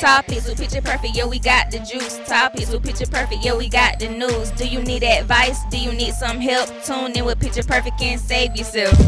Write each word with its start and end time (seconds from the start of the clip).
Topics 0.00 0.48
with 0.48 0.58
picture 0.58 0.82
perfect, 0.82 1.16
yeah, 1.16 1.26
we 1.26 1.38
got 1.38 1.70
the 1.70 1.78
juice. 1.78 2.18
Topics 2.26 2.70
with 2.72 2.82
picture 2.82 3.06
perfect, 3.06 3.44
yeah, 3.44 3.56
we 3.56 3.68
got 3.68 4.00
the 4.00 4.08
news. 4.08 4.50
Do 4.52 4.66
you 4.66 4.82
need 4.82 5.04
advice? 5.04 5.60
Do 5.70 5.78
you 5.78 5.92
need 5.92 6.12
some 6.12 6.40
help? 6.40 6.70
Tune 6.82 7.12
in 7.16 7.24
with 7.24 7.38
picture 7.38 7.62
perfect 7.62 8.02
and 8.02 8.20
save 8.20 8.56
yourself. 8.56 8.98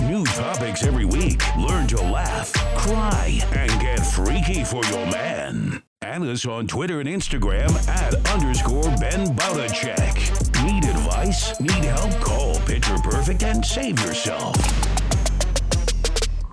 New 0.00 0.24
topics 0.24 0.82
every 0.82 1.04
week. 1.04 1.42
Learn 1.56 1.86
to 1.88 2.00
laugh, 2.00 2.52
cry, 2.76 3.40
and 3.52 3.70
get 3.80 4.04
freaky 4.04 4.64
for 4.64 4.84
your 4.86 5.06
man. 5.06 5.82
Add 6.02 6.22
us 6.22 6.44
on 6.44 6.66
Twitter 6.66 6.98
and 6.98 7.08
Instagram 7.08 7.70
at 7.88 8.14
underscore 8.32 8.82
beenboutacheck. 8.82 10.64
Need 10.64 10.84
advice? 10.90 11.60
Need 11.60 11.84
help? 11.84 12.10
Call 12.20 12.58
Picture 12.60 12.98
Perfect 12.98 13.44
and 13.44 13.64
save 13.64 14.00
yourself. 14.00 14.56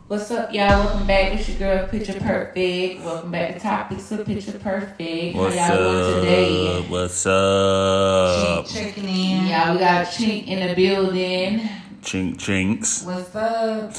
What's 0.07 0.29
up, 0.29 0.53
y'all? 0.53 0.85
Welcome 0.85 1.07
back. 1.07 1.33
It's 1.33 1.49
your 1.49 1.57
girl, 1.57 1.87
Picture 1.87 2.19
Perfect. 2.19 3.03
Welcome 3.03 3.31
back 3.31 3.55
to 3.55 3.59
Topics 3.59 4.11
of 4.11 4.23
Picture 4.23 4.59
Perfect. 4.59 5.35
What's 5.35 5.55
How 5.55 5.73
y'all 5.73 6.11
doing 6.11 6.21
today? 6.21 6.77
up? 6.77 6.89
What's 6.89 7.25
up? 7.25 8.65
Chink 8.67 8.73
checking 8.73 9.03
in. 9.05 9.47
Yeah, 9.47 9.73
we 9.73 9.79
got 9.79 10.05
Chink 10.05 10.45
in 10.45 10.67
the 10.67 10.75
building. 10.75 11.67
Chink 12.03 12.37
chinks. 12.39 13.03
What's 13.03 13.35
up? 13.35 13.95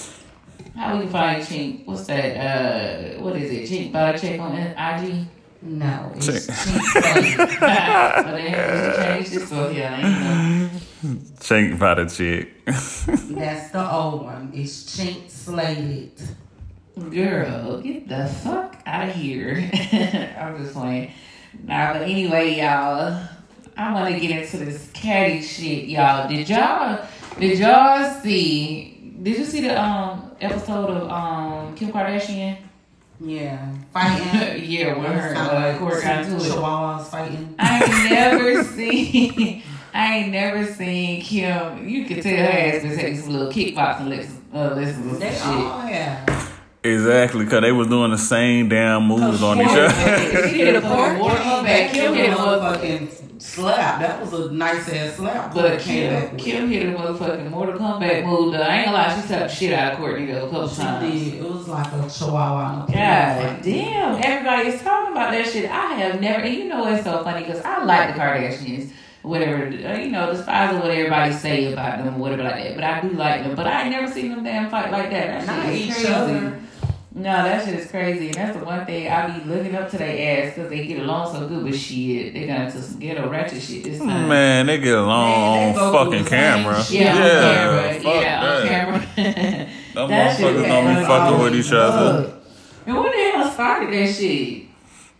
How 0.76 1.00
we 1.00 1.08
find 1.08 1.42
Chink? 1.42 1.84
What's 1.86 2.06
that? 2.06 2.36
Uh, 2.36 3.20
what 3.20 3.34
is 3.34 3.50
it? 3.50 3.68
Chink 3.68 3.92
Body 3.92 4.18
Check 4.18 4.38
on 4.38 4.56
IG? 4.56 5.26
No, 5.66 6.12
it's 6.14 6.28
Chink. 6.28 6.46
Chink 6.46 7.02
Slade. 7.02 7.36
but 8.24 8.32
they 8.36 8.50
have 8.50 8.94
to 8.94 9.02
change 9.02 9.30
this 9.30 9.46
stuff 9.48 9.72
here. 9.72 9.88
I 9.88 10.00
ain't 10.00 10.72
know. 11.02 11.18
Chink 11.40 11.78
by 11.78 11.94
the 11.94 12.06
chick. 12.06 12.64
That's 12.66 13.70
the 13.70 13.92
old 13.92 14.24
one. 14.24 14.52
It's 14.54 14.96
Chink 14.96 15.28
Slated. 15.30 16.12
Girl, 17.10 17.80
get 17.80 18.08
the 18.08 18.26
fuck 18.26 18.80
out 18.86 19.08
of 19.08 19.14
here. 19.14 19.56
I'm 20.40 20.56
just 20.62 20.72
playing. 20.74 21.12
Nah, 21.64 21.92
but 21.94 22.02
anyway, 22.02 22.54
y'all, 22.58 23.22
I 23.76 23.92
want 23.92 24.14
to 24.14 24.20
get 24.20 24.30
into 24.30 24.64
this 24.64 24.90
catty 24.94 25.42
shit, 25.42 25.88
y'all. 25.88 26.28
Did 26.28 26.48
y'all, 26.48 27.04
did 27.38 27.58
y'all 27.58 28.20
see, 28.22 29.12
did 29.22 29.36
you 29.38 29.44
see 29.44 29.60
the 29.62 29.80
um 29.80 30.30
episode 30.40 30.90
of 30.90 31.10
um 31.10 31.74
Kim 31.74 31.92
Kardashian? 31.92 32.58
Yeah, 33.18 33.72
fighting. 33.92 34.64
yeah, 34.70 34.96
with 34.98 35.06
her 35.08 35.34
Sound 35.34 35.50
uh, 35.50 35.54
like 35.68 35.78
Court 35.78 36.02
got 36.02 36.24
two 36.24 36.30
to 36.30 36.36
it. 36.36 36.40
Chihuahuas 36.52 37.04
fighting. 37.06 37.54
I 37.58 37.82
ain't 37.82 38.10
never 38.10 38.64
seen. 38.76 39.62
I 39.94 40.16
ain't 40.18 40.32
never 40.32 40.66
seen 40.66 41.22
Kim. 41.22 41.88
You 41.88 42.04
could 42.04 42.22
tell 42.22 42.36
her 42.36 42.42
ass 42.44 42.82
been 42.82 42.96
taking 42.96 43.20
some 43.20 43.32
little 43.32 43.50
kickboxing 43.52 44.08
lessons, 44.08 44.40
uh, 44.54 44.74
lessons 44.74 45.12
and 45.12 45.22
They 45.22 45.30
shit. 45.30 45.46
all 45.46 45.88
yeah. 45.88 46.52
Exactly, 46.84 47.44
because 47.46 47.62
they 47.62 47.72
was 47.72 47.88
doing 47.88 48.10
the 48.12 48.18
same 48.18 48.68
damn 48.68 49.04
moves 49.08 49.42
on 49.42 49.60
each 49.60 49.66
other. 49.66 49.88
She 50.48 50.58
hit 50.58 50.76
a 50.76 50.80
fucking 50.82 51.18
water 51.18 51.34
back. 51.38 51.64
back, 51.64 51.92
Kim 51.92 52.14
hit 52.14 52.30
a 52.30 52.34
motherfucking 52.34 52.98
motherfucking 53.08 53.25
slap. 53.56 54.00
That 54.00 54.20
was 54.20 54.32
a 54.32 54.52
nice 54.52 54.88
ass 54.88 55.16
slap. 55.16 55.52
But 55.54 55.80
Kim. 55.80 56.36
Kim 56.36 56.68
hit 56.68 56.86
a 56.88 56.92
motherfucking 56.98 57.50
Mortal 57.50 57.78
Kombat 57.78 58.24
move. 58.24 58.52
Though. 58.52 58.60
I 58.60 58.76
ain't 58.76 58.84
gonna 58.86 58.96
lie, 58.98 59.14
she 59.20 59.26
slapped 59.26 59.48
the 59.48 59.54
shit 59.54 59.72
out 59.72 59.94
of 59.94 59.98
Kourtney 59.98 60.26
though 60.28 60.46
a 60.46 60.50
couple 60.50 60.68
She 60.68 60.82
times. 60.82 61.12
did. 61.12 61.34
It 61.34 61.42
was 61.50 61.68
like 61.68 61.86
a 61.92 62.08
Chihuahua. 62.10 62.86
God 62.86 63.62
damn, 63.62 64.22
everybody 64.22 64.68
is 64.68 64.82
talking 64.82 65.12
about 65.12 65.30
that 65.32 65.46
shit. 65.46 65.70
I 65.70 65.94
have 65.94 66.20
never, 66.20 66.42
and 66.42 66.54
you 66.54 66.64
know 66.68 66.86
it's 66.94 67.04
so 67.04 67.24
funny 67.24 67.44
because 67.46 67.62
I 67.62 67.82
like 67.84 68.14
the 68.14 68.20
Kardashians, 68.20 68.90
whatever, 69.22 69.64
uh, 69.66 69.96
you 69.98 70.10
know, 70.10 70.32
despite 70.32 70.74
of 70.74 70.82
what 70.82 70.90
everybody 70.90 71.32
say 71.32 71.72
about 71.72 72.04
them, 72.04 72.18
whatever 72.18 72.42
like 72.44 72.62
that. 72.62 72.74
But 72.76 72.84
I 72.84 73.00
do 73.00 73.08
like 73.10 73.42
them. 73.42 73.54
But 73.56 73.66
I 73.66 73.82
ain't 73.82 73.90
never 73.90 74.12
seen 74.12 74.30
them 74.30 74.44
damn 74.44 74.70
fight 74.70 74.90
like 74.92 75.10
that. 75.10 75.46
That 75.46 75.64
Not 75.64 75.66
is 75.74 75.94
crazy. 75.94 76.08
other. 76.12 76.60
No, 77.18 77.32
that 77.32 77.64
shit 77.64 77.74
is 77.80 77.90
crazy. 77.90 78.26
And 78.26 78.34
that's 78.34 78.58
the 78.58 78.62
one 78.62 78.84
thing 78.84 79.08
I 79.10 79.38
be 79.38 79.44
looking 79.48 79.74
up 79.74 79.90
to 79.90 79.96
their 79.96 80.44
ass 80.48 80.54
because 80.54 80.68
they 80.68 80.86
get 80.86 80.98
along 81.00 81.32
so 81.32 81.48
good. 81.48 81.64
But 81.64 81.74
shit, 81.74 82.34
they 82.34 82.46
got 82.46 82.60
into 82.66 82.82
some 82.82 82.98
ghetto 83.00 83.30
ratchet 83.30 83.62
shit 83.62 83.84
this 83.84 83.98
time. 84.00 84.28
Man, 84.28 84.66
they 84.66 84.76
get 84.78 84.98
along 84.98 85.30
Man, 85.30 85.74
they 85.74 85.80
on 85.80 85.92
fucking 85.94 86.10
through 86.10 86.18
the 86.24 86.28
same 86.28 86.38
camera. 86.38 86.84
Yeah, 86.90 87.16
Yeah, 87.16 87.24
on 87.24 87.54
camera. 87.54 87.94
fuck 87.94 88.22
Yeah, 88.22 88.44
on 88.44 88.68
camera. 88.68 88.98
Them 89.94 90.08
That 90.10 90.38
motherfuckers 90.38 90.54
was 90.54 90.66
don't 90.66 90.94
be 90.94 91.04
fucking 91.06 91.38
with 91.38 91.46
always 91.46 91.66
each 91.66 91.72
other. 91.72 92.32
And 92.86 92.96
what 92.96 93.12
the 93.12 93.18
hell 93.32 93.50
started 93.50 93.94
that 93.94 94.14
shit? 94.14 94.62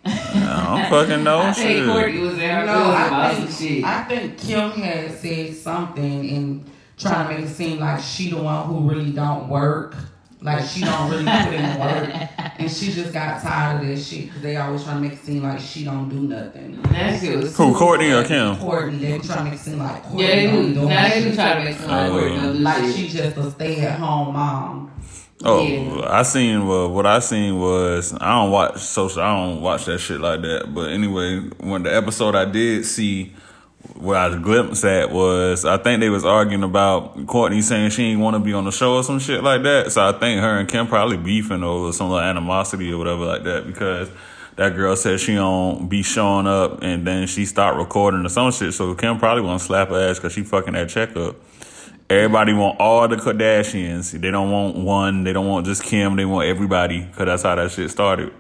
I 0.05 0.89
don't 0.91 0.91
fucking 0.91 1.25
know 1.25 1.39
I 1.45 1.53
think 1.53 1.69
shit. 1.79 1.89
Kourtney 1.89 2.21
was 2.21 2.37
there 2.37 2.67
No, 2.67 2.75
no, 2.75 2.91
I 2.91 3.07
about 3.07 3.35
some 3.37 3.47
think 3.47 3.59
shit. 3.77 3.85
I 3.85 4.05
think 4.05 4.39
Kim 4.39 4.71
had 4.73 5.19
said 5.19 5.55
something 5.55 6.31
and 6.31 6.71
trying 6.99 7.27
to 7.29 7.35
make 7.41 7.51
it 7.51 7.55
seem 7.55 7.79
like 7.81 8.01
she 8.03 8.31
the 8.31 8.37
one 8.43 8.67
who 8.67 8.89
really 8.89 9.13
don't 9.13 9.49
work, 9.49 9.97
like 10.43 10.65
she 10.67 10.81
don't 10.83 11.11
really 11.11 11.25
put 11.25 11.55
in 11.55 11.81
work, 11.81 12.29
and 12.59 12.71
she 12.71 12.93
just 12.93 13.13
got 13.13 13.41
tired 13.43 13.81
of 13.81 13.87
this 13.87 14.07
shit 14.07 14.27
because 14.27 14.43
they 14.43 14.57
always 14.57 14.85
trying 14.85 14.97
to 15.03 15.09
make 15.09 15.13
it 15.19 15.25
seem 15.25 15.43
like 15.43 15.59
she 15.59 15.85
don't 15.85 16.09
do 16.09 16.21
nothing. 16.21 16.81
that 16.83 17.21
shit 17.21 17.33
Who, 17.45 17.75
Kourtney 17.75 18.11
or 18.13 18.23
funny. 18.23 18.29
Kim? 18.29 18.57
Kourtney, 18.57 19.01
they 19.01 19.19
trying 19.19 19.39
to 19.39 19.45
make 19.45 19.55
it 19.55 19.59
seem 19.61 19.79
like 19.79 20.03
Kourtney 20.05 20.21
Yeah, 20.21 20.27
they 20.37 20.47
don't 20.47 20.67
do. 20.69 20.75
do 20.75 20.89
Now 20.89 21.09
they 21.09 21.23
do 21.25 21.35
try 21.35 21.55
to 21.59 21.65
make 21.65 21.77
some 21.79 21.91
like 21.91 22.11
Kourtney 22.11 22.43
don't 22.43 22.53
do 22.53 22.59
like 22.61 22.85
shit. 22.85 22.97
she 22.97 23.09
just 23.09 23.37
a 23.37 23.51
stay 23.51 23.81
at 23.81 23.99
home 23.99 24.35
mom. 24.35 24.93
Oh, 25.45 25.63
Yeah. 25.63 26.09
I 26.11 26.23
seen 26.23 26.67
well, 26.67 26.91
what 26.91 27.07
I 27.07 27.19
seen 27.19 27.59
was 27.59 28.15
I 28.15 28.35
don't 28.41 28.51
watch 28.51 28.79
social. 28.79 29.23
I 29.23 29.35
don't 29.35 29.61
watch 29.61 29.85
that 29.87 29.99
shit 29.99 30.21
like 30.21 30.41
that. 30.43 30.73
But 30.75 30.91
anyway, 30.93 31.41
when 31.61 31.83
the 31.83 31.95
episode 31.95 32.35
I 32.35 32.45
did 32.47 32.85
see, 32.87 33.35
what 33.95 34.17
I 34.17 34.37
glimpsed 34.37 34.85
at 34.85 35.11
was 35.11 35.65
I 35.65 35.79
think 35.79 36.01
they 36.01 36.09
was 36.09 36.25
arguing 36.25 36.63
about 36.63 37.17
Kourtney 37.27 37.63
saying 37.63 37.91
she 37.91 38.05
ain't 38.05 38.21
want 38.21 38.35
to 38.35 38.41
be 38.41 38.53
on 38.53 38.65
the 38.65 38.73
show 38.73 38.97
or 38.97 39.05
some 39.05 39.19
shit 39.19 39.43
like 39.43 39.63
that. 39.63 39.93
So 39.93 40.09
I 40.09 40.13
think 40.13 40.41
her 40.41 40.59
and 40.59 40.69
Kim 40.69 40.87
probably 40.87 41.17
beefing 41.17 41.63
over 41.63 41.93
some 41.93 42.11
little 42.11 42.25
animosity 42.25 42.93
or 42.93 42.99
whatever 42.99 43.25
like 43.25 43.45
that 43.45 43.67
because 43.67 44.11
that 44.57 44.75
girl 44.75 44.97
said 44.97 45.21
she 45.21 45.35
don't 45.35 45.89
be 45.89 46.03
showing 46.03 46.47
up 46.47 46.83
and 46.83 47.07
then 47.07 47.27
she 47.27 47.45
stopped 47.45 47.77
recording 47.77 48.25
or 48.25 48.29
some 48.29 48.53
shit. 48.53 48.75
So 48.75 48.95
Kim 48.95 49.19
probably 49.19 49.43
want 49.43 49.61
to 49.61 49.67
slap 49.67 49.89
her 49.89 50.11
ass 50.11 50.19
because 50.19 50.33
she 50.33 50.43
fucking 50.43 50.73
that 50.73 50.89
check 50.89 51.17
up. 51.17 51.37
Everybody 52.09 52.53
want 52.53 52.79
all 52.79 53.09
the 53.09 53.17
Kardashians. 53.17 54.13
They 54.13 54.31
don't 54.31 54.51
want 54.51 54.77
one. 54.77 55.25
They 55.25 55.33
don't 55.33 55.49
want 55.49 55.67
just 55.67 55.83
Kim. 55.83 56.17
They 56.17 56.25
want 56.25 56.49
everybody 56.49 57.01
because 57.01 57.27
that's 57.27 57.43
how 57.43 57.57
that 57.57 57.73
shit 57.73 57.91
started, 57.91 58.33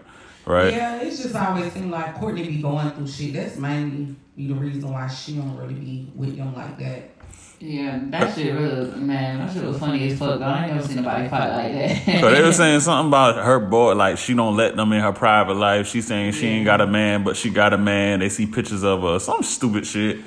right? 0.46 0.72
Yeah, 0.72 1.00
it's 1.02 1.22
just 1.22 1.34
always 1.34 1.72
seemed 1.72 1.90
like 1.90 2.16
Kourtney 2.16 2.46
be 2.46 2.62
going 2.62 2.90
through 2.90 3.08
shit. 3.08 3.34
That's 3.34 3.56
mainly 3.56 4.14
be 4.36 4.48
the 4.48 4.54
reason 4.54 4.90
why 4.90 5.08
she 5.08 5.34
don't 5.34 5.56
really 5.56 5.74
be 5.74 6.12
with 6.14 6.36
them 6.36 6.54
like 6.54 6.78
that. 6.78 7.10
Yeah, 7.58 8.00
that 8.10 8.34
shit 8.34 8.54
really, 8.54 8.90
man, 9.00 9.38
that 9.38 9.54
shit 9.54 9.64
was 9.64 9.78
funny 9.78 10.10
as 10.10 10.18
fuck. 10.18 10.42
I 10.42 10.64
ain't 10.66 10.74
never 10.74 10.86
seen 10.86 10.96
nobody 10.96 11.26
fight 11.28 11.50
like 11.52 11.72
that. 11.72 12.20
So 12.20 12.30
they 12.30 12.42
were 12.42 12.52
saying 12.52 12.80
something 12.80 13.08
about 13.08 13.42
her 13.42 13.58
boy, 13.58 13.94
like 13.94 14.18
she 14.18 14.34
don't 14.34 14.56
let 14.56 14.76
them 14.76 14.92
in 14.92 15.00
her 15.00 15.12
private 15.12 15.54
life. 15.54 15.86
She's 15.86 16.06
saying 16.06 16.32
she 16.32 16.46
ain't 16.48 16.66
got 16.66 16.82
a 16.82 16.86
man, 16.86 17.24
but 17.24 17.34
she 17.36 17.48
got 17.48 17.72
a 17.72 17.78
man. 17.78 18.20
They 18.20 18.28
see 18.28 18.46
pictures 18.46 18.84
of 18.84 19.00
her, 19.02 19.18
some 19.18 19.42
stupid 19.42 19.86
shit. 19.86 20.20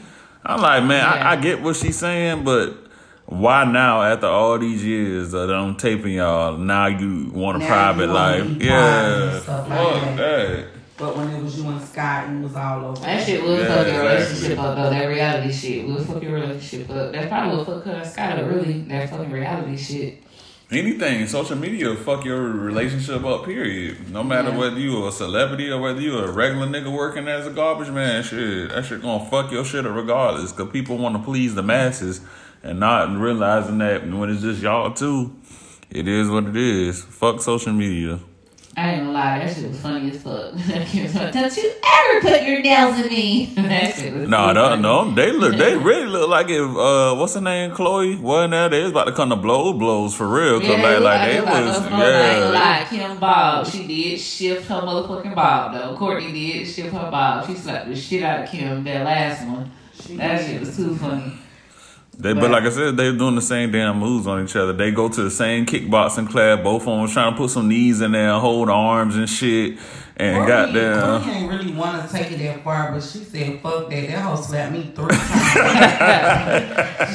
I'm 0.43 0.59
like, 0.59 0.83
man, 0.85 1.03
Yeah. 1.03 1.29
I, 1.29 1.31
I 1.33 1.35
get 1.35 1.61
what 1.61 1.75
she's 1.75 1.97
saying, 1.99 2.43
but 2.43 2.88
why 3.29 3.63
now, 3.63 4.01
after 4.01 4.25
all 4.27 4.57
these 4.57 4.83
years 4.83 5.31
that 5.31 5.51
I'm 5.51 5.75
taping 5.75 6.13
y'all, 6.13 6.57
now 6.57 6.87
you 6.87 7.29
want 7.31 7.57
a 7.57 7.59
Now 7.59 7.67
private 7.67 8.09
life? 8.09 8.45
Yeah, 8.59 9.31
and 9.33 9.41
stuff 9.43 9.69
like 9.69 9.77
fuck 9.79 10.01
that. 10.03 10.17
that. 10.17 10.65
But 10.97 11.15
when 11.15 11.29
it 11.29 11.41
was 11.41 11.57
you 11.57 11.69
and 11.69 11.81
Scott, 11.81 12.29
it 12.29 12.41
was 12.41 12.55
all 12.55 12.85
over. 12.87 13.01
That 13.01 13.25
shit 13.25 13.41
will 13.41 13.57
Yeah, 13.57 13.67
fuck 13.67 13.87
your 13.87 13.95
exactly. 14.01 14.07
relationship 14.09 14.59
up 14.59 14.75
though. 14.75 14.89
That 14.89 15.05
reality 15.05 15.53
shit 15.53 15.87
will 15.87 16.03
fuck 16.03 16.21
your 16.23 16.33
relationship 16.33 16.89
up. 16.89 17.11
That's 17.13 17.27
probably 17.29 17.57
what 17.57 17.65
fuck 17.67 17.83
her 17.85 17.91
and 17.91 18.07
Scott 18.09 18.39
up 18.39 18.49
really. 18.49 18.79
That 18.81 19.09
fucking 19.09 19.31
reality 19.31 19.77
shit. 19.77 20.23
Anything, 20.71 21.25
social 21.25 21.55
media 21.55 21.95
fuck 21.95 22.25
your 22.25 22.41
relationship 22.43 23.23
up, 23.25 23.45
period. 23.45 24.11
No 24.11 24.23
matter 24.23 24.49
Yeah. 24.49 24.57
whether 24.57 24.79
you 24.79 25.07
a 25.07 25.11
celebrity 25.11 25.71
or 25.71 25.79
whether 25.81 26.01
you 26.01 26.17
a 26.17 26.29
regular 26.31 26.67
nigga 26.67 26.91
working 26.91 27.27
as 27.27 27.47
a 27.47 27.49
garbage 27.51 27.89
man, 27.89 28.21
shit, 28.21 28.69
that 28.69 28.85
shit 28.85 29.01
gonna 29.01 29.23
fuck 29.29 29.51
your 29.51 29.63
shit 29.63 29.85
up 29.85 29.95
regardless. 29.95 30.51
Cause 30.51 30.69
people 30.71 30.97
wanna 30.97 31.19
please 31.19 31.55
the 31.55 31.63
masses 31.63 32.21
and 32.63 32.79
not 32.79 33.15
realizing 33.17 33.77
that 33.79 34.07
when 34.09 34.29
it's 34.29 34.41
just 34.41 34.61
y'all 34.61 34.91
too, 34.93 35.35
it 35.89 36.07
is 36.07 36.29
what 36.29 36.45
it 36.45 36.55
is. 36.57 37.03
Fuck 37.03 37.41
social 37.41 37.73
media. 37.73 38.19
I 38.77 38.91
ain't 38.91 38.99
gonna 39.01 39.11
lie, 39.11 39.39
that 39.39 39.53
shit 39.55 39.67
was 39.67 39.81
funny 39.81 40.09
as 40.09 40.21
fuck. 40.21 40.53
Don't 41.33 41.57
you 41.57 41.71
ever 41.83 42.21
put 42.21 42.43
your 42.43 42.61
nails 42.61 42.97
in 42.99 43.07
me. 43.11 43.45
that 43.55 43.93
shit 43.95 44.13
was 44.13 44.29
No, 44.29 44.47
so 44.47 44.53
no, 44.53 44.75
no. 44.75 45.11
They 45.13 45.33
look, 45.33 45.57
they 45.57 45.75
really 45.75 46.05
look 46.07 46.29
like 46.29 46.47
if 46.49 46.61
uh, 46.61 47.15
what's 47.15 47.33
her 47.33 47.41
name, 47.41 47.71
Khloé, 47.71 48.17
wasn't 48.21 48.51
there? 48.51 48.69
They 48.69 48.83
was 48.83 48.91
about 48.91 49.05
to 49.05 49.11
come 49.11 49.29
to 49.31 49.35
blow 49.35 49.73
blows 49.73 50.15
for 50.15 50.27
real. 50.29 50.61
Cause 50.61 50.69
Yeah, 50.69 50.75
like, 50.81 50.99
like 51.01 51.19
I 51.21 51.27
they 51.31 51.41
was. 51.41 51.51
I 51.51 51.83
ain't 51.83 51.91
yeah. 51.91 52.49
lie. 52.53 52.85
Kim 52.89 53.19
Bob, 53.19 53.67
she 53.67 53.85
did 53.85 54.17
shift 54.19 54.69
her 54.69 54.81
motherfucking 54.81 55.35
bob 55.35 55.73
though. 55.73 55.97
Kourtney 55.97 56.31
did 56.31 56.65
shift 56.65 56.93
her 56.93 57.11
bob. 57.11 57.47
She 57.47 57.55
slapped 57.55 57.89
the 57.89 57.95
shit 57.97 58.23
out 58.23 58.43
of 58.45 58.49
Kim 58.49 58.83
that 58.85 59.03
last 59.03 59.45
one. 59.45 59.69
She 60.05 60.15
That 60.15 60.37
did. 60.37 60.47
shit 60.47 60.59
was 60.61 60.77
too 60.77 60.95
funny. 60.95 61.33
They, 62.21 62.33
but, 62.33 62.51
like 62.51 62.63
I 62.63 62.69
said, 62.69 62.97
they're 62.97 63.13
doing 63.13 63.35
the 63.35 63.41
same 63.41 63.71
damn 63.71 63.97
moves 63.97 64.27
on 64.27 64.43
each 64.43 64.53
other. 64.57 64.73
They 64.73 64.91
go 64.91 65.07
to 65.07 65.23
the 65.23 65.31
same 65.31 65.65
kickboxing 65.65 66.29
class. 66.29 66.61
Both 66.61 66.85
of 66.85 66.99
them 66.99 67.07
trying 67.07 67.31
to 67.31 67.37
put 67.37 67.49
some 67.49 67.69
knees 67.69 68.01
in 68.01 68.11
there, 68.11 68.33
hold 68.39 68.69
arms 68.69 69.15
and 69.15 69.29
shit, 69.29 69.79
and 70.19 70.37
Kourtney, 70.37 70.47
goddamn. 70.47 71.21
Kourtney 71.21 71.27
ain't 71.33 71.49
really 71.49 71.73
want 71.73 72.05
to 72.05 72.13
take 72.13 72.31
it 72.33 72.37
that 72.39 72.63
far, 72.63 72.91
but 72.91 73.01
she 73.01 73.19
said, 73.19 73.61
"Fuck 73.61 73.89
that." 73.89 74.07
That 74.09 74.19
hoe 74.21 74.35
slapped 74.41 74.73
me 74.73 74.91
three 74.93 75.07
times. 75.07 75.19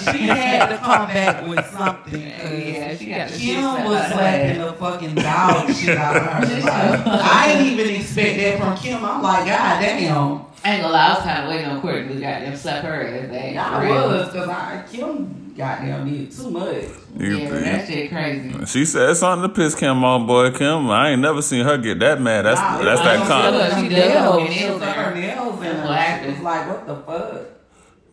she 0.10 0.26
had 0.26 0.68
to 0.70 0.78
come 0.78 1.06
back 1.08 1.46
with 1.46 1.66
something. 1.70 2.20
Yeah, 2.20 2.96
she 2.96 3.06
got 3.06 3.28
Kim 3.30 3.62
was 3.84 4.06
slapping 4.10 4.60
the 4.60 4.72
fucking 4.72 5.14
dog 5.16 5.70
shit 5.74 5.98
out 5.98 6.16
of 6.16 6.22
her. 6.22 6.54
Like, 6.64 7.06
I 7.06 7.52
didn't 7.52 7.78
even 7.78 7.94
expect 8.00 8.36
that 8.38 8.58
from 8.58 8.76
Kim. 8.76 9.04
I'm 9.04 9.22
like, 9.22 9.46
God 9.46 9.80
damn. 9.80 10.46
I 10.64 10.72
ain't 10.72 10.82
gonna 10.82 10.94
lie, 10.94 11.06
I 11.08 11.14
was 11.14 11.22
kind 11.22 11.44
of 11.44 11.50
waiting 11.50 11.66
on 11.66 11.82
Kourtney 11.82 12.08
to 12.08 12.14
goddamn 12.14 12.56
slap 12.56 12.84
her 12.84 13.06
ass. 13.06 13.30
I 13.30 13.80
For 13.80 13.86
real. 13.86 14.08
was, 14.08 14.26
because 14.28 14.48
I 14.48 14.84
Kim 14.90 15.43
goddamn 15.56 16.08
did 16.10 16.30
too 16.30 16.50
much. 16.50 16.74
You- 17.16 17.36
Yeah, 17.38 17.50
that 17.50 17.86
shit 17.86 18.10
crazy. 18.10 18.66
She 18.66 18.84
said 18.84 19.14
something 19.16 19.48
to 19.48 19.54
piss 19.54 19.74
Kim 19.74 20.02
off, 20.04 20.26
boy. 20.26 20.50
Kim, 20.50 20.90
I 20.90 21.10
ain't 21.10 21.20
never 21.22 21.42
seen 21.42 21.64
her 21.64 21.76
get 21.78 21.98
that 22.00 22.20
mad. 22.20 22.44
That's 22.44 22.60
Nah, 22.60 22.82
that's 22.82 23.00
it 23.00 23.04
that 23.04 23.18
was 23.20 23.28
con- 23.28 23.52
Look, 23.54 23.68
she 23.70 23.82
her 23.82 23.88
did 23.88 24.10
her 24.10 24.14
nails, 24.20 24.36
nails 24.36 24.54
she 24.58 24.64
was 24.70 24.82
in 24.82 24.88
her 24.88 24.92
her. 24.94 25.14
nails 25.14 25.54
in 25.56 25.60
That's 25.62 25.78
her. 25.78 25.86
what 25.86 25.94
She 25.96 26.00
happened. 26.02 26.34
was 26.34 26.42
like, 26.44 26.68
what 26.68 26.86
the 26.86 26.96
fuck? 26.96 27.40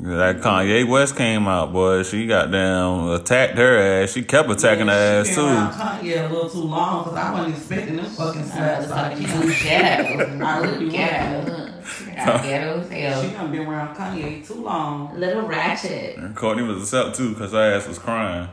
That 0.03 0.37
Kanye 0.41 0.87
West 0.87 1.15
came 1.15 1.47
out, 1.47 1.71
boy. 1.71 2.01
She 2.01 2.25
goddamn 2.25 3.09
attacked 3.09 3.55
her 3.57 3.77
ass. 4.03 4.11
She 4.13 4.23
kept 4.23 4.49
attacking 4.49 4.87
her 4.87 4.93
ass 4.93 5.27
She 5.29 5.35
been 5.35 5.45
around 5.45 5.73
too. 5.73 5.77
Kanye 5.79 6.25
a 6.29 6.33
little 6.33 6.49
too 6.49 6.57
long 6.63 7.03
because 7.03 7.17
I 7.19 7.31
wasn't 7.33 7.55
expecting 7.55 7.95
them 7.97 8.05
fucking 8.05 8.41
I 8.41 8.45
slaps. 8.45 8.81
was 8.87 8.91
out 8.91 9.11
of 9.13 9.19
talking 9.19 9.51
Kim. 9.53 10.39
to 10.39 10.45
I 10.45 10.59
really 10.59 10.89
Ghetto. 10.89 11.73
Ghetto 12.15 12.79
as 12.81 12.89
She 12.89 12.95
hell. 12.95 13.31
done 13.31 13.51
been 13.51 13.67
around 13.67 13.95
Kanye 13.95 14.47
too 14.47 14.55
long. 14.55 15.19
Little 15.19 15.43
ratchet. 15.43 16.17
And 16.17 16.35
Kourtney 16.35 16.67
was 16.67 16.81
upset 16.81 17.13
too 17.13 17.29
because 17.33 17.51
her 17.51 17.73
ass 17.75 17.87
was 17.87 17.99
crying. 17.99 18.49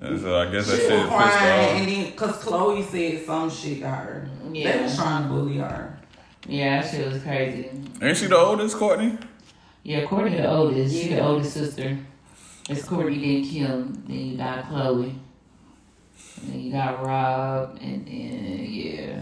And 0.00 0.20
so 0.20 0.36
I 0.36 0.50
guess 0.52 0.68
that 0.70 0.76
She 0.76 0.82
shit 0.82 0.90
was 0.92 1.00
pissed 1.00 1.10
crying, 1.16 1.68
her 1.68 1.82
and 1.82 1.88
then 1.88 2.10
because 2.12 2.36
Khloé 2.44 2.84
said 2.88 3.26
some 3.26 3.50
shit 3.50 3.80
to 3.80 3.88
her. 3.88 4.30
They 4.52 4.60
Yeah. 4.60 4.82
was 4.84 4.94
trying 4.96 5.24
to 5.24 5.28
bully 5.30 5.56
her. 5.56 5.98
Yeah, 6.46 6.86
she 6.88 7.02
was 7.02 7.20
crazy. 7.24 7.70
Ain't 8.00 8.16
she 8.16 8.26
the 8.26 8.36
oldest, 8.36 8.76
Kourtney? 8.76 9.18
Yeah, 9.86 10.02
Kourtney 10.02 10.38
the 10.38 10.50
oldest. 10.50 10.92
She 10.92 11.10
the 11.10 11.20
oldest 11.20 11.54
sister. 11.54 11.96
It's 12.68 12.82
Kourtney, 12.82 13.20
then 13.20 13.48
Kim, 13.48 14.04
then 14.08 14.16
you 14.16 14.36
got 14.36 14.64
Khloé. 14.64 15.14
And 16.42 16.52
then 16.52 16.60
you 16.60 16.72
got 16.72 17.06
Rob, 17.06 17.78
and 17.80 18.04
then, 18.04 18.66
yeah. 18.68 19.20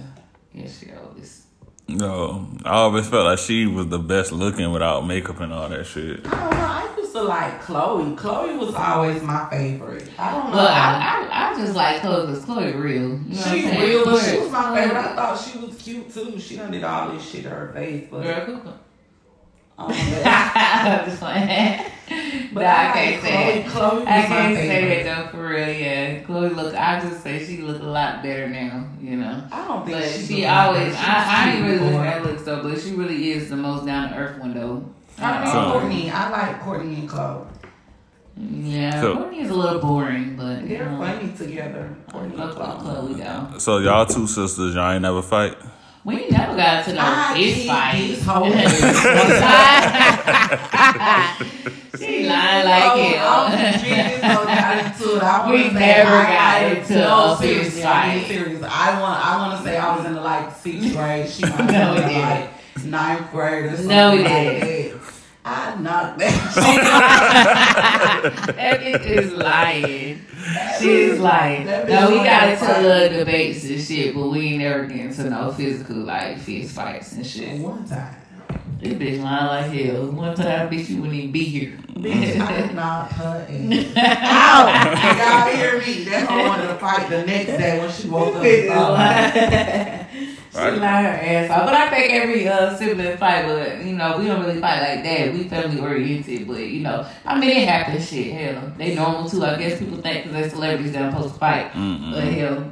Yeah, 0.54 0.66
she 0.66 0.86
the 0.86 1.02
oldest. 1.02 1.42
No, 1.86 2.48
I 2.64 2.70
always 2.70 3.06
felt 3.06 3.26
like 3.26 3.40
she 3.40 3.66
was 3.66 3.88
the 3.88 3.98
best 3.98 4.32
looking 4.32 4.72
without 4.72 5.06
makeup 5.06 5.38
and 5.40 5.52
all 5.52 5.68
that 5.68 5.84
shit. 5.84 6.26
I 6.26 6.30
don't 6.30 6.50
know. 6.50 6.64
I 6.64 6.94
used 6.96 7.12
to 7.12 7.22
like 7.24 7.60
Khloé. 7.60 8.16
Khloé 8.16 8.58
was 8.58 8.74
always 8.74 9.22
my 9.22 9.50
favorite. 9.50 10.08
I 10.18 10.30
don't 10.30 10.46
know. 10.46 10.56
Well, 10.56 10.66
I, 10.66 11.28
I, 11.30 11.52
I 11.52 11.58
just 11.58 11.76
like 11.76 12.00
Khloé 12.00 12.26
because 12.26 12.42
Khloé 12.46 12.82
real. 12.82 13.02
You 13.02 13.18
know 13.18 13.42
she 13.42 13.66
real, 13.66 14.04
but 14.06 14.24
she 14.24 14.38
was 14.38 14.50
my 14.50 14.74
favorite. 14.74 14.96
I 14.96 15.14
thought 15.14 15.38
she 15.38 15.58
was 15.58 15.76
cute 15.76 16.10
too. 16.10 16.40
She 16.40 16.56
done 16.56 16.70
did 16.70 16.84
all 16.84 17.12
this 17.12 17.30
shit 17.30 17.42
to 17.42 17.50
her 17.50 17.70
face, 17.74 18.08
but 18.10 18.22
Girl, 18.22 18.46
Cuckoo. 18.46 18.70
Um, 19.76 19.88
but, 19.88 20.22
I'm 20.26 21.04
just 21.06 21.18
playing. 21.20 21.80
but 22.52 22.62
Nah, 22.62 22.68
I 22.68 22.88
I 22.88 22.92
can't 22.92 23.22
like 23.22 23.32
say 23.32 23.58
it. 23.60 23.66
Khloé. 23.66 24.04
Khloé 24.04 24.06
I 24.06 24.22
can't 24.26 24.56
say 24.56 25.00
it 25.00 25.04
though 25.04 25.28
for 25.32 25.48
real, 25.48 25.68
yeah. 25.68 26.22
Khloé 26.22 26.54
look 26.54 26.74
I 26.76 27.00
just 27.00 27.22
say 27.24 27.44
she 27.44 27.58
look 27.62 27.82
a 27.82 27.86
lot 27.86 28.22
better 28.22 28.48
now, 28.48 28.86
you 29.00 29.16
know. 29.16 29.42
I 29.50 29.66
don't 29.66 29.84
think 29.84 29.98
But 29.98 30.08
she, 30.10 30.26
she 30.26 30.46
always 30.46 30.92
like 30.92 31.02
I, 31.02 31.06
I 31.06 31.24
that. 31.24 31.48
ain't 31.48 31.56
She 31.56 31.62
was 31.62 31.70
really 31.72 31.78
cute 31.78 31.92
looking 31.92 32.06
at 32.06 32.18
before. 32.18 32.32
looks 32.32 32.44
though, 32.44 32.62
but 32.62 32.80
she 32.80 32.90
really 32.92 33.30
is 33.32 33.50
the 33.50 33.56
most 33.56 33.84
down 33.86 34.10
to 34.10 34.16
earth 34.16 34.38
one 34.38 34.54
though. 34.54 34.84
I 35.18 35.40
think 35.42 35.52
So- 35.52 35.58
Kourtney. 35.80 36.10
I 36.12 36.30
like 36.30 36.60
Kourtney 36.62 36.98
and 37.00 37.08
Khloé. 37.10 37.46
Yeah, 38.36 39.00
So- 39.00 39.16
Kourtney 39.16 39.38
is 39.40 39.50
a 39.50 39.54
little 39.54 39.80
boring, 39.80 40.36
but 40.36 40.62
you 40.62 40.68
They're 40.68 40.88
know, 40.90 40.98
funny 40.98 41.32
together. 41.36 41.96
Kourtney 42.10 42.38
and 42.40 42.52
Khloé. 42.52 42.80
Khloé 42.80 43.50
though. 43.52 43.58
So 43.58 43.78
y'all 43.78 44.06
two 44.06 44.26
sisters, 44.28 44.74
y'all 44.76 44.92
ain't 44.92 45.02
never 45.02 45.22
fight. 45.22 45.56
We 46.04 46.16
ain't 46.16 46.30
never 46.32 46.54
got 46.54 46.86
no 46.88 46.94
I 46.98 47.34
fist 47.34 47.66
fight. 47.66 48.18
she 51.98 52.26
lying 52.28 52.64
like 52.66 52.84
Oh, 52.84 52.96
hell. 53.02 53.28
I 53.28 53.62
was 53.72 53.82
being 53.82 54.20
so 54.20 54.44
got 54.44 54.76
into 54.84 55.08
it. 55.16 55.22
We 55.50 55.70
never 55.78 56.10
got 56.24 56.62
into 56.62 56.94
no, 56.94 57.36
seriously, 57.40 57.70
fist 57.80 57.86
I'm 57.86 58.18
fight. 58.20 58.26
serious. 58.28 58.62
I 58.62 59.00
want. 59.00 59.16
I 59.24 59.26
want 59.38 59.58
to 59.58 59.64
say 59.64 59.76
I 59.78 59.96
was 59.96 60.04
in 60.06 60.12
the 60.14 60.20
like 60.20 60.54
sixth 60.56 60.92
grade. 60.94 61.30
She 61.30 61.42
might 61.46 61.58
No, 61.70 61.94
have 61.94 61.96
been 62.06 62.20
like 62.20 62.50
ninth 62.84 63.30
grade 63.30 63.64
or 63.64 63.68
something. 63.76 63.88
No, 63.88 64.10
we 64.16 64.22
didn't. 64.24 64.83
I 65.46 65.74
knocked 65.76 66.18
that 66.20 66.52
shit. 68.46 68.56
That 68.56 68.80
bitch 68.80 69.06
is 69.06 69.32
lying. 69.32 70.20
She's 70.80 71.18
lying. 71.18 71.66
No, 71.66 72.10
we 72.10 72.16
got 72.24 72.48
into 72.48 72.80
little 72.80 73.18
debates 73.18 73.64
and 73.64 73.80
shit, 73.80 74.14
but 74.14 74.28
we 74.28 74.40
ain't 74.48 74.58
never 74.62 74.86
get 74.86 75.00
into 75.00 75.28
no 75.30 75.52
physical 75.52 75.96
like 75.96 76.38
fist 76.38 76.74
fights 76.74 77.12
and 77.12 77.26
shit. 77.26 77.60
One 77.60 77.84
time, 77.86 78.16
This 78.84 78.92
bitch 78.94 79.22
lying 79.22 79.46
like 79.46 79.72
hell. 79.72 80.06
One 80.10 80.36
time, 80.36 80.68
bitch, 80.68 80.90
you 80.90 80.96
wouldn't 81.00 81.14
even 81.18 81.32
be 81.32 81.44
here. 81.44 81.78
bitch, 81.88 82.38
I 82.38 82.70
knocked 82.72 83.12
her 83.14 83.46
ass. 83.48 83.96
Ow! 83.96 85.46
Y'all 85.46 85.56
hear 85.56 85.78
me? 85.78 86.04
That 86.04 86.28
hoe 86.28 86.46
wanted 86.48 86.66
to 86.68 86.74
fight 86.74 87.08
the 87.08 87.24
next 87.24 87.46
day 87.46 87.78
when 87.80 87.90
she 87.90 88.08
woke 88.08 88.36
up. 88.36 88.44
and 88.44 88.68
saw 88.68 88.96
me. 90.20 90.36
She 90.54 90.60
lied 90.60 91.04
her 91.04 91.10
ass 91.10 91.50
off. 91.50 91.64
But 91.64 91.74
I 91.74 91.90
think 91.90 92.12
every 92.12 92.46
uh, 92.46 92.76
sibling 92.76 93.16
fight, 93.16 93.46
but 93.46 93.84
you 93.84 93.96
know, 93.96 94.18
we 94.18 94.26
don't 94.26 94.40
really 94.44 94.60
fight 94.60 94.80
like 94.82 95.02
that. 95.02 95.32
We 95.32 95.48
family 95.48 95.80
oriented, 95.80 96.46
but 96.46 96.60
you 96.60 96.80
know, 96.80 97.06
I 97.24 97.40
mean, 97.40 97.50
it 97.50 97.66
happens. 97.68 98.08
Shit, 98.08 98.32
hell, 98.34 98.70
they 98.76 98.94
normal 98.94 99.28
too. 99.28 99.42
I 99.44 99.56
guess 99.56 99.78
people 99.80 99.96
think 100.02 100.24
because 100.24 100.32
they're 100.40 100.50
celebrities, 100.50 100.92
they're 100.92 101.10
supposed 101.10 101.34
to 101.34 101.40
fight, 101.40 101.72
but 101.74 102.22
hell, 102.22 102.70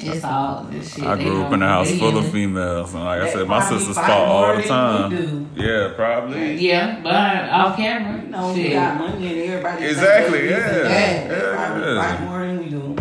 it's 0.00 0.24
all 0.24 0.64
this 0.70 0.94
shit. 0.94 1.04
I 1.04 1.14
They 1.16 1.24
grew 1.24 1.42
up 1.44 1.52
in 1.52 1.62
a 1.62 1.68
house 1.68 1.90
They 1.90 1.98
full 1.98 2.16
of 2.18 2.30
females, 2.30 2.94
and 2.94 3.04
like 3.04 3.22
I 3.22 3.32
said, 3.32 3.46
my 3.48 3.60
sisters 3.68 3.96
fight 3.96 4.06
fought 4.06 4.28
all 4.28 4.56
the 4.56 4.62
time. 4.62 5.50
Yeah, 5.56 5.92
probably. 5.96 6.54
Yeah, 6.56 7.00
but 7.02 7.14
off 7.50 7.76
camera, 7.76 8.22
You 8.22 8.28
know, 8.28 8.54
shit. 8.54 8.66
we 8.68 8.72
got 8.74 8.98
money 8.98 9.26
and 9.42 9.50
everybody. 9.50 9.84
Exactly, 9.86 10.38
that 10.38 10.42
we 10.44 10.50
yeah. 10.50 10.82
They 10.82 11.36
Yeah, 11.36 11.56
probably 11.56 11.94
yeah. 11.94 12.16
fight 12.16 12.20
more 12.28 12.40
than 12.46 12.58
we 12.58 12.68
do. 12.70 12.96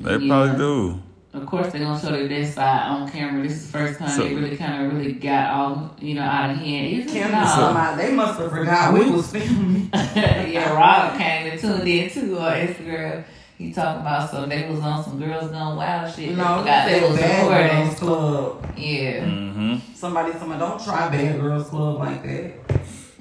They 0.00 0.16
Yeah. 0.24 0.28
probably 0.46 0.56
do. 0.58 1.00
Of 1.34 1.46
course, 1.46 1.72
they're 1.72 1.80
gonna 1.82 2.00
show 2.00 2.12
their 2.12 2.28
best 2.28 2.54
side 2.54 2.88
on 2.90 3.08
camera. 3.10 3.42
This 3.42 3.52
is 3.54 3.66
the 3.72 3.78
first 3.78 3.98
time 3.98 4.08
So- 4.08 4.22
they 4.22 4.34
really 4.34 4.56
kind 4.56 4.86
of 4.86 4.92
really 4.94 5.12
got 5.14 5.50
all 5.50 5.90
you 6.00 6.14
know 6.14 6.22
out 6.22 6.50
of 6.50 6.56
hand. 6.58 6.86
It's 6.94 7.04
just 7.12 7.14
Kim 7.16 7.32
no. 7.32 7.40
was 7.40 7.52
talking 7.54 7.96
they 7.98 8.12
must 8.14 8.38
have 8.38 8.50
forgot 8.50 8.92
we 8.94 9.10
was 9.10 9.26
filming. 9.32 9.90
yeah, 9.92 10.72
Rob 10.74 11.18
came 11.18 11.50
and 11.50 11.60
tuned 11.60 11.88
in 11.88 12.08
too 12.10 12.38
on 12.38 12.52
Instagram. 12.52 13.24
He 13.58 13.72
talking 13.72 14.00
about 14.00 14.28
some 14.30 14.48
they 14.48 14.68
was 14.68 14.80
on 14.80 15.04
some 15.04 15.18
girls 15.18 15.50
gone 15.50 15.76
wild 15.76 16.12
shit. 16.12 16.30
You 16.30 16.30
They 16.30 16.42
know, 16.42 16.58
forgot 16.58 16.86
they 16.88 17.00
they 17.00 17.08
was 17.08 17.18
Bad. 17.20 17.70
Girls 17.70 17.98
Club. 17.98 18.74
Yeah. 18.76 19.24
hmm 19.24 19.76
Somebody, 19.94 20.32
somebody, 20.38 20.58
don't 20.60 20.82
try 20.84 21.08
Bad 21.08 21.40
Girls 21.40 21.68
Club 21.68 21.98
like 21.98 22.22
that. 22.24 22.63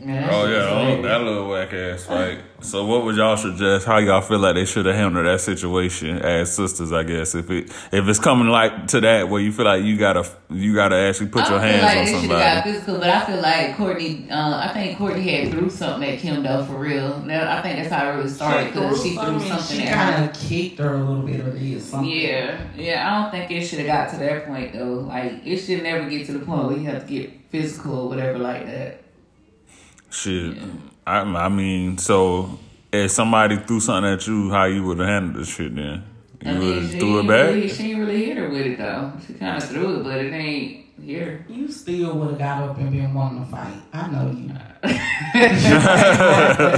Yeah 0.06 0.22
that 0.22 0.34
Oh 0.34 0.46
yeah, 0.48 0.98
oh, 0.98 1.02
that 1.02 1.22
little 1.22 1.50
whack 1.50 1.74
ass 1.74 2.06
fight. 2.06 2.40
So 2.62 2.86
what 2.86 3.04
would 3.04 3.16
y'all 3.18 3.36
suggest? 3.36 3.86
How 3.86 3.98
y'all 3.98 4.22
feel 4.22 4.40
like 4.40 4.56
they 4.56 4.66
should 4.66 4.86
have 4.86 4.96
handled 4.96 5.26
that 5.26 5.42
situation 5.42 6.20
as 6.20 6.56
sisters? 6.56 6.92
I 6.94 7.04
guess 7.04 7.36
if 7.36 7.50
it 7.52 7.66
if 7.92 8.08
it's 8.08 8.20
coming 8.20 8.48
like 8.48 8.88
to 8.88 9.02
that 9.02 9.28
where 9.30 9.42
you 9.42 9.52
feel 9.52 9.66
like 9.66 9.84
you 9.84 9.98
gotta 9.98 10.26
you 10.50 10.74
gotta 10.74 10.96
actually 10.96 11.28
put 11.28 11.44
I 11.44 11.50
your 11.50 11.60
don't 11.60 11.68
feel 11.70 11.80
hands 11.80 11.84
like 11.84 11.98
on 11.98 12.06
they 12.06 12.12
should 12.22 12.30
have 12.40 12.56
got 12.56 12.64
physical, 12.64 12.98
but 13.00 13.10
I 13.10 13.26
feel 13.26 13.42
like 13.42 13.76
Kourtney. 13.76 14.32
Uh, 14.32 14.58
I 14.58 14.74
think 14.74 14.98
Kourtney 14.98 15.24
had 15.24 15.52
threw 15.52 15.70
something 15.70 16.10
at 16.10 16.20
Kim 16.20 16.44
though, 16.44 16.64
for 16.64 16.78
real. 16.78 17.20
That- 17.20 17.48
I 17.48 17.62
think 17.62 17.78
that's 17.78 17.94
how 17.94 18.10
it 18.10 18.16
really 18.16 18.30
started 18.30 18.74
because 18.74 19.04
she 19.04 19.16
threw 19.16 19.40
something 19.40 19.78
She 19.80 19.86
kind 19.86 20.24
of 20.30 20.34
kicked 20.34 20.80
her 20.80 20.96
a 20.96 21.04
little 21.04 21.24
bit 21.24 21.42
or 21.42 21.52
did 21.52 21.82
something. 21.82 22.10
Yeah, 22.10 22.62
yeah. 22.76 23.08
I 23.12 23.22
don't 23.22 23.32
think 23.32 23.52
it 23.52 23.66
should 23.68 23.80
have 23.80 23.88
got 23.88 24.10
to 24.12 24.18
that 24.18 24.46
point 24.48 24.74
though. 24.74 25.02
Like 25.02 25.46
it 25.46 25.58
should 25.58 25.84
never 25.84 26.10
get 26.10 26.26
to 26.28 26.34
the 26.34 26.46
point 26.46 26.68
where 26.68 26.78
you 26.78 26.86
have 26.86 27.06
to 27.06 27.14
get 27.14 27.32
physical 27.50 28.02
or 28.06 28.10
whatever 28.10 28.40
like 28.40 28.66
that. 28.66 29.03
Shit, 30.14 30.58
I, 31.08 31.22
I 31.22 31.50
mean, 31.50 31.98
so 31.98 32.60
if 32.92 33.10
somebody 33.10 33.58
threw 33.58 33.80
something 33.80 34.14
at 34.14 34.28
you, 34.28 34.52
how 34.52 34.66
you 34.66 34.84
would 34.84 35.00
have 35.00 35.08
handled 35.08 35.44
the 35.44 35.50
shit 35.50 35.76
then? 35.76 36.04
You 36.44 36.52
I 36.52 36.60
would 36.60 36.62
mean, 36.84 36.90
she 36.92 37.00
threw 37.00 37.16
it 37.16 37.20
ain't 37.20 37.28
back. 37.30 37.50
Really, 37.50 37.70
she 37.70 37.92
ain't 37.92 38.00
really 38.00 38.26
hit 38.26 38.38
her 38.38 38.50
with 38.50 38.66
it 38.68 38.78
though. 38.78 39.14
She 39.26 39.34
kind 39.34 39.64
of 39.64 39.70
threw 39.70 40.00
it, 40.00 40.04
but 40.04 40.18
it 40.18 40.34
ain't 40.34 40.86
here. 41.02 41.46
You 41.50 41.68
still 41.70 42.18
would 42.18 42.32
have 42.32 42.38
got 42.40 42.64
up 42.70 42.78
and 42.78 42.92
been 42.92 43.14
wanting 43.14 43.46
to 43.46 43.50
fight. 43.52 43.82
I 43.94 44.08
know 44.12 44.30
you. 44.32 44.52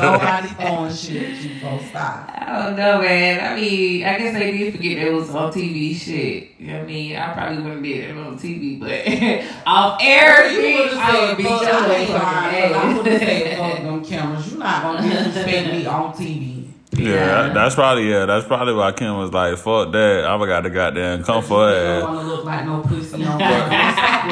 Nobody 0.01 0.48
throwing 0.60 0.93
shit 0.93 1.24
at 1.24 1.43
you, 1.43 1.60
so 1.60 1.79
stop. 1.89 2.29
I 2.36 2.63
don't 2.65 2.75
know, 2.77 3.01
man. 3.01 3.39
I 3.53 3.55
mean, 3.60 4.03
I 4.05 4.17
guess 4.19 4.34
they 4.34 4.51
did 4.55 4.75
forget 4.75 4.98
it 5.00 5.12
was 5.13 5.29
on 5.31 5.51
TV 5.51 5.95
shit. 5.95 6.51
I 6.62 6.84
mean, 6.84 7.15
I 7.15 7.34
probably 7.34 7.63
wouldn't 7.63 7.81
be 7.81 7.93
it 7.95 8.15
on 8.15 8.38
TV, 8.38 8.79
but 8.79 8.91
off 9.67 10.00
air, 10.01 10.51
You 10.51 10.77
would've 10.77 10.98
I 10.98 11.12
would 11.12 11.27
said, 11.29 11.38
beat 11.38 11.48
fuck 11.48 11.62
your 11.63 11.72
them 11.72 11.89
fucking 11.89 12.07
cameras. 12.07 12.75
I 12.75 12.98
would 12.98 13.07
have 13.07 13.19
said, 13.19 13.48
ass. 13.48 13.57
fuck 13.57 13.84
them 13.84 14.05
cameras. 14.05 14.51
You're 14.51 14.60
not 14.60 14.84
going 14.84 14.98
to 15.03 15.10
disrespect 15.24 15.67
me 15.74 15.86
on 15.88 16.13
TV. 16.13 16.54
Yeah, 16.92 17.50
that's 17.54 17.75
probably 17.75 18.10
yeah. 18.10 18.25
That's 18.25 18.46
probably 18.48 18.74
why 18.74 18.92
Kim 18.94 19.18
was 19.18 19.32
like, 19.34 19.58
"Fuck 19.58 19.92
that! 19.92 20.25
I 20.25 20.46
got 20.46 20.62
to 20.62 20.70
goddamn 20.70 21.24
come 21.24 21.44
for 21.44 21.68
You 21.70 21.75
her." 21.75 22.00
don't 22.00 22.13
want 22.15 22.27
to 22.27 22.34
look 22.36 22.46
like 22.46 22.65
no 22.65 22.82
pussy. 22.82 23.22
Stop 23.24 23.39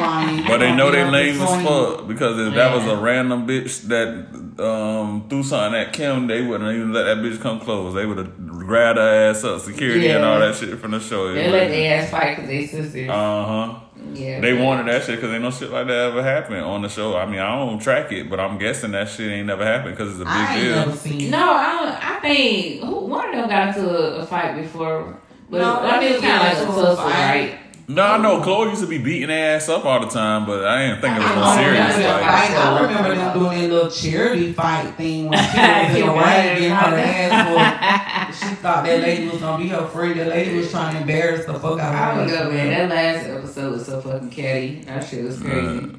lying. 0.00 0.46
But 0.46 0.58
they 0.58 0.74
know 0.74 0.90
they 0.90 1.04
lame 1.04 1.40
as 1.40 1.62
fuck 1.62 2.06
because 2.08 2.38
if 2.48 2.54
that 2.54 2.74
was 2.74 2.86
a 2.86 2.96
random 2.96 3.46
bitch 3.46 3.82
that 3.88 4.64
um 4.64 5.28
threw 5.28 5.42
something 5.42 5.78
at 5.78 5.92
Kim, 5.92 6.26
they 6.26 6.40
wouldn't 6.42 6.74
even 6.74 6.92
let 6.92 7.04
that 7.04 7.18
bitch 7.18 7.40
come 7.40 7.60
close. 7.60 7.92
They 7.94 8.06
would 8.06 8.18
have 8.18 8.46
grabbed 8.48 8.98
her 8.98 9.30
ass 9.30 9.44
up, 9.44 9.60
security 9.60 10.08
and 10.08 10.24
all 10.24 10.38
that 10.38 10.54
shit 10.54 10.78
from 10.78 10.92
the 10.92 11.00
show. 11.00 11.34
They 11.34 11.50
let 11.50 11.68
their 11.68 12.00
ass 12.02 12.10
fight 12.10 12.36
because 12.36 12.48
they 12.48 12.66
sisters. 12.66 13.10
Uh 13.10 13.44
huh. 13.44 13.80
Yeah. 14.12 14.40
They 14.40 14.52
wanted 14.52 14.86
that 14.88 15.04
shit 15.04 15.16
because 15.16 15.30
they 15.30 15.38
know 15.38 15.50
shit 15.50 15.70
like 15.70 15.86
that 15.86 16.10
ever 16.10 16.22
happened 16.22 16.58
on 16.60 16.82
the 16.82 16.88
show. 16.88 17.16
I 17.16 17.26
mean, 17.26 17.40
I 17.40 17.56
don't 17.56 17.78
track 17.80 18.12
it, 18.12 18.28
but 18.28 18.38
I'm 18.40 18.58
guessing 18.58 18.90
that 18.92 19.08
shit 19.08 19.30
ain't 19.30 19.46
never 19.46 19.64
happened 19.64 19.96
because 19.96 20.12
it's 20.12 20.20
a 20.20 20.24
big 20.24 20.32
I 20.32 20.60
deal. 20.60 20.76
never 20.76 20.96
seen. 20.96 21.30
No, 21.30 21.52
I 21.52 21.98
I 22.00 22.20
think 22.20 22.82
who, 22.82 22.96
one 23.06 23.28
of 23.28 23.34
them 23.36 23.48
got 23.48 23.68
into 23.76 23.88
a, 23.88 24.16
a 24.22 24.26
fight 24.26 24.60
before. 24.60 25.16
But 25.50 25.58
No, 25.58 25.80
I 25.80 26.00
mean, 26.00 26.12
it's 26.12 26.20
they 26.22 26.26
kind 26.28 26.42
of 26.42 26.46
like 26.48 26.52
a 26.52 26.58
didn't 26.58 26.66
get 26.66 26.68
into 26.68 26.80
a 26.80 26.84
tussle, 26.84 26.96
fight. 27.10 27.12
right? 27.52 27.58
No, 27.86 28.02
I 28.02 28.16
know 28.16 28.40
Khloé 28.40 28.70
used 28.70 28.80
to 28.80 28.86
be 28.88 28.96
beating 28.96 29.30
ass 29.30 29.68
up 29.68 29.84
all 29.84 30.00
the 30.00 30.06
time, 30.06 30.46
but 30.46 30.64
I 30.64 30.86
didn't 30.86 31.02
think 31.02 31.16
it 31.16 31.20
was 31.20 31.30
I 31.30 31.34
no 31.34 31.54
serious 31.62 31.96
remember 31.96 32.02
that 32.02 32.20
fight. 32.22 32.48
fight. 32.48 32.56
I 32.56 32.80
remember 32.80 33.14
them 33.14 33.38
doing 33.38 33.60
that 33.60 33.70
little 33.70 33.90
charity 33.90 34.52
fight 34.54 34.94
thing 34.96 35.28
when 35.28 35.38
she 35.38 35.44
was 35.44 35.54
in 35.54 35.58
the 35.58 35.88
She 35.94 36.00
getting 36.00 36.70
her 36.70 36.74
around. 36.76 36.98
ass 36.98 38.30
whooped. 38.30 38.38
She 38.38 38.54
thought 38.56 38.84
that 38.86 39.00
lady 39.02 39.28
was 39.28 39.40
gonna 39.40 39.62
be 39.62 39.68
her 39.68 39.86
friend. 39.88 40.18
That 40.18 40.28
lady 40.28 40.56
was 40.56 40.70
trying 40.70 40.94
to 40.94 41.00
embarrass 41.02 41.44
the 41.44 41.54
fuck 41.54 41.78
out 41.78 41.94
I 41.94 42.22
of 42.22 42.28
don't 42.28 42.38
her. 42.38 42.44
know, 42.44 42.50
man. 42.52 42.88
That 42.88 42.96
last 43.16 43.26
episode 43.28 43.72
was 43.72 43.84
so 43.86 44.00
fucking 44.00 44.30
catty. 44.30 44.80
That 44.86 45.04
shit 45.06 45.24
was 45.24 45.38
crazy. 45.40 45.90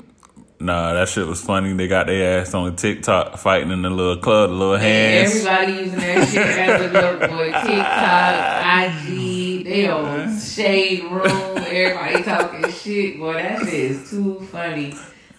Nah, 0.58 0.94
that 0.94 1.10
shit 1.10 1.28
was 1.28 1.42
funny. 1.42 1.74
They 1.74 1.88
got 1.88 2.08
their 2.08 2.40
ass 2.40 2.54
on 2.54 2.72
the 2.72 2.76
TikTok 2.78 3.38
fighting 3.38 3.72
in 3.72 3.82
the 3.84 3.90
little 3.92 4.18
club, 4.18 4.50
the 4.50 4.56
little 4.56 4.78
hands. 4.78 5.46
Everybody 5.46 5.84
using 5.84 6.00
that 6.00 6.28
shit 6.30 6.38
as 6.48 6.82
a 6.82 6.92
joke, 6.94 7.20
boy. 7.30 7.52
TikTok, 7.66 9.06
IG, 9.06 9.66
they 9.66 9.88
on 9.90 10.40
shade 10.40 11.04
room. 11.04 11.55
Everybody 11.76 12.24
talking 12.24 12.72
shit, 12.72 13.20
boy. 13.20 13.34
That 13.34 13.60
shit 13.60 13.74
is 13.74 14.10
too 14.10 14.40
funny. 14.52 14.94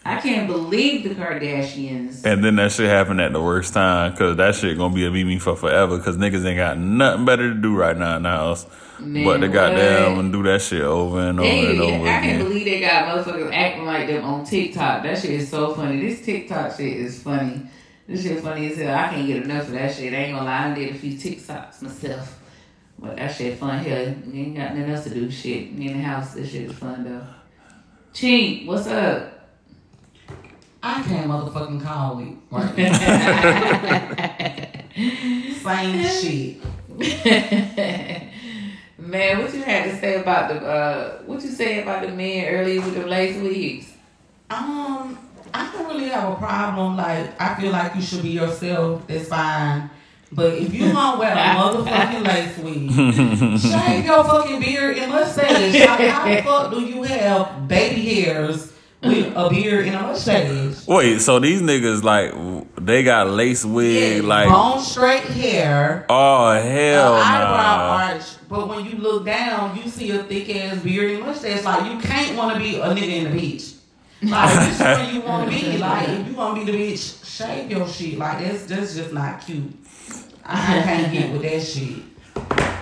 I 0.04 0.20
can't 0.20 0.46
believe 0.46 1.02
the 1.02 1.14
Kardashians. 1.14 2.24
And 2.24 2.44
then 2.44 2.56
that 2.56 2.72
shit 2.72 2.88
happened 2.88 3.20
at 3.20 3.32
the 3.32 3.42
worst 3.42 3.72
time 3.72 4.12
because 4.12 4.36
that 4.36 4.54
shit 4.54 4.76
gonna 4.76 4.94
be 4.94 5.06
a 5.06 5.10
meme 5.10 5.40
for 5.40 5.56
forever 5.56 5.96
because 5.96 6.16
niggas 6.16 6.44
ain't 6.44 6.58
got 6.58 6.78
nothing 6.78 7.24
better 7.24 7.52
to 7.52 7.60
do 7.60 7.74
right 7.74 7.96
now 7.96 8.16
in 8.18 8.22
the 8.22 8.28
house. 8.30 8.66
Man, 9.00 9.24
but 9.24 9.40
they 9.40 9.48
got 9.48 9.72
what? 9.72 9.80
and 9.80 10.32
do 10.32 10.42
that 10.44 10.62
shit 10.62 10.82
over 10.82 11.20
and 11.20 11.40
over 11.40 11.48
They, 11.48 11.70
and 11.70 11.80
over 11.80 12.04
I 12.04 12.08
can't 12.20 12.24
again. 12.24 12.38
believe 12.44 12.64
they 12.66 12.80
got 12.80 13.24
motherfuckers 13.24 13.52
acting 13.52 13.84
like 13.86 14.06
them 14.06 14.24
on 14.24 14.44
TikTok. 14.44 15.02
That 15.02 15.18
shit 15.18 15.30
is 15.32 15.48
so 15.48 15.74
funny. 15.74 16.00
This 16.06 16.24
TikTok 16.24 16.76
shit 16.76 16.98
is 16.98 17.22
funny. 17.22 17.62
This 18.06 18.22
shit 18.22 18.40
funny 18.40 18.70
as 18.70 18.78
hell. 18.78 18.94
I 18.94 19.08
can't 19.08 19.26
get 19.26 19.42
enough 19.42 19.64
of 19.64 19.72
that 19.72 19.94
shit. 19.94 20.12
I 20.12 20.16
ain't 20.16 20.34
gonna 20.36 20.44
lie, 20.46 20.70
I 20.70 20.74
did 20.74 20.94
a 20.94 20.98
few 20.98 21.14
TikToks 21.14 21.82
myself. 21.82 22.35
But 22.98 23.16
that 23.16 23.34
shit 23.34 23.58
fun. 23.58 23.84
here. 23.84 24.16
you 24.26 24.42
ain't 24.44 24.56
got 24.56 24.74
nothing 24.74 24.90
else 24.92 25.04
to 25.04 25.10
do. 25.10 25.30
Shit, 25.30 25.68
in 25.70 25.76
the 25.78 25.92
house, 26.02 26.34
this 26.34 26.50
shit 26.50 26.62
is 26.70 26.72
fun 26.72 27.04
though. 27.04 27.26
Chink, 28.14 28.66
what's 28.66 28.86
up? 28.86 29.32
I 30.82 31.02
can't 31.02 31.28
motherfucking 31.28 31.82
call 31.82 32.20
it. 32.20 32.28
Right 32.50 32.76
Same 35.62 36.02
shit. 36.08 36.56
Man, 38.98 39.42
what 39.42 39.52
you 39.52 39.62
had 39.62 39.90
to 39.90 39.98
say 40.00 40.18
about 40.20 40.48
the 40.48 40.56
uh 40.66 41.18
what 41.22 41.42
you 41.42 41.50
say 41.50 41.82
about 41.82 42.00
the 42.02 42.08
men 42.08 42.46
earlier 42.46 42.80
with 42.80 42.94
the 42.94 43.06
lace 43.06 43.36
wigs? 43.36 43.92
Um, 44.48 45.18
I 45.52 45.70
don't 45.72 45.86
really 45.88 46.08
have 46.08 46.32
a 46.32 46.36
problem. 46.36 46.96
Like, 46.96 47.38
I 47.40 47.54
feel 47.60 47.72
like 47.72 47.94
you 47.94 48.00
should 48.00 48.22
be 48.22 48.30
yourself. 48.30 49.06
That's 49.06 49.28
fine. 49.28 49.90
But 50.33 50.54
if 50.54 50.75
you 50.75 50.92
gonna 50.92 51.18
wear 51.18 51.33
a 51.33 51.37
motherfucking 51.37 52.26
lace 52.26 52.59
wig, 52.59 53.61
shave 53.61 54.04
your 54.04 54.25
fucking 54.25 54.61
beard 54.61 54.99
and 54.99 55.12
mustache. 55.12 55.73
Like, 55.73 56.11
how 56.11 56.28
the 56.28 56.42
fuck 56.45 56.71
do 56.73 56.80
you 56.80 57.02
have 57.04 57.68
baby 57.68 58.02
hairs 58.23 58.73
with 59.02 59.33
a 59.37 59.49
beard 59.49 59.87
and 59.87 59.95
a 59.97 60.00
mustache? 60.02 60.87
Wait, 60.87 61.21
so 61.21 61.38
these 61.38 61.62
niggas 61.62 62.02
like 62.02 62.35
they 62.85 63.04
got 63.04 63.30
lace 63.30 63.64
wig 63.64 64.23
Yeah, 64.23 64.28
like 64.28 64.49
long 64.49 64.80
straight 64.83 65.23
hair. 65.23 66.04
oh 66.09 66.50
hell 66.61 67.14
eyebrow 67.14 67.76
nah. 68.09 68.12
arch, 68.14 68.25
but 68.49 68.68
when 68.68 68.85
you 68.85 68.99
look 68.99 69.25
down, 69.26 69.76
you 69.76 69.88
see 69.88 70.11
a 70.11 70.25
thick 70.25 70.54
ass 70.56 70.80
beard 70.83 71.12
and 71.12 71.25
mustache. 71.25 71.62
Like 71.64 71.90
you 71.92 71.99
can't 72.00 72.37
want 72.37 72.54
to 72.54 72.59
be 72.61 72.76
a 72.80 72.87
nigga 72.88 73.09
in 73.09 73.25
the 73.25 73.30
beach. 73.30 73.75
Like 74.30 74.71
which 74.71 74.80
one 74.80 75.14
you 75.14 75.21
want 75.21 75.50
to 75.52 75.59
be? 75.59 75.78
Like 75.78 76.09
if 76.09 76.28
you 76.28 76.35
want 76.35 76.59
to 76.59 76.66
be 76.66 76.73
the 76.73 76.92
bitch, 76.92 77.25
shave 77.25 77.71
your 77.71 77.88
shit. 77.88 78.18
Like 78.18 78.38
that's 78.38 78.64
that's 78.64 78.95
just 78.95 79.12
not 79.12 79.45
cute. 79.45 79.73
I, 80.45 80.78
I 80.78 80.83
can't 80.83 81.12
get 81.12 81.33
with 81.33 81.42
that 81.42 81.61
shit. 81.61 82.02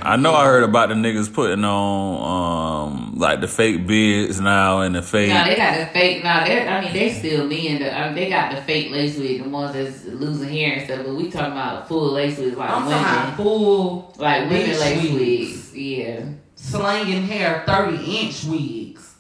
I 0.03 0.17
know 0.17 0.35
I 0.35 0.45
heard 0.45 0.65
about 0.65 0.91
the 0.91 0.95
niggas 0.97 1.33
putting 1.33 1.65
on 1.65 2.85
um 2.85 3.15
like 3.17 3.41
the 3.41 3.49
fake 3.49 3.87
beards 3.87 4.39
now 4.39 4.81
and 4.81 4.95
the 4.95 5.01
fake 5.01 5.31
No, 5.31 5.45
they 5.45 5.57
got 5.57 5.79
the 5.79 5.87
fake. 5.87 6.23
No, 6.23 6.45
they 6.45 6.69
I 6.69 6.81
mean 6.83 6.93
they 6.93 7.13
still 7.13 7.47
men. 7.47 7.81
The, 7.81 7.97
I 7.97 8.07
mean, 8.07 8.15
they 8.17 8.29
got 8.29 8.55
the 8.55 8.61
fake 8.63 8.91
lace 8.91 9.17
wig, 9.17 9.43
the 9.43 9.49
ones 9.49 9.73
that's 9.73 10.05
losing 10.05 10.51
hair 10.51 10.75
and 10.75 10.85
stuff. 10.85 11.07
But 11.07 11.15
we 11.15 11.31
talking 11.31 11.53
about 11.53 11.89
full 11.89 12.13
lace 12.13 12.39
wigs, 12.39 12.57
like 12.57 12.69
I'm 12.69 12.85
women, 12.85 13.03
talking 13.03 13.23
about 13.23 13.37
full 13.37 14.15
like 14.19 14.51
women 14.51 14.67
bitch 14.67 14.81
lace 14.81 15.03
wigs. 15.03 15.15
wigs. 15.15 15.77
Yeah. 15.77 16.25
slanging 16.57 17.23
hair, 17.23 17.65
thirty 17.67 18.05
inch 18.05 18.45
wigs 18.45 19.14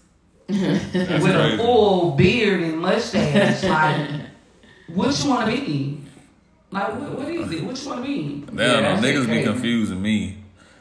That's 0.46 1.24
with 1.24 1.34
a 1.34 1.56
full 1.56 2.12
beard 2.12 2.60
and 2.62 2.78
mustache. 2.80 3.62
Like 3.64 4.20
what 4.88 5.24
you 5.24 5.30
want 5.30 5.50
to 5.50 5.56
be? 5.64 6.00
Like 6.70 6.88
what, 6.94 7.18
what 7.18 7.28
is 7.28 7.50
it? 7.50 7.64
What 7.64 7.82
you 7.82 7.88
want 7.88 8.04
to 8.04 8.06
be? 8.06 8.44
Damn, 8.46 8.58
Yeah, 8.58 8.80
that 8.80 9.02
niggas 9.02 9.30
be 9.30 9.42
confusing 9.42 10.02
me. 10.02 10.38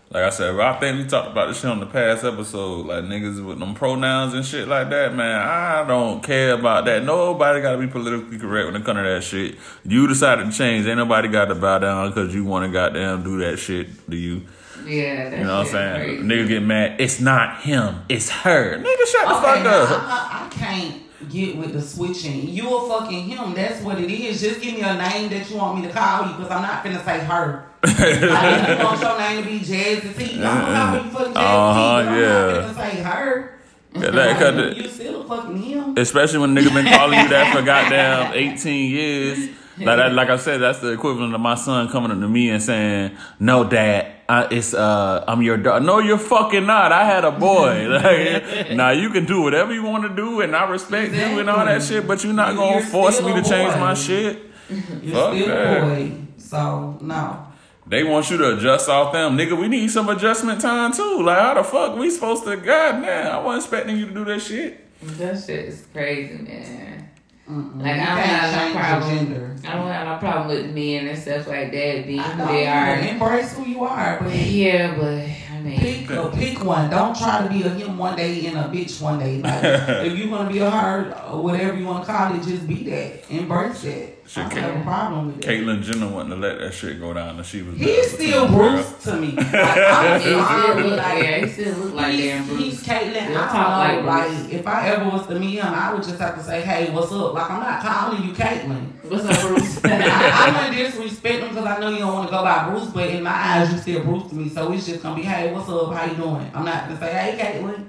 Like 0.10 0.26
I 0.26 0.30
said, 0.30 0.60
I 0.60 0.80
think 0.80 1.00
we 1.00 1.10
talked 1.10 1.32
about 1.32 1.48
this 1.48 1.58
shit 1.58 1.72
on 1.72 1.80
the 1.80 1.88
past 1.88 2.24
episode. 2.24 2.86
Like 2.86 3.06
niggas 3.06 3.44
with 3.44 3.58
them 3.58 3.74
pronouns 3.74 4.36
and 4.36 4.46
shit 4.46 4.68
like 4.68 4.92
that, 4.92 5.16
man. 5.16 5.42
I 5.42 5.84
don't 5.88 6.22
care 6.22 6.54
about 6.54 6.86
that. 6.86 7.04
Nobody 7.04 7.62
got 7.62 7.72
to 7.72 7.78
be 7.80 7.88
politically 7.88 8.38
correct 8.38 8.68
when 8.72 8.80
it 8.80 8.86
comes 8.86 8.98
to 9.00 9.04
that 9.04 9.24
shit. 9.24 9.58
You 9.84 10.08
decided 10.08 10.52
to 10.52 10.56
change. 10.56 10.86
Ain't 10.86 10.98
nobody 10.98 11.30
got 11.30 11.46
to 11.46 11.56
bow 11.56 11.80
down 11.80 12.10
because 12.10 12.36
you 12.36 12.44
want 12.44 12.64
to 12.66 12.72
goddamn 12.72 13.24
do 13.24 13.40
that 13.40 13.58
shit 13.58 13.88
to 14.08 14.16
you. 14.16 14.44
Yeah. 14.86 15.38
You 15.38 15.44
know 15.46 15.58
what 15.60 15.66
I'm 15.68 15.72
saying? 15.72 15.96
crazy. 15.96 16.24
Niggas 16.24 16.48
get 16.48 16.64
mad. 16.64 17.02
It's 17.02 17.20
not 17.20 17.62
him. 17.62 18.02
It's 18.10 18.30
her. 18.30 18.78
Nigga, 18.78 19.06
shut 19.12 19.28
the 19.28 19.36
Okay, 19.36 19.42
fuck 19.42 19.66
up. 19.66 19.90
I'm 20.02 20.08
not, 20.08 20.32
I 20.32 20.50
can't 20.52 21.02
get 21.32 21.56
with 21.56 21.74
the 21.74 21.82
switching. 21.82 22.50
You 22.50 22.76
a 22.78 22.88
fucking 22.90 23.26
him. 23.30 23.54
That's 23.54 23.82
what 23.82 24.00
it 24.00 24.12
is. 24.12 24.42
Just 24.42 24.62
give 24.62 24.74
me 24.76 24.82
a 24.82 24.94
name 24.98 25.30
that 25.30 25.50
you 25.50 25.58
want 25.58 25.80
me 25.80 25.88
to 25.88 25.94
call 25.94 26.28
you 26.28 26.34
because 26.36 26.52
I'm 26.52 26.62
not 26.62 26.84
finna 26.84 27.04
say 27.06 27.20
her. 27.20 27.66
like, 27.84 28.80
you 28.80 28.84
want 28.86 29.02
your 29.02 29.20
name 29.20 29.44
to 29.44 29.50
be 29.50 29.60
Jazzy 29.60 30.18
T, 30.18 30.42
I'm 30.42 30.42
gonna 30.42 30.74
call 30.74 31.06
you 31.06 31.12
fucking 31.12 31.34
Jazzy 31.34 31.36
Uh-huh, 31.36 32.02
T. 32.14 32.20
yeah. 32.22 32.48
I'm 32.48 32.62
not 32.62 32.76
finna 32.76 32.92
say 32.92 33.02
her. 33.04 33.50
Yeah, 33.96 34.10
Like, 34.10 34.78
you 34.78 34.88
still 34.90 35.22
a 35.22 35.28
fucking 35.28 35.58
him. 35.62 35.98
Especially 35.98 36.40
when 36.40 36.56
nigga 36.56 36.74
been 36.74 36.88
calling 36.88 37.20
you 37.20 37.30
that 37.30 37.56
for 37.56 37.62
goddamn 37.62 38.34
18 38.34 38.90
years. 38.92 39.50
Like, 39.78 39.98
that, 39.98 40.14
like 40.14 40.30
I 40.30 40.38
said, 40.38 40.62
that's 40.62 40.80
the 40.80 40.92
equivalent 40.92 41.34
of 41.34 41.42
my 41.42 41.56
son 41.56 41.90
coming 41.90 42.12
up 42.12 42.20
to 42.20 42.28
me 42.28 42.50
and 42.50 42.62
saying, 42.62 43.18
"No, 43.40 43.64
dad, 43.64 44.14
I, 44.30 44.48
it's 44.52 44.74
uh, 44.74 45.24
I'm 45.28 45.42
your 45.42 45.58
daughter." 45.58 45.84
No, 45.84 46.00
you're 46.00 46.18
fucking 46.20 46.66
not. 46.66 46.92
I 46.92 47.06
had 47.06 47.26
a 47.26 47.32
boy. 47.32 47.88
Like, 47.90 48.72
now 48.72 48.92
you 48.92 49.10
can 49.10 49.26
do 49.26 49.42
whatever 49.42 49.74
you 49.74 49.84
want 49.84 50.04
to 50.04 50.16
do, 50.16 50.42
and 50.42 50.56
I 50.56 50.70
respect 50.70 51.14
you 51.14 51.40
and 51.40 51.50
all 51.50 51.66
that 51.66 51.82
shit. 51.82 52.06
But 52.08 52.24
you're 52.24 52.34
not 52.34 52.56
gonna 52.56 52.78
You're 52.78 52.86
force 52.86 53.22
me 53.22 53.34
to 53.34 53.40
a 53.40 53.44
change 53.44 53.74
my 53.80 53.94
shit. 53.96 54.42
You're 55.02 55.16
Fuck 55.16 55.34
still 55.34 55.48
that. 55.48 55.82
boy. 55.82 56.12
So 56.38 56.98
no. 57.02 57.48
They 57.86 58.04
want 58.04 58.30
you 58.30 58.38
to 58.38 58.56
adjust 58.58 58.88
off 58.90 59.12
them, 59.12 59.38
nigga. 59.38 59.60
We 59.60 59.68
need 59.68 59.90
some 59.92 60.08
adjustment 60.08 60.62
time 60.62 60.94
too. 60.94 61.22
Like, 61.22 61.40
how 61.40 61.54
the 61.56 61.64
fuck 61.64 61.98
we 61.98 62.10
supposed 62.12 62.44
to? 62.46 62.56
God 62.58 63.02
man, 63.02 63.28
I 63.28 63.40
wasn't 63.40 63.64
expecting 63.64 63.98
you 63.98 64.06
to 64.06 64.14
do 64.14 64.26
that 64.26 64.40
shit. 64.40 64.80
That 65.02 65.44
shit 65.44 65.66
is 65.66 65.86
crazy, 65.92 66.38
man. 66.44 67.03
Mm-mm. 67.50 67.82
Like 67.82 67.96
You 67.98 68.02
I 68.02 68.06
don't 68.06 68.18
have 68.26 68.74
no 68.74 68.80
problem. 68.80 69.18
gender. 69.18 69.56
I 69.68 69.74
don't 69.74 69.88
have 69.88 70.08
no 70.08 70.18
problem 70.18 70.48
with 70.48 70.74
men 70.74 71.08
and 71.08 71.18
stuff 71.20 71.48
like 71.48 71.72
that 71.72 72.08
being 72.08 72.20
I 72.20 72.24
who 72.32 72.48
they 72.48 72.64
you 72.64 72.70
are. 72.70 72.96
embrace 73.14 73.54
who 73.54 73.66
you 73.66 73.84
are, 73.84 74.20
but 74.22 74.34
Yeah, 74.34 74.96
but 74.98 75.28
I 75.52 75.60
mean, 75.62 75.80
Pick 75.80 76.10
a, 76.10 76.30
pick 76.34 76.64
one. 76.64 76.90
Don't 76.90 77.16
try 77.18 77.44
to 77.46 77.50
be 77.50 77.64
a 77.64 77.70
him 77.70 77.98
one 77.98 78.16
day 78.16 78.46
and 78.46 78.58
a 78.58 78.64
bitch 78.64 79.02
one 79.02 79.20
day. 79.20 79.42
Like 79.42 79.64
if 79.64 80.18
you 80.18 80.30
want 80.30 80.48
to 80.50 80.54
be 80.54 80.60
a 80.60 80.70
her 80.70 81.14
or 81.32 81.42
whatever 81.44 81.78
you 81.78 81.86
want 81.86 82.06
to 82.06 82.12
call 82.12 82.34
it, 82.36 82.44
just 82.44 82.66
be 82.68 82.84
that. 82.90 83.30
Embrace 83.30 83.84
that. 84.24 84.38
I 84.46 84.50
Shit, 84.50 84.56
don't 84.56 84.64
have 84.64 84.82
a 84.82 84.84
problem 84.84 85.28
with 85.28 85.42
that. 85.42 85.50
Caitlyn 85.50 85.84
Jenner 85.84 86.08
wanting 86.08 86.30
to 86.32 86.36
let 86.38 86.60
that 86.60 86.74
shit 86.74 87.00
go 87.00 87.14
down, 87.14 87.36
and 87.38 87.46
she 87.46 87.62
was. 87.62 87.78
He's 87.78 88.12
still 88.14 88.48
Bruce 88.48 89.04
to 89.04 89.16
me. 89.18 89.34
Like, 89.38 89.54
I'm 89.78 90.22
he 90.22 90.26
still 90.28 90.76
look, 90.90 90.98
like, 90.98 91.24
yeah, 91.24 91.38
he 91.46 91.48
still 91.52 91.78
look 91.80 91.94
like 91.94 92.12
he's, 92.14 92.24
damn 92.26 92.48
Bruce. 92.48 92.60
he's 92.60 92.84
Caitlyn. 92.84 93.24
Still 93.26 93.38
I 93.38 93.48
talk 93.48 93.96
don't 93.96 94.06
like 94.06 94.30
Like, 94.30 94.38
Bruce. 94.38 94.52
if 94.54 94.68
I 94.68 94.88
ever 94.90 95.10
was 95.10 95.28
to 95.28 95.40
meet 95.40 95.56
him, 95.60 95.66
I 95.74 95.94
would 95.94 96.04
just 96.04 96.20
have 96.20 96.36
to 96.36 96.44
say, 96.44 96.62
"Hey, 96.62 96.90
what's 96.92 97.12
up?" 97.12 97.34
Like 97.34 97.52
I'm 97.52 97.60
not 97.60 97.82
calling 97.84 98.24
you 98.28 98.34
Caitlyn. 98.34 98.88
What's 99.10 99.26
up, 99.26 99.48
Bruce? 99.48 99.80
I, 99.86 100.48
I 100.48 100.68
wouldn't 100.70 100.78
disrespect 100.78 101.40
him 101.44 101.50
because 101.50 101.66
I 101.66 101.80
know 101.80 101.90
you 101.90 102.00
don't 102.00 102.14
want 102.14 102.28
to 102.30 102.32
go 102.32 102.44
by 102.44 102.70
Bruce, 102.70 102.90
but 102.90 103.10
in 103.10 103.24
my 103.24 103.32
eyes, 103.32 103.72
you 103.72 103.78
still 103.80 104.04
Bruce 104.04 104.30
to 104.30 104.36
me. 104.36 104.50
So 104.50 104.72
it's 104.72 104.86
just 104.86 105.04
gonna 105.04 105.16
be, 105.16 105.24
"Hey, 105.24 105.52
what's 105.54 105.70
up? 105.70 105.94
How 105.94 106.06
you 106.06 106.16
doing?" 106.16 106.50
I'm 106.56 106.66
not 106.66 106.88
gonna 106.88 107.00
say, 107.00 107.14
"Hey, 107.14 107.38
Caitlyn." 107.62 107.88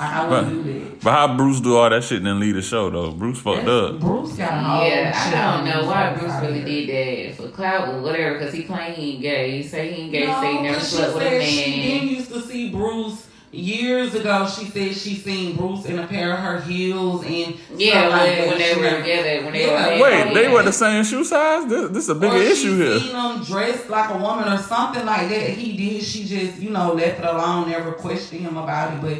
I, 0.00 0.22
I 0.24 0.28
wouldn't 0.28 0.64
do 0.64 0.80
that. 0.80 1.00
But 1.00 1.12
how 1.12 1.36
Bruce 1.36 1.60
do 1.60 1.76
all 1.76 1.88
that 1.90 2.04
shit 2.04 2.18
and 2.18 2.26
then 2.26 2.40
leave 2.40 2.54
the 2.54 2.62
show 2.62 2.90
though? 2.90 3.10
Bruce 3.12 3.40
fucked 3.40 3.66
up. 3.68 3.98
Bruce 4.00 4.32
got 4.36 4.52
a 4.52 4.56
whole 4.60 4.84
Yeah, 4.88 5.12
I 5.14 5.56
don't 5.56 5.64
know 5.82 5.86
why 5.88 6.14
Bruce 6.14 6.34
really 6.42 6.62
did 6.86 6.88
that 7.30 7.36
for 7.36 7.48
clout 7.48 7.88
or 7.88 8.00
whatever, 8.02 8.38
because 8.38 8.54
he 8.54 8.62
claimed 8.64 8.96
he 8.96 9.12
ain't 9.14 9.22
gay. 9.22 9.50
He 9.62 9.62
say 9.68 9.92
he 9.92 10.02
ain't 10.02 10.12
gay, 10.12 10.26
No, 10.26 10.40
say 10.40 10.52
he 10.56 10.62
never 10.62 10.74
'cause 10.78 10.90
she 10.90 10.96
slept 10.96 11.14
with 11.14 11.22
a 11.24 11.28
said 11.28 11.42
She 11.44 11.70
man. 11.70 11.80
didn't 11.88 12.08
used 12.08 12.32
to 12.32 12.40
see 12.42 12.70
Bruce 12.70 13.24
years 13.50 14.14
ago 14.14 14.46
she 14.46 14.66
said 14.66 14.94
she 14.94 15.14
seen 15.14 15.56
Bruce 15.56 15.86
in 15.86 15.98
a 15.98 16.06
pair 16.06 16.34
of 16.34 16.38
her 16.38 16.60
heels 16.60 17.24
and 17.24 17.56
Yeah, 17.76 18.06
stuff 18.08 18.12
like 18.12 18.20
when, 18.20 18.38
that. 18.38 18.48
when 18.48 18.58
they 18.58 18.74
were 18.76 18.98
together, 19.00 19.44
when 19.44 19.52
they 19.54 19.66
Yeah. 19.66 19.96
were 19.96 20.02
Wait, 20.02 20.34
they 20.34 20.48
were 20.48 20.62
the 20.62 20.72
same 20.72 21.02
shoe 21.02 21.24
size? 21.24 21.66
This, 21.66 21.88
this 21.90 22.04
is 22.04 22.10
a 22.10 22.14
bigger 22.14 22.36
or 22.36 22.42
she 22.42 22.52
issue 22.52 22.76
here. 22.76 22.98
seen 23.00 23.16
him 23.16 23.42
dressed 23.44 23.88
like 23.88 24.10
a 24.10 24.18
woman 24.18 24.52
or 24.52 24.58
something 24.58 25.04
like 25.06 25.30
that. 25.30 25.48
He 25.50 25.76
did. 25.76 26.04
She 26.04 26.24
just, 26.24 26.60
you 26.60 26.68
know, 26.70 26.92
left 26.92 27.20
it 27.20 27.24
alone. 27.24 27.70
Never 27.70 27.92
questioned 27.92 28.42
him 28.42 28.58
about 28.58 28.92
it. 28.92 29.00
But 29.00 29.16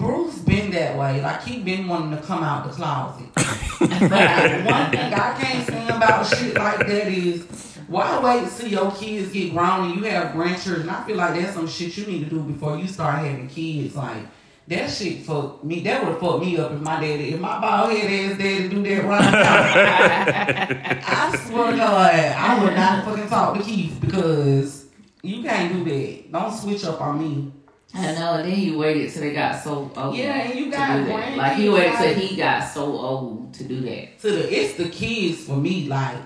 Bruce 0.00 0.38
been 0.38 0.70
that 0.70 0.96
way. 0.96 1.20
Like 1.20 1.42
he 1.44 1.60
been 1.60 1.86
wanting 1.86 2.18
to 2.18 2.24
come 2.24 2.42
out 2.42 2.66
the 2.66 2.72
closet. 2.72 3.26
but 3.34 4.12
I- 4.12 4.64
one 4.64 4.90
thing 4.90 5.12
I 5.12 5.38
can't 5.38 5.62
stand 5.66 5.90
about 5.90 6.26
shit 6.26 6.54
like 6.54 6.78
that 6.78 7.08
is 7.08 7.76
why 7.86 8.18
wait 8.20 8.50
till 8.56 8.68
your 8.68 8.90
kids 8.92 9.30
get 9.30 9.52
grown 9.52 9.90
and 9.90 9.96
you 9.96 10.04
have 10.04 10.32
grandchildren? 10.32 10.88
I 10.88 11.04
feel 11.04 11.16
like 11.16 11.34
that's 11.34 11.52
some 11.52 11.68
shit 11.68 11.94
you 11.98 12.06
need 12.06 12.24
to 12.24 12.30
do 12.30 12.40
before 12.42 12.78
you 12.78 12.86
start 12.88 13.18
having 13.18 13.46
kids. 13.48 13.94
Like. 13.94 14.24
That 14.68 14.88
shit 14.88 15.22
fucked 15.24 15.64
me. 15.64 15.80
That 15.80 16.06
would 16.06 16.20
fuck 16.20 16.40
me 16.40 16.56
up 16.56 16.70
if 16.70 16.80
my 16.80 17.00
daddy, 17.00 17.30
if 17.34 17.40
my 17.40 17.60
bald 17.60 17.90
head 17.90 18.30
ass 18.30 18.38
daddy 18.38 18.68
do 18.68 18.80
that 18.84 19.04
right 19.04 19.32
now. 19.32 21.02
I 21.32 21.36
swear 21.44 21.72
to 21.72 21.76
God, 21.76 22.14
I 22.14 22.64
would 22.64 22.74
not 22.74 23.04
fucking 23.04 23.28
talk 23.28 23.58
to 23.58 23.64
Keith 23.64 23.98
because 24.00 24.86
you 25.24 25.42
can't 25.42 25.72
do 25.72 25.82
that. 25.90 26.30
Don't 26.30 26.54
switch 26.54 26.84
up 26.84 27.00
on 27.00 27.18
me. 27.18 27.52
I 27.92 28.12
know, 28.12 28.34
and 28.34 28.48
then 28.48 28.56
he 28.56 28.70
waited 28.70 29.10
till 29.12 29.22
they 29.22 29.32
got 29.32 29.62
so 29.62 29.90
old. 29.96 30.16
Yeah, 30.16 30.42
and 30.42 30.58
you 30.58 30.66
to 30.66 30.70
got 30.70 30.96
do 30.96 31.04
that. 31.06 31.36
Like 31.36 31.56
he 31.56 31.68
waited 31.68 31.96
till 31.98 32.14
he 32.14 32.36
got 32.36 32.60
so 32.60 32.84
old 32.84 33.54
to 33.54 33.64
do 33.64 33.80
that. 33.80 34.18
To 34.20 34.30
the 34.30 34.60
it's 34.60 34.74
the 34.74 34.88
kids 34.88 35.44
for 35.44 35.56
me. 35.56 35.88
Like 35.88 36.16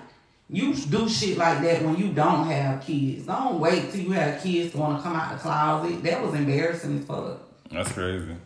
you 0.51 0.75
do 0.75 1.09
shit 1.09 1.39
like 1.39 1.63
that 1.63 1.83
when 1.83 1.97
you 1.97 2.13
don't 2.13 2.47
have 2.47 2.85
kids. 2.85 3.27
Don't 3.27 3.59
wait 3.61 3.91
till 3.91 4.01
you 4.03 4.11
have 4.13 4.43
kids 4.43 4.73
to 4.73 4.79
want 4.79 4.99
to 4.99 5.03
come 5.03 5.17
out 5.17 5.33
the 5.33 5.39
closet. 5.39 6.03
That 6.03 6.23
was 6.23 6.35
embarrassing 6.35 6.99
as 6.99 7.05
fuck. 7.07 7.41
That's 7.71 7.93
crazy. 7.93 8.37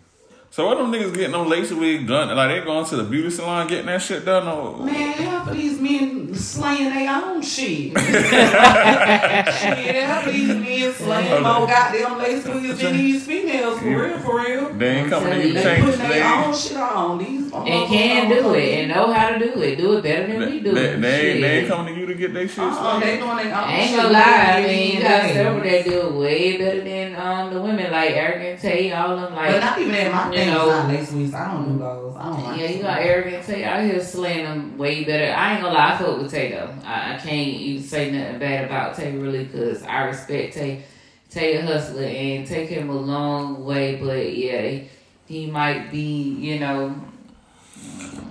So 0.50 0.66
what 0.66 0.78
them 0.78 0.90
niggas 0.90 1.14
getting 1.14 1.32
them 1.32 1.46
laser 1.48 1.76
wig 1.76 2.06
done? 2.08 2.34
Like 2.34 2.48
they 2.48 2.64
going 2.64 2.84
to 2.86 2.96
the 2.96 3.04
beauty 3.04 3.30
salon 3.30 3.68
getting 3.68 3.86
that 3.86 4.00
shit 4.02 4.24
done? 4.24 4.48
Or 4.48 4.84
Man, 4.84 5.12
half 5.12 5.46
of 5.46 5.54
these 5.54 5.78
men 5.78 6.34
slaying 6.34 6.88
their 6.92 7.14
own 7.22 7.42
shit. 7.42 7.96
shit, 7.98 8.14
half 10.04 10.26
of 10.26 10.32
these 10.32 10.48
men 10.48 10.92
slaying 10.94 11.42
more 11.42 11.66
goddamn 11.66 12.18
lace 12.18 12.44
wigs 12.46 12.80
than 12.80 12.96
these 12.96 13.26
females. 13.26 13.78
For 13.78 13.86
real, 13.88 14.18
for 14.18 14.40
real. 14.40 14.72
they 14.74 14.88
ain't 14.96 15.10
coming 15.10 15.32
to 15.32 15.46
you 15.48 15.52
They 15.52 15.62
change. 15.62 15.84
putting 15.84 16.08
their 16.08 16.34
own 16.34 16.54
shit 16.54 16.76
on. 16.78 17.18
These 17.18 17.52
And 17.52 17.88
can 17.88 18.28
do 18.30 18.54
it 18.54 18.78
and 18.80 18.88
know 18.92 19.12
how 19.12 19.28
to 19.30 19.38
do 19.38 19.60
it. 19.62 19.76
Do 19.76 19.98
it 19.98 20.02
better 20.02 20.26
than 20.26 20.50
we 20.50 20.60
do. 20.60 20.72
they, 20.74 20.92
ain't, 20.94 21.02
they 21.02 21.58
ain't 21.60 21.68
coming 21.68 21.94
to 21.94 22.00
you 22.00 22.06
to 22.06 22.14
get 22.14 22.32
their 22.34 22.48
shit 22.48 22.58
uh-uh, 22.60 22.98
they 23.00 23.18
doing 23.18 23.36
their 23.36 23.46
own 23.46 23.52
I 23.52 23.72
ain't 23.76 23.96
gonna 23.96 24.12
lie, 24.12 24.52
I 24.56 24.66
mean, 24.66 24.96
you 24.96 25.02
got 25.02 25.30
several 25.30 25.62
that 25.62 25.84
do 25.84 26.06
it 26.08 26.12
way 26.14 26.56
better 26.56 26.82
than 26.82 27.14
um 27.16 27.52
the 27.54 27.60
women 27.60 27.92
like 27.92 28.10
Arrogant 28.12 28.60
Tay, 28.60 28.92
all 28.92 29.16
them 29.16 29.34
like. 29.34 29.52
But 29.52 29.60
not 29.60 29.78
even 29.78 29.92
that. 29.92 30.12
My 30.12 30.30
you 30.38 30.44
thing 30.44 30.48
is 30.48 30.54
know- 30.54 30.66
not 30.68 30.88
lace 30.88 31.12
wigs. 31.12 31.34
I 31.34 31.52
don't 31.52 31.72
do 31.72 31.78
those. 31.78 32.16
I 32.16 32.22
don't 32.24 32.44
like 32.44 32.60
yeah, 32.60 32.66
you 32.66 32.72
those. 32.74 32.82
got 32.82 32.98
Arrogant 33.00 33.46
Tay 33.46 33.64
I 33.64 33.86
here 33.86 34.00
slaying 34.04 34.44
them 34.44 34.78
way 34.78 35.04
better. 35.04 35.32
I 35.34 35.52
ain't 35.54 35.62
gonna 35.62 35.74
lie, 35.74 35.94
I 35.94 35.98
fuck 35.98 36.18
with 36.18 36.30
Tay 36.30 36.50
though. 36.52 36.74
I, 36.84 37.14
I 37.14 37.18
can't 37.18 37.48
even 37.48 37.82
say 37.82 38.10
nothing 38.10 38.38
bad 38.38 38.64
about 38.64 38.96
Tay 38.96 39.16
really 39.16 39.44
because 39.44 39.82
I 39.82 40.04
respect 40.04 40.54
Tay. 40.54 40.82
Tay 41.30 41.56
a 41.56 41.62
hustler 41.66 42.04
and 42.04 42.46
take 42.46 42.70
him 42.70 42.88
a 42.88 42.94
long 42.96 43.62
way, 43.64 43.96
but 43.96 44.34
yeah, 44.34 44.62
he, 44.66 44.88
he 45.26 45.46
might 45.50 45.90
be, 45.90 46.00
you 46.00 46.58
know, 46.58 46.94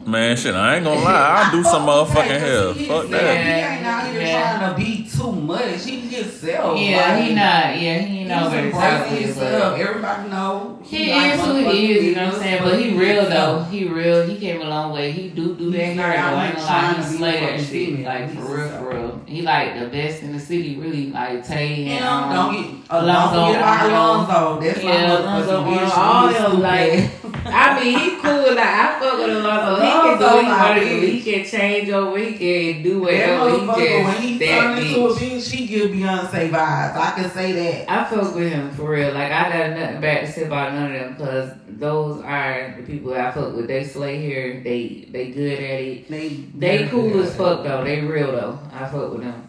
Man, 0.06 0.36
shit, 0.38 0.56
I 0.56 0.76
ain't 0.78 0.86
gonna 0.86 1.02
lie. 1.02 1.14
I'll 1.44 1.52
do 1.52 1.64
some 1.64 1.82
motherfucking 1.88 2.40
hell. 2.40 2.74
Fuck 2.74 3.06
He 3.06 3.12
that. 3.12 3.78
ain't 3.78 3.86
out 3.86 4.12
here 4.12 4.22
Yeah. 4.22 4.58
trying 4.58 4.74
to 4.74 4.78
be 4.82 5.07
too 5.18 5.32
much. 5.32 5.86
He 5.86 6.00
himself. 6.00 6.80
yeah, 6.80 7.14
like, 7.14 7.24
he 7.24 7.34
not, 7.36 7.82
yeah, 7.82 7.98
he 8.00 8.24
know 8.24 8.50
better 8.50 8.72
talk 8.72 8.82
embracing 8.84 9.28
himself. 9.28 9.80
Everybody 9.80 10.30
know. 10.30 10.80
He 10.84 11.12
like 11.14 11.34
is 11.34 11.46
who 11.46 11.56
he 11.70 11.92
is, 11.94 12.04
you 12.06 12.16
know 12.16 12.26
what 12.26 12.34
I'm 12.36 12.40
saying? 12.42 12.64
But 12.64 12.80
he 12.80 12.98
real 12.98 13.26
though. 13.26 13.64
He 13.64 13.88
real. 13.88 14.28
He 14.28 14.38
came 14.40 14.62
a 14.62 14.66
long 14.66 14.94
way. 14.94 15.12
He 15.12 15.30
do 15.30 15.56
do 15.56 15.72
that 15.72 15.78
hair. 15.80 16.06
I 16.18 16.48
ain't 16.48 16.56
gonna 16.56 16.66
lie. 16.68 16.94
He 16.94 17.18
slay 17.18 17.40
that 17.40 17.60
shit. 17.62 18.00
Like 18.02 18.34
for 18.34 18.56
real, 18.58 18.70
for 18.70 18.90
real. 18.90 19.22
He 19.26 19.42
like 19.42 19.80
the 19.80 19.88
best 19.88 20.24
in 20.24 20.32
the 20.32 20.40
city, 20.40 20.78
really. 20.78 21.12
Like 21.12 21.46
Tay 21.46 21.76
You 21.84 21.92
and 21.92 22.06
know, 22.06 22.12
um, 22.12 22.54
don't 22.54 22.82
get 22.82 22.92
Alonzo, 22.92 23.36
don't 23.36 23.54
forget 23.54 23.62
about 23.62 23.90
Alonzo. 23.90 24.60
That's 24.62 24.84
my 24.84 25.04
Alonzo, 25.06 26.02
all 26.02 26.28
them, 26.52 26.62
like- 26.62 27.26
I 27.50 27.84
mean, 27.84 28.00
he 28.00 28.10
cool. 28.18 28.56
Like 28.56 28.58
I 28.60 29.00
fuck 29.00 29.18
with 29.20 29.30
Alonzo. 29.38 29.82
He 29.82 29.92
can 29.92 30.18
do 30.20 30.25
what 30.25 30.44
he 30.44 30.50
my 30.50 30.70
want 30.70 30.80
to 30.80 30.86
do. 30.89 31.01
bitch. 31.01 31.10
He 31.12 31.32
can 31.34 31.46
change 31.46 31.89
over. 31.89 32.18
He 32.18 32.34
can 32.74 32.84
do 32.84 32.94
That 32.94 33.01
whatever. 33.01 33.50
He 33.50 33.58
motherfucker, 33.58 34.04
when 34.06 34.22
he 34.22 34.38
that 34.39 34.62
turned 34.62 34.80
into 34.80 35.06
a 35.06 35.10
bitch. 35.10 35.18
bitch, 35.18 35.50
he 35.51 35.68
give 35.68 35.92
Beyonce 35.92 36.50
vibes. 36.50 36.96
I 36.96 37.12
can 37.16 37.30
say 37.32 37.51
that. 37.54 37.92
I 37.92 38.04
fuck 38.10 38.36
with 38.36 38.51
him 38.51 38.72
for 38.72 38.92
real. 38.92 39.13
Like 39.13 39.32
I 39.32 39.50
got 39.50 39.77
nothing 39.77 40.01
bad 40.01 40.25
to 40.25 40.32
say 40.32 40.44
about 40.46 40.74
none 40.74 40.96
of 40.96 41.00
them 41.01 41.13
because 41.13 41.51
those 41.68 42.24
are 42.24 42.75
the 42.77 42.84
people 42.84 43.12
that 43.13 43.27
I 43.27 43.32
fuck 43.32 43.56
with. 43.56 43.68
They 43.68 43.84
slay 43.84 44.20
here. 44.22 44.62
They 44.63 45.07
they 45.12 45.31
good 45.31 45.53
at 45.53 45.79
it. 45.81 46.10
They 46.10 46.29
They 46.55 46.88
cool 46.88 47.22
as 47.22 47.36
fuck 47.36 47.64
though. 47.64 47.83
They 47.83 48.01
real 48.01 48.31
though. 48.31 48.60
I 48.74 48.88
fuck 48.90 49.12
with 49.12 49.22
them. 49.22 49.48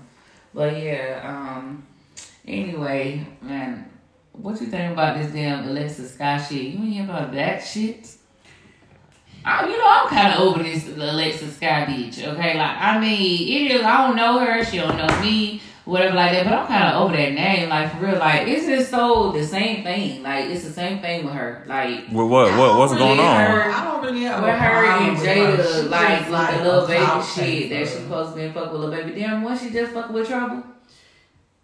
But 0.55 0.81
yeah. 0.83 1.21
Um. 1.25 1.85
Anyway, 2.47 3.27
man, 3.43 3.88
what 4.43 4.61
you 4.61 4.69
think 4.69 4.93
about 4.93 5.19
this 5.19 5.33
damn 5.33 5.69
Alexis 5.69 6.17
Skyy 6.17 6.49
shit? 6.49 6.63
You 6.63 6.79
ain't 6.79 6.93
hear 6.93 7.05
about 7.05 7.33
that 7.33 7.59
shit? 7.65 8.15
I, 9.45 9.67
you 9.67 9.79
know, 9.79 9.87
I'm 9.87 10.09
kind 10.09 10.35
of 10.35 10.41
over 10.41 10.63
this 10.63 10.89
Alexis 10.89 11.57
Skyy 11.59 11.87
bitch. 11.87 12.23
Okay, 12.23 12.59
like 12.59 12.77
I 12.79 12.99
mean, 13.01 13.71
it 13.71 13.73
is. 13.77 13.83
I 13.83 14.07
don't 14.07 14.17
know 14.17 14.39
her. 14.41 14.65
She 14.65 14.79
don't 14.79 14.97
know 14.97 15.21
me. 15.21 15.63
Whatever 15.85 16.17
like 16.17 16.33
that, 16.33 16.45
but 16.45 16.53
I'm 16.53 16.67
kind 16.67 16.95
of 16.95 17.03
over 17.03 17.17
that 17.17 17.33
name. 17.33 17.71
Like 17.71 17.91
for 17.93 18.05
real, 18.05 18.19
like 18.19 18.47
it's 18.47 18.67
just 18.67 18.91
so 18.91 19.33
the 19.33 19.43
same 19.43 19.83
thing. 19.85 20.23
Like 20.23 20.51
it's 20.51 20.65
the 20.65 20.71
same 20.71 21.01
thing 21.01 21.25
with 21.25 21.33
her. 21.33 21.65
Like 21.67 22.09
What, 22.09 22.29
what, 22.29 22.59
what, 22.59 22.79
what's 22.79 22.93
going 22.93 23.19
on? 23.19 23.41
I 23.41 23.85
don't 23.85 24.05
really 24.05 24.21
have 24.25 24.43
with 24.43 24.51
a 24.51 24.59
her 24.59 24.85
problem 24.85 25.09
and 25.09 25.19
with 25.19 25.27
Jada, 25.27 25.91
like, 25.91 26.29
like, 26.29 26.51
with 26.57 26.65
the 26.65 26.71
Lil 26.71 26.87
Baby 26.87 27.23
shit 27.23 27.71
that 27.71 27.77
chaser. 27.79 27.97
she 27.97 28.03
supposed 28.03 28.35
to 28.35 28.41
be 28.43 28.53
fuck 28.53 28.71
with 28.71 28.81
Lil 28.83 28.91
Baby. 28.91 29.19
Damn, 29.19 29.43
was 29.43 29.63
she 29.63 29.71
just 29.71 29.93
fucking 29.95 30.13
with 30.13 30.29
trouble? 30.29 30.63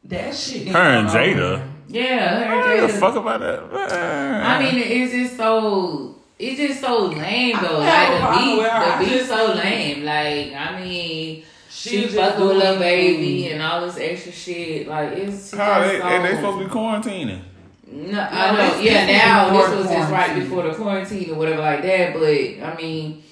That 0.04 0.34
shit. 0.34 0.68
Her 0.68 0.78
and 0.78 1.06
ain't 1.06 1.12
going 1.12 1.36
Jada. 1.36 1.73
Nowhere. 1.88 2.02
Yeah, 2.04 2.44
her 2.44 2.44
I 2.62 2.76
don't 2.78 2.86
give 2.86 2.96
a 2.96 2.98
fuck 2.98 3.16
about 3.16 3.40
that. 3.40 3.92
I 3.92 4.58
mean, 4.62 4.74
it's 4.76 5.12
just 5.12 5.36
so. 5.36 6.14
It's 6.38 6.58
just 6.58 6.80
so 6.80 7.06
lame 7.06 7.56
though. 7.60 7.68
don't 7.80 7.82
have 7.84 8.08
a 8.08 8.12
Like 8.12 8.20
problem 8.20 8.50
the 8.50 8.62
with 8.62 8.72
beat, 8.72 8.98
the 8.98 9.04
beat 9.10 9.18
just- 9.18 9.28
so 9.28 9.54
lame. 9.54 10.04
Like 10.04 10.52
I 10.52 10.80
mean, 10.80 11.42
she, 11.70 11.88
She 11.90 12.02
just 12.02 12.16
fucking 12.16 12.46
with 12.46 12.56
Lil 12.56 12.78
Baby 12.78 13.48
and 13.48 13.62
all 13.62 13.86
this 13.86 13.96
extra 13.98 14.32
shit. 14.32 14.88
Like 14.88 15.12
it's 15.12 15.50
she 15.50 15.56
How 15.56 15.80
they, 15.80 15.98
so, 16.00 16.08
they, 16.08 16.18
they 16.22 16.34
supposed 16.36 16.58
to 16.58 16.64
be 16.64 16.70
quarantining? 16.70 17.40
No, 17.86 18.20
I 18.20 18.50
know. 18.56 18.80
Yeah, 18.80 19.06
now 19.06 19.50
before 19.50 19.68
this 19.68 19.78
was 19.86 19.88
just 19.94 20.10
right 20.10 20.34
before 20.40 20.62
the 20.64 20.74
quarantine 20.74 21.30
or 21.30 21.34
whatever 21.36 21.60
like 21.62 21.82
that. 21.82 22.12
But 22.14 22.22
I 22.68 22.74
mean, 22.76 23.22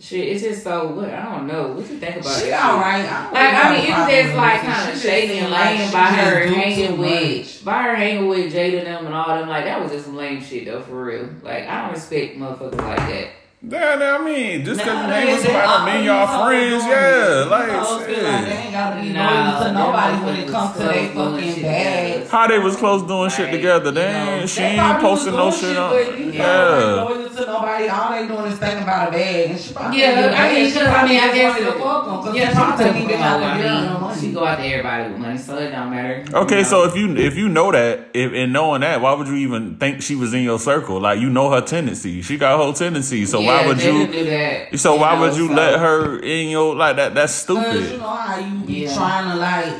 shit, 0.00 0.28
it's 0.28 0.42
just 0.42 0.62
so. 0.64 0.88
What 0.94 1.10
I 1.10 1.24
don't 1.34 1.46
know. 1.46 1.68
What 1.68 1.88
you 1.90 1.98
think 1.98 2.16
about 2.16 2.40
She 2.40 2.48
it? 2.48 2.52
alright. 2.54 3.04
I 3.04 3.30
Like 3.30 3.40
have 3.40 3.72
I 3.72 3.74
a 3.76 3.78
mean, 3.78 3.92
problem 3.92 4.14
it's 4.16 4.26
just 4.26 4.36
like 4.36 4.60
kind 4.60 4.88
of 4.88 4.94
just 4.94 5.02
shady 5.06 5.32
seem 5.34 5.42
and 5.44 5.52
like 5.52 5.78
lame 5.78 5.86
she 5.88 5.92
by 5.92 6.06
her 6.06 6.46
do 6.46 6.54
hanging 6.54 6.98
with, 6.98 7.64
by 7.64 7.82
her 7.84 7.94
hanging 7.94 8.28
with 8.28 8.52
Jada 8.52 8.84
them 8.84 9.06
and 9.06 9.14
all 9.14 9.28
them. 9.38 9.48
Like 9.48 9.64
that 9.64 9.80
was 9.82 9.90
just 9.92 10.06
some 10.06 10.16
lame 10.16 10.42
shit 10.42 10.66
though, 10.66 10.82
for 10.82 11.04
real. 11.04 11.28
Like 11.42 11.64
I 11.68 11.82
don't 11.82 11.94
respect 11.94 12.36
motherfuckers 12.36 12.76
like 12.82 12.98
that. 12.98 13.28
Yeah, 13.66 14.18
I 14.20 14.22
mean, 14.22 14.62
just 14.62 14.78
because 14.78 14.92
you 14.92 15.08
hang 15.08 15.24
Nowadays, 15.26 15.36
with 15.36 15.44
somebody 15.46 15.66
don't 15.66 15.84
mean 15.86 16.04
y'all 16.04 16.46
friends, 16.46 16.84
yeah. 16.84 17.46
Like, 17.48 17.70
These 17.70 18.22
like 18.22 18.44
they 18.44 18.52
ain't 18.52 18.72
gotta 18.72 19.00
be 19.00 19.08
Nah, 19.08 19.30
loyal 19.30 19.58
to 19.58 19.64
them 19.64 19.74
nobody 19.74 20.24
when 20.26 20.36
it 20.36 20.48
comes 20.50 20.72
to 20.76 20.78
their 20.80 21.08
fucking 21.08 21.54
shit 21.54 21.62
bags. 21.62 22.30
How 22.30 22.46
they 22.46 22.58
was 22.58 22.76
close 22.76 23.02
doing 23.08 23.30
shit 23.30 23.50
together. 23.50 23.90
They 23.90 24.06
you 24.06 24.40
know, 24.40 24.46
she 24.46 24.60
ain't 24.60 25.00
posting 25.00 25.32
no 25.32 25.50
shit 25.50 25.78
on. 25.78 25.90
but 25.90 26.04
these 26.14 26.18
hoes 26.18 26.20
ain't 26.26 26.34
Yeah. 26.34 27.23
Loyal 27.34 27.46
to 27.46 27.52
nobody. 27.52 27.88
All 27.88 28.10
they 28.12 28.26
doing 28.26 28.46
is 28.52 28.58
thinking 28.58 28.82
about 28.82 29.08
a 29.08 29.12
bag, 29.12 29.50
and 29.50 29.60
she 29.60 29.72
probably 29.74 30.00
Yeah, 30.00 30.14
get 30.14 30.32
a 30.32 30.36
I 30.36 30.52
mean, 30.52 30.54
bag. 30.54 30.66
She 30.66 30.72
because 30.72 30.86
I 30.88 30.92
probably 30.92 31.08
mean, 31.10 31.20
I 31.20 31.26
just 31.26 31.34
guess 31.34 31.50
wanted 31.60 31.64
to 31.64 31.78
fuck 31.84 32.04
'em, 32.08 32.22
'cause 32.24 32.36
yeah, 32.36 32.44
she 32.44 32.48
she 32.50 32.54
probably 32.54 32.84
took 32.84 32.94
didn't 32.94 33.02
even 33.10 33.18
have 33.20 33.42
out. 33.42 33.56
to 33.56 33.62
give 33.62 33.70
I 33.70 33.74
money. 34.00 34.14
mean, 34.14 34.20
she 34.20 34.32
go 34.32 34.44
out 34.44 34.58
to 34.58 34.64
everybody 34.64 35.08
with 35.12 35.18
money, 35.20 35.38
so 35.38 35.56
it 35.58 35.70
don't 35.70 35.90
matter. 35.90 36.24
Okay, 36.34 36.58
you 36.58 36.64
so 36.64 36.84
if 36.84 36.96
you 36.96 37.16
if 37.16 37.36
you 37.36 37.48
know 37.48 37.72
that, 37.72 38.08
if 38.14 38.32
and 38.32 38.52
knowing 38.52 38.80
that, 38.82 39.00
why 39.00 39.12
would 39.14 39.28
you 39.28 39.36
even 39.36 39.76
think 39.76 40.02
she 40.02 40.14
was 40.16 40.34
in 40.34 40.42
your 40.42 40.58
circle? 40.58 41.00
Like 41.00 41.18
you 41.20 41.30
know 41.30 41.50
her 41.50 41.60
tendency. 41.60 42.22
She 42.22 42.36
got 42.36 42.64
her 42.64 42.72
tendency. 42.72 43.26
So 43.26 43.40
why 43.40 43.66
would 43.66 43.82
you? 43.82 44.06
do 44.06 44.24
that. 44.26 44.78
So 44.78 44.96
why 44.96 45.14
know, 45.14 45.20
would 45.22 45.36
you 45.36 45.48
so- 45.48 45.54
let 45.54 45.78
her 45.80 46.18
in 46.20 46.48
your 46.48 46.74
like 46.74 46.96
that? 46.96 47.14
That's 47.14 47.44
Cause 47.44 47.56
you 47.74 47.80
stupid. 47.82 48.00
know 48.00 48.06
how 48.08 48.38
you 48.38 48.58
be 48.66 48.72
Yeah. 48.84 48.94
trying 48.94 49.30
to 49.30 49.36
like 49.36 49.72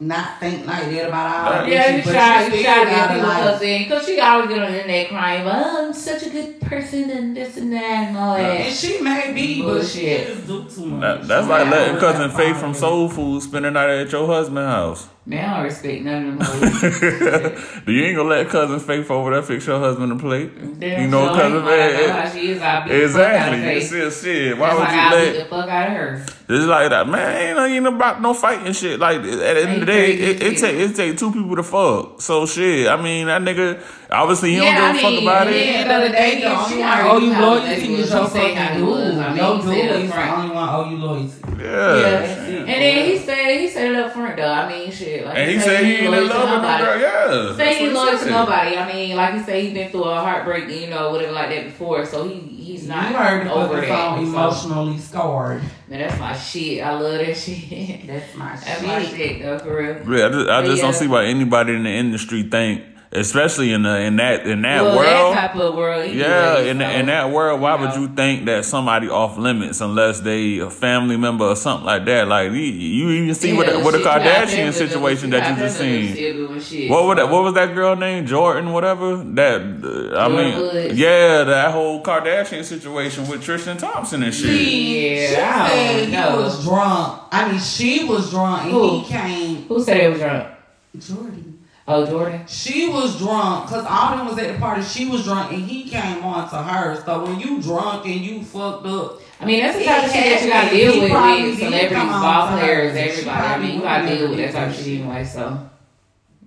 not 0.00 0.40
think 0.40 0.66
like 0.66 0.86
that 0.90 1.08
about 1.08 1.26
all 1.46 1.52
Right. 1.52 1.60
that 1.60 1.68
Yeah, 1.68 1.82
shit, 1.84 1.96
you 1.96 2.02
but 2.04 2.12
try, 2.12 2.38
you 2.46 2.52
you 2.54 2.58
still 2.60 2.62
try 2.64 2.84
to 2.84 2.90
get 2.90 2.96
gotta 2.96 3.14
people 3.14 3.28
like. 3.28 3.62
in, 3.62 3.88
cause 3.88 4.06
she 4.06 4.20
always 4.20 4.48
get 4.48 4.58
on 4.62 4.72
the 4.72 4.76
internet 4.80 5.08
crying, 5.10 5.44
but 5.44 5.54
oh, 5.56 5.86
I'm 5.86 5.92
such 5.92 6.22
a 6.26 6.30
good 6.30 6.60
person 6.62 7.10
and 7.10 7.36
this 7.36 7.56
and 7.58 7.72
that 7.74 7.82
and 8.08 8.16
all 8.16 8.36
And 8.36 8.74
she 8.74 9.00
may 9.02 9.32
be, 9.34 9.60
but 9.62 9.84
she 9.84 10.00
Bullshit. 10.00 10.26
just 10.28 10.46
do 10.46 10.64
too 10.68 10.86
much. 10.86 11.00
That, 11.20 11.28
that's 11.28 11.46
So 11.46 11.52
like 11.52 11.70
letting 11.70 11.96
cousin 11.98 12.30
Faith 12.30 12.56
from 12.58 12.72
Soul 12.74 13.08
Food 13.10 13.42
spend 13.42 13.64
the 13.66 13.70
night 13.70 13.90
at 13.90 14.10
your 14.12 14.26
husband's 14.26 14.68
house. 14.68 15.08
Man, 15.26 15.48
I 15.48 15.62
respect 15.62 16.02
none 16.02 16.28
of 16.28 16.38
them 16.38 16.46
hoes. 16.46 17.82
you 17.86 18.04
ain't 18.04 18.16
gonna 18.16 18.28
let 18.28 18.48
cousin 18.48 18.80
Faith 18.80 19.10
over 19.10 19.30
there 19.30 19.42
fix 19.42 19.66
your 19.66 19.78
husband 19.78 20.10
a 20.12 20.16
plate. 20.16 20.80
Damn 20.80 21.02
you 21.02 21.08
know 21.08 21.26
sure 21.26 21.36
cousin 21.36 21.64
Faith. 21.66 22.10
how 22.10 22.30
she 22.30 22.48
is. 22.48 22.62
I 22.62 22.84
beat 22.84 22.90
the 23.02 23.08
fuck 23.08 23.20
out 23.20 23.52
of 23.52 23.58
Exactly. 23.58 23.60
Faith. 23.60 23.92
It's 23.92 24.22
shit. 24.22 24.58
Why 24.58 24.72
would 24.72 24.80
like 24.80 24.92
you 24.94 24.98
I 24.98 25.10
let? 25.12 25.32
the 25.36 25.44
fuck 25.44 25.68
out 25.68 25.88
of 25.88 25.94
her. 25.94 26.26
It's 26.48 26.64
like 26.64 26.90
that, 26.90 27.06
man. 27.06 27.58
Ain't 27.58 27.72
ain't 27.72 27.86
about 27.86 28.22
no 28.22 28.32
fighting 28.32 28.72
shit. 28.72 28.98
Like 28.98 29.18
at 29.18 29.22
the 29.24 29.60
end 29.60 29.72
of 29.74 29.80
the 29.80 29.86
day, 29.86 30.12
it, 30.14 30.42
it 30.42 30.58
take 30.58 30.76
it 30.76 30.96
take 30.96 31.18
two 31.18 31.30
people 31.32 31.54
to 31.54 31.62
fuck. 31.62 32.22
So 32.22 32.46
shit. 32.46 32.88
I 32.88 33.00
mean, 33.00 33.26
that 33.26 33.42
nigga, 33.42 33.78
Obviously, 34.12 34.50
he 34.50 34.56
Yeah, 34.56 34.74
don't 34.76 34.82
I 34.90 34.92
give 34.92 35.04
a 35.04 35.14
fuck 35.14 35.22
about 35.22 35.46
At 35.46 35.52
it. 35.54 35.66
end 35.66 35.90
of 35.92 36.02
the 36.02 36.08
day, 36.10 36.40
the 36.40 36.46
only 36.56 36.68
She 36.70 36.78
one 36.80 36.88
already 36.88 37.08
owe 37.10 37.18
you 37.18 37.32
how 37.32 37.46
loyalty 37.50 37.66
they 37.68 37.74
is 37.76 37.98
was. 38.00 38.10
your 38.10 38.24
She 38.26 38.30
fucking 38.30 38.56
it 38.58 38.74
dude. 38.74 39.18
I 39.18 39.28
mean, 39.28 39.36
Your 39.36 39.56
he 39.56 39.62
dude 39.62 39.70
said 39.70 39.90
up 39.90 40.02
is 40.02 40.10
the 40.10 40.34
only 40.36 40.54
one 40.54 40.68
owe 40.68 40.90
you 40.90 40.96
loyalty. 40.96 41.32
Yeah. 41.60 41.96
Yeah. 42.00 42.58
And 42.60 42.68
then 42.68 43.06
he 43.06 43.18
said 43.18 43.60
he 43.60 43.68
said 43.68 43.90
it 43.92 43.96
up 43.98 44.12
front 44.12 44.36
though. 44.36 44.52
I 44.52 44.68
mean 44.68 44.90
shit. 44.90 45.24
Like 45.26 45.36
And 45.38 45.50
he 45.50 45.58
said 45.60 45.84
he 45.84 45.92
ain't 45.96 46.04
in 46.06 46.10
loyal 46.10 46.28
to 46.28 46.34
love 46.34 46.40
with 46.42 46.50
the 46.50 46.56
nobody. 46.56 46.84
girl. 46.84 47.00
Yeah. 47.00 47.50
Say 47.52 47.56
that's 47.64 47.78
he's 47.78 47.92
loyal 47.92 48.18
to 48.18 48.30
nobody. 48.30 48.76
I 48.76 48.92
mean, 48.92 49.16
like 49.16 49.34
he 49.34 49.40
said, 49.44 49.62
he's 49.62 49.72
been 49.74 49.90
through 49.90 50.04
a 50.04 50.20
heartbreak, 50.20 50.68
you 50.70 50.88
know, 50.88 51.10
whatever 51.12 51.32
like 51.32 51.50
that 51.50 51.64
before. 51.66 52.04
So 52.06 52.26
he 52.28 52.34
he's 52.40 52.88
not 52.88 53.10
you 53.10 53.16
heard 53.16 53.46
over 53.46 53.74
fucking 53.82 53.88
that. 53.90 53.98
song 53.98 54.16
So, 54.26 54.68
emotionally 54.68 54.98
scarred. 54.98 55.62
man, 55.88 56.00
that's 56.00 56.18
my 56.18 56.36
shit. 56.36 56.82
I 56.82 56.92
love 56.98 57.18
that 57.18 57.36
shit. 57.36 58.06
That's 58.06 58.34
my 58.36 58.56
shit. 58.56 58.64
That's 58.66 58.82
my 58.82 59.02
shit. 59.04 59.16
shit 59.16 59.42
though, 59.42 59.58
for 59.58 59.76
real. 59.76 60.18
Yeah, 60.18 60.26
I 60.26 60.30
just, 60.30 60.48
I 60.48 60.62
just 60.64 60.76
yeah. 60.78 60.82
don't 60.82 60.94
see 60.94 61.06
why 61.08 61.26
anybody 61.26 61.74
in 61.74 61.82
the 61.84 61.90
industry 61.90 62.44
think, 62.44 62.82
especially 63.12 63.72
in 63.72 63.82
the 63.82 63.98
in 64.00 64.16
that 64.16 64.46
in 64.46 64.62
that 64.62 64.82
well, 64.82 64.96
world. 64.96 65.34
that 65.36 65.48
type 65.52 65.56
of 65.56 65.74
world. 65.74 66.02
Anyway, 66.04 66.18
yeah, 66.18 66.58
in 66.60 66.78
so, 66.78 66.84
in 66.88 67.06
that 67.06 67.30
world, 67.30 67.60
why 67.60 67.74
you 67.74 67.80
would 67.80 67.90
know. 67.90 68.00
you 68.02 68.08
think 68.08 68.46
that 68.46 68.64
somebody 68.64 69.08
off 69.08 69.36
limits 69.36 69.80
unless 69.80 70.20
they 70.20 70.58
a 70.58 70.70
family 70.70 71.16
member 71.16 71.44
or 71.44 71.56
something 71.56 71.86
like 71.86 72.04
that? 72.04 72.28
Like 72.28 72.52
you, 72.52 72.58
you 72.60 73.10
even 73.10 73.34
see 73.34 73.52
what 73.52 73.66
Yeah, 73.66 73.72
the, 73.78 73.80
what 73.80 73.92
the 73.92 73.98
shit, 73.98 74.00
you 74.00 74.04
got 74.04 74.48
Kardashian 74.48 74.72
situation 74.72 75.30
that 75.30 75.50
you 75.50 75.56
just 75.56 75.78
seen. 75.78 75.90
members 75.92 76.12
still 76.14 76.46
doing 76.48 76.60
shit, 76.60 76.90
What 76.90 77.04
was 77.06 77.16
that? 77.16 77.28
What 77.28 77.42
was 77.42 77.54
that 77.54 77.74
girl 77.74 77.96
named 77.96 78.28
Jordyn? 78.28 78.72
Whatever 78.72 79.16
that. 79.16 79.60
Uh, 79.60 80.16
I 80.16 80.28
Jordyn 80.28 80.36
mean, 80.36 80.56
Woods. 80.58 80.98
yeah, 80.98 81.44
that 81.44 81.72
whole 81.72 82.02
Kardashian 82.02 82.64
situation 82.64 83.26
with 83.28 83.42
Tristan 83.42 83.76
Thompson 83.76 84.22
and 84.22 84.32
shit. 84.34 84.50
Yeah, 84.50 85.68
she 85.68 85.72
said 85.74 86.04
he 86.06 86.12
know. 86.12 86.36
was 86.42 86.64
drunk. 86.64 87.22
I 87.32 87.50
mean, 87.50 87.60
she 87.60 88.04
was 88.04 88.30
drunk 88.30 88.62
and 88.64 88.70
Who? 88.72 89.00
he 89.00 89.04
came. 89.06 89.56
Who 89.64 89.82
said 89.82 89.96
it 89.96 90.10
was 90.10 90.18
drunk? 90.20 90.48
Jordyn. 90.96 91.54
Oh, 91.92 92.06
Jordyn. 92.06 92.48
She 92.48 92.88
was 92.88 93.18
drunk 93.18 93.66
because 93.68 93.84
Autumn 93.88 94.26
was 94.26 94.38
at 94.38 94.52
the 94.52 94.58
party. 94.60 94.82
She 94.82 95.08
was 95.08 95.24
drunk 95.24 95.52
and 95.52 95.62
he 95.62 95.88
came 95.90 96.22
on 96.24 96.48
to 96.50 96.56
her. 96.62 97.02
So 97.04 97.24
when 97.24 97.40
you 97.40 97.60
drunk 97.60 98.06
and 98.06 98.20
you 98.20 98.42
fucked 98.44 98.86
up, 98.86 99.20
I 99.40 99.44
mean, 99.44 99.60
that's 99.60 99.74
the 99.76 99.82
He 99.82 99.88
type 99.88 100.04
of 100.04 100.10
shit 100.12 100.24
that 100.24 100.42
you 100.44 100.50
gotta 100.50 100.70
deal 100.70 101.00
with 101.02 101.10
probably 101.10 101.42
with 101.50 101.58
did 101.58 101.64
celebrities, 101.64 101.98
come 101.98 102.08
ball 102.08 102.48
players, 102.58 102.96
everybody. 102.96 103.30
I 103.46 103.58
mean, 103.58 103.74
you 103.76 103.80
gotta 103.82 104.06
deal 104.16 104.28
with 104.28 104.38
that 104.38 104.52
type 104.52 104.68
of 104.70 104.76
did 104.76 104.84
shit 104.84 105.00
anyway. 105.00 105.24
So, 105.24 105.70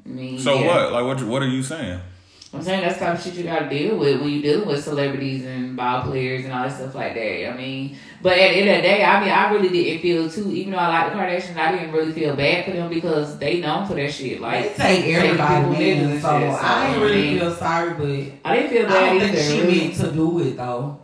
I 0.06 0.10
mean, 0.10 0.40
So 0.40 0.54
yeah. 0.60 0.68
what? 0.68 0.92
Like 0.94 1.06
what? 1.06 1.20
you- 1.20 1.28
What 1.28 1.42
are 1.42 1.48
you 1.48 1.64
saying? 1.64 2.00
I'm 2.54 2.62
saying 2.62 2.82
that's 2.82 3.00
the 3.00 3.06
type 3.06 3.18
of 3.18 3.24
shit 3.24 3.34
you 3.34 3.44
gotta 3.46 3.68
deal 3.68 3.98
with 3.98 4.22
when 4.22 4.30
you 4.30 4.42
dealing 4.42 4.68
with 4.68 4.84
celebrities 4.84 5.44
and 5.44 5.76
ball 5.76 6.04
players 6.04 6.46
and 6.46 6.54
all 6.54 6.64
that 6.64 6.76
stuff 6.76 6.94
like 6.94 7.16
that. 7.16 7.52
I 7.52 7.58
mean, 7.58 7.98
but 8.22 8.34
at 8.34 8.52
the 8.52 8.58
end 8.60 8.70
of 8.70 8.76
the 8.78 8.82
day, 8.84 9.04
I 9.04 9.20
mean, 9.20 9.30
I 9.30 9.52
really 9.52 9.70
didn't 9.70 10.02
feel 10.04 10.30
too. 10.30 10.52
Even 10.52 10.74
though 10.74 10.78
I 10.80 10.88
like 10.88 11.12
the 11.12 11.18
Kardashians, 11.18 11.58
I 11.58 11.72
didn't 11.72 11.92
really 11.92 12.12
feel 12.14 12.36
bad 12.36 12.66
for 12.66 12.72
them 12.72 12.90
because 12.90 13.40
they 13.40 13.60
known 13.60 13.88
for 13.88 13.96
that 13.96 14.12
shit. 14.14 14.38
they 14.38 14.40
Like, 14.40 14.76
take 14.76 15.06
everybody 15.06 15.92
in. 15.92 16.22
So 16.22 16.28
so, 16.28 16.30
I 16.30 16.88
didn't 16.88 17.02
really 17.04 17.22
mean, 17.22 17.40
feel 17.40 17.56
sorry, 17.56 17.94
but 17.96 18.50
I 18.50 18.56
didn't 18.56 18.70
feel 18.72 18.84
bad 18.88 19.04
I 19.04 19.08
don't 19.10 19.22
either. 19.24 19.34
think 19.34 19.52
she 19.52 19.62
really. 19.62 19.80
meant 19.88 19.96
to 19.96 20.12
do 20.12 20.40
it 20.42 20.58
though. 20.58 21.00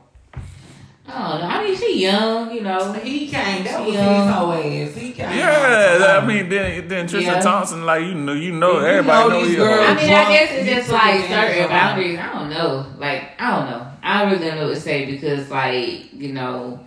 Oh, 1.12 1.16
I 1.16 1.32
don't 1.32 1.42
know. 1.42 1.48
I 1.56 1.64
mean, 1.64 1.76
she 1.78 2.00
young, 2.02 2.52
you 2.54 2.62
know. 2.62 2.94
He 2.94 3.28
came. 3.28 3.64
That 3.64 3.80
She 3.80 3.86
was 3.86 3.94
young. 3.96 4.26
his 4.28 4.36
whole 4.36 4.54
ass. 4.54 4.96
He 4.96 5.12
came. 5.12 5.38
Yeah, 5.38 6.20
I 6.22 6.26
mean, 6.26 6.50
then 6.50 6.88
then 6.88 7.08
Tristan 7.08 7.34
Yeah. 7.36 7.42
Thompson, 7.42 7.86
like 7.86 8.04
you 8.04 8.14
know, 8.16 8.34
you 8.34 8.52
know, 8.52 8.80
You 8.80 8.86
everybody 8.86 9.30
know 9.30 9.40
know, 9.40 9.46
these 9.46 9.52
you. 9.56 9.58
girls- 9.64 9.88
I 9.88 9.94
mean, 9.96 10.14
I 10.14 10.32
guess 10.32 10.50
it's 10.54 10.70
just 10.70 10.90
like 10.92 11.22
certain 11.28 11.68
boundaries. 11.70 12.20
I 12.20 12.34
don't 12.34 12.50
know. 12.50 12.86
Like, 12.98 13.32
I 13.40 13.52
don't 13.56 13.70
know. 13.72 13.88
I 14.04 14.24
really 14.24 14.36
don't 14.38 14.42
really 14.46 14.60
know 14.60 14.68
what 14.68 14.76
to 14.76 14.82
say 14.82 15.06
because, 15.06 15.50
like, 15.50 16.14
you 16.14 16.32
know, 16.34 16.80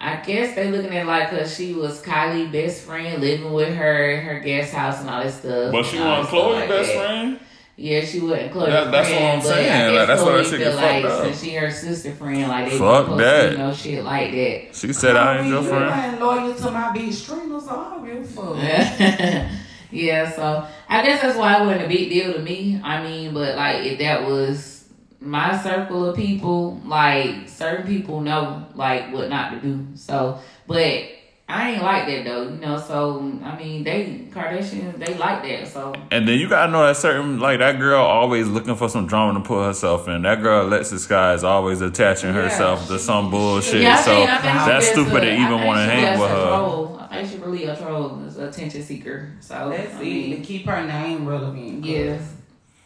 I 0.00 0.16
guess 0.16 0.54
they 0.54 0.70
looking 0.70 0.96
at 0.96 1.06
like 1.06 1.30
cause 1.30 1.56
she 1.56 1.74
was 1.74 2.00
Kylie's 2.02 2.52
best 2.52 2.82
friend, 2.82 3.20
living 3.20 3.52
with 3.52 3.74
her 3.74 4.10
in 4.12 4.20
her 4.24 4.38
guest 4.40 4.72
house 4.72 5.00
and 5.00 5.10
all 5.10 5.22
that 5.22 5.32
stuff. 5.32 5.72
But 5.72 5.84
she 5.86 5.98
wasn't 5.98 6.04
that 6.04 6.26
stuff 6.28 6.30
Khloé's 6.30 6.54
like 6.54 6.68
best 6.68 6.92
that. 6.92 7.04
friend. 7.06 7.40
Yeah, 7.80 8.04
she 8.04 8.18
wasn't 8.18 8.52
Khloé's 8.52 8.72
That- 8.72 8.90
that's 8.90 9.08
what. 9.08 9.22
I'm 9.22 9.38
but 9.38 9.44
saying. 9.46 9.70
I 9.70 9.90
guess 9.90 9.98
Like, 9.98 10.08
that's 10.08 10.22
why 10.22 10.32
that 10.32 10.38
Khloé 10.44 10.50
shit 10.50 10.60
feel 10.60 10.72
get 10.72 10.74
like 10.74 11.04
up. 11.04 11.24
since 11.24 11.40
she 11.44 11.50
her 11.54 11.70
sister 11.70 12.10
friend, 12.12 12.48
like 12.48 12.64
they 12.70 12.78
Fuck 12.78 13.04
supposed 13.04 13.18
to, 13.20 13.24
that. 13.24 13.52
you 13.52 13.58
know, 13.58 13.72
shit 13.72 14.04
like 14.04 14.30
that. 14.32 14.74
She 14.74 14.92
said 14.92 15.16
I 15.16 15.38
ain't 15.38 15.46
your 15.46 15.62
You 15.62 15.68
friend. 15.68 16.12
ain't 16.12 16.20
loyal 16.20 16.54
to 16.54 16.70
my 16.72 16.88
bitch 16.88 17.24
Trina, 17.24 17.60
so 17.60 17.70
I 17.70 17.94
don't 17.94 18.04
give 18.04 18.24
a 18.24 18.24
fuck. 18.26 18.56
yeah, 19.92 20.30
so 20.32 20.66
I 20.88 21.02
guess 21.04 21.22
that's 21.22 21.38
why 21.38 21.56
it 21.62 21.66
wasn't 21.66 21.84
a 21.84 21.88
big 21.88 22.10
deal 22.10 22.32
to 22.32 22.40
me. 22.40 22.80
I 22.82 23.02
mean, 23.02 23.32
but 23.32 23.54
like 23.56 23.84
if 23.86 23.98
that 24.00 24.26
was 24.26 24.88
my 25.20 25.56
circle 25.62 26.04
of 26.04 26.16
people, 26.16 26.80
like 26.84 27.48
certain 27.48 27.86
people 27.86 28.20
know 28.20 28.66
like 28.74 29.12
what 29.12 29.28
not 29.28 29.52
to 29.52 29.60
do. 29.60 29.86
So, 29.94 30.40
but 30.66 31.04
I 31.50 31.70
ain't 31.70 31.82
like 31.82 32.06
that 32.06 32.24
though, 32.26 32.42
you 32.42 32.56
know. 32.60 32.78
So 32.78 33.20
I 33.42 33.56
mean, 33.56 33.82
they 33.82 34.26
Kardashians, 34.30 34.98
they 34.98 35.14
like 35.16 35.42
that. 35.44 35.68
So 35.68 35.94
And 36.10 36.28
then 36.28 36.38
you 36.38 36.46
gotta 36.46 36.70
know 36.70 36.86
that 36.86 36.96
certain 36.98 37.40
like 37.40 37.60
that 37.60 37.78
girl 37.78 38.04
always 38.04 38.46
looking 38.46 38.76
for 38.76 38.88
some 38.90 39.06
drama 39.06 39.38
to 39.40 39.44
put 39.46 39.64
herself 39.64 40.08
in. 40.08 40.22
That 40.22 40.42
girl 40.42 40.66
Alexis 40.68 41.06
Skyy 41.06 41.34
is 41.34 41.44
always 41.44 41.80
attaching 41.80 42.34
Yeah, 42.34 42.42
herself 42.42 42.86
to 42.88 42.98
some 42.98 43.30
bullshit. 43.30 43.80
yeah, 43.80 43.96
so 43.96 44.26
think, 44.26 44.42
that's 44.42 44.88
stupid 44.88 45.14
a- 45.24 45.26
to 45.26 45.32
even 45.32 45.64
want 45.64 45.78
to 45.78 45.84
hang 45.84 46.18
with 46.20 46.28
her. 46.28 46.44
Troll. 46.48 47.00
I 47.10 47.16
think 47.22 47.30
she 47.32 47.38
really 47.38 47.64
a 47.64 47.74
troll, 47.74 48.22
is 48.26 48.36
attention 48.36 48.82
seeker. 48.82 49.32
So 49.40 49.70
That's 49.74 49.94
I 49.94 50.00
it. 50.00 50.04
mean, 50.04 50.36
To 50.36 50.46
keep 50.46 50.66
her 50.66 50.84
name 50.86 51.26
relevant. 51.26 51.80
'cause 51.82 51.90
Yeah. 51.90 52.18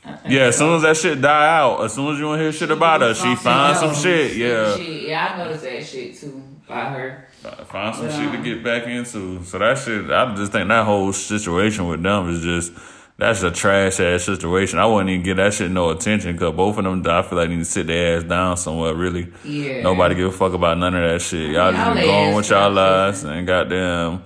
I 0.04 0.12
think 0.12 0.34
Yeah, 0.34 0.40
as 0.42 0.56
soon 0.58 0.76
as 0.76 0.82
that 0.82 0.96
shit 0.96 1.20
die 1.20 1.58
out, 1.58 1.82
as 1.84 1.92
soon 1.94 2.12
as 2.12 2.18
you 2.18 2.24
don't 2.26 2.38
hear 2.38 2.52
shit 2.52 2.70
about 2.70 3.00
her, 3.00 3.12
she 3.14 3.20
Something 3.22 3.36
finds 3.38 3.80
some 3.80 3.94
shit. 3.96 4.36
Yeah, 4.36 4.76
Shit, 4.76 5.02
yeah, 5.08 5.32
I 5.34 5.38
noticed 5.44 5.64
that 5.64 5.84
shit 5.84 6.16
too 6.20 6.40
by 6.68 6.84
her. 6.84 7.26
Find 7.66 7.94
some 7.94 8.06
Yeah. 8.06 8.32
shit 8.32 8.32
to 8.32 8.38
get 8.38 8.64
back 8.64 8.86
into. 8.86 9.42
So 9.44 9.58
that 9.58 9.78
shit, 9.78 10.10
I 10.10 10.34
just 10.34 10.52
think 10.52 10.68
that 10.68 10.84
whole 10.84 11.12
situation 11.12 11.86
with 11.88 12.02
them 12.02 12.28
is 12.30 12.42
just 12.42 12.72
that's 13.18 13.42
a 13.42 13.50
trash 13.50 14.00
ass 14.00 14.24
situation. 14.24 14.78
I 14.78 14.86
wouldn't 14.86 15.10
even 15.10 15.22
get 15.22 15.36
that 15.36 15.54
shit 15.54 15.70
no 15.70 15.90
attention 15.90 16.32
because 16.32 16.54
both 16.54 16.78
of 16.78 16.84
them, 16.84 17.02
I 17.06 17.22
feel 17.22 17.38
like 17.38 17.50
need 17.50 17.58
to 17.58 17.64
sit 17.64 17.86
their 17.86 18.16
ass 18.18 18.24
down 18.24 18.56
somewhere. 18.56 18.94
Really, 18.94 19.28
Yeah. 19.44 19.82
nobody 19.82 20.14
give 20.14 20.26
a 20.28 20.32
fuck 20.32 20.54
about 20.54 20.78
none 20.78 20.94
of 20.94 21.02
that 21.08 21.20
shit. 21.20 21.50
Y'all 21.50 21.72
just 21.72 22.00
going 22.06 22.34
with 22.34 22.50
y'all 22.50 22.70
lives 22.70 23.22
and 23.24 23.46
goddamn. 23.46 24.22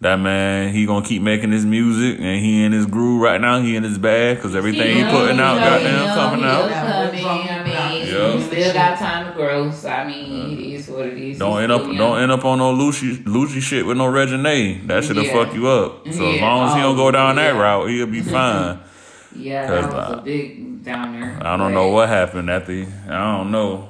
That 0.00 0.14
man, 0.20 0.72
he 0.72 0.86
gonna 0.86 1.04
keep 1.04 1.22
making 1.22 1.50
his 1.50 1.66
music, 1.66 2.20
and 2.20 2.38
he 2.40 2.62
in 2.62 2.70
his 2.70 2.86
groove 2.86 3.20
right 3.20 3.40
now. 3.40 3.60
He 3.60 3.74
in 3.74 3.82
his 3.82 3.98
bag 3.98 4.36
because 4.36 4.54
everything 4.54 4.94
he 4.94 5.00
young, 5.00 5.10
putting 5.10 5.40
out, 5.40 5.58
goddamn, 5.58 6.14
coming 6.14 6.40
he 6.44 6.46
out. 6.46 7.57
I 7.88 7.92
mean, 7.94 8.06
Yeah. 8.06 8.32
he 8.36 8.42
still 8.42 8.72
got 8.72 8.98
time 8.98 9.26
to 9.26 9.32
grow. 9.32 9.70
So 9.70 9.88
I 9.88 10.06
mean, 10.06 10.52
it 10.52 10.60
is 10.74 10.88
what 10.88 11.06
it 11.06 11.18
is. 11.18 11.38
Don't 11.38 11.62
end 11.62 11.72
up 11.72 11.82
still 11.82 11.94
don't 11.96 12.20
end 12.20 12.32
up 12.32 12.44
on 12.44 12.58
no 12.58 12.74
Lucci 12.74 13.22
Lucci 13.24 13.60
shit 13.60 13.86
with 13.86 13.96
no 13.96 14.04
Reginae. 14.06 14.86
That 14.86 15.04
shit'll 15.04 15.24
Yeah. 15.24 15.32
fuck 15.32 15.54
you 15.54 15.66
up. 15.68 16.06
So 16.12 16.30
as 16.32 16.40
long 16.40 16.68
as 16.68 16.74
he 16.74 16.80
don't 16.80 16.94
Oh, 16.94 16.96
go 16.96 17.10
down 17.10 17.36
that 17.36 17.50
route, 17.54 17.88
he'll 17.90 18.06
be 18.06 18.20
fine. 18.36 18.78
Yeah, 19.36 19.66
that 19.66 19.84
was 19.86 19.94
uh, 19.94 20.18
a 20.18 20.22
big 20.22 20.84
downer. 20.84 21.38
I 21.42 21.56
don't 21.56 21.74
know 21.74 21.88
what 21.88 22.08
happened 22.08 22.48
at 22.50 22.66
the 22.66 22.86
I 23.08 23.36
don't 23.38 23.50
know. 23.50 23.88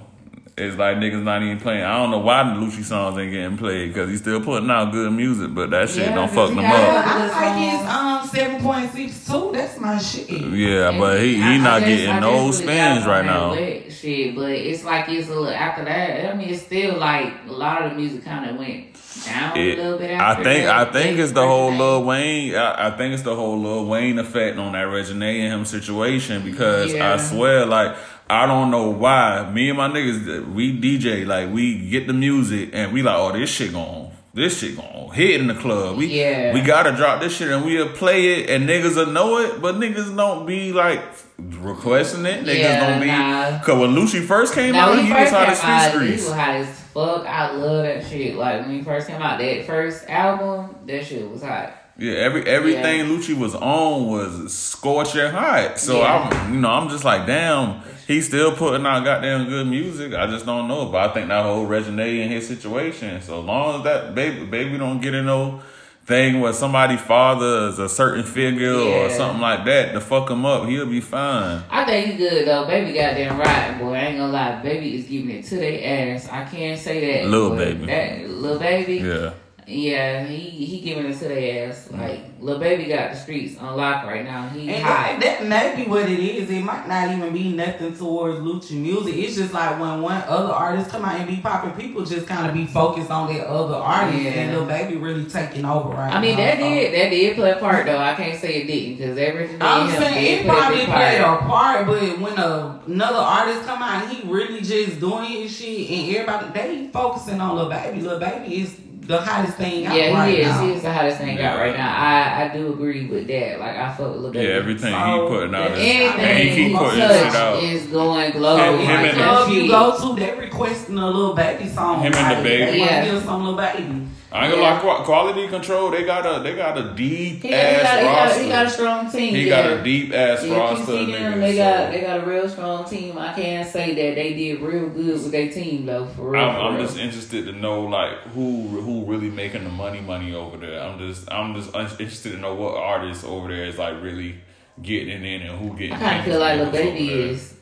It's 0.60 0.76
like 0.76 0.96
niggas 0.96 1.22
not 1.22 1.42
even 1.42 1.58
playing. 1.60 1.84
I 1.84 1.96
don't 1.98 2.10
know 2.10 2.18
why 2.18 2.42
the 2.42 2.60
Lucci 2.60 2.82
songs 2.84 3.18
ain't 3.18 3.32
getting 3.32 3.56
played 3.56 3.88
because 3.88 4.10
he's 4.10 4.20
still 4.20 4.40
putting 4.40 4.70
out 4.70 4.92
good 4.92 5.12
music, 5.12 5.54
but 5.54 5.70
that 5.70 5.88
shit 5.88 6.06
Yeah, 6.06 6.14
don't 6.14 6.30
fuck 6.30 6.48
them 6.50 6.58
up. 6.60 6.64
I 6.66 7.28
like 7.28 7.72
his 7.72 7.88
um 7.88 8.26
seven 8.28 8.62
point 8.62 8.92
six 8.92 9.26
two. 9.26 9.50
That's 9.52 9.78
my 9.80 9.98
shit. 9.98 10.30
Yeah, 10.30 10.98
but 10.98 11.20
he 11.20 11.36
he 11.36 11.42
I 11.42 11.58
not 11.58 11.82
just- 11.82 11.86
getting 12.04 12.20
no 12.20 12.46
just 12.48 12.58
spins 12.62 13.06
right 13.06 13.24
now. 13.24 13.54
that 13.54 13.92
Shit, 13.98 14.36
but 14.36 14.50
it's 14.52 14.84
like 14.84 15.08
it's 15.08 15.26
a 15.28 15.30
little 15.30 15.48
after 15.48 15.84
that. 15.84 16.32
I 16.32 16.36
mean, 16.36 16.50
it's 16.50 16.62
still 16.62 16.98
like 16.98 17.32
a 17.48 17.52
lot 17.52 17.82
of 17.82 17.90
the 17.90 17.96
music 17.96 18.24
kind 18.24 18.48
of 18.48 18.56
went 18.56 18.94
down 19.26 19.56
It- 19.56 19.76
a 19.78 19.82
little 19.82 19.98
bit. 19.98 20.20
I 20.20 20.34
think 20.36 20.64
that. 20.66 20.88
I 20.88 20.92
think 20.92 21.18
it's 21.18 21.32
the 21.32 21.44
whole 21.44 21.72
Lil 21.72 22.04
Wayne. 22.04 22.54
I, 22.54 22.88
I 22.88 22.96
think 22.96 23.14
it's 23.14 23.24
the 23.24 23.34
whole 23.34 23.58
Lil 23.60 23.86
Wayne 23.86 24.18
effect 24.20 24.56
on 24.56 24.72
that 24.74 24.86
Reginae 24.86 25.40
and 25.40 25.52
him 25.54 25.64
situation 25.64 26.42
because 26.44 26.94
Yeah. 26.94 27.14
I 27.14 27.16
swear, 27.16 27.66
like 27.66 27.96
I 28.30 28.46
don't 28.46 28.70
know 28.70 28.90
why 28.90 29.50
me 29.50 29.68
and 29.70 29.78
my 29.78 29.88
niggas 29.88 30.52
we 30.52 30.78
DJ 30.78 31.26
like 31.26 31.50
we 31.52 31.88
get 31.88 32.06
the 32.06 32.12
music 32.12 32.70
and 32.72 32.92
we 32.92 33.02
like 33.02 33.16
oh 33.16 33.32
this 33.32 33.50
shit 33.50 33.72
gon' 33.72 34.10
this 34.34 34.58
shit 34.60 34.76
gon' 34.76 35.10
hit 35.14 35.40
in 35.40 35.46
the 35.48 35.54
club. 35.54 35.96
We 35.96 36.06
Yeah. 36.06 36.52
we 36.52 36.60
gotta 36.60 36.92
drop 36.92 37.20
this 37.20 37.34
shit 37.36 37.50
and 37.50 37.64
we'll 37.64 37.88
play 37.90 38.34
it 38.42 38.50
and 38.50 38.68
niggas 38.68 38.96
will 38.96 39.06
know 39.12 39.38
it, 39.38 39.60
but 39.62 39.76
niggas 39.76 40.14
don't 40.14 40.46
be 40.46 40.72
like 40.72 41.02
requesting 41.38 42.26
it. 42.26 42.44
Niggas 42.44 42.58
Yeah, 42.58 42.90
don't 42.90 43.00
be 43.00 43.06
nah. 43.06 43.58
cause 43.64 43.78
when 43.80 43.90
Lucci 43.94 44.24
first 44.24 44.54
came 44.54 44.72
Now, 44.74 44.90
out, 44.90 44.98
he 45.02 45.10
was 45.10 45.30
hot 45.30 45.48
as 45.48 45.92
he 46.02 46.10
was 46.12 46.30
hot 46.30 46.50
as 46.56 46.68
fuck. 46.68 47.26
I 47.26 47.52
love 47.54 47.84
that 47.84 48.06
shit. 48.06 48.36
Like 48.36 48.66
when 48.66 48.76
he 48.78 48.82
first 48.82 49.06
came 49.08 49.22
out, 49.22 49.38
that 49.38 49.66
first 49.66 50.08
album, 50.08 50.76
that 50.86 51.04
shit 51.04 51.28
was 51.30 51.42
hot. 51.42 51.72
Yeah, 51.98 52.12
every 52.12 52.44
everything 52.44 53.06
Lucci 53.06 53.37
was 53.37 53.56
on 53.56 54.06
was 54.06 54.56
scorching 54.56 55.30
hot. 55.32 55.80
So 55.80 55.98
Yeah. 55.98 56.30
I'm, 56.30 56.54
you 56.54 56.61
know, 56.61 56.70
I'm 56.70 56.88
just 56.88 57.04
like, 57.04 57.26
damn, 57.26 57.80
he's 58.06 58.28
still 58.28 58.52
putting 58.52 58.87
out 58.87 59.04
goddamn 59.04 59.48
good 59.48 59.66
music. 59.66 60.14
I 60.14 60.28
just 60.28 60.46
don't 60.46 60.68
know, 60.68 60.87
but 60.87 61.11
I 61.11 61.12
think 61.12 61.26
that 61.26 61.42
whole 61.42 61.66
Reginae 61.66 62.20
in 62.20 62.30
his 62.30 62.46
situation. 62.46 63.20
So 63.20 63.40
long 63.40 63.78
as 63.78 63.84
that 63.84 64.14
baby, 64.14 64.46
baby 64.46 64.78
don't 64.78 65.00
get 65.00 65.12
in 65.12 65.26
no 65.26 65.61
thing 66.06 66.40
where 66.40 66.52
somebody 66.52 66.96
father 66.96 67.68
is 67.68 67.80
a 67.80 67.88
certain 67.88 68.24
figure 68.24 68.72
or 68.74 69.11
something 69.11 69.42
like 69.42 69.64
that 69.66 69.92
to 69.92 70.00
fuck 70.00 70.30
him 70.30 70.46
up, 70.46 70.68
he'll 70.68 70.87
be 70.87 71.00
fine. 71.00 71.64
I 71.68 71.84
think 71.84 72.06
he's 72.06 72.16
good 72.16 72.46
though. 72.46 72.64
Baby 72.64 72.92
goddamn 72.92 73.40
right, 73.40 73.76
boy. 73.76 73.94
I 73.94 73.98
ain't 73.98 74.18
gonna 74.18 74.32
lie. 74.32 74.62
Baby 74.62 74.98
is 74.98 75.06
giving 75.06 75.30
it 75.30 75.44
to 75.46 75.56
their 75.56 76.14
ass. 76.14 76.28
I 76.28 76.44
can't 76.44 76.78
say 76.78 77.22
that. 77.22 77.28
Little. 77.28 77.56
Baby. 77.56 77.87
That 77.87 78.30
little 78.30 78.61
baby. 78.61 78.98
Yeah. 78.98 79.32
Yeah, 79.70 80.24
he 80.24 80.38
he 80.48 80.81
giving 80.81 81.04
it 81.12 81.18
to 81.18 81.28
their 81.28 81.68
ass. 81.68 81.88
Mm. 81.92 81.98
Like 81.98 82.20
Lil 82.40 82.59
Baby 82.59 82.87
got 82.87 83.11
the 83.12 83.16
streets 83.18 83.59
on 83.59 83.76
lock 83.76 84.07
right 84.07 84.24
now. 84.24 84.48
He 84.48 84.70
And 84.70 84.83
hot. 84.83 85.20
that, 85.20 85.40
that 85.40 85.46
may 85.46 85.76
be 85.85 85.90
what 85.90 86.09
it 86.09 86.18
is. 86.18 86.48
It 86.48 86.62
might 86.64 86.88
not 86.88 87.11
even 87.14 87.33
be 87.35 87.52
nothing 87.52 87.94
towards 87.94 88.38
Lucci 88.38 88.81
music. 88.81 89.14
It's 89.16 89.37
just 89.37 89.52
like 89.52 89.78
when 89.78 90.00
one 90.00 90.22
other 90.26 90.52
artist 90.54 90.88
come 90.88 91.04
out 91.04 91.20
and 91.20 91.28
be 91.28 91.37
popping, 91.37 91.72
people 91.72 92.02
just 92.04 92.26
kind 92.26 92.46
of 92.46 92.54
be 92.54 92.64
focused 92.64 93.11
on 93.11 93.31
that 93.35 93.46
other 93.46 93.74
artist, 93.74 94.22
Yeah. 94.22 94.31
and 94.31 94.57
Lil 94.57 94.64
Baby 94.66 94.96
really 94.96 95.26
taking 95.26 95.66
over 95.66 95.90
right 95.90 96.14
I 96.14 96.18
mean, 96.20 96.38
now. 96.38 96.44
that 96.44 96.59
so. 96.59 96.62
did 96.68 96.94
that 96.94 97.11
did 97.11 97.37
play 97.37 97.50
a 97.50 97.57
part 97.57 97.85
though. 97.85 97.98
I 97.98 98.14
can't 98.14 98.40
say 98.40 98.62
it 98.62 98.66
didn't 98.68 98.96
because 98.96 99.18
everything 99.18 99.59
I'm 99.61 99.90
saying 99.90 100.14
did 100.38 100.46
it 100.46 100.48
probably 100.48 100.85
played 100.87 101.20
a 101.20 101.24
part. 101.24 101.40
part, 101.42 101.87
but 101.87 102.18
when 102.20 102.38
a, 102.38 102.81
another 102.87 103.18
artist 103.18 103.64
come 103.66 103.83
out, 103.83 104.09
he 104.09 104.26
really 104.26 104.62
just 104.62 104.98
doing 104.98 105.24
his 105.24 105.54
shit, 105.54 105.90
and 105.90 106.16
everybody 106.16 106.59
they 106.59 106.88
focusing 106.90 107.38
on 107.38 107.54
Lil 107.54 107.68
Baby. 107.68 108.00
Lil 108.00 108.18
Baby 108.18 108.62
is 108.62 108.81
the 109.08 109.18
hottest 109.20 109.56
thing 109.56 109.86
out 109.86 109.96
Yeah, 109.96 110.12
right 110.12 110.28
he 110.34 110.40
is. 110.42 110.46
now. 110.48 110.62
He 110.66 110.72
is 110.74 110.82
the 110.82 110.92
hottest 110.92 111.16
thing 111.18 111.40
out 111.40 111.58
right 111.58 111.74
now. 111.74 111.94
I 111.96 112.44
I 112.44 112.48
do 112.56 112.72
agree 112.74 113.06
with 113.06 113.26
that. 113.28 113.58
Like 113.58 113.76
I 113.76 113.92
fuck 113.94 114.12
with 114.12 114.20
Lil 114.20 114.34
Yeah, 114.36 114.42
Baby. 114.42 114.52
everything 114.52 114.92
he 114.94 115.00
oh, 115.02 115.28
putting 115.28 115.54
out 115.54 115.70
is 115.72 115.78
Anything 115.78 116.36
he 116.48 116.54
keep 116.54 116.68
he 116.72 116.76
putting 116.76 117.00
touch 117.00 117.22
shit 117.24 117.34
out. 117.34 117.62
is 117.62 117.86
going 117.86 118.30
global. 118.32 118.62
Him- 118.64 118.78
him 118.80 118.86
like 118.86 118.88
and- 119.12 119.18
that 119.20 119.36
club 119.44 119.50
you 119.52 119.66
go 119.68 120.14
to, 120.14 120.20
they 120.20 120.38
requesting 120.38 120.98
a 120.98 121.10
Lil 121.10 121.34
Baby 121.34 121.68
song. 121.70 122.00
Him 122.02 122.12
and 122.14 122.36
DaBaby. 122.36 122.42
They 122.44 122.78
want 122.78 122.90
Yeah. 122.92 123.04
to 123.04 123.10
hear 123.10 123.20
some 123.22 123.44
Lil 123.46 123.56
Baby. 123.56 124.07
I 124.30 124.44
ain't 124.44 124.54
gonna 124.54 124.62
lie, 124.62 125.04
quality 125.04 125.48
control. 125.48 125.90
They 125.90 126.04
got 126.04 126.26
a 126.26 126.42
they 126.42 126.54
got 126.54 126.76
a 126.76 126.94
deep 126.94 127.42
He 127.42 127.48
got, 127.48 127.50
he, 127.50 127.54
ass 127.54 127.82
got, 127.82 127.98
he, 127.98 128.04
got, 128.04 128.24
roster. 128.26 128.42
he 128.42 128.48
got 128.50 128.66
a 128.66 128.70
strong 128.70 129.10
team. 129.10 129.34
He 129.34 129.48
yeah. 129.48 129.62
got 129.62 129.80
a 129.80 129.82
deep 129.82 130.12
ass 130.12 130.44
Yeah, 130.44 130.56
roster. 130.58 130.92
them, 130.92 131.06
niggas, 131.06 131.40
they 131.40 131.56
got 131.56 131.86
so- 131.86 131.92
they 131.92 132.00
got 132.02 132.20
a 132.20 132.26
real 132.26 132.48
strong 132.48 132.84
team. 132.84 133.16
I 133.16 133.32
can't 133.32 133.66
say 133.66 133.88
that 133.94 134.14
they 134.16 134.34
did 134.34 134.60
real 134.60 134.90
good 134.90 135.14
with 135.14 135.32
their 135.32 135.50
team 135.50 135.86
though. 135.86 136.04
For 136.06 136.30
real, 136.30 136.42
I'm, 136.42 136.54
for 136.54 136.60
I'm 136.60 136.76
real. 136.76 136.86
just 136.86 136.98
interested 136.98 137.46
to 137.46 137.52
know 137.52 137.82
like 137.84 138.18
who 138.34 138.68
who 138.68 139.06
really 139.06 139.30
making 139.30 139.64
the 139.64 139.70
money 139.70 140.02
money 140.02 140.34
over 140.34 140.58
there. 140.58 140.82
I'm 140.82 140.98
just 140.98 141.30
I'm 141.32 141.54
just 141.54 141.74
interested 141.74 142.32
to 142.32 142.38
know 142.38 142.54
what 142.54 142.74
artists 142.76 143.24
over 143.24 143.48
there 143.48 143.64
is 143.64 143.78
like 143.78 144.02
really 144.02 144.36
getting 144.82 145.24
in 145.24 145.40
and 145.42 145.58
who 145.58 145.74
getting. 145.76 145.94
I 145.94 145.98
kind 145.98 146.18
of 146.18 146.24
feel 146.26 146.38
like 146.38 146.58
the. 146.58 146.70
Baby 146.70 147.08
is 147.10 147.54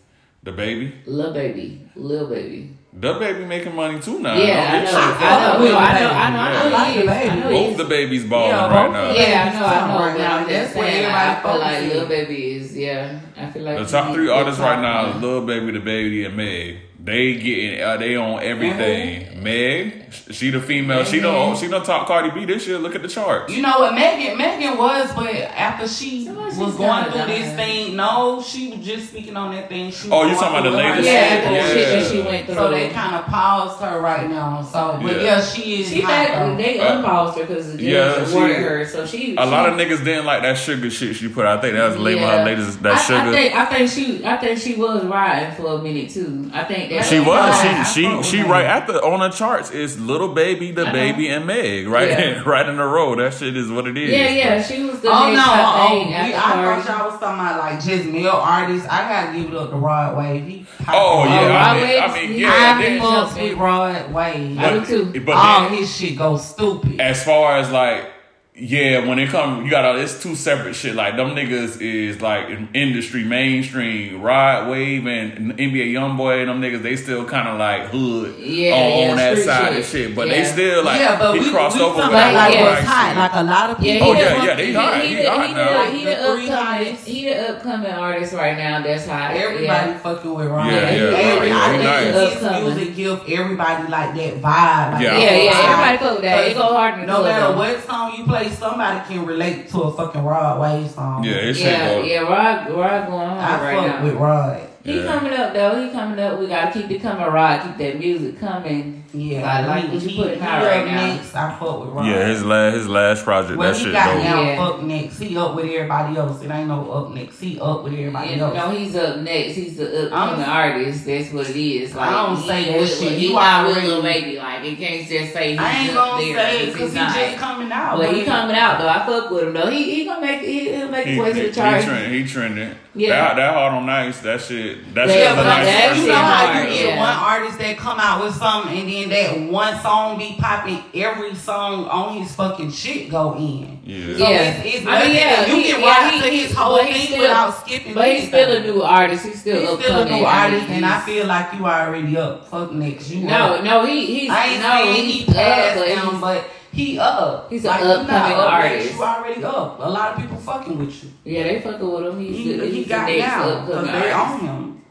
the 0.43 0.53
baby. 0.53 0.95
Lil 1.07 1.33
Baby, 1.33 1.89
Lil 1.95 2.29
Baby. 2.29 2.71
DaBaby 2.99 3.47
making 3.47 3.75
money 3.75 4.01
too 4.01 4.21
now. 4.21 4.35
Yeah, 4.35 4.73
I 4.73 4.85
know, 4.85 4.99
I 4.99 5.69
know, 5.69 5.77
I 5.77 6.01
know, 6.01 6.09
I 6.09 6.31
know, 6.31 6.41
I 6.41 6.53
know, 6.71 6.77
I 6.77 6.93
know 6.93 6.93
he 6.93 7.01
is. 7.01 7.09
I 7.09 7.35
know 7.35 7.49
he 7.51 7.67
Both 7.67 7.77
the 7.77 7.85
babies 7.85 8.25
balling 8.25 8.49
Yeah, 8.49 8.71
right 8.71 8.91
now. 8.91 9.13
Yeah, 9.13 9.53
I 9.55 9.59
know, 9.59 9.67
I 9.67 9.87
know. 9.89 9.99
Right 9.99 10.13
but 10.17 10.19
now, 10.23 10.37
I'm 10.39 10.49
that's 10.49 10.65
just 10.69 10.77
where 10.77 10.87
saying, 10.91 11.05
I 11.05 11.09
everybody 11.09 11.43
feel 11.43 11.61
like 11.61 11.77
focusing. 11.77 11.99
Lil 11.99 12.09
Baby 12.09 12.53
is, 12.53 12.77
yeah. 12.77 13.21
I 13.37 13.51
feel 13.51 13.63
like 13.65 13.79
The 13.79 13.85
top 13.85 14.15
three 14.15 14.31
artists 14.31 14.61
right 14.61 14.81
now, 14.81 15.11
one. 15.11 15.21
Lil 15.21 15.47
Baby, 15.47 15.73
DaBaby, 15.79 16.27
and 16.27 16.37
Meg. 16.37 16.79
They 17.07 17.35
getting 17.37 17.81
uh, 17.81 17.97
they 17.99 18.17
on 18.17 18.43
everything. 18.43 19.41
Meg, 19.41 20.13
she 20.33 20.51
the 20.51 20.61
female. 20.61 21.05
She 21.05 21.21
don't 21.21 21.57
she 21.57 21.69
don't 21.69 21.85
top 21.87 22.09
Cardi 22.09 22.31
B 22.31 22.45
this 22.45 22.67
year. 22.67 22.79
Look 22.79 22.97
at 22.97 23.03
the 23.03 23.07
charts. 23.09 23.55
You 23.55 23.63
know 23.63 23.79
what 23.79 23.95
Megan 23.95 24.37
Megan 24.37 24.77
was, 24.77 25.13
but 25.15 25.33
after 25.33 25.87
she 25.87 26.25
Somebody 26.25 26.51
she's 26.51 26.59
was 26.59 26.75
going 26.75 27.05
kinda 27.05 27.25
through 27.27 27.33
this 27.35 27.55
thing, 27.55 27.95
no, 27.95 28.43
she 28.43 28.71
was 28.73 28.85
just 28.85 29.11
speaking 29.11 29.37
on 29.37 29.55
that 29.55 29.69
thing. 29.69 29.93
She 29.93 30.11
Oh, 30.11 30.25
you 30.27 30.35
talking 30.35 30.59
about 30.59 30.63
the 30.65 30.71
latest 30.77 31.07
her 31.09 31.15
Yeah, 31.15 31.29
shit? 31.29 31.45
the 31.45 31.55
shit. 31.55 31.67
shit 31.77 31.89
that 31.89 32.03
Yeah. 32.03 32.09
she 32.23 32.29
went 32.29 32.47
through. 32.47 32.55
So 32.57 32.71
they 32.73 32.89
kind 32.89 33.15
of 33.15 33.25
paused 33.27 33.81
her 33.83 34.01
right 34.01 34.29
now. 34.29 34.63
So, 34.73 34.99
but 35.01 35.17
Yeah. 35.17 35.23
yeah, 35.23 35.41
she 35.43 35.81
is. 35.83 35.89
She 35.89 36.01
hot, 36.01 36.09
back. 36.11 36.57
They 36.59 36.81
Uh, 36.81 36.97
unpaused 36.99 37.39
her 37.39 37.45
because 37.45 37.77
the 37.77 37.83
yeah, 37.85 38.15
awarded 38.29 38.57
she- 38.57 38.63
her. 38.65 38.85
So 38.85 39.07
she. 39.07 39.17
A 39.37 39.45
she, 39.45 39.51
lot 39.51 39.69
of 39.69 39.77
niggas 39.79 40.05
didn't 40.05 40.25
like 40.27 40.43
that 40.43 40.57
Suga 40.57 40.91
shit 40.91 41.15
she 41.15 41.29
put 41.29 41.47
out. 41.47 41.59
I 41.59 41.61
think 41.61 41.75
that 41.77 41.89
was 41.91 41.99
labeled 41.99 42.23
Yeah. 42.23 42.39
her 42.41 42.45
latest 42.45 42.83
that 42.83 42.95
I, 42.95 42.99
Suga. 42.99 43.29
I 43.29 43.33
think 43.33 43.55
I 43.55 43.65
think 43.67 43.91
she 43.91 44.25
I 44.27 44.37
think 44.39 44.59
she 44.59 44.75
was 44.75 45.05
riding 45.05 45.55
for 45.55 45.79
a 45.79 45.79
minute 45.83 46.11
too. 46.11 46.51
I 46.53 46.65
think 46.65 46.91
that 46.91 46.96
she 47.03 47.19
was. 47.21 47.29
Yeah, 47.65 47.83
She 47.85 48.07
oh, 48.07 48.11
she 48.11 48.17
with 48.17 48.27
she 48.27 48.43
right 48.43 48.65
at 48.65 48.87
the 48.87 48.95
on 49.05 49.21
the 49.21 49.29
charts 49.31 49.71
is 49.71 49.99
Lil 50.01 50.33
Baby, 50.35 50.71
the 50.73 50.83
I 50.83 50.85
know. 50.87 50.93
baby, 50.93 51.29
and 51.29 51.47
Meg 51.47 51.87
right 51.89 52.09
Yeah. 52.11 52.43
right 52.47 52.69
in 52.69 52.79
a 52.79 52.87
row. 52.87 53.15
That 53.17 53.35
shit 53.35 53.57
is 53.57 53.71
what 53.71 53.87
it 53.87 53.97
is. 53.97 54.11
Yeah, 54.11 54.29
yeah, 54.31 54.63
she 54.63 54.85
was 54.85 55.01
the 55.01 55.09
Oh 55.09 55.27
no! 55.27 55.33
next 55.33 55.43
Oh, 55.49 55.89
thing 55.89 56.09
we, 56.09 56.15
I 56.15 56.33
Cardi. 56.33 56.83
thought 56.83 56.99
y'all 56.99 57.11
was 57.11 57.21
talking 57.21 57.41
about 57.41 57.59
like 57.59 57.83
just 57.85 58.09
male 58.09 58.29
artists. 58.31 58.89
I 58.89 59.09
gotta 59.09 59.39
give 59.39 59.51
it 59.53 59.57
up 59.57 59.71
to 59.71 59.77
Rod 59.77 60.17
Wave. 60.17 60.69
Oh 60.89 61.25
yeah, 61.25 61.41
Oh, 61.41 61.55
I 61.57 61.81
mean, 61.81 62.03
I 62.03 62.15
mean 62.15 62.33
he- 62.33 62.43
yeah. 62.43 62.51
I 62.79 62.83
then- 62.83 63.01
fucks 63.01 63.41
with 63.43 63.59
Rod 63.59 64.13
Wave. 64.13 64.59
I 64.59 64.73
do 64.79 64.85
too. 65.13 65.21
But 65.21 65.33
All 65.37 65.69
then, 65.69 65.79
his 65.79 65.95
shit 65.97 66.17
goes 66.19 66.47
stupid. 66.49 67.01
as 67.01 67.25
far 67.25 67.59
as 67.59 67.71
like 67.71 68.11
yeah, 68.59 69.07
when 69.07 69.19
it 69.19 69.29
come, 69.29 69.65
you 69.67 69.71
got 69.71 69.85
all. 69.85 69.99
it's 69.99 70.23
two 70.23 70.35
separate 70.35 70.75
shit. 70.75 70.95
Like 70.95 71.17
them 71.17 71.31
niggas 71.35 71.79
is 71.81 72.23
like 72.23 72.49
industry 72.73 73.23
mainstream. 73.23 74.23
Rod 74.23 74.71
Wave 74.71 75.07
and 75.07 75.53
NBA 75.59 75.93
YoungBoy, 75.93 76.41
and 76.41 76.49
them 76.49 76.63
niggas 76.63 76.81
they 76.83 76.97
still 76.97 77.27
kind 77.27 77.49
of 77.49 77.59
like 77.59 77.89
hood 77.91 78.35
Yeah, 78.39 78.73
on, 78.75 78.81
yeah, 78.99 79.11
on 79.11 79.17
that 79.19 79.39
side 79.39 79.69
shit. 79.69 79.77
and 79.77 79.85
shit. 79.85 80.15
But 80.17 80.29
Yeah. 80.29 80.35
they 80.35 80.45
still 80.45 80.85
like 80.85 81.01
yeah, 81.01 81.19
but 81.19 81.35
he 81.35 81.41
we, 81.41 81.51
crossed 81.51 81.77
we 81.77 81.83
over 81.83 82.01
talking 82.01 82.15
with 82.15 82.23
about 82.23 82.33
that 82.33 82.49
like 82.51 82.55
yeah. 82.55 82.81
hot. 82.83 83.17
Like 83.17 83.35
a 83.35 83.45
lot 83.45 83.71
of 83.71 83.85
Yeah, 83.85 83.93
people. 83.93 84.09
Oh, 84.09 84.13
yeah, 84.15 84.45
yeah, 84.45 84.55
they 84.55 84.67
he, 84.69 84.73
hot. 84.73 85.03
He, 85.03 85.09
He 85.09 85.15
the, 85.17 85.31
hot 85.31 85.47
he, 85.49 85.55
now. 85.55 85.85
the, 85.85 85.91
he 85.91 86.05
The 86.05 86.11
the 86.11 86.17
three 86.17 86.49
upcoming, 86.51 86.97
he 87.05 87.25
the 87.29 87.51
upcoming 87.51 87.93
artist 87.93 88.33
right 88.33 88.57
now. 88.57 88.83
That's 88.83 89.07
hot. 89.07 89.33
Everybody 89.37 89.65
Yeah. 89.67 89.99
fucking 89.99 90.35
with 90.35 90.47
Rod. 90.49 90.67
Yeah, 90.73 90.81
yeah, 90.81 91.17
Every, 91.19 91.49
yeah, 91.49 91.59
I 91.59 91.73
he 91.73 91.79
think 91.79 92.15
nice. 92.17 92.33
his 92.41 92.63
music 92.65 92.97
give 92.97 93.21
everybody 93.29 93.89
like 93.93 94.15
that 94.15 94.35
vibe. 94.41 94.93
Like 94.93 95.03
Yeah. 95.03 95.19
Yeah, 95.19 95.37
yeah, 95.45 95.53
everybody 95.53 95.99
fuck 95.99 96.13
with 96.15 96.23
that. 96.23 96.47
It 96.49 96.55
go 96.57 96.73
hard 96.73 96.95
in 96.95 97.01
the 97.01 97.07
No 97.07 97.23
matter 97.23 97.55
what 97.55 97.85
song 97.87 98.15
you 98.17 98.25
play, 98.25 98.46
somebody 98.51 99.01
can 99.09 99.25
relate 99.27 99.69
to 99.71 99.83
a 99.83 99.93
fucking 99.97 100.23
Rod 100.25 100.61
Wave 100.61 100.91
song. 100.91 101.25
Yeah, 101.25 101.35
his 101.41 101.57
shit 101.57 101.67
Yeah, 101.67 101.89
go. 101.95 102.03
yeah, 102.03 102.19
Rod, 102.21 102.71
Rod 102.71 103.07
going 103.09 103.31
I 103.31 103.41
hard 103.43 103.63
right 103.63 103.77
fuck 103.91 103.99
now. 104.01 104.05
with 104.05 104.15
Rod. 104.15 104.61
He 104.85 105.01
Yeah. 105.01 105.07
coming 105.13 105.33
up 105.33 105.53
though. 105.53 105.83
He 105.85 105.91
coming 105.91 106.19
up. 106.21 106.39
We 106.39 106.47
gotta 106.47 106.71
keep 106.71 106.91
it 106.91 107.03
coming, 107.03 107.27
Rod. 107.27 107.61
Keep 107.63 107.79
that 107.79 107.99
music 107.99 108.39
coming. 108.39 109.03
Yeah, 109.17 109.51
I 109.51 109.67
like 109.67 109.85
he- 109.85 109.95
what 109.95 110.03
you 110.03 110.09
he- 110.11 110.17
putting 110.23 110.41
he 110.41 110.47
out 110.47 110.63
up 110.63 110.69
right 110.71 110.87
now. 110.87 111.07
Next, 111.07 111.35
I 111.35 111.51
fuck 111.59 111.81
with 111.81 111.89
Rod. 111.91 112.07
Yeah, 112.07 112.27
his 112.27 112.45
last 112.45 112.75
his 112.75 112.89
last 112.89 113.25
project, 113.25 113.59
Well, 113.59 113.73
that 113.73 113.79
he 113.79 113.85
shit 113.85 113.93
got 113.93 114.15
dope. 114.15 114.23
now 114.25 114.43
Yeah. 114.43 114.57
fuck 114.57 114.83
next. 114.83 115.19
He 115.19 115.37
up 115.37 115.55
with 115.55 115.65
everybody 115.67 116.17
else. 116.17 116.43
It 116.43 116.51
ain't 116.51 116.69
no 116.69 116.91
up 116.93 117.15
next. 117.15 117.41
He 117.41 117.59
up 117.61 117.83
with 117.85 117.93
everybody 117.95 118.31
Yeah, 118.31 118.43
else. 118.45 118.55
no, 118.55 118.71
he's 118.71 118.97
up 118.97 119.17
next. 119.19 119.55
He's 119.55 119.77
the 119.77 120.05
upcoming 120.13 120.45
I'm- 120.45 120.51
artist. 120.51 121.07
That's 121.07 121.33
what 121.33 121.49
it 121.49 121.57
is. 121.57 121.95
Like, 121.95 122.09
I 122.11 122.27
don't 122.27 122.37
say 122.37 122.59
ain't 122.59 122.73
that 122.73 122.81
with- 122.81 122.99
shit. 122.99 123.13
He 123.13 123.27
You 123.29 123.33
not 123.35 123.67
with 123.67 123.77
already- 123.77 123.89
Lil 123.89 124.03
Baby. 124.03 124.37
Like, 124.39 124.65
it 124.65 124.79
can't 124.79 125.09
just 125.09 125.33
say 125.33 125.51
he's 125.53 125.61
I 125.61 125.73
ain't 125.73 125.95
gonna 125.95 126.25
there 126.25 126.37
say 126.37 126.59
because 126.67 126.73
because 126.75 126.93
he's 126.93 126.93
he 126.93 126.99
not. 127.07 127.15
just 127.15 127.37
coming 127.39 127.73
out. 127.73 127.99
But 127.99 128.15
he 128.15 128.23
coming 128.25 128.57
out 128.57 128.79
though. 128.79 128.89
I 128.89 129.07
fuck 129.07 129.31
with 129.31 129.43
him 129.45 129.53
though. 129.55 129.71
He 129.71 129.83
he 129.95 130.05
gonna 130.05 130.21
make 130.21 130.41
he, 130.41 130.71
he'll 130.77 130.89
make 130.89 131.07
He, 131.07 131.15
his 131.15 131.23
way 131.23 131.33
to 131.33 131.41
he, 131.41 131.47
the 131.49 131.55
chart. 131.55 131.81
he, 131.81 131.87
trend, 131.87 132.13
he 132.15 132.25
trending. 132.27 132.71
Yeah. 132.99 133.11
That, 133.11 133.37
that 133.37 133.55
hard 133.55 133.75
on 133.75 133.85
nice. 133.85 134.21
That 134.21 134.41
shit. 134.41 134.95
That 134.95 135.07
Yeah, 135.09 135.13
shit 135.15 135.23
Yeah, 135.25 135.35
but 135.35 135.45
a 135.45 135.49
like 135.49 135.97
you 135.99 136.07
know 136.09 136.15
how 136.15 136.47
hard, 136.47 136.69
you 136.71 136.75
get 136.79 136.99
one 136.99 137.09
artist 137.15 137.59
that 137.59 137.77
come 137.77 138.01
out 138.01 138.25
with 138.25 138.35
something 138.35 138.79
and 138.79 138.89
then 138.89 139.06
that 139.11 139.39
one 139.51 139.81
song 139.81 140.19
be 140.19 140.37
popping, 140.39 140.83
every 140.95 141.35
song 141.35 141.85
on 141.87 142.17
his 142.19 142.35
fucking 142.35 142.71
shit 142.71 143.09
go 143.11 143.35
in. 143.37 143.81
Yeah. 143.85 144.17
So 144.17 144.19
Yeah. 144.19 144.41
it's, 144.41 144.77
it's 144.77 144.87
I 144.87 145.05
mean, 145.07 145.15
yeah, 145.17 145.47
you 145.47 145.57
he- 145.57 145.63
can 145.73 145.81
yeah, 145.81 145.87
rock 146.05 146.13
he- 146.13 146.21
to 146.21 146.29
his 146.29 146.53
whole 146.55 146.79
he's 146.83 146.97
thing 146.97 147.07
still- 147.07 147.21
without 147.23 147.51
skipping. 147.61 147.95
But 147.95 148.07
he's 148.09 148.23
anything. 148.23 148.29
still 148.45 148.57
a 148.57 148.61
new 148.61 148.83
artist. 148.83 149.27
He's 149.27 149.41
still 149.41 149.61
He's 149.77 149.85
still 149.85 149.99
a 150.01 150.05
new 150.05 150.25
artist, 150.25 150.67
and 150.69 150.85
I 150.87 151.01
feel 151.01 151.27
like 151.27 151.53
you 151.55 151.65
are 151.67 151.89
already 151.89 152.17
up. 152.17 152.49
Fuck 152.49 152.73
next, 152.73 153.11
you 153.11 153.25
no, 153.27 153.35
up. 153.57 153.65
no, 153.65 153.85
he 153.87 154.21
he's 154.21 154.31
I 154.31 154.47
ain't 154.47 154.63
no, 154.63 154.71
saying 154.71 155.05
he's 155.05 155.15
he 155.27 155.33
passed 155.33 155.77
up, 155.77 155.83
but 155.83 155.89
he's- 155.89 156.21
but 156.21 156.45
he 156.73 156.99
up. 156.99 157.49
He's 157.51 157.65
an 157.65 157.71
like, 157.71 157.81
you 157.81 157.87
upcoming 157.87 158.13
up 158.13 158.29
next, 158.39 158.41
artist. 158.53 158.95
You 158.95 159.03
already 159.03 159.45
up. 159.45 159.79
A 159.81 159.89
lot 159.91 160.13
of 160.15 160.21
people 160.21 160.37
fucking 160.37 160.79
with 160.79 161.05
you. 161.05 161.11
yeah, 161.25 161.43
they 161.45 161.61
fucking 161.61 161.91
with 161.91 162.07
him. 162.07 162.21
He's 162.21 162.37
He, 162.37 162.53
the, 162.57 162.67
he 162.67 162.71
he's 162.79 162.89
got 162.89 163.07
the 163.07 163.17
next 163.19 163.31
down 163.33 163.67
because 163.67 163.87
they 163.87 164.11
artist. 164.13 164.17
on 164.17 164.41
him. 164.41 164.83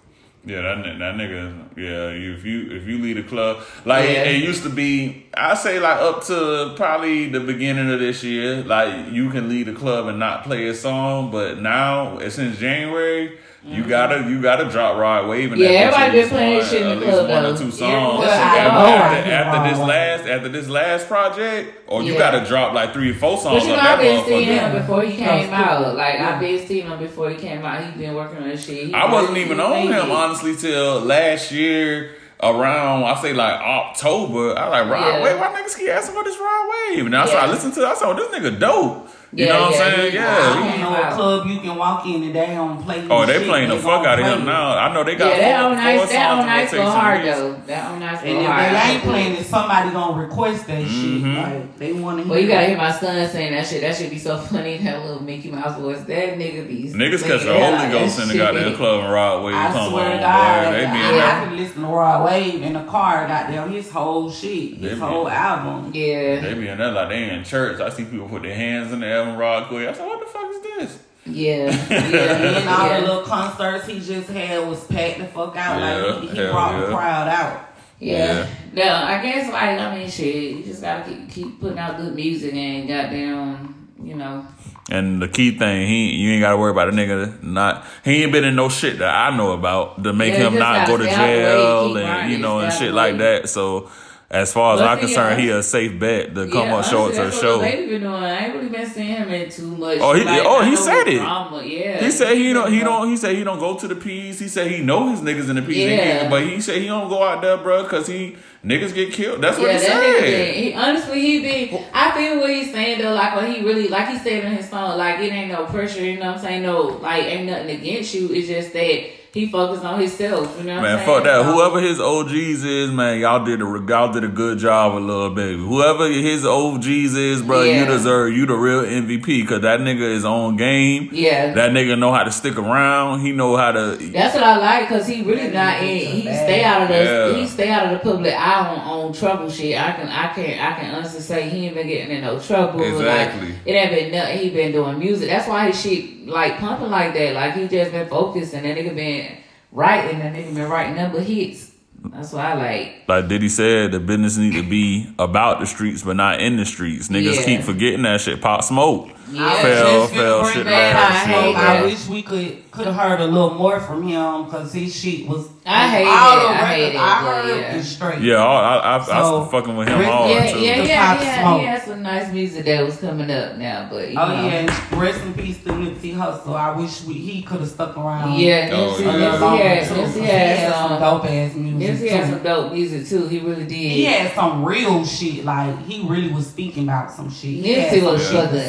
Yeah, 0.45 0.62
that 0.62 0.84
that 0.99 1.15
nigga. 1.15 1.69
Yeah, 1.75 2.10
if 2.10 2.45
you 2.45 2.71
if 2.71 2.86
you 2.88 2.99
lead 2.99 3.17
a 3.17 3.23
club, 3.23 3.63
like 3.84 4.05
Yeah. 4.05 4.23
it, 4.23 4.36
it 4.36 4.43
used 4.43 4.63
to 4.63 4.69
be, 4.69 5.24
I 5.38 5.54
say 5.56 5.80
like 5.80 6.00
up 6.00 6.24
to 6.26 6.74
probably 6.76 7.30
the 7.30 7.39
beginning 7.41 7.91
of 7.91 8.00
this 8.00 8.24
year, 8.24 8.63
like 8.63 9.12
you 9.12 9.30
can 9.30 9.50
lead 9.50 9.67
a 9.67 9.74
club 9.74 10.08
and 10.08 10.17
not 10.19 10.43
play 10.43 10.67
a 10.67 10.74
song, 10.74 11.32
but 11.32 11.60
now 11.60 12.19
since 12.30 12.58
January. 12.58 13.38
You 13.67 13.84
gotta, 13.84 14.30
you 14.30 14.43
gotta 14.43 14.69
drop 14.69 14.95
Rod 14.95 15.28
Wave 15.28 15.52
and 15.52 15.60
Mm-hmm. 15.60 15.74
Yeah, 15.74 15.89
that 15.89 15.93
everybody 16.00 16.06
at 16.06 16.12
been 16.12 16.19
least 16.21 16.30
playing 16.30 16.52
one- 16.54 16.60
this 16.60 16.69
shit 16.69 16.82
in 16.84 16.88
at 16.88 16.93
the 17.00 17.06
least 17.08 17.12
club, 17.17 17.30
one 17.32 17.45
or 17.45 17.58
two 17.58 17.71
songs. 17.71 18.19
well, 18.19 18.21
I 18.21 18.58
after, 18.60 19.32
after, 19.32 19.32
after 19.32 19.69
this 19.71 19.88
last, 19.88 20.30
after 20.30 20.50
this 20.50 20.69
last 20.69 21.08
project, 21.08 21.74
or 21.88 22.04
you 22.04 22.13
Yeah. 22.13 22.19
gotta 22.19 22.45
drop 22.45 22.74
like 22.76 22.93
three 22.93 23.10
or 23.10 23.15
four 23.15 23.39
songs 23.39 23.63
But 23.63 23.69
you 23.71 23.76
know, 23.76 23.82
I've 23.82 24.00
been 24.00 24.24
seeing 24.26 24.48
him 24.50 24.71
before 24.71 25.02
he 25.02 25.12
He 25.13 25.17
came 25.17 25.50
goes 25.50 25.50
out. 25.50 25.95
Like 25.95 26.19
I've 26.19 26.39
been 26.39 26.67
seeing 26.67 26.86
him 26.86 27.00
before 27.00 27.32
he 27.32 27.38
came 27.38 27.65
out. 27.65 27.84
He's 27.84 27.98
been 27.98 28.13
working 28.13 28.38
on 28.38 28.50
this 28.50 28.63
shit. 28.63 28.86
He 28.89 28.93
I 28.93 29.12
wasn't 29.12 29.38
even 29.39 29.60
on 29.60 29.88
him 29.88 29.93
it. 29.93 30.12
honestly 30.12 30.56
till 30.56 31.00
last 31.00 31.52
year 31.52 32.12
around 32.45 33.03
I 33.03 33.15
say 33.21 33.34
like 33.34 33.60
October. 33.60 34.58
I 34.58 34.67
like 34.69 34.89
Rod 34.91 35.05
Yeah. 35.05 35.23
Wave. 35.23 35.39
Why 35.39 35.47
niggas 35.47 35.77
keep 35.77 35.89
asking 35.89 36.15
for 36.15 36.23
this 36.23 36.38
Rod 36.38 36.69
Wave? 36.91 37.05
And 37.05 37.15
I 37.15 37.25
started 37.25 37.47
Yeah. 37.47 37.53
listening 37.53 37.73
to. 37.75 37.81
it. 37.81 37.86
I 37.88 37.95
said, 37.95 38.05
oh, 38.08 38.13
this 38.13 38.27
nigga 38.39 38.60
dope. 38.60 39.10
You 39.36 39.45
Yeah, 39.45 39.54
know 39.54 39.62
what 39.63 39.76
yeah, 39.76 39.84
I'm 39.86 39.91
saying? 39.95 40.12
he- 40.12 40.17
I 40.17 40.21
Yeah. 40.21 40.54
don't 40.54 40.80
know 40.82 40.95
a 41.10 41.12
club 41.12 41.48
you 41.48 41.60
can 41.60 41.76
walk 41.76 42.06
in 42.06 42.24
and 42.24 42.34
they 42.36 42.45
don't 42.56 42.82
play. 42.84 43.04
Oh, 43.10 43.26
they 43.26 43.34
shit, 43.39 43.48
playing 43.48 43.67
the 43.69 43.76
they 43.76 43.82
fuck 43.82 44.06
out 44.06 44.17
of 44.19 44.26
play 44.26 44.34
him 44.34 44.45
now. 44.45 44.78
I 44.78 44.93
know 44.93 45.04
they 45.04 45.15
got 45.15 45.28
Yeah, 45.30 45.38
that 45.39 45.60
four, 45.62 45.69
on 45.71 45.76
nice, 45.78 45.98
four 46.00 46.08
that 46.08 46.30
on 46.32 46.38
songs 46.38 46.48
nice 46.48 46.71
that 46.71 46.78
go 46.78 46.89
hard 46.89 47.26
though. 47.26 47.56
That 47.67 47.86
on 47.91 48.00
nice 48.00 48.19
And 48.24 48.32
go 48.32 48.39
if 48.39 48.56
they 48.56 48.91
ain't 48.93 49.04
playing 49.04 49.34
it, 49.36 49.45
somebody 49.45 49.89
gonna 49.91 50.21
request 50.21 50.67
that 50.67 50.82
Mhm. 50.84 50.88
shit. 50.88 51.36
Like 51.43 51.80
they 51.80 51.91
want 51.93 52.24
to. 52.24 52.30
Well, 52.30 52.39
you 52.39 52.48
gotta 52.48 52.67
hear 52.67 52.78
my 52.78 52.91
son 52.91 53.28
saying 53.30 53.54
that 53.54 53.67
shit. 53.67 53.82
That 53.82 53.95
should 53.95 54.10
be 54.10 54.19
so 54.19 54.38
funny. 54.52 54.78
That 54.78 55.04
little 55.06 55.21
Mickey 55.21 55.52
Mouse 55.52 55.78
voice. 55.80 56.00
That 56.02 56.38
nigga 56.39 56.65
be 56.67 56.91
Niggas 56.95 57.24
catch 57.28 57.43
the 57.43 57.54
Holy 57.60 57.91
Ghost 57.91 58.19
in 58.21 58.30
the 58.30 58.38
goddamn 58.38 58.76
club 58.76 59.04
and 59.04 59.12
Rod 59.12 59.43
Wave. 59.43 59.56
I 59.56 59.89
swear 59.89 60.12
to 60.13 60.17
God. 60.19 60.74
They 60.74 60.80
be 60.80 60.86
I, 60.86 61.12
there. 61.12 61.26
I 61.26 61.52
listen 61.54 61.82
to 61.82 61.88
Rod 61.89 62.24
Wave 62.26 62.62
in 62.62 62.71
the 62.74 62.84
car. 62.84 63.28
Goddamn, 63.28 63.69
his 63.71 63.91
whole 63.91 64.32
shit, 64.32 64.78
his 64.78 64.98
whole 65.00 65.28
album. 65.28 65.91
Yeah, 65.93 66.39
They 66.39 66.54
be 66.54 66.67
in 66.69 66.78
there 66.78 66.91
like 66.91 67.10
they 67.10 67.30
in 67.32 67.43
church. 67.43 67.82
I 67.82 67.89
see 67.89 68.06
people 68.06 68.30
put 68.30 68.43
their 68.43 68.56
hands 68.56 68.93
in 68.93 69.02
the 69.02 69.08
Evan 69.25 69.38
Rod 69.39 69.67
quick. 69.67 69.88
I 69.88 69.93
said, 69.93 70.05
what 70.07 70.19
the 70.19 70.25
fuck 70.25 70.49
is 70.51 70.61
this? 70.61 70.99
yeah, 71.25 71.65
yeah. 71.89 72.59
And 72.59 72.69
all 72.69 72.88
yeah. 72.88 72.99
the 73.01 73.07
little 73.07 73.23
concerts 73.23 73.88
he 73.88 73.99
just 73.99 74.29
had 74.29 74.67
was 74.67 74.85
packed 74.85 75.17
the 75.19 75.25
fuck 75.25 75.55
out. 75.55 75.81
like 75.81 76.21
he, 76.21 76.27
he 76.29 76.38
Yeah, 76.38 76.51
brought 76.51 76.79
the 76.79 76.88
crowd 76.88 77.27
out. 77.27 77.69
Yeah. 77.99 78.47
No, 78.73 78.83
I 78.83 79.21
guess 79.23 79.51
like 79.51 79.79
I 79.79 79.97
mean 79.97 80.09
shit, 80.09 80.57
you 80.57 80.63
just 80.63 80.81
gotta 80.81 81.03
keep 81.09 81.29
keep 81.29 81.59
putting 81.59 81.79
out 81.79 81.97
good 81.97 82.13
music 82.13 82.53
and 82.53 82.88
goddamn, 82.88 83.89
you 84.03 84.15
know. 84.15 84.45
And 84.91 85.19
the 85.19 85.27
key 85.27 85.57
thing, 85.57 85.88
he 85.88 86.11
you 86.11 86.33
ain't 86.33 86.41
gotta 86.41 86.57
worry 86.57 86.69
about 86.71 86.89
a 86.89 86.91
nigga 86.91 87.41
not 87.41 87.85
he 88.03 88.21
ain't 88.21 88.31
been 88.31 88.43
in 88.43 88.55
no 88.55 88.69
shit 88.69 88.99
that 88.99 89.09
I 89.09 89.35
know 89.35 89.53
about 89.53 90.03
to 90.03 90.13
make 90.13 90.33
Yeah, 90.33 90.47
him 90.49 90.59
not 90.59 90.85
go 90.88 90.97
gotta 90.97 91.07
to 91.09 91.11
stay 91.11 91.45
out 91.45 91.88
the 91.88 91.93
way, 91.95 92.01
jail 92.01 92.05
and 92.05 92.31
you 92.31 92.38
know 92.38 92.59
and 92.59 92.71
shit 92.71 92.89
the 92.89 92.93
like 92.93 93.17
that. 93.17 93.49
So 93.49 93.89
as 94.29 94.51
far 94.51 94.75
as 94.75 94.81
I'm 94.81 94.97
concerned, 94.99 95.39
he 95.39 95.49
a 95.49 95.61
safe 95.61 95.99
bet 95.99 96.33
to 96.33 96.47
come 96.47 96.67
yeah, 96.69 96.75
up 96.77 96.85
short 96.85 97.13
to 97.13 97.31
show. 97.31 97.59
What 97.59 97.65
the 97.65 97.77
baby 97.77 97.88
been 97.91 98.01
doing. 98.01 98.13
I 98.15 98.45
ain't 98.45 98.55
really 98.55 98.69
been 98.69 98.89
seeing 98.89 99.07
him 99.07 99.29
in 99.29 99.49
too 99.51 99.75
much. 99.77 99.99
Oh, 100.01 100.13
he- 100.13 100.23
like, 100.23 100.41
oh, 100.43 100.63
he 100.63 100.75
said 100.75 101.07
it. 101.07 101.17
Drama. 101.19 101.63
Yeah. 101.63 102.03
He 102.03 102.09
said 102.11 102.35
he 102.35 102.51
don't 102.51 102.71
he 102.73 102.79
don't 102.79 103.07
he 103.07 103.17
said 103.17 103.35
he 103.35 103.43
don't 103.43 103.59
go 103.59 103.77
to 103.77 103.88
the 103.88 103.95
P's. 103.95 104.39
He 104.39 104.47
said 104.47 104.71
he 104.71 104.81
know 104.81 105.09
his 105.11 105.21
niggas 105.21 105.47
in 105.49 105.57
the 105.57 105.61
P's, 105.61 105.77
Yeah. 105.77 106.27
but 106.29 106.43
he 106.43 106.59
said 106.59 106.81
he 106.81 106.88
don't 106.88 107.07
go 107.07 107.21
out 107.23 107.41
there, 107.41 107.57
bro, 107.57 107.83
because 107.83 108.07
he 108.07 108.35
niggas 108.65 108.95
get 108.95 109.13
killed. 109.13 109.41
That's 109.41 109.59
what 109.59 109.67
Yeah, 109.67 109.73
he 109.79 109.85
that 109.88 110.01
said. 110.01 110.21
been, 110.23 110.63
he 110.63 110.73
honestly 110.73 111.21
he 111.21 111.39
be. 111.41 111.79
I 111.93 112.11
feel 112.11 112.39
what 112.41 112.49
he's 112.49 112.71
saying 112.71 113.01
though, 113.01 113.13
like 113.13 113.35
when 113.35 113.51
he 113.51 113.61
really 113.63 113.89
like 113.89 114.09
he 114.09 114.17
said 114.17 114.43
in 114.43 114.53
his 114.53 114.67
song, 114.67 114.97
like 114.97 115.19
it 115.19 115.31
ain't 115.31 115.51
no 115.51 115.65
pressure, 115.65 116.03
you 116.03 116.17
know 116.19 116.25
what 116.27 116.38
I'm 116.38 116.41
saying? 116.41 116.63
No, 116.63 116.81
like 116.81 117.23
ain't 117.25 117.45
nothing 117.45 117.69
against 117.79 118.13
you. 118.15 118.33
It's 118.33 118.47
just 118.47 118.73
that 118.73 119.03
he 119.36 119.50
focused 119.50 119.84
on 119.84 120.00
himself, 120.00 120.58
you 120.58 120.63
know 120.63 120.76
what 120.76 120.84
Man, 120.84 121.00
I'm 121.00 121.06
fuck 121.06 121.26
that. 121.26 121.41
So- 121.41 121.52
Whoever 121.52 121.82
his 121.82 122.00
OGs 122.00 122.63
is, 122.63 122.89
man, 122.89 123.19
y'all 123.19 123.43
did 123.43 123.62
a 123.62 123.65
y'all 123.65 124.10
did 124.13 124.24
a 124.24 124.30
good 124.30 124.60
job 124.60 124.95
with 124.95 125.04
Lil 125.04 125.30
Baby. 125.32 125.62
Whoever 125.62 126.08
his 126.08 126.45
OGs 126.45 126.88
is, 127.17 127.41
bro, 127.41 127.63
you 127.63 127.86
deserve 127.86 128.32
you 128.32 128.45
the 128.45 128.54
real 128.56 128.84
MVP 128.84 129.41
because 129.41 129.63
that 129.63 129.82
nigga 129.82 130.10
is 130.10 130.24
on 130.24 130.56
game. 130.56 131.10
Yeah. 131.12 131.54
That 131.54 131.71
nigga 131.71 132.00
know 132.00 132.13
how 132.13 132.24
to 132.24 132.32
stick 132.32 132.58
around. 132.58 133.19
He 133.19 133.34
know 133.34 133.58
how 133.58 133.74
to. 133.74 133.98
That's 133.98 134.34
what 134.36 134.43
I 134.45 134.56
like 134.56 134.88
because 134.88 135.06
he 135.06 135.21
really 135.21 135.50
not 135.52 135.84
in. 135.84 136.12
He 136.15 136.21
stay 136.21 136.63
out 136.63 136.84
of 136.84 136.88
the. 136.88 137.04
Yeah. 137.04 137.34
He 137.34 137.45
stay 137.45 137.69
out 137.69 137.88
of 137.88 137.91
the 137.91 138.10
public 138.10 138.34
eye 138.34 138.67
on, 138.69 138.80
on 138.80 139.13
trouble 139.13 139.50
shit. 139.50 139.78
I 139.78 139.91
can 139.98 140.08
I 140.08 140.34
can 140.34 140.45
I 140.58 140.80
can 140.80 140.95
honestly 140.95 141.19
say 141.19 141.50
he 141.50 141.65
ain't 141.65 141.76
been 141.76 141.88
getting 141.88 142.15
in 142.15 142.21
no 142.21 142.39
trouble. 142.39 142.82
Exactly. 142.82 143.50
Like, 143.50 143.58
it 143.65 143.71
ain't 143.71 143.91
been 143.91 144.12
nothing. 144.13 144.38
He 144.38 144.50
been 144.50 144.71
doing 144.71 144.98
music. 144.98 145.28
That's 145.28 145.45
why 145.50 145.67
his 145.67 145.82
shit 145.82 146.14
like 146.25 146.57
pumping 146.57 146.89
like 146.89 147.13
that. 147.13 147.33
Like 147.33 147.55
he 147.55 147.67
just 147.67 147.91
been 147.91 148.07
focused 148.07 148.53
and 148.53 148.65
that 148.65 148.77
nigga 148.77 148.95
been 148.95 149.38
writing 149.71 150.21
and 150.21 150.35
nigga 150.35 150.53
been 150.55 150.69
writing 150.69 150.95
number 150.95 151.19
hits. 151.21 151.71
That's 152.03 152.33
why 152.33 152.51
I 152.51 152.53
like. 152.55 152.93
Like 153.07 153.27
Diddy 153.27 153.49
said, 153.49 153.91
the 153.91 153.99
business 153.99 154.38
need 154.38 154.53
to 154.53 154.63
be 154.67 155.11
about 155.17 155.59
the 155.59 155.65
streets, 155.65 156.03
but 156.03 156.15
not 156.15 156.39
in 156.39 156.55
the 156.57 156.65
streets. 156.65 157.07
Niggas 157.09 157.38
Yeah. 157.38 157.43
keep 157.45 157.61
forgetting 157.61 158.03
that 158.03 158.21
shit. 158.21 158.41
Pop 158.41 158.63
smoke. 158.63 159.09
Yeah. 159.31 159.61
Fell, 159.61 160.07
fell, 160.07 160.45
shit 160.51 160.65
back 160.65 160.95
I 160.95 161.29
year. 161.31 161.41
hate 161.41 161.55
I 161.55 161.81
wish 161.83 162.07
we 162.07 162.21
could 162.21 162.71
could 162.71 162.85
have 162.88 162.95
heard 162.95 163.21
a 163.21 163.25
little 163.25 163.53
more 163.55 163.79
from 163.79 164.03
him 164.07 164.45
because 164.45 164.73
his 164.73 164.93
shit 164.95 165.27
was. 165.27 165.49
I 165.67 165.88
hate 165.88 166.05
all 166.05 166.38
it. 166.38 166.41
the 166.43 166.47
I 166.49 166.51
records 166.51 166.67
hate 166.75 166.93
it. 166.93 166.95
I 166.95 166.99
Yeah, 166.99 167.41
heard 167.41 167.47
yeah. 167.61 167.75
is 167.75 167.88
straight. 167.89 168.21
Yeah, 168.21 168.35
I, 168.35 168.75
I, 168.75 168.77
I, 168.77 168.97
I 168.97 169.03
So, 169.05 169.39
was 169.39 169.51
fucking 169.51 169.75
with 169.77 169.88
him 169.88 169.97
Rick- 169.97 170.07
hard 170.09 170.29
Yeah, 170.29 170.51
too. 170.53 170.59
yeah, 170.59 170.81
The 170.81 170.88
yeah, 170.88 171.13
Pop 171.15 171.21
yeah. 171.23 171.57
He 171.59 171.65
had 171.65 171.81
some 171.83 172.03
nice 172.03 172.31
music 172.33 172.65
that 172.65 172.85
was 172.85 172.97
coming 172.97 173.31
up 173.31 173.57
now, 173.57 173.88
but 173.89 174.11
you 174.11 174.19
Oh 174.19 174.27
know. 174.27 174.47
yeah, 174.47 174.99
rest 174.99 175.21
in 175.23 175.33
peace 175.33 175.63
to 175.63 175.69
Nipsey 175.69 176.13
Hussle. 176.13 176.53
I 176.55 176.75
wish 176.77 177.03
we, 177.05 177.13
he 177.15 177.41
could 177.41 177.61
have 177.61 177.69
stuck 177.69 177.97
around. 177.97 178.38
Yeah, 178.38 178.69
Oh, 178.73 178.99
yeah. 178.99 179.09
a 179.09 179.17
little 179.17 179.39
Nipsey 179.49 179.57
had, 179.57 179.88
too, 179.88 180.19
he 180.19 180.25
had 180.25 180.57
had 180.59 180.73
some 180.73 180.89
some, 180.89 180.99
dope 180.99 181.25
ass 181.25 181.55
music 181.55 181.95
Nipsey 181.97 182.09
had 182.09 182.25
too. 182.25 182.31
some 182.33 182.43
dope 182.43 182.71
music 182.73 183.07
too. 183.07 183.27
He 183.27 183.39
really 183.39 183.65
did. 183.65 183.75
He 183.91 184.03
had 184.05 184.35
some 184.35 184.63
real 184.65 185.03
shit. 185.05 185.45
Like 185.45 185.79
he 185.85 186.07
really 186.07 186.27
was 186.31 186.45
speaking 186.47 186.83
about 186.83 187.09
some 187.11 187.31
shit. 187.31 187.49
He 187.63 187.73
had 187.73 187.91
Nipsey 187.91 187.99
some 188.01 188.13
was 188.13 188.21
shit 188.21 188.29
struggling. 188.29 188.67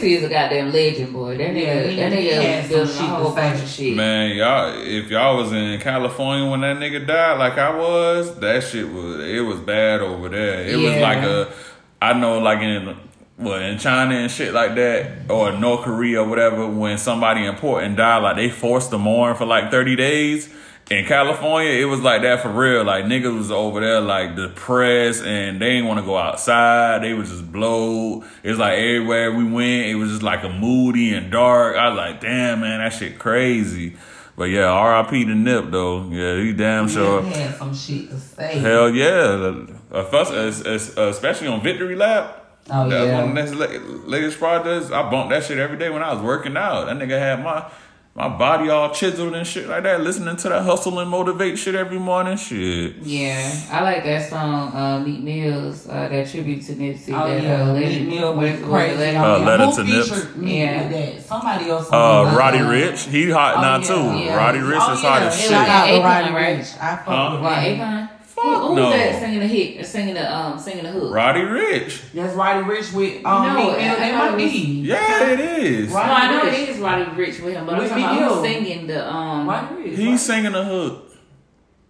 To. 0.00 0.06
Nipsey 0.06 0.16
is 0.16 0.24
a 0.24 0.28
goddamn 0.28 0.72
legend, 0.72 1.12
boy. 1.12 1.36
That 1.36 1.50
nigga, 1.50 1.96
Yeah, 1.96 2.08
that 2.08 2.18
nigga 2.18 2.42
had 2.42 2.70
was 2.70 2.70
some 2.70 2.70
building 2.70 2.94
shit 2.94 3.04
a 3.04 3.06
whole 3.06 3.34
bunch 3.34 3.62
of 3.62 3.68
shit. 3.68 3.96
Man, 3.96 4.36
y'all, 4.36 4.74
if 4.82 5.10
y'all 5.10 5.36
was 5.36 5.52
in 5.52 5.80
California 5.80 6.50
when 6.50 6.60
that 6.62 6.76
nigga 6.76 7.06
died, 7.06 7.38
like 7.38 7.58
I 7.58 7.76
was, 7.76 8.38
that 8.40 8.62
shit 8.62 8.88
was 8.88 9.20
it 9.20 9.40
was 9.40 9.60
bad 9.60 10.00
over 10.00 10.28
there. 10.28 10.64
It 10.64 10.76
was 10.76 10.96
like 10.96 11.18
a, 11.18 11.52
I 12.00 12.12
know, 12.12 12.38
like 12.38 12.60
in 12.60 12.96
well 13.36 13.60
in 13.60 13.78
China 13.78 14.14
and 14.14 14.30
shit 14.30 14.54
like 14.54 14.74
that, 14.76 15.30
or 15.30 15.52
North 15.52 15.82
Korea 15.82 16.22
or 16.22 16.28
whatever. 16.28 16.66
When 16.66 16.98
somebody 16.98 17.44
important 17.44 17.96
died, 17.96 18.18
like 18.22 18.36
they 18.36 18.50
forced 18.50 18.90
to 18.90 18.98
mourn 18.98 19.36
for 19.36 19.46
like 19.46 19.70
thirty 19.70 19.96
days. 19.96 20.52
In 20.90 21.06
California, 21.06 21.70
it 21.70 21.86
was 21.86 22.00
like 22.00 22.20
that 22.22 22.42
for 22.42 22.50
real. 22.50 22.84
Like 22.84 23.06
niggas 23.06 23.34
was 23.36 23.50
over 23.50 23.80
there 23.80 24.00
like 24.02 24.36
depressed 24.36 25.24
and 25.24 25.60
they 25.60 25.70
didn't 25.70 25.86
want 25.86 25.98
to 26.00 26.04
go 26.04 26.18
outside. 26.18 27.02
They 27.02 27.14
was 27.14 27.30
just 27.30 27.50
blowed. 27.50 28.24
It 28.42 28.50
was 28.50 28.58
like 28.58 28.74
everywhere 28.74 29.32
we 29.32 29.44
went, 29.44 29.86
it 29.86 29.94
was 29.94 30.10
just 30.10 30.22
like 30.22 30.44
a 30.44 30.50
moody 30.50 31.14
and 31.14 31.32
dark. 31.32 31.76
I 31.76 31.88
was 31.88 31.96
like, 31.96 32.20
damn 32.20 32.60
man, 32.60 32.80
that 32.80 32.92
shit 32.92 33.18
crazy. 33.18 33.96
But 34.36 34.50
yeah, 34.50 34.64
R.I.P. 34.66 35.24
to 35.24 35.34
Nip 35.34 35.70
though. 35.70 36.08
Yeah, 36.10 36.36
he 36.42 36.52
damn 36.52 36.88
sure. 36.88 37.22
Had 37.22 37.54
some 37.56 37.74
shit 37.74 38.10
to 38.10 38.18
say. 38.18 38.58
Hell 38.58 38.90
yeah, 38.90 39.64
first, 40.10 40.32
es- 40.32 40.66
es- 40.66 40.96
especially 40.98 41.46
on 41.48 41.62
Victory 41.62 41.94
Lap. 41.96 42.40
Oh, 42.70 42.88
That's 42.88 43.06
yeah. 43.06 43.14
one 43.22 43.38
of 43.38 43.50
the 43.50 43.56
next 43.56 44.06
latest 44.06 44.38
projects. 44.38 44.90
I 44.90 45.08
bumped 45.10 45.30
that 45.30 45.44
shit 45.44 45.58
every 45.58 45.78
day 45.78 45.88
when 45.90 46.02
I 46.02 46.12
was 46.12 46.22
working 46.22 46.56
out. 46.56 46.86
That 46.86 46.96
nigga 46.96 47.18
had 47.18 47.42
my 47.44 47.70
my 48.16 48.28
body 48.28 48.68
all 48.68 48.90
chiseled 48.90 49.34
and 49.34 49.44
shit 49.44 49.68
like 49.68 49.82
that. 49.82 50.00
Listening 50.00 50.36
to 50.36 50.48
that 50.48 50.62
hustle 50.62 51.00
and 51.00 51.10
motivate 51.10 51.58
shit 51.58 51.74
every 51.74 51.98
morning. 51.98 52.36
Shit. 52.36 52.96
Yeah, 53.02 53.52
I 53.72 53.82
like 53.82 54.04
that 54.04 54.30
song, 54.30 54.72
uh, 54.72 55.00
Meek 55.00 55.20
Mill's, 55.20 55.88
uh, 55.88 56.08
that 56.08 56.30
tribute 56.30 56.62
to 56.66 56.74
Nipsey. 56.74 57.12
Oh 57.12 57.28
that, 57.28 57.42
yeah, 57.42 57.62
uh, 57.62 57.74
Meek 57.74 57.82
Leonard- 57.90 58.08
Mill 58.08 58.34
was 58.36 58.52
was- 58.52 58.68
crazy. 58.70 58.96
Leonard- 58.98 59.22
Uh, 59.24 59.38
Letter 59.40 59.70
to 59.72 59.84
Nips. 59.84 60.08
featured 60.10 60.36
me 60.36 60.60
Yeah. 60.62 60.88
that? 60.88 61.26
Somebody 61.26 61.70
else. 61.70 61.88
Uh, 61.92 61.96
on 62.22 62.36
Roddy 62.36 62.58
that. 62.58 62.70
Ricch, 62.70 63.08
he 63.08 63.30
hot 63.30 63.56
Oh, 63.56 63.60
now 63.62 63.76
yeah. 63.78 63.82
too. 63.82 64.24
Yeah. 64.24 64.36
Roddy 64.36 64.58
Ricch 64.60 64.78
Oh, 64.88 64.92
is 64.92 65.02
yeah. 65.02 65.08
hot 65.10 65.22
as 65.22 65.40
shit. 65.40 65.50
like- 65.50 65.68
out 65.68 65.88
Akon, 65.88 66.04
Roddy 66.04 66.32
right? 66.34 66.58
Ricch. 66.60 66.74
I 66.82 66.96
fuck 66.96 67.04
Huh? 67.06 67.28
with 67.32 67.40
Roddy. 67.42 67.76
Akon. 67.78 68.03
Fuck 68.44 68.60
Who, 68.62 68.68
who 68.68 68.74
no. 68.76 68.82
was 68.84 68.92
that 68.94 69.20
singing 69.20 69.40
the 69.40 69.46
hit, 69.46 69.86
singing 69.86 70.14
the 70.14 70.34
um, 70.34 70.58
singing 70.58 70.84
the 70.84 70.90
hook? 70.90 71.14
Roddy 71.14 71.40
Ricch. 71.40 72.02
That's 72.12 72.34
Roddy 72.34 72.64
Ricch 72.66 72.92
with 72.92 73.24
um, 73.24 73.46
No, 73.46 73.54
Meek 73.54 73.66
Mill. 73.78 73.80
I- 73.80 73.94
I 73.94 73.96
That 74.10 74.38
it 74.38 74.42
was- 74.42 74.52
be. 74.52 74.58
Yeah, 74.82 75.30
it 75.30 75.40
is. 75.40 75.90
Roddy 75.92 76.08
no, 76.08 76.14
I 76.14 76.30
know 76.44 76.50
Ricch. 76.50 76.62
it 76.62 76.68
is 76.68 76.78
Roddy 76.78 77.04
Ricch 77.04 77.42
with 77.44 77.54
him, 77.54 77.66
but 77.66 77.74
I'm 77.76 77.88
talking 77.88 78.04
about 78.04 78.32
who's 78.34 78.40
singing 78.42 78.86
the 78.86 79.10
um, 79.10 79.48
Roddy 79.48 79.74
Ricch. 79.76 79.96
He's 79.96 80.20
singing 80.22 80.52
the 80.52 80.64
hook. 80.64 81.14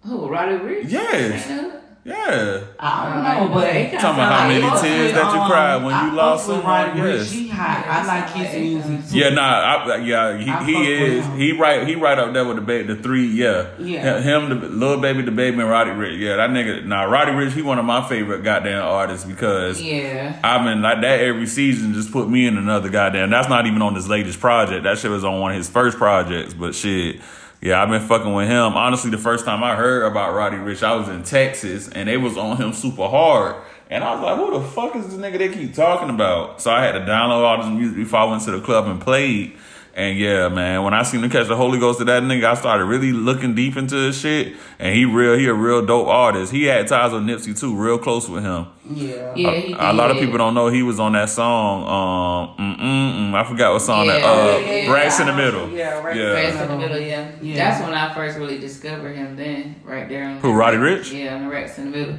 who 0.05 0.29
Roddy 0.29 0.55
Ricch? 0.57 0.91
Yes. 0.91 1.81
Singing 2.05 2.21
the 2.21 2.33
hook? 2.33 2.63
Yeah. 2.65 2.65
I 2.79 3.15
don't 3.15 3.49
know, 3.49 3.55
but 3.55 3.69
It 3.69 3.73
kinda 3.91 3.99
Talking 4.01 4.15
about 4.23 4.33
how 4.33 4.39
sound 4.39 4.49
many 4.49 4.81
tears 4.83 5.13
that 5.15 5.35
you 5.35 5.41
Um, 5.41 5.51
cried 5.51 5.85
when 5.85 5.95
I 5.95 6.07
you 6.07 6.13
lost 6.17 6.49
with 6.49 6.57
someone. 6.59 6.73
Roddy 6.89 7.01
Ricch. 7.01 7.17
Yes. 7.19 7.31
He 7.33 7.49
hot. 7.49 7.85
Yeah, 7.87 7.93
I 7.93 8.07
like 8.07 8.29
sound 8.29 8.41
his 8.47 8.61
music 8.85 9.11
too. 9.11 9.19
Yeah, 9.19 9.29
nah, 9.31 9.43
I, 9.43 9.97
yeah, 9.97 10.37
he, 10.39 10.51
I 10.51 10.65
he 10.65 10.93
is. 10.93 11.27
He 11.37 11.53
right. 11.53 11.87
He 11.87 11.95
right 11.95 12.19
up 12.19 12.33
there 12.35 12.45
with 12.45 12.57
the 12.57 12.63
ba- 12.63 12.85
the 12.85 12.97
three. 12.97 13.27
Yeah, 13.27 13.67
Yeah. 13.79 14.21
Him, 14.21 14.49
the 14.51 14.55
little 14.69 14.99
baby, 15.01 15.23
DaBaby, 15.23 15.61
and 15.61 15.71
Roddy 15.71 15.91
Ricch. 15.93 16.19
Yeah, 16.19 16.37
that 16.37 16.51
nigga. 16.51 16.85
Nah, 16.85 17.05
Roddy 17.05 17.33
Ricch. 17.33 17.53
He 17.53 17.63
one 17.63 17.79
of 17.79 17.85
my 17.87 18.07
favorite 18.09 18.43
goddamn 18.43 18.83
artists 18.85 19.25
because 19.27 19.81
Yeah. 19.81 20.37
I 20.45 20.63
mean 20.65 20.83
like 20.83 21.01
that 21.01 21.21
every 21.21 21.47
season 21.47 21.95
just 21.95 22.13
put 22.13 22.29
me 22.29 22.47
in 22.47 22.59
another 22.59 22.89
goddamn. 22.91 23.31
That's 23.31 23.49
not 23.49 23.67
even 23.67 23.81
on 23.83 23.95
his 23.95 24.09
latest 24.09 24.41
project. 24.41 24.85
That 24.85 24.99
shit 24.99 25.11
was 25.11 25.25
on 25.25 25.41
one 25.41 25.53
of 25.53 25.57
his 25.57 25.71
first 25.71 25.97
projects. 25.97 26.53
But 26.55 26.75
shit. 26.75 27.21
Yeah, 27.65 27.83
I've 27.83 27.89
been 27.89 28.07
fucking 28.07 28.35
with 28.35 28.47
him. 28.47 28.75
Honestly, 28.75 29.11
the 29.11 29.17
first 29.17 29.47
time 29.47 29.65
I 29.65 29.75
heard 29.75 30.03
about 30.03 30.35
Roddy 30.35 30.59
Ricch, 30.59 30.83
I 30.83 30.97
was 30.97 31.09
in 31.09 31.23
Texas 31.23 31.89
and 31.89 32.11
they 32.11 32.19
was 32.19 32.37
on 32.37 32.59
him 32.59 32.75
super 32.75 33.09
hard. 33.09 33.57
And 33.89 34.05
I 34.05 34.15
was 34.15 34.23
like, 34.23 34.37
who 34.37 34.61
the 34.61 34.69
fuck 34.69 34.95
is 34.97 35.07
this 35.07 35.15
nigga 35.15 35.39
they 35.39 35.49
keep 35.49 35.73
talking 35.73 36.11
about? 36.11 36.61
So 36.61 36.71
I 36.71 36.83
had 36.83 36.93
to 36.93 37.01
download 37.01 37.43
all 37.43 37.57
this 37.63 37.73
music 37.73 37.97
before 37.97 38.19
I 38.21 38.25
went 38.25 38.43
to 38.43 38.51
the 38.51 38.61
club 38.61 38.87
and 38.87 39.01
played. 39.01 39.57
And 39.97 40.19
yeah, 40.19 40.49
man, 40.49 40.83
when 40.83 40.93
I 40.93 41.05
seen 41.05 41.23
him 41.23 41.31
catch 41.31 41.47
the 41.47 41.55
Holy 41.55 41.79
Ghost 41.79 42.01
of 42.01 42.07
that 42.09 42.25
nigga, 42.25 42.47
I 42.47 42.55
started 42.55 42.85
really 42.87 43.13
looking 43.13 43.55
deep 43.55 43.77
into 43.77 43.95
his 43.95 44.19
shit. 44.19 44.55
And 44.81 44.93
he 44.93 45.05
real, 45.05 45.39
he 45.39 45.47
a 45.47 45.55
real 45.55 45.87
dope 45.87 46.09
artist. 46.09 46.51
He 46.51 46.65
had 46.65 46.89
ties 46.89 47.13
with 47.13 47.23
Nipsey 47.23 47.57
too, 47.59 47.77
real 47.77 47.97
close 47.99 48.29
with 48.29 48.43
him. 48.43 48.67
Yeah. 48.91 49.33
Yeah, 49.37 49.49
A- 49.51 49.61
he 49.61 49.73
a, 49.73 49.93
lot 49.93 50.11
of 50.11 50.19
people 50.19 50.37
don't 50.37 50.55
know 50.55 50.67
he 50.67 50.83
was 50.83 50.99
on 50.99 51.13
that 51.13 51.31
song. 51.31 51.85
Um, 51.85 52.57
mm, 52.59 52.81
mm, 52.81 53.31
mm, 53.31 53.35
I 53.35 53.45
forgot 53.45 53.73
what 53.73 53.83
song 53.83 54.09
that. 54.09 54.21
Yeah, 54.21 54.27
Uh, 54.27 54.59
yeah, 54.59 54.71
yeah, 54.83 54.93
Racks 54.93 55.21
in 55.21 55.27
the 55.29 55.33
middle. 55.33 55.69
yeah, 55.71 56.03
Racks 56.03 56.17
Yeah. 56.19 56.33
Rest 56.33 56.61
in 56.63 56.69
the 56.69 56.77
middle, 56.77 56.99
yeah. 56.99 57.31
Yeah. 57.41 57.55
That's 57.57 57.81
when 57.85 57.95
I 57.95 58.13
first 58.15 58.37
really 58.37 58.59
discovered 58.59 59.15
him. 59.15 59.37
Then, 59.37 59.77
right 59.85 60.09
there. 60.09 60.25
On 60.25 60.39
Who, 60.39 60.53
Roddy 60.55 60.77
Ricch? 60.77 61.13
Yeah, 61.13 61.37
on 61.37 61.45
the 61.45 61.49
Racks 61.51 61.79
in 61.79 61.93
the 61.93 61.99
middle. 61.99 62.19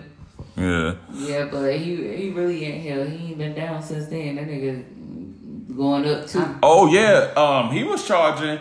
Yeah. 0.57 0.93
Yeah, 1.13 1.45
but 1.51 1.73
he 1.75 1.95
he 2.15 2.29
really 2.29 2.63
ain't 2.63 2.87
hell. 2.87 3.03
He 3.05 3.27
ain't 3.31 3.37
been 3.37 3.53
down 3.53 3.83
since 3.83 4.07
then. 4.07 4.35
That 4.37 4.47
nigga 4.47 4.85
going 5.75 6.05
up 6.07 6.27
too. 6.27 6.43
Oh 6.63 6.87
yeah, 6.87 7.33
um, 7.35 7.71
he 7.71 7.83
was 7.83 8.07
charging. 8.07 8.59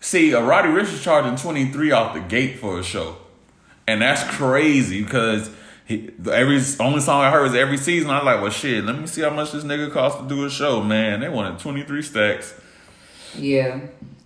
See, 0.00 0.34
uh, 0.34 0.42
Roddy 0.42 0.68
Ricch 0.68 0.92
was 0.92 1.02
charging 1.02 1.36
twenty 1.36 1.70
three 1.70 1.90
off 1.90 2.14
the 2.14 2.20
gate 2.20 2.58
for 2.58 2.78
a 2.78 2.82
show, 2.82 3.16
and 3.86 4.02
that's 4.02 4.22
crazy 4.36 5.02
because 5.02 5.50
he 5.86 6.10
every 6.30 6.60
only 6.80 7.00
song 7.00 7.22
I 7.22 7.30
heard 7.30 7.42
was 7.42 7.54
every 7.54 7.76
season. 7.76 8.10
I 8.10 8.18
was 8.18 8.24
like, 8.24 8.40
well, 8.40 8.50
shit, 8.50 8.84
let 8.84 8.98
me 8.98 9.06
see 9.06 9.22
how 9.22 9.30
much 9.30 9.52
this 9.52 9.64
nigga 9.64 9.92
cost 9.92 10.18
to 10.18 10.28
do 10.28 10.44
a 10.44 10.50
show. 10.50 10.82
Man, 10.82 11.20
they 11.20 11.28
wanted 11.28 11.58
twenty 11.58 11.82
three 11.82 12.02
stacks. 12.02 12.54
Yeah, 13.36 13.80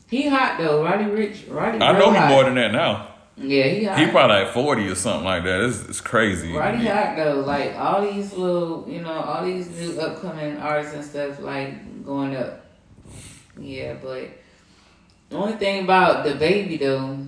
he 0.09 0.29
hot 0.29 0.59
though. 0.59 0.85
Roddy 0.85 1.05
Ricch, 1.05 1.53
Roddy. 1.53 1.81
I 1.81 1.99
know 1.99 2.13
he 2.13 2.21
more 2.33 2.45
than 2.45 2.55
that 2.57 2.73
now. 2.73 3.15
Yeah, 3.37 3.65
he 3.65 3.85
hot. 3.85 3.99
He 3.99 4.07
probably 4.07 4.37
like 4.37 4.53
forty 4.53 4.89
or 4.89 4.95
something 4.95 5.25
like 5.25 5.45
that. 5.45 5.61
It's, 5.61 5.85
it's 5.89 6.01
crazy. 6.01 6.53
Roddy 6.53 6.87
hot 6.87 7.17
though. 7.17 7.41
Like 7.41 7.75
all 7.77 8.03
these 8.03 8.33
little, 8.33 8.85
you 8.89 9.01
know, 9.01 9.13
all 9.13 9.45
these 9.45 9.69
new 9.69 10.01
upcoming 10.01 10.57
artists 10.57 10.95
and 10.95 11.05
stuff, 11.05 11.41
like 11.41 11.98
going 12.09 12.35
up. 12.35 12.65
Yeah, 13.61 13.97
but 14.03 14.31
the 15.29 15.37
only 15.37 15.57
thing 15.59 15.85
about 15.85 16.25
DaBaby 16.25 16.81
though, 16.81 17.19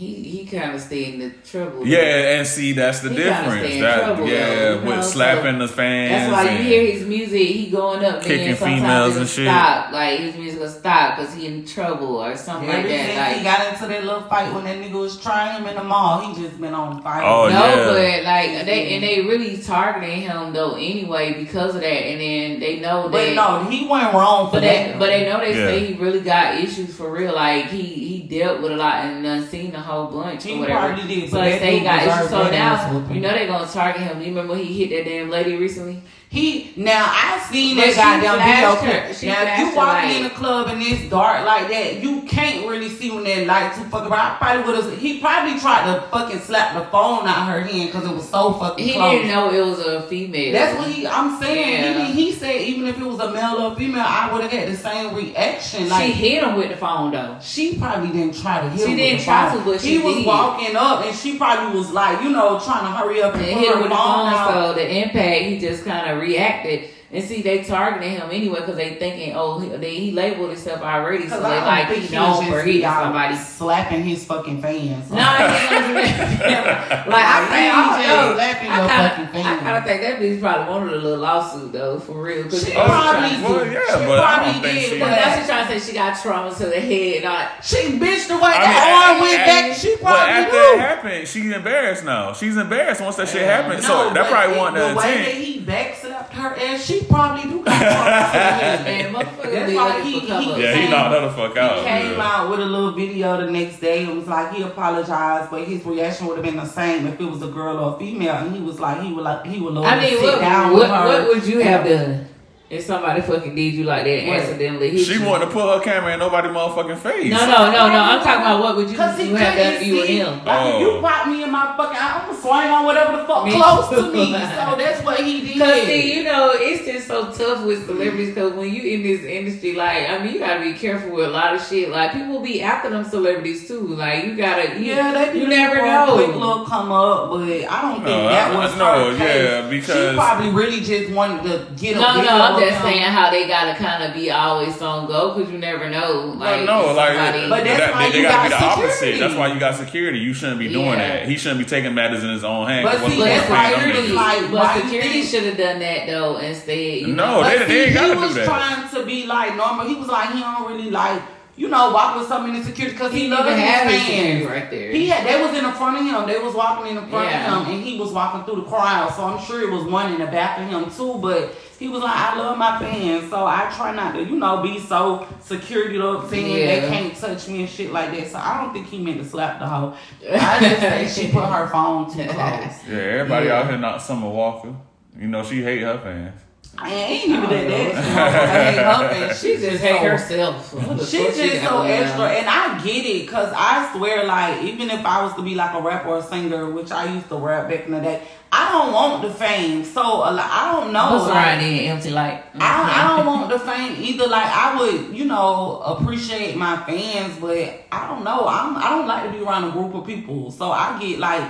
he 0.00 0.14
he 0.34 0.40
kind 0.46 0.74
of 0.74 0.80
stayed 0.80 1.14
in 1.14 1.20
the 1.20 1.30
trouble. 1.50 1.86
Yeah, 1.86 2.38
and 2.38 2.46
see 2.46 2.72
that's 2.72 3.00
the 3.00 3.10
He 3.10 3.16
difference. 3.16 3.60
stay 3.66 3.74
in 3.76 3.82
That 3.82 3.98
trouble, 4.04 4.26
yeah, 4.26 4.46
though, 4.48 4.74
you 4.76 4.80
know, 4.80 4.86
with 4.96 5.04
so 5.04 5.10
slapping 5.10 5.58
the 5.58 5.68
fans. 5.68 6.10
That's 6.10 6.32
why 6.32 6.52
you 6.56 6.62
hear 6.64 6.82
his 6.92 7.06
music. 7.06 7.46
He 7.58 7.70
going 7.70 8.02
up, 8.04 8.22
Kicking 8.22 8.46
then 8.46 8.56
sometimes 8.56 8.80
females 8.80 9.16
and 9.18 9.28
shit. 9.28 9.46
stop. 9.46 9.92
Like 9.92 10.20
his 10.20 10.34
music 10.36 10.58
will 10.60 10.68
stop 10.70 11.18
because 11.18 11.34
he 11.34 11.46
in 11.46 11.66
trouble 11.66 12.16
or 12.16 12.34
something 12.36 12.68
Ever 12.70 12.78
like 12.88 12.88
since 12.88 13.14
that. 13.14 13.36
he 13.36 13.44
got 13.44 13.72
into 13.72 13.86
that 13.88 14.04
little 14.04 14.22
fight 14.22 14.52
when 14.54 14.64
that 14.64 14.78
nigga 14.78 14.98
was 14.98 15.20
trying 15.20 15.60
him 15.60 15.68
in 15.68 15.76
the 15.76 15.84
mall, 15.84 16.32
he 16.32 16.42
just 16.42 16.58
been 16.60 16.72
on 16.74 17.02
fire. 17.02 17.22
Oh, 17.22 17.48
no, 17.48 17.52
yeah. 17.52 17.84
but 17.84 18.24
like 18.24 18.66
they 18.66 18.94
and 18.94 19.04
they 19.04 19.20
really 19.22 19.58
targeting 19.58 20.22
him 20.22 20.52
though 20.54 20.74
anyway 20.76 21.34
because 21.34 21.74
of 21.74 21.82
that, 21.82 21.86
and 22.10 22.18
then 22.20 22.60
they 22.60 22.80
know 22.80 23.08
but 23.10 23.18
that. 23.26 23.34
no, 23.34 23.68
he 23.70 23.86
went 23.86 24.14
wrong 24.14 24.46
for 24.48 24.52
But 24.56 24.60
they, 24.60 24.88
that. 24.92 24.98
but 24.98 25.06
they 25.06 25.24
know 25.28 25.40
they 25.40 25.50
Yeah. 25.58 25.66
say 25.66 25.86
he 25.86 25.94
really 26.00 26.20
got 26.20 26.54
issues 26.58 26.96
for 26.96 27.10
real. 27.12 27.34
Like 27.34 27.66
he 27.66 27.82
he 27.82 28.19
dealt 28.30 28.62
with 28.62 28.72
a 28.72 28.76
lot 28.76 29.04
and 29.04 29.44
seen 29.44 29.74
a 29.74 29.80
whole 29.80 30.06
bunch 30.06 30.44
He 30.44 30.54
or 30.54 30.60
whatever. 30.60 30.94
did, 31.06 31.28
So 31.30 31.36
but 31.38 31.44
they 31.44 31.58
say 31.58 31.78
he 31.78 31.84
got 31.84 32.02
issues. 32.06 32.30
So 32.30 32.50
now 32.50 33.08
you 33.12 33.20
know 33.20 33.28
they're 33.30 33.46
gonna 33.48 33.66
target 33.70 34.02
him. 34.02 34.20
You 34.20 34.28
remember 34.28 34.54
when 34.54 34.64
he 34.64 34.84
hit 34.86 34.90
that 34.96 35.08
damn 35.10 35.28
lady 35.30 35.56
recently? 35.56 36.00
He 36.30 36.72
now 36.76 37.06
I 37.10 37.44
seen 37.50 37.74
But 37.74 37.86
that 37.86 37.90
she 37.90 38.22
goddamn 38.22 38.38
video 38.38 38.76
clip. 38.78 39.02
Now 39.26 39.42
if 39.42 39.58
you 39.58 39.76
walking 39.76 40.10
in 40.18 40.22
the 40.22 40.30
club 40.30 40.68
and 40.68 40.80
it's 40.80 41.10
dark 41.10 41.44
like 41.44 41.66
that, 41.70 42.00
you 42.00 42.22
can't 42.22 42.68
really 42.70 42.88
see 42.88 43.10
when 43.10 43.24
that 43.24 43.48
light 43.48 43.74
too 43.74 43.82
fucking 43.90 44.06
bright. 44.08 44.34
I 44.34 44.36
probably 44.38 44.72
would 44.72 44.84
have. 44.84 44.96
He 44.98 45.18
probably 45.18 45.58
tried 45.58 45.92
to 45.92 46.06
fucking 46.06 46.38
slap 46.38 46.74
the 46.78 46.88
phone 46.92 47.26
out 47.26 47.48
her 47.48 47.62
hand 47.62 47.90
because 47.90 48.08
it 48.08 48.14
was 48.14 48.28
so 48.28 48.52
fucking 48.52 48.86
He 48.86 48.92
close. 48.94 49.10
didn't 49.10 49.28
know 49.28 49.50
it 49.52 49.66
was 49.66 49.80
a 49.80 50.02
female. 50.02 50.52
That's 50.52 50.78
what 50.78 50.88
he. 50.88 51.04
I'm 51.04 51.42
saying. 51.42 51.98
Yeah. 51.98 52.06
He, 52.06 52.12
he 52.26 52.32
said 52.32 52.60
even 52.60 52.86
if 52.86 52.96
it 52.96 53.04
was 53.04 53.18
a 53.18 53.32
male 53.32 53.56
or 53.56 53.74
female, 53.74 54.04
I 54.06 54.32
would 54.32 54.42
have 54.42 54.52
had 54.52 54.68
the 54.68 54.76
same 54.76 55.12
reaction. 55.16 55.88
she 55.88 56.12
hit 56.12 56.44
him 56.44 56.54
with 56.54 56.68
the 56.70 56.76
phone 56.76 57.10
though. 57.10 57.38
she 57.42 57.76
probably 57.76 58.12
didn't 58.16 58.40
try 58.40 58.60
to 58.60 58.70
hit 58.70 58.78
him. 58.78 58.86
She 58.86 58.90
him. 58.92 58.96
didn't 58.98 59.24
try 59.24 59.52
to, 59.52 59.64
but 59.64 59.80
he 59.80 59.96
she 59.96 59.98
was 59.98 60.24
walking 60.24 60.76
up, 60.76 61.04
and 61.04 61.16
she 61.16 61.36
probably 61.36 61.76
was 61.76 61.90
like, 61.90 62.22
you 62.22 62.30
know, 62.30 62.60
trying 62.60 62.84
to 62.84 62.92
hurry 62.96 63.20
up 63.20 63.34
and, 63.34 63.42
and 63.46 63.58
hit 63.58 63.68
her 63.70 63.74
him 63.74 63.80
with 63.82 63.90
the 63.90 63.96
phone 63.96 64.32
phone. 64.32 64.52
So 64.52 64.74
the 64.74 64.96
impact, 65.02 65.42
he 65.46 65.58
just 65.58 65.84
kind 65.84 66.08
of 66.08 66.19
reacted. 66.20 66.90
And 67.12 67.24
see, 67.24 67.42
they 67.42 67.64
targeting 67.64 68.12
him 68.12 68.28
anyway 68.30 68.60
because 68.60 68.76
they 68.76 68.94
thinking, 68.94 69.32
oh, 69.34 69.58
he, 69.58 69.68
they, 69.70 69.96
he 69.96 70.12
labeled 70.12 70.50
himself 70.50 70.80
already, 70.80 71.24
so 71.24 71.30
Cause 71.30 71.42
they 71.42 71.48
I 71.48 71.56
don't 71.56 71.66
like 71.66 71.88
he 71.98 72.06
he 72.06 72.14
known 72.14 72.30
was 72.38 72.46
for 72.46 72.52
just 72.52 72.66
hitting 72.66 72.82
somebody. 72.82 73.36
slapping 73.58 74.02
his 74.04 74.24
fucking 74.26 74.62
fans. 74.62 75.10
No, 75.10 75.16
he 75.18 75.42
ain't 75.42 75.70
gonna 75.70 75.88
do 75.88 75.94
that. 75.94 77.08
like 77.08 77.24
I 77.26 77.40
He 77.42 77.50
think, 77.50 77.74
I 77.74 77.82
just 77.82 78.08
don't 78.08 78.28
know. 78.30 78.34
slapping 78.36 78.70
I 78.70 78.78
your 78.78 78.88
kinda- 78.88 79.10
fucking 79.10 79.26
I 79.26 79.42
kind 79.42 79.60
fans. 79.60 79.78
of 79.78 79.84
think 79.90 80.02
that 80.02 80.20
bitch 80.20 80.40
probably 80.40 80.72
wanted 80.72 80.92
a 80.92 80.96
little 80.98 81.18
lawsuit 81.18 81.72
though, 81.72 81.98
for 81.98 82.22
real. 82.22 82.44
Cause 82.44 82.60
She 82.64 82.70
she 82.70 82.76
always 82.76 82.92
probably 82.94 83.28
trying 83.28 83.42
to- 83.42 83.48
Well, 83.50 83.64
did. 83.64 83.72
yeah, 83.72 83.80
She 83.90 84.06
but 84.06 84.22
probably 84.22 84.60
did, 84.70 84.82
she- 84.84 84.98
But 85.00 85.10
but 85.10 85.10
now 85.10 85.46
trying 85.46 85.66
to 85.66 85.80
say 85.80 85.86
she 85.90 85.92
got 85.98 86.22
trauma 86.22 86.54
to 86.54 86.66
the 86.66 86.80
head. 86.80 87.24
Not 87.24 87.64
She 87.64 87.76
bitched 87.98 88.28
the 88.28 88.36
way 88.38 88.54
I 88.54 88.62
that 88.62 88.86
mean, 88.86 88.94
arm 88.94 89.16
at- 89.16 89.20
went 89.20 89.46
back. 89.50 89.76
She 89.76 89.96
Well, 90.00 90.14
probably 90.14 90.30
after 90.46 90.52
knew. 90.54 90.72
it 90.74 90.78
happened, 90.78 91.26
she's 91.28 91.50
embarrassed 91.50 92.04
now. 92.04 92.32
She's 92.34 92.56
embarrassed 92.56 93.00
once 93.00 93.16
that 93.16 93.28
shit 93.28 93.42
happened. 93.42 93.82
No, 93.82 93.88
so 94.06 94.14
that 94.14 94.30
probably 94.30 94.54
it- 94.54 94.58
wasn't 94.62 94.76
the 94.78 94.88
the 94.90 94.94
way 94.94 95.10
that 95.10 95.26
intent. 95.26 95.44
he 95.44 95.60
backslapped 95.66 96.32
her 96.38 96.54
ass. 96.56 96.84
She 96.86 96.99
probably 97.04 97.42
do 97.50 97.64
got 97.64 97.78
trauma 97.80 98.04
to 98.04 98.82
the 98.84 98.90
head. 98.90 99.06
and 99.06 99.14
motherfuckers 99.16 99.52
That's 99.52 99.72
why 99.74 99.96
looking 99.98 100.12
he- 100.12 100.20
he- 100.20 100.62
Yeah, 100.62 100.74
he 100.74 100.90
knocked 100.90 101.14
her 101.14 101.20
the 101.28 101.30
fuck 101.34 101.56
out. 101.56 101.78
He 101.78 101.84
came 101.84 102.12
yeah. 102.18 102.22
out 102.22 102.50
with 102.50 102.60
a 102.60 102.64
little 102.66 102.92
video 102.92 103.36
the 103.44 103.50
next 103.50 103.80
day 103.80 104.04
and 104.04 104.16
was 104.18 104.26
like 104.28 104.52
he 104.54 104.62
apologized, 104.62 105.50
but 105.50 105.64
his 105.64 105.84
reaction 105.84 106.26
would 106.26 106.36
have 106.36 106.44
been 106.44 106.56
the 106.56 106.64
same 106.66 107.06
if 107.06 107.20
it 107.20 107.24
was 107.24 107.42
a 107.42 107.48
girl 107.48 107.78
or 107.78 107.96
a 107.96 107.98
female. 107.98 108.34
And 108.34 108.54
he 108.54 108.60
was 108.62 108.78
like 108.80 109.02
he 109.02 109.12
would 109.12 109.24
like 109.24 109.44
he 109.46 109.60
would 109.60 109.74
love 109.74 109.84
I 109.84 109.94
to 109.96 110.00
mean, 110.00 110.10
sit 110.18 110.22
what, 110.22 110.40
down 110.40 110.72
what, 110.72 110.80
with 110.82 110.88
her. 110.90 111.04
what 111.06 111.28
would 111.28 111.46
you 111.46 111.60
have 111.60 111.84
done 111.84 112.26
if 112.70 112.84
somebody 112.84 113.20
fucking 113.20 113.52
did 113.54 113.74
you 113.74 113.82
like 113.82 114.04
that 114.04 114.10
and 114.20 114.28
What? 114.28 114.38
accidentally 114.40 114.90
hit 114.90 115.04
She 115.04 115.14
you? 115.14 115.24
wanted 115.26 115.46
to 115.46 115.50
put 115.50 115.66
her 115.76 115.80
camera 115.82 116.12
in 116.12 116.20
nobody's 116.20 116.52
motherfucking 116.52 116.98
face. 116.98 117.28
No, 117.32 117.38
no, 117.44 117.70
no, 117.72 117.88
no. 117.88 117.98
I'm 118.00 118.22
talking 118.22 118.42
about 118.42 118.60
what 118.62 118.76
would 118.76 118.88
you, 118.88 118.96
Cause 118.96 119.18
you 119.20 119.34
have 119.34 119.56
done 119.56 119.72
if 119.74 119.86
you 119.86 119.96
were 119.96 120.06
him? 120.06 120.44
Like, 120.44 120.74
if 120.74 120.80
you 120.80 120.90
Oh. 120.92 121.00
pop 121.02 121.26
me 121.26 121.42
in 121.42 121.50
my 121.50 121.74
fucking, 121.76 121.98
I'm 122.00 122.26
gonna 122.28 122.40
swing 122.40 122.70
on 122.70 122.84
whatever 122.84 123.16
the 123.16 123.24
fuck 123.24 123.44
Me 123.46 123.52
close 123.60 123.88
too. 123.90 123.96
to 123.96 124.12
me. 124.12 124.32
So 124.32 124.76
that's 124.78 125.04
what 125.04 125.18
he 125.20 125.40
did. 125.40 125.58
Cause 125.58 125.82
see, 125.82 126.14
you 126.18 126.22
know, 126.24 126.52
it's 126.54 126.84
just 126.86 127.08
so 127.08 127.32
tough 127.32 127.64
with 127.64 127.86
celebrities. 127.86 128.34
Cause 128.36 128.52
when 128.52 128.72
you 128.72 128.82
in 128.94 129.02
this 129.02 129.22
industry, 129.24 129.74
like, 129.74 130.08
I 130.08 130.22
mean, 130.22 130.34
you 130.34 130.38
gotta 130.38 130.60
be 130.60 130.72
careful 130.74 131.10
with 131.16 131.26
a 131.26 131.30
lot 131.30 131.54
of 131.56 131.66
shit. 131.66 131.90
Like, 131.90 132.12
people 132.12 132.38
be 132.38 132.62
after 132.62 132.88
them 132.90 133.04
celebrities 133.04 133.66
too. 133.66 133.80
Like, 133.80 134.24
you 134.26 134.36
gotta, 134.36 134.78
you, 134.78 134.94
yeah, 134.94 135.10
they 135.12 135.40
you 135.40 135.48
never 135.48 135.74
for 135.80 135.84
a 135.86 135.88
know. 136.06 136.14
Quick 136.14 136.36
little 136.36 136.64
come 136.66 136.92
up, 136.92 137.30
but 137.30 137.42
I 137.42 137.82
don't 137.82 137.94
think 137.94 138.06
No, 138.06 138.28
that 138.28 138.54
was 138.54 138.76
no, 138.76 138.84
her 139.16 139.24
yeah, 139.24 139.60
case. 139.62 139.70
because- 139.70 140.10
she 140.10 140.16
probably 140.16 140.50
really 140.50 140.80
just 140.80 141.10
wanted 141.10 141.42
to 141.44 141.66
get 141.76 141.96
a 141.96 142.00
No, 142.00 142.12
video 142.14 142.30
no, 142.30 142.59
I'm 142.62 142.68
just 142.68 142.76
him. 142.76 142.82
saying 142.92 143.02
how 143.02 143.30
they 143.30 143.46
gotta 143.48 143.74
kind 143.78 144.02
of 144.04 144.14
be 144.14 144.30
always 144.30 144.80
on 144.82 145.06
go 145.06 145.34
because 145.34 145.50
you 145.52 145.58
never 145.58 145.88
know. 145.90 146.34
Like, 146.38 146.64
no, 146.64 146.92
like 146.94 147.14
somebody- 147.14 147.48
But 147.48 147.64
that's 147.64 147.80
that, 147.80 147.92
why 147.94 148.06
they, 148.06 148.12
they 148.12 148.18
you 148.18 148.28
gotta 148.28 148.42
be 148.48 148.54
the 148.54 148.60
got 148.60 148.78
opposite. 148.78 148.92
security. 148.92 149.20
That's 149.20 149.34
why 149.34 149.52
you 149.52 149.60
got 149.60 149.74
security. 149.76 150.18
You 150.18 150.34
shouldn't 150.34 150.58
be 150.58 150.68
doing 150.68 150.86
Yeah. 150.86 150.96
that. 151.20 151.28
He 151.28 151.36
shouldn't 151.36 151.58
be 151.60 151.64
taking 151.66 151.94
matters 151.94 152.22
in 152.22 152.30
his 152.30 152.44
own 152.44 152.66
hands. 152.68 152.88
But 152.90 153.10
see, 153.10 153.16
the 153.18 153.24
that's 153.24 153.50
why 153.50 153.72
security, 153.74 154.08
like, 154.12 154.40
but 154.42 154.52
why 154.52 154.80
security 154.82 155.22
should 155.22 155.44
have 155.44 155.56
done 155.56 155.78
that 155.80 156.06
though 156.06 156.36
instead. 156.38 157.00
You 157.02 157.08
No, 157.08 157.40
know? 157.42 157.48
they- 157.48 157.58
But 157.58 157.68
they 157.68 157.74
see, 157.74 157.80
ain't 157.90 157.94
gotta 157.94 158.14
he 158.14 158.20
was 158.20 158.34
trying 158.46 158.88
to 158.90 159.04
be 159.06 159.26
like 159.26 159.56
normal. 159.56 159.86
He 159.86 159.94
was 159.94 160.08
like 160.08 160.30
he 160.32 160.40
don't 160.40 160.68
really 160.70 160.90
like 160.90 161.22
you 161.56 161.68
know 161.68 161.90
walk 161.90 162.16
with 162.16 162.26
some 162.26 162.48
insecurity 162.54 162.94
because 162.96 163.12
he, 163.12 163.24
He 163.24 163.28
loved 163.28 163.46
his 163.50 163.58
had 163.58 163.90
his 163.90 164.02
fans. 164.02 164.46
right 164.46 164.70
there. 164.70 164.92
He 164.92 165.08
had 165.08 165.26
they 165.26 165.42
was 165.44 165.54
in 165.58 165.62
the 165.64 165.72
front 165.72 165.98
of 165.98 166.04
him. 166.06 166.26
They 166.26 166.38
was 166.42 166.54
walking 166.54 166.86
in 166.86 166.94
the 166.96 167.06
front 167.08 167.28
Yeah. 167.30 167.54
of 167.60 167.66
him, 167.66 167.74
and 167.74 167.84
he 167.84 167.98
was 167.98 168.12
walking 168.12 168.44
through 168.44 168.62
the 168.62 168.68
crowd. 168.70 169.12
So 169.14 169.24
I'm 169.24 169.44
sure 169.44 169.60
it 169.60 169.70
was 169.70 169.84
one 169.84 170.10
in 170.12 170.20
the 170.20 170.26
back 170.26 170.58
of 170.58 170.68
him 170.68 170.90
too. 170.90 171.18
But 171.20 171.54
he 171.80 171.88
was 171.88 172.02
like, 172.02 172.14
I 172.14 172.38
love 172.38 172.56
my 172.58 172.78
fans, 172.78 173.28
so 173.30 173.46
I 173.46 173.72
try 173.74 173.92
not 173.92 174.14
to, 174.14 174.22
you 174.22 174.36
know, 174.36 174.62
be 174.62 174.78
so 174.78 175.26
security 175.40 175.98
up 176.00 176.28
saying 176.30 176.46
Yeah. 176.56 176.80
they 176.80 176.88
can't 176.88 177.16
touch 177.16 177.48
me 177.48 177.60
and 177.62 177.68
shit 177.68 177.90
like 177.90 178.10
that. 178.16 178.28
So 178.30 178.38
I 178.38 178.62
don't 178.62 178.72
think 178.72 178.86
he 178.86 178.98
meant 178.98 179.18
to 179.18 179.24
slap 179.24 179.58
the 179.58 179.66
hoe. 179.66 179.94
I 180.30 180.60
just 180.60 180.80
think 180.80 181.08
she 181.10 181.32
put 181.32 181.46
her 181.46 181.66
phone 181.68 182.06
too 182.12 182.24
close. 182.28 182.76
Yeah, 182.88 182.96
everybody 182.98 183.46
Yeah. 183.46 183.58
out 183.60 183.68
here 183.68 183.78
not 183.78 184.00
Summer 184.02 184.28
Walker. 184.28 184.74
You 185.18 185.26
know 185.28 185.42
she 185.42 185.62
hate 185.62 185.80
her 185.80 185.98
fans. 185.98 186.40
I 186.82 186.94
ain't 186.94 187.28
even 187.28 187.50
that 187.50 187.68
that. 187.68 187.90
She 187.94 188.80
her 188.80 189.08
fans. 189.08 189.40
She 189.40 189.56
just 189.56 189.82
hate 189.82 190.00
herself. 190.00 190.72
What 190.90 191.06
She 191.06 191.18
just 191.18 191.62
got 191.62 191.70
so 191.70 191.82
extra, 191.82 192.24
on? 192.24 192.30
and 192.30 192.48
I 192.48 192.82
get 192.82 193.04
it, 193.04 193.28
cause 193.28 193.52
I 193.54 193.92
swear, 193.94 194.24
like, 194.24 194.62
even 194.62 194.90
if 194.90 195.04
I 195.04 195.22
was 195.22 195.34
to 195.34 195.42
be 195.42 195.54
like 195.54 195.74
a 195.74 195.82
rapper 195.82 196.08
or 196.08 196.18
a 196.18 196.22
singer, 196.22 196.70
which 196.70 196.90
I 196.90 197.12
used 197.12 197.28
to 197.28 197.36
rap 197.36 197.68
back 197.68 197.84
in 197.84 197.92
the 197.92 198.00
day, 198.00 198.22
I 198.52 198.72
don't 198.72 198.92
want 198.92 199.22
the 199.22 199.30
fame. 199.30 199.84
So 199.84 200.02
a 200.02 200.32
lot, 200.32 200.50
I 200.50 200.72
don't 200.72 200.92
know. 200.92 201.14
What's 201.14 201.28
like, 201.28 201.36
around 201.36 201.58
there 201.60 201.92
empty 201.92 202.10
like? 202.10 202.44
I, 202.56 203.04
I 203.04 203.16
don't 203.16 203.26
want 203.26 203.48
the 203.48 203.58
fame 203.58 203.96
either. 204.02 204.26
Like 204.26 204.46
I 204.46 204.80
would, 204.80 205.16
you 205.16 205.26
know, 205.26 205.80
appreciate 205.84 206.56
my 206.56 206.76
fans, 206.84 207.38
but 207.38 207.84
I 207.92 208.08
don't 208.08 208.24
know. 208.24 208.46
I'm 208.48 208.76
I 208.76 208.90
don't 208.90 209.06
like 209.06 209.30
to 209.30 209.30
be 209.30 209.44
around 209.44 209.64
a 209.64 209.70
group 209.70 209.94
of 209.94 210.04
people, 210.04 210.50
so 210.50 210.72
I 210.72 210.98
get 211.00 211.20
like 211.20 211.48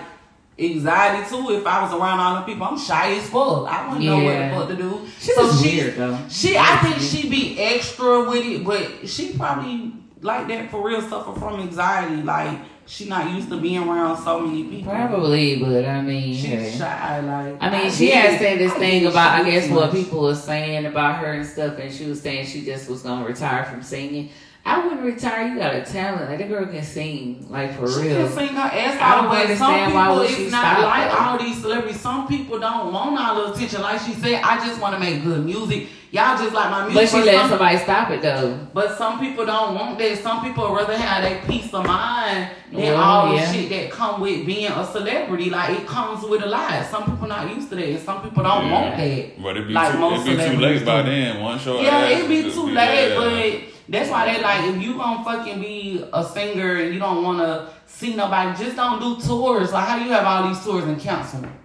anxiety 0.61 1.29
too. 1.29 1.51
If 1.51 1.67
I 1.67 1.83
was 1.83 1.93
around 1.93 2.21
all 2.21 2.35
the 2.37 2.43
people, 2.43 2.67
I'm 2.67 2.79
shy 2.79 3.15
as 3.17 3.29
fuck. 3.31 3.67
I 3.69 3.89
wouldn't 3.89 4.05
know 4.05 4.23
what 4.25 4.35
the 4.39 4.51
fuck 4.55 4.69
to 4.69 4.77
do. 4.77 5.07
She's 5.19 5.35
so 5.35 5.47
just 5.47 5.65
she- 5.65 5.77
weird 5.77 5.97
though. 5.97 6.19
she, 6.29 6.57
I 6.59 6.77
think 6.79 6.97
she'd 7.01 7.31
be 7.31 7.59
extra 7.61 8.29
with 8.29 8.45
it, 8.45 8.65
but 8.65 9.09
she 9.09 9.33
probably 9.35 9.93
like 10.21 10.49
that 10.49 10.71
for 10.71 10.87
real. 10.87 11.01
Suffer 11.03 11.39
from 11.39 11.61
anxiety, 11.61 12.23
like 12.23 12.59
she 12.87 13.09
not 13.09 13.31
used 13.33 13.49
to 13.51 13.57
being 13.61 13.79
around 13.89 14.23
so 14.23 14.41
many 14.41 14.65
people. 14.65 14.93
Probably, 14.93 15.61
but 15.61 15.85
I 15.85 16.03
mean, 16.03 16.35
She's 16.35 16.45
hey. 16.45 16.75
shy. 16.77 17.21
Like 17.21 17.57
I 17.61 17.71
mean, 17.71 17.87
I 17.87 17.91
she 17.91 18.07
get 18.07 18.25
had 18.25 18.35
it. 18.35 18.39
said 18.39 18.59
this 18.59 18.73
I 18.73 18.79
thing 18.79 19.07
about, 19.07 19.41
I 19.41 19.49
guess, 19.51 19.69
what 19.71 19.87
much. 19.87 20.05
people 20.05 20.23
were 20.23 20.35
saying 20.35 20.87
about 20.87 21.17
her 21.25 21.33
and 21.33 21.47
stuff, 21.47 21.79
and 21.79 21.93
she 21.93 22.07
was 22.07 22.21
saying 22.21 22.47
she 22.47 22.65
just 22.65 22.89
was 22.91 23.03
gonna 23.03 23.25
retire 23.25 23.65
from 23.65 23.83
singing. 23.83 24.31
I 24.65 24.85
wouldn't 24.87 25.03
retire. 25.03 25.49
You 25.49 25.59
got 25.59 25.75
a 25.75 25.83
talent. 25.83 26.29
Like, 26.29 26.39
that 26.39 26.49
girl 26.49 26.67
can 26.67 26.83
sing, 26.83 27.47
like, 27.49 27.77
for 27.79 27.89
She 27.91 28.01
real. 28.09 28.29
She 28.29 28.35
can 28.37 28.49
sing 28.49 28.49
her 28.55 28.61
ass 28.61 28.99
I 29.01 29.15
don't 29.21 29.29
but 29.29 29.57
some 29.57 29.75
understand 29.75 29.95
why 29.95 30.03
people 30.05 30.17
would 30.21 30.31
it's 30.31 30.53
not 30.53 30.77
stop, 30.77 30.85
like 30.85 31.11
though. 31.11 31.19
all 31.19 31.39
these 31.39 31.61
celebrities. 31.63 32.01
Some 32.01 32.29
people 32.29 32.59
don't 32.61 32.93
want 32.93 33.19
all 33.19 33.35
the 33.47 33.53
attention. 33.55 33.81
Like 33.83 34.01
she 34.03 34.13
said, 34.13 34.43
I 34.45 34.65
just 34.67 34.81
want 34.81 34.95
to 34.95 35.01
make 35.01 35.25
good 35.25 35.45
music. 35.45 35.89
Y'all 36.13 36.37
just 36.37 36.53
like 36.53 36.71
my 36.71 36.89
music. 36.89 37.03
But 37.03 37.09
she 37.09 37.25
let 37.25 37.39
some- 37.41 37.49
somebody 37.51 37.79
stop 37.79 38.11
it 38.11 38.21
though. 38.21 38.67
But 38.75 38.99
some 38.99 39.19
people 39.21 39.47
don't 39.47 39.75
want 39.77 39.97
that. 39.99 40.19
Some 40.19 40.43
people 40.45 40.69
would 40.69 40.77
rather 40.77 40.97
have 40.99 41.23
that 41.23 41.47
peace 41.49 41.73
of 41.73 41.87
mind 41.87 42.51
than 42.73 42.81
Well, 42.83 42.97
all 43.01 43.35
yeah. 43.35 43.47
the 43.47 43.53
shit 43.53 43.71
that 43.71 43.91
come 43.93 44.21
with 44.21 44.45
being 44.45 44.71
a 44.73 44.85
celebrity. 44.85 45.51
Like 45.51 45.71
it 45.79 45.87
comes 45.87 46.25
with 46.25 46.43
a 46.43 46.47
lot. 46.47 46.85
Some 46.91 47.05
people 47.05 47.29
not 47.29 47.49
used 47.55 47.71
to 47.71 47.77
that. 47.77 47.85
and 47.89 48.01
Some 48.01 48.23
people 48.23 48.43
don't 48.43 48.67
Yeah. 48.67 48.73
want 48.73 48.97
that. 48.97 49.43
But 49.43 49.57
it 49.57 49.69
be 49.69 49.73
Like 49.73 49.93
too, 49.93 49.99
most 49.99 50.21
it 50.23 50.25
be 50.25 50.31
too 50.33 50.37
celebrities 50.43 50.81
late 50.81 50.85
by 50.87 51.03
then. 51.03 51.41
One 51.41 51.59
show. 51.61 51.81
Yeah, 51.81 51.91
ass 51.91 52.21
it 52.23 52.29
be 52.29 52.43
too 52.53 52.67
be- 52.67 52.73
late, 52.73 53.09
yeah. 53.11 53.17
but 53.17 53.70
that's 53.91 54.09
why 54.11 54.33
they 54.33 54.41
like 54.43 54.65
if 54.75 54.81
you 54.83 54.95
gonna 54.95 55.25
fucking 55.25 55.61
be 55.61 56.05
a 56.13 56.25
singer 56.25 56.77
and 56.77 56.95
you 56.95 57.01
don't 57.01 57.23
wanna 57.23 57.69
see 57.87 58.15
nobody, 58.15 58.57
just 58.65 58.77
don't 58.77 59.01
do 59.01 59.21
tours. 59.27 59.73
Like 59.73 59.87
how 59.89 59.99
do 59.99 60.05
you 60.05 60.13
have 60.13 60.25
all 60.25 60.49
these 60.49 60.63
tours 60.65 60.85
and 60.85 60.99
cancel 61.01 61.41
them? 61.43 61.57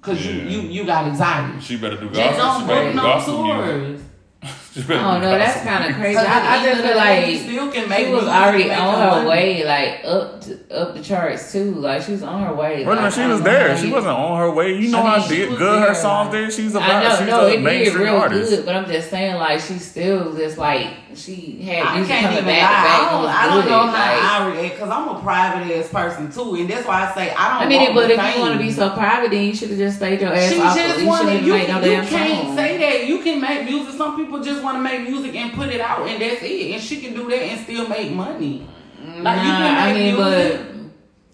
Cause 0.00 0.24
Yeah. 0.24 0.32
you, 0.32 0.60
you 0.60 0.68
you 0.68 0.84
got 0.86 1.06
anxiety. 1.06 1.60
She 1.60 1.76
better 1.76 1.96
do 1.96 2.10
Just 2.10 2.36
gospel. 2.38 2.66
don't 2.66 2.66
She 2.66 2.66
better 2.66 2.80
oh, 2.80 2.84
book 2.86 2.94
no 2.96 3.02
gospel 3.02 3.36
tours. 3.36 4.00
She 4.74 4.82
better 4.82 5.00
I 5.00 5.12
don't 5.12 5.20
do 5.22 5.26
know. 5.28 5.38
That's 5.38 5.60
kind 5.62 5.90
of 5.90 5.96
crazy. 5.96 6.18
I, 6.18 6.24
I 6.24 6.56
at 6.56 6.62
the 6.62 6.68
just 6.68 6.80
feel 6.82 6.90
of 6.90 6.94
the 6.94 7.00
day, 7.00 7.30
you 7.30 7.36
like 7.38 7.46
still 7.48 7.72
can 7.72 7.88
make 7.88 8.06
she 8.06 8.12
was 8.12 8.24
already 8.24 8.64
make 8.68 8.78
on 8.78 8.94
her 9.00 9.06
money. 9.16 9.28
way, 9.28 9.64
like 9.64 10.04
up 10.04 10.40
to, 10.42 10.76
up 10.76 10.94
the 10.94 11.02
charts 11.02 11.52
too. 11.52 11.74
Like 11.76 12.02
she 12.02 12.12
was 12.12 12.22
on 12.22 12.42
her 12.42 12.54
way. 12.54 12.76
Wait 12.78 12.82
a 12.84 12.88
Like, 12.90 12.96
minute, 12.98 13.14
she 13.14 13.26
was 13.26 13.40
there. 13.42 13.68
how 13.70 13.76
She 13.82 13.90
wasn't 13.90 14.12
on 14.18 14.38
her 14.40 14.50
way. 14.50 14.74
You 14.76 14.90
know 14.90 14.98
I 14.98 15.02
mean, 15.02 15.10
how 15.22 15.26
she 15.28 15.36
did 15.36 15.48
was 15.50 15.58
good 15.58 15.78
her 15.78 15.86
there, 15.86 15.94
songs 15.94 16.34
like- 16.34 16.42
did. 16.48 16.52
She's 16.52 16.74
a 16.74 16.80
I 16.80 17.02
know, 17.02 17.16
she's 17.16 17.26
no, 17.28 17.40
a 17.40 17.48
it 17.48 17.52
did 17.52 17.62
mainstream 17.64 18.02
real 18.04 18.16
artist. 18.16 18.50
good, 18.50 18.66
but 18.66 18.74
I'm 18.76 18.84
just 18.86 19.08
saying, 19.10 19.36
like, 19.36 19.60
she 19.60 19.78
still 19.78 20.36
just 20.36 20.58
like 20.58 20.88
she 21.16 21.60
had 21.62 21.82
I 21.86 21.94
music 21.96 22.08
can't 22.14 22.22
coming 22.26 22.38
even 22.38 22.44
back 22.48 22.62
lie. 22.62 22.84
back. 22.84 23.00
I 23.00 23.10
don't, 23.10 23.26
I 23.26 23.46
don't 23.54 23.68
know 23.70 23.92
like- 23.92 24.22
I 24.22 24.50
react 24.62 24.74
because 24.74 24.90
I'm 24.90 25.08
a 25.08 25.20
private 25.20 25.76
ass 25.76 25.88
person 25.88 26.30
too, 26.32 26.54
and 26.56 26.68
that's 26.70 26.86
why 26.86 27.08
I 27.10 27.14
say 27.14 27.30
I 27.32 27.48
don't. 27.58 27.62
I 27.62 27.68
mean, 27.68 27.94
but 27.94 28.10
if 28.10 28.34
you 28.34 28.40
want 28.40 28.52
to 28.54 28.58
be 28.58 28.70
so 28.70 28.90
private, 28.90 29.30
then 29.30 29.44
you 29.44 29.54
should 29.54 29.70
have 29.70 29.78
just 29.78 29.96
stayed 29.96 30.20
your 30.20 30.32
ass 30.32 30.52
She 30.52 30.60
off. 30.60 30.76
just 30.76 31.00
you 31.00 31.06
want 31.06 31.22
to. 31.22 31.28
shouldn't 31.38 31.46
You, 31.46 31.52
no 31.52 31.80
you 32.02 32.08
can't 32.08 32.46
song. 32.46 32.56
say 32.56 32.78
that. 32.78 33.06
You 33.06 33.18
can 33.20 33.40
make 33.40 33.64
music. 33.64 33.94
Some 33.94 34.16
people 34.16 34.42
just 34.42 34.62
want 34.62 34.76
to 34.76 34.82
make 34.82 35.08
music 35.08 35.34
and 35.34 35.52
put 35.52 35.68
it 35.68 35.80
out, 35.80 36.06
and 36.08 36.20
that's 36.20 36.42
it. 36.42 36.72
And 36.74 36.82
she 36.82 37.00
can 37.00 37.14
do 37.14 37.28
that 37.30 37.38
and 37.42 37.60
still 37.60 37.88
make 37.88 38.10
money. 38.12 38.66
Like 38.98 39.14
you 39.14 39.22
Nah, 39.22 39.58
can 39.58 39.76
I 39.76 39.92
make 39.92 39.96
mean, 39.96 40.14
music. 40.16 40.60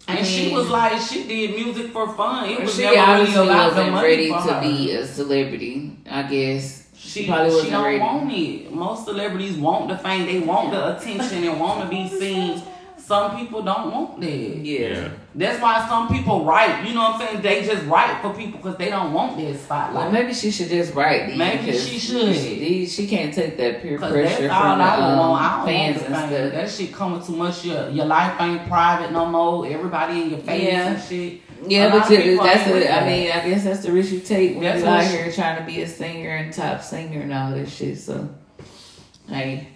but 0.05 0.13
I 0.13 0.17
and 0.17 0.27
she 0.27 0.51
was 0.53 0.67
like, 0.69 0.99
she 0.99 1.23
did 1.27 1.55
music 1.55 1.91
for 1.91 2.11
fun. 2.15 2.49
It 2.49 2.59
was 2.61 2.75
she 2.75 2.81
never 2.81 3.23
really 3.23 3.33
about 3.33 3.75
the 3.75 3.85
money 3.91 4.07
ready 4.07 4.27
to 4.27 4.33
her. 4.35 4.61
be 4.61 4.91
a 4.91 5.05
celebrity. 5.05 5.95
I 6.09 6.23
guess 6.23 6.80
She, 7.03 7.27
probably 7.27 7.49
she 7.49 7.55
wasn't 7.55 7.71
don't 7.73 7.83
ready. 7.83 7.99
want 7.99 8.31
it. 8.31 8.71
Most 8.71 9.05
celebrities 9.05 9.57
want 9.57 9.89
the 9.89 9.97
fame. 9.97 10.25
They 10.27 10.39
want 10.39 10.71
the 10.71 10.95
attention 10.97 11.43
and 11.43 11.59
want 11.59 11.81
to 11.83 11.87
be 11.89 12.07
seen. 12.07 12.61
Some 12.97 13.35
people 13.35 13.61
don't 13.63 13.91
want 13.91 14.21
that. 14.21 14.29
Yeah. 14.29 15.09
That's 15.35 15.59
why 15.61 15.85
some 15.89 16.07
people 16.07 16.45
write. 16.45 16.87
You 16.87 16.93
know 16.93 17.01
what 17.01 17.15
I'm 17.21 17.27
saying? 17.27 17.41
They 17.41 17.65
just 17.65 17.85
write 17.87 18.21
for 18.21 18.33
people 18.33 18.59
because 18.59 18.77
they 18.77 18.89
don't 18.89 19.11
want 19.11 19.35
that 19.37 19.43
Well, 19.45 19.55
spotlight. 19.57 20.13
maybe 20.13 20.33
she 20.33 20.51
should 20.51 20.69
just 20.69 20.93
write. 20.93 21.35
Maybe 21.35 21.73
she 21.77 21.97
should. 21.99 22.35
She, 22.35 22.85
she 22.85 23.07
can't 23.07 23.33
take 23.33 23.57
that 23.57 23.81
peer 23.81 23.97
pressure 23.97 24.13
that's 24.47 24.53
all 24.53 24.61
from 24.61 24.77
the 24.77 24.83
I 24.85 24.97
would 24.97 25.03
um, 25.13 25.17
want. 25.29 25.41
I 25.43 25.57
don't 25.57 25.65
fans 25.65 25.95
want 25.97 26.09
the 26.09 26.15
and 26.37 26.51
stuff. 26.51 26.53
That 26.53 26.69
shit 26.71 26.93
coming 26.93 27.21
too 27.25 27.35
much. 27.35 27.65
Your 27.65 27.89
your 27.89 28.05
life 28.05 28.39
ain't 28.39 28.67
private 28.69 29.11
no 29.11 29.25
more. 29.25 29.65
Everybody 29.67 30.21
in 30.21 30.29
your 30.29 30.39
face 30.39 30.63
Yeah. 30.63 30.87
and 30.93 31.03
shit. 31.03 31.41
Yeah, 31.67 31.91
but 31.91 32.09
you, 32.09 32.37
that's 32.37 32.67
a, 32.67 32.91
I 32.93 33.05
mean, 33.05 33.31
I 33.31 33.47
guess 33.47 33.63
that's 33.63 33.83
the 33.83 33.91
risk 33.91 34.11
you 34.11 34.19
take 34.19 34.53
when 34.55 34.63
That's 34.63 34.79
you're 34.81 34.89
what 34.89 35.03
out 35.05 35.11
here 35.11 35.31
trying 35.31 35.57
to 35.59 35.65
be 35.65 35.81
a 35.81 35.87
singer 35.87 36.29
and 36.29 36.53
top 36.53 36.81
singer 36.81 37.21
and 37.21 37.33
all 37.33 37.51
this 37.51 37.73
shit. 37.73 37.99
So, 37.99 38.29
hey, 39.27 39.67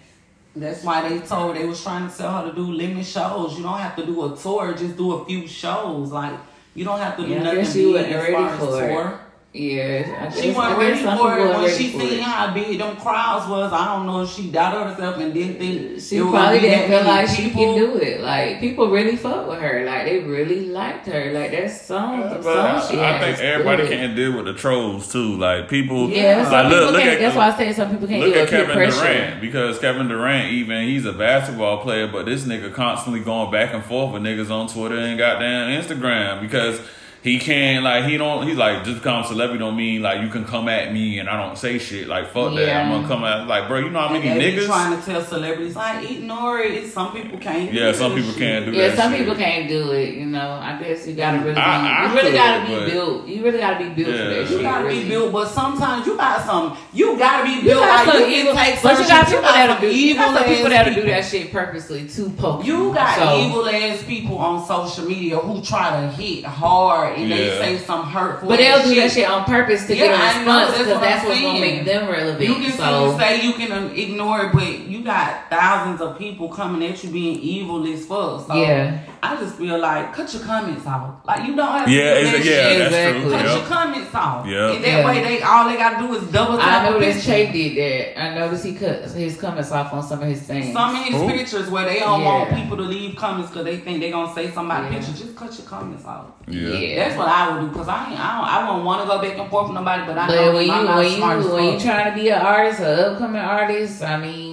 That's 0.54 0.82
why 0.82 1.08
they 1.08 1.20
told 1.20 1.56
they 1.56 1.64
was 1.66 1.82
trying 1.82 2.10
to 2.10 2.16
tell 2.16 2.42
her 2.42 2.50
to 2.50 2.54
do 2.56 2.72
limited 2.72 3.04
shows. 3.06 3.56
You 3.56 3.62
don't 3.62 3.78
have 3.78 3.94
to 3.96 4.06
do 4.06 4.32
a 4.32 4.36
tour, 4.36 4.74
just 4.74 4.96
do 4.96 5.12
a 5.12 5.24
few 5.24 5.46
shows. 5.46 6.10
Like 6.12 6.38
you 6.74 6.84
don't 6.84 6.98
have 6.98 7.16
to 7.18 7.22
do 7.26 7.28
Yeah, 7.28 7.42
nothing 7.42 7.64
she 7.66 7.86
wasn't 7.86 8.14
ready 8.14 8.58
for 8.58 8.66
tour. 8.66 9.20
Yeah, 9.56 10.30
She 10.30 10.50
wasn't 10.52 10.78
guess 10.80 11.02
ready 11.02 11.18
for 11.18 11.38
it 11.38 11.56
when 11.56 11.70
she 11.76 11.88
for 11.92 12.00
seen 12.00 12.12
it. 12.18 12.20
how 12.22 12.52
big 12.52 12.78
them 12.78 12.96
crowds 12.96 13.48
was. 13.48 13.72
I 13.72 13.86
don't 13.96 14.06
know 14.06 14.22
if 14.22 14.30
she 14.30 14.50
doubted 14.50 14.90
herself 14.92 15.16
and 15.18 15.32
didn't 15.32 15.58
think 15.58 15.96
uh, 15.96 16.00
She 16.00 16.20
probably 16.20 16.60
didn't 16.60 16.78
that 16.78 16.88
feel 16.88 17.04
many 17.04 17.08
like 17.26 17.28
she 17.28 17.42
people. 17.44 17.64
can 17.64 17.76
do 17.78 17.96
it. 17.98 18.20
Like 18.20 18.60
people 18.60 18.90
really 18.90 19.16
fuck 19.16 19.48
with 19.48 19.58
her. 19.60 19.84
Like 19.86 20.04
they 20.04 20.18
really 20.20 20.66
liked 20.66 21.06
her. 21.06 21.32
Like 21.32 21.50
that 21.52 21.70
song, 21.70 22.20
the 22.20 22.36
But 22.36 22.42
song 22.80 22.90
she 22.90 23.00
I, 23.00 23.16
I 23.16 23.18
think 23.20 23.38
everybody 23.40 23.82
good. 23.84 23.90
can't 23.92 24.14
deal 24.16 24.36
with 24.36 24.44
the 24.44 24.54
trolls 24.54 25.10
too. 25.10 25.36
Like 25.36 25.68
people, 25.68 26.10
Yeah, 26.10 26.36
Like, 26.38 26.44
some 26.46 26.52
like 26.52 26.64
people 26.68 26.84
look, 26.84 26.92
look 26.94 27.02
at 27.02 27.18
that's 27.20 27.36
why 27.36 27.48
I 27.50 27.56
say 27.56 27.72
some 27.72 27.90
people 27.90 28.08
can't 28.08 28.20
Look 28.22 28.32
deal 28.34 28.38
at 28.38 28.42
with 28.42 28.50
peer 28.50 28.60
Kevin 28.66 28.76
pressure. 28.76 29.00
Durant 29.00 29.40
because 29.40 29.78
Kevin 29.78 30.08
Durant 30.08 30.52
even 30.52 30.82
he's 30.86 31.04
a 31.06 31.12
basketball 31.12 31.78
player, 31.82 32.06
but 32.06 32.26
this 32.26 32.44
nigga 32.44 32.72
constantly 32.74 33.20
going 33.20 33.50
back 33.50 33.72
and 33.72 33.84
forth 33.84 34.12
with 34.12 34.22
niggas 34.22 34.50
on 34.50 34.68
Twitter 34.68 34.98
and 34.98 35.16
goddamn 35.18 35.80
Instagram 35.82 36.40
because 36.40 36.80
he 37.26 37.38
can't 37.40 37.82
like 37.82 38.04
he 38.04 38.16
don't 38.16 38.46
he's 38.46 38.56
like 38.56 38.84
just 38.84 38.98
become 38.98 39.24
a 39.24 39.26
celebrity 39.26 39.58
don't 39.58 39.76
mean 39.76 40.00
like 40.00 40.20
you 40.22 40.28
can 40.28 40.44
come 40.44 40.68
at 40.68 40.92
me 40.92 41.18
and 41.18 41.28
I 41.28 41.36
don't 41.44 41.58
say 41.58 41.78
shit 41.78 42.06
like 42.06 42.26
fuck 42.32 42.54
that 42.54 42.76
I'm 42.86 42.90
gonna 42.92 43.08
come 43.08 43.24
at 43.24 43.48
like 43.48 43.66
bro 43.66 43.80
you 43.80 43.90
know 43.90 44.00
how 44.06 44.12
many 44.12 44.28
they 44.28 44.52
be 44.52 44.58
niggas 44.58 44.66
trying 44.66 44.96
to 44.98 45.04
tell 45.04 45.22
celebrities 45.24 45.74
like 45.74 46.08
ignore 46.08 46.60
it. 46.60 46.86
Some 46.92 47.12
people 47.12 47.38
can't. 47.38 47.72
yeah 47.72 47.90
do 47.90 47.98
some 47.98 48.14
people 48.14 48.30
shit. 48.30 48.38
can't 48.38 48.64
do 48.66 48.70
it. 48.70 48.76
Yeah, 48.76 48.88
that 48.88 48.96
some 48.96 49.10
shit. 49.12 49.20
people 49.20 49.34
can't 49.34 49.68
do 49.68 49.90
it. 49.90 50.14
You 50.14 50.26
know, 50.26 50.50
I 50.52 50.78
guess 50.80 51.06
you 51.06 51.14
gotta 51.14 51.38
really, 51.38 51.54
be, 51.54 51.60
I- 51.60 52.04
I 52.04 52.08
you 52.08 52.14
really 52.16 52.30
could, 52.30 52.36
gotta 52.36 52.66
be 52.68 52.74
but- 52.76 52.86
built. 52.90 53.26
You 53.26 53.42
really 53.44 53.58
gotta 53.58 53.78
be 53.84 53.88
built 53.90 54.14
Yeah. 54.16 54.22
for 54.22 54.28
that 54.30 54.40
You 54.42 54.46
shit. 54.46 54.56
You 54.58 54.62
gotta 54.62 54.84
really. 54.84 55.02
be 55.02 55.08
built, 55.08 55.32
but 55.32 55.48
sometimes 55.48 56.06
you 56.06 56.16
got 56.16 56.46
some. 56.46 56.78
You 56.92 57.18
gotta 57.18 57.44
be 57.44 57.54
You 57.56 57.62
built. 57.62 57.80
got 57.80 58.06
like 58.06 58.14
some 58.14 58.30
you 58.30 58.36
evil, 58.36 58.52
can 58.54 58.64
take 58.72 58.82
but 58.82 58.90
you 58.90 59.04
certain 59.04 59.08
got 59.16 59.26
shit. 59.26 59.34
people 59.36 59.42
that'll 59.52 59.74
some 59.76 59.84
do. 59.84 59.96
You 59.98 60.14
got 60.14 60.36
some 60.38 60.44
people 60.54 60.70
that'll 60.70 60.94
do 60.94 61.02
that 61.02 61.24
shit 61.24 61.50
purposely 61.52 62.08
to 62.08 62.30
poke. 62.30 62.64
You 62.64 62.94
got 62.94 63.18
so, 63.18 63.40
evil 63.40 63.68
ass 63.68 64.02
people 64.04 64.38
on 64.38 64.64
social 64.64 65.06
media 65.08 65.38
who 65.38 65.60
try 65.60 66.00
to 66.00 66.08
hit 66.12 66.44
hard 66.44 67.15
and 67.16 67.28
Yeah. 67.28 67.36
they 67.36 67.58
say 67.58 67.78
some 67.78 68.04
hurtful. 68.04 68.48
but 68.48 68.58
they'll 68.58 68.76
ass 68.78 68.84
do 68.84 68.94
that 68.96 69.10
shit 69.12 69.28
on 69.28 69.44
purpose 69.44 69.86
to 69.86 69.96
Yeah, 69.96 70.06
get 70.06 70.10
a 70.12 70.16
I 70.16 70.18
know, 70.18 70.38
response 70.38 70.66
that's 70.68 70.78
because 70.78 70.92
what 70.94 71.00
that's 71.02 71.22
I'm 71.22 71.28
what's 71.28 71.40
gonna 71.42 71.60
make 71.60 71.84
them 71.84 72.08
relevant. 72.10 72.40
You 72.48 72.54
can 72.56 72.72
so 72.72 73.18
say 73.18 73.40
you 73.42 73.52
can 73.54 73.72
um, 73.72 73.90
ignore 73.94 74.40
it, 74.46 74.52
but 74.52 74.78
you 74.80 75.02
got 75.02 75.50
thousands 75.50 76.00
of 76.00 76.18
people 76.18 76.48
coming 76.48 76.88
at 76.88 77.02
you 77.04 77.10
being 77.10 77.38
evil 77.40 77.86
as 77.92 78.06
fuck. 78.06 78.46
So 78.46 78.54
Yeah. 78.54 78.98
I 79.32 79.36
just 79.40 79.56
feel 79.56 79.78
like 79.78 80.12
cut 80.12 80.32
your 80.32 80.42
comments 80.42 80.86
off. 80.86 81.14
Like 81.24 81.46
you 81.46 81.56
don't 81.56 81.68
have 81.68 81.86
to 81.86 81.92
yeah 81.92 82.20
do 82.20 82.26
it's, 82.36 82.46
yeah 82.46 82.52
shit. 82.52 82.78
that's 82.78 82.94
Exactly. 82.94 83.22
true 83.22 83.30
Cut 83.32 83.44
your 83.56 83.66
comments 83.66 84.14
off. 84.14 84.46
Yeah. 84.46 84.72
And 84.72 84.84
that 84.84 84.88
Yeah. 84.98 85.06
way 85.06 85.22
they 85.24 85.42
all 85.42 85.68
they 85.68 85.76
gotta 85.76 86.06
do 86.06 86.14
is 86.14 86.22
double 86.30 86.58
I 86.58 86.64
tap 86.64 86.88
a 86.88 86.90
noticed. 86.92 87.26
Che 87.26 87.52
did 87.52 87.76
that. 88.16 88.20
I 88.22 88.34
noticed 88.38 88.64
he 88.64 88.74
cut 88.74 89.02
his 89.10 89.36
comments 89.40 89.72
off 89.72 89.92
on 89.92 90.02
some 90.02 90.22
of 90.22 90.28
his 90.28 90.42
things. 90.42 90.72
Some 90.72 90.94
of 90.96 91.02
his 91.04 91.14
Who? 91.20 91.28
pictures 91.28 91.70
where 91.70 91.84
they 91.84 91.98
don't 92.00 92.20
Yeah. 92.20 92.26
want 92.38 92.54
people 92.54 92.76
to 92.76 92.82
leave 92.84 93.16
comments 93.16 93.50
because 93.50 93.64
they 93.64 93.78
think 93.78 94.00
they 94.00 94.10
gonna 94.10 94.32
say 94.34 94.46
something 94.50 94.70
about 94.76 94.84
Yeah. 94.92 94.98
picture. 94.98 95.12
Just 95.12 95.34
cut 95.36 95.50
your 95.58 95.66
comments 95.66 96.04
off. 96.04 96.26
yeah. 96.48 96.68
Yeah. 96.68 96.96
That's 97.04 97.16
what 97.18 97.28
I 97.28 97.50
would 97.50 97.60
do 97.62 97.66
because 97.68 97.88
I 97.88 98.10
ain't, 98.10 98.20
I 98.20 98.30
don't, 98.38 98.48
I 98.54 98.56
wouldn't 98.68 98.84
want 98.84 99.02
to 99.02 99.08
go 99.08 99.20
back 99.20 99.36
and 99.38 99.50
forth 99.50 99.66
with 99.68 99.74
nobody, 99.74 100.02
but 100.06 100.16
I 100.18 100.26
But 100.26 100.34
know 100.36 100.52
when 100.54 100.66
you 100.66 100.72
I'm 100.72 100.86
when 100.96 101.10
you 101.12 101.52
when 101.54 101.64
you 101.64 101.72
fuck. 101.78 101.82
trying 101.82 102.06
to 102.14 102.20
be 102.20 102.28
an 102.30 102.40
artist, 102.40 102.80
an 102.80 102.98
upcoming 103.00 103.40
artist, 103.42 104.02
I 104.02 104.16
mean, 104.18 104.45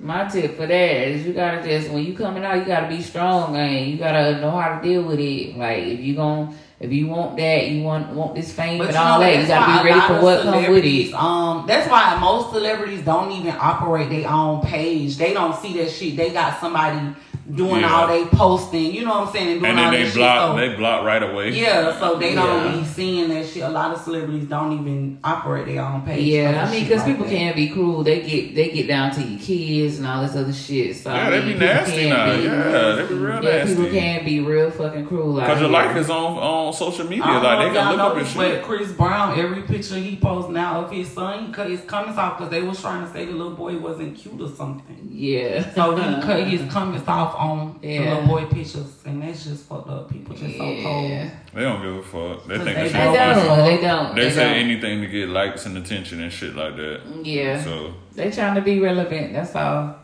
my 0.00 0.26
tip 0.28 0.56
for 0.56 0.66
that 0.66 1.08
is 1.08 1.26
you 1.26 1.32
gotta 1.32 1.62
just 1.62 1.90
when 1.90 2.04
you 2.04 2.14
coming 2.14 2.44
out, 2.44 2.56
you 2.56 2.64
gotta 2.64 2.88
be 2.88 3.02
strong 3.02 3.56
and 3.56 3.86
you 3.86 3.98
gotta 3.98 4.40
know 4.40 4.50
how 4.50 4.78
to 4.78 4.88
deal 4.88 5.02
with 5.02 5.20
it. 5.20 5.56
Like 5.56 5.84
if 5.84 6.00
you 6.00 6.14
gon' 6.14 6.54
if 6.80 6.90
you 6.90 7.08
want 7.08 7.36
that, 7.36 7.68
you 7.68 7.82
want 7.82 8.14
want 8.14 8.34
this 8.34 8.52
fame 8.52 8.78
But 8.78 8.88
and 8.88 8.96
all 8.96 9.20
know, 9.20 9.26
that, 9.26 9.40
you 9.40 9.46
gotta 9.46 9.82
be 9.82 9.90
ready 9.90 10.00
for 10.06 10.22
what 10.22 10.42
come 10.42 10.72
with 10.72 10.84
it. 10.84 11.12
Um, 11.12 11.66
that's 11.66 11.90
why 11.90 12.18
most 12.18 12.52
celebrities 12.52 13.04
don't 13.04 13.30
even 13.32 13.54
operate 13.60 14.08
their 14.08 14.28
own 14.28 14.62
page. 14.62 15.18
They 15.18 15.34
don't 15.34 15.54
see 15.60 15.74
that 15.74 15.90
shit. 15.90 16.16
They 16.16 16.30
got 16.30 16.58
somebody 16.60 17.14
doing 17.54 17.80
Yeah. 17.80 17.92
all 17.94 18.06
they 18.08 18.24
posting. 18.26 18.94
You 18.94 19.04
know 19.04 19.10
what 19.20 19.26
I'm 19.28 19.32
saying? 19.32 19.48
And 19.52 19.60
doing 19.60 19.70
and 19.70 19.80
all 19.80 19.90
then 19.90 20.00
that 20.02 20.08
they 20.10 20.14
block 20.18 20.40
shit. 20.40 20.50
So, 20.50 20.56
they 20.70 20.76
block 20.76 21.04
right 21.04 21.22
away 21.22 21.50
yeah, 21.50 21.98
so 21.98 22.14
they 22.16 22.34
Yeah. 22.34 22.46
don't 22.46 22.78
be 22.80 22.84
seeing 22.86 23.28
that 23.30 23.46
shit. 23.46 23.62
A 23.62 23.68
lot 23.68 23.92
of 23.94 24.00
celebrities 24.00 24.44
don't 24.48 24.72
even 24.72 25.18
operate 25.24 25.66
their 25.66 25.82
own 25.84 26.02
page. 26.02 26.16
for 26.16 26.22
Yeah, 26.22 26.66
I 26.66 26.70
mean, 26.70 26.84
because 26.84 26.98
like 27.00 27.06
people 27.08 27.24
that. 27.24 27.30
can 27.34 27.54
be 27.56 27.68
cruel. 27.68 28.02
They 28.04 28.20
get 28.20 28.54
they 28.54 28.68
get 28.70 28.86
down 28.88 29.10
to 29.12 29.22
your 29.22 29.38
kids 29.40 29.98
and 29.98 30.06
all 30.06 30.22
this 30.22 30.36
other 30.36 30.52
shit. 30.52 30.96
So 30.96 31.12
yeah 31.12 31.26
I 31.26 31.30
they 31.30 31.38
mean, 31.38 31.46
be 31.46 31.52
people 31.54 31.66
nasty 31.66 32.08
now 32.10 32.36
be- 32.36 32.42
yeah 32.42 32.92
they 32.96 33.06
be 33.08 33.14
real 33.14 33.34
Yeah, 33.44 33.50
nasty 33.50 33.74
people 33.76 33.90
can 33.90 34.24
be 34.24 34.40
real 34.40 34.70
fucking 34.70 35.06
cruel. 35.06 35.40
out 35.40 35.46
because 35.46 35.60
your 35.60 35.70
life 35.70 35.96
is 35.96 36.10
on 36.10 36.38
on 36.38 36.72
social 36.72 37.06
media 37.06 37.24
like 37.24 37.58
they 37.58 37.66
if 37.66 37.72
can 37.72 37.74
y'all 37.74 37.90
look 37.96 38.00
up 38.00 38.16
and 38.16 38.26
shit 38.26 38.36
but 38.36 38.62
Chris 38.62 38.92
Brown, 38.92 39.38
every 39.38 39.62
picture 39.62 39.94
he 39.96 40.16
posts 40.16 40.50
now 40.50 40.80
of 40.84 40.90
his 40.90 41.08
son, 41.08 41.46
he 41.46 41.52
cut 41.52 41.68
his 41.68 41.80
comments 41.82 42.18
off 42.18 42.36
because 42.38 42.50
they 42.50 42.62
was 42.62 42.80
trying 42.80 43.04
to 43.06 43.12
say 43.12 43.24
the 43.26 43.32
little 43.32 43.52
boy 43.54 43.76
wasn't 43.78 44.16
cute 44.16 44.40
or 44.40 44.48
something. 44.48 44.96
Yeah. 45.10 45.64
So 45.74 45.96
he 45.96 46.20
cut 46.22 46.40
his 46.46 46.62
comments 46.72 47.06
off 47.08 47.34
on 47.40 47.78
the 47.80 47.88
Yeah. 47.88 48.00
little 48.14 48.26
boy 48.26 48.44
pictures, 48.44 48.98
and 49.06 49.22
that's 49.22 49.44
just 49.44 49.66
fucked 49.68 49.88
up. 49.88 50.10
People 50.12 50.36
just 50.36 50.56
so 50.58 50.64
cold. 50.82 51.10
They 51.54 51.62
don't 51.62 51.82
give 51.82 51.96
a 51.96 52.02
fuck 52.02 52.46
they 52.46 52.54
think 52.58 52.64
They 52.66 52.72
that 52.74 52.84
shit 52.84 52.92
They 52.92 53.00
don't. 53.00 53.46
funny. 53.46 53.46
don't. 53.46 53.64
They 53.64 53.80
don't. 53.88 54.14
They 54.16 54.30
say 54.30 54.44
don't. 54.44 54.54
anything 54.64 55.00
to 55.00 55.06
get 55.06 55.28
likes 55.30 55.64
and 55.66 55.76
attention 55.78 56.22
and 56.22 56.30
shit 56.32 56.54
like 56.54 56.76
that. 56.76 57.00
Yeah. 57.24 57.62
So 57.64 57.94
They 58.14 58.30
trying 58.30 58.54
to 58.56 58.60
be 58.60 58.78
relevant. 58.78 59.32
That's 59.32 59.54
all. 59.56 59.96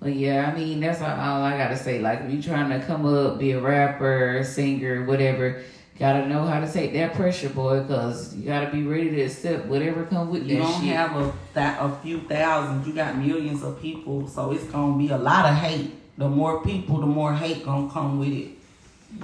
But 0.00 0.14
yeah, 0.16 0.50
I 0.52 0.58
mean 0.58 0.80
that's 0.80 1.00
all, 1.00 1.10
all 1.10 1.42
I 1.42 1.56
gotta 1.56 1.76
say. 1.76 2.00
Like 2.00 2.22
if 2.22 2.32
you 2.32 2.42
trying 2.42 2.70
to 2.70 2.84
come 2.84 3.06
up, 3.06 3.38
be 3.38 3.52
a 3.52 3.60
rapper, 3.60 4.42
singer, 4.42 5.04
whatever, 5.04 5.60
gotta 5.98 6.26
know 6.26 6.42
how 6.44 6.58
to 6.58 6.66
take 6.72 6.92
that 6.94 7.14
pressure, 7.14 7.50
boy. 7.50 7.84
Cause 7.86 8.34
you 8.34 8.44
gotta 8.46 8.70
be 8.70 8.82
ready 8.82 9.10
to 9.10 9.22
accept 9.22 9.66
whatever 9.66 10.04
come 10.06 10.30
with 10.32 10.42
You 10.48 10.56
You 10.56 10.62
don't 10.62 10.80
shit. 10.82 10.96
have 10.96 11.14
a 11.16 11.32
that 11.54 11.78
a 11.80 11.90
few 12.02 12.18
thousand. 12.20 12.84
You 12.86 12.94
got 12.94 13.16
millions 13.16 13.62
of 13.62 13.80
people, 13.80 14.26
so 14.26 14.50
it's 14.50 14.64
gonna 14.64 14.96
be 14.98 15.08
a 15.10 15.18
lot 15.18 15.44
of 15.46 15.54
hate. 15.54 15.92
The 16.18 16.28
more 16.28 16.62
people, 16.62 16.98
the 17.00 17.06
more 17.06 17.34
hate 17.34 17.64
gonna 17.64 17.90
come 17.90 18.18
with 18.18 18.28
it. 18.32 18.48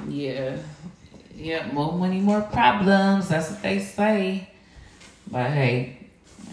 Yeah. 0.08 0.56
Yeah, 1.36 1.70
more 1.72 1.92
money, 1.92 2.20
more 2.20 2.40
problems. 2.40 3.28
That's 3.28 3.50
what 3.50 3.62
they 3.62 3.78
say. 3.78 4.50
But 5.30 5.50
hey, 5.50 5.98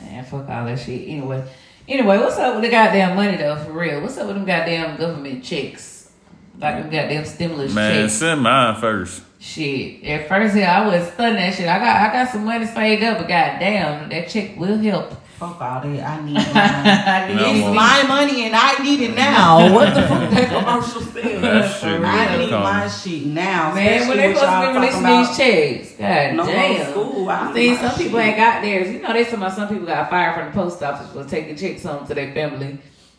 Man, 0.04 0.24
fuck 0.26 0.48
all 0.50 0.66
that 0.66 0.80
shit. 0.80 1.08
Anyway, 1.08 1.44
anyway, 1.88 2.18
what's 2.18 2.38
up 2.38 2.56
with 2.56 2.64
the 2.64 2.70
goddamn 2.70 3.16
money 3.16 3.38
though? 3.38 3.56
For 3.56 3.72
real, 3.72 4.02
what's 4.02 4.18
up 4.18 4.28
with 4.28 4.36
them 4.36 4.46
goddamn 4.46 4.98
government 4.98 5.44
checks? 5.44 6.12
Like 6.60 6.76
them 6.76 6.90
goddamn 6.92 7.26
stimulus 7.26 7.74
Man, 7.74 8.04
checks. 8.04 8.14
send 8.14 8.42
mine 8.42 8.80
first. 8.80 9.24
Shit. 9.40 10.04
At 10.04 10.28
first, 10.28 10.56
yeah, 10.56 10.82
I 10.82 10.88
was 10.88 11.08
studying 11.12 11.36
that 11.36 11.54
shit. 11.54 11.68
I 11.68 11.80
got, 11.80 12.10
I 12.10 12.14
got 12.14 12.32
some 12.32 12.46
money 12.46 12.66
saved 12.66 13.04
up, 13.04 13.18
but 13.20 13.28
goddamn, 13.28 14.10
that 14.10 14.28
check 14.30 14.58
will 14.58 14.78
help. 14.78 15.14
Fuck 15.40 15.60
all 15.62 15.82
that. 15.82 15.86
I 15.86 16.22
need 16.24 16.34
mine. 16.34 16.46
I 16.56 17.28
need 17.28 17.36
No 17.36 17.54
It's 17.54 17.76
my 17.76 18.04
money 18.08 18.46
and 18.46 18.56
I 18.56 18.82
need 18.82 19.02
it 19.02 19.16
now. 19.16 19.72
What 19.74 19.94
the 19.94 20.02
fuck 20.04 20.30
that 20.32 20.48
commercial 20.50 21.02
said? 21.14 21.42
That 21.42 21.80
shit 21.80 22.02
I 22.02 22.26
really 22.32 22.46
need 22.46 22.50
come. 22.52 22.64
my 22.64 22.88
shit 22.88 23.26
now. 23.26 23.74
Man, 23.76 24.08
when 24.08 24.18
they 24.18 24.32
especially 24.32 24.40
supposed 24.40 24.74
to 24.74 24.80
be 24.80 24.80
releasing 24.80 25.04
these 25.06 25.38
checks, 25.38 25.98
god 26.00 26.36
No 26.36 26.44
more 26.46 26.54
damn. 26.54 26.92
school. 26.92 27.30
I 27.30 27.34
I 27.36 27.54
need 27.54 27.54
see 27.54 27.70
my 27.84 27.90
some 27.90 27.98
people 28.00 28.20
shit. 28.20 28.28
ain't 28.28 28.38
got 28.38 28.62
theirs. 28.62 28.92
You 28.94 29.02
know, 29.02 29.14
they 29.14 29.24
talking 29.26 29.40
about 29.40 29.54
some 29.56 29.68
people 29.68 29.86
got 29.86 30.10
fired 30.10 30.36
from 30.36 30.46
the 30.46 30.52
post 30.54 30.82
office 30.84 31.12
for 31.12 31.24
taking 31.30 31.56
checks 31.58 31.84
home 31.84 32.08
to 32.08 32.14
their 32.14 32.34
family 32.34 32.78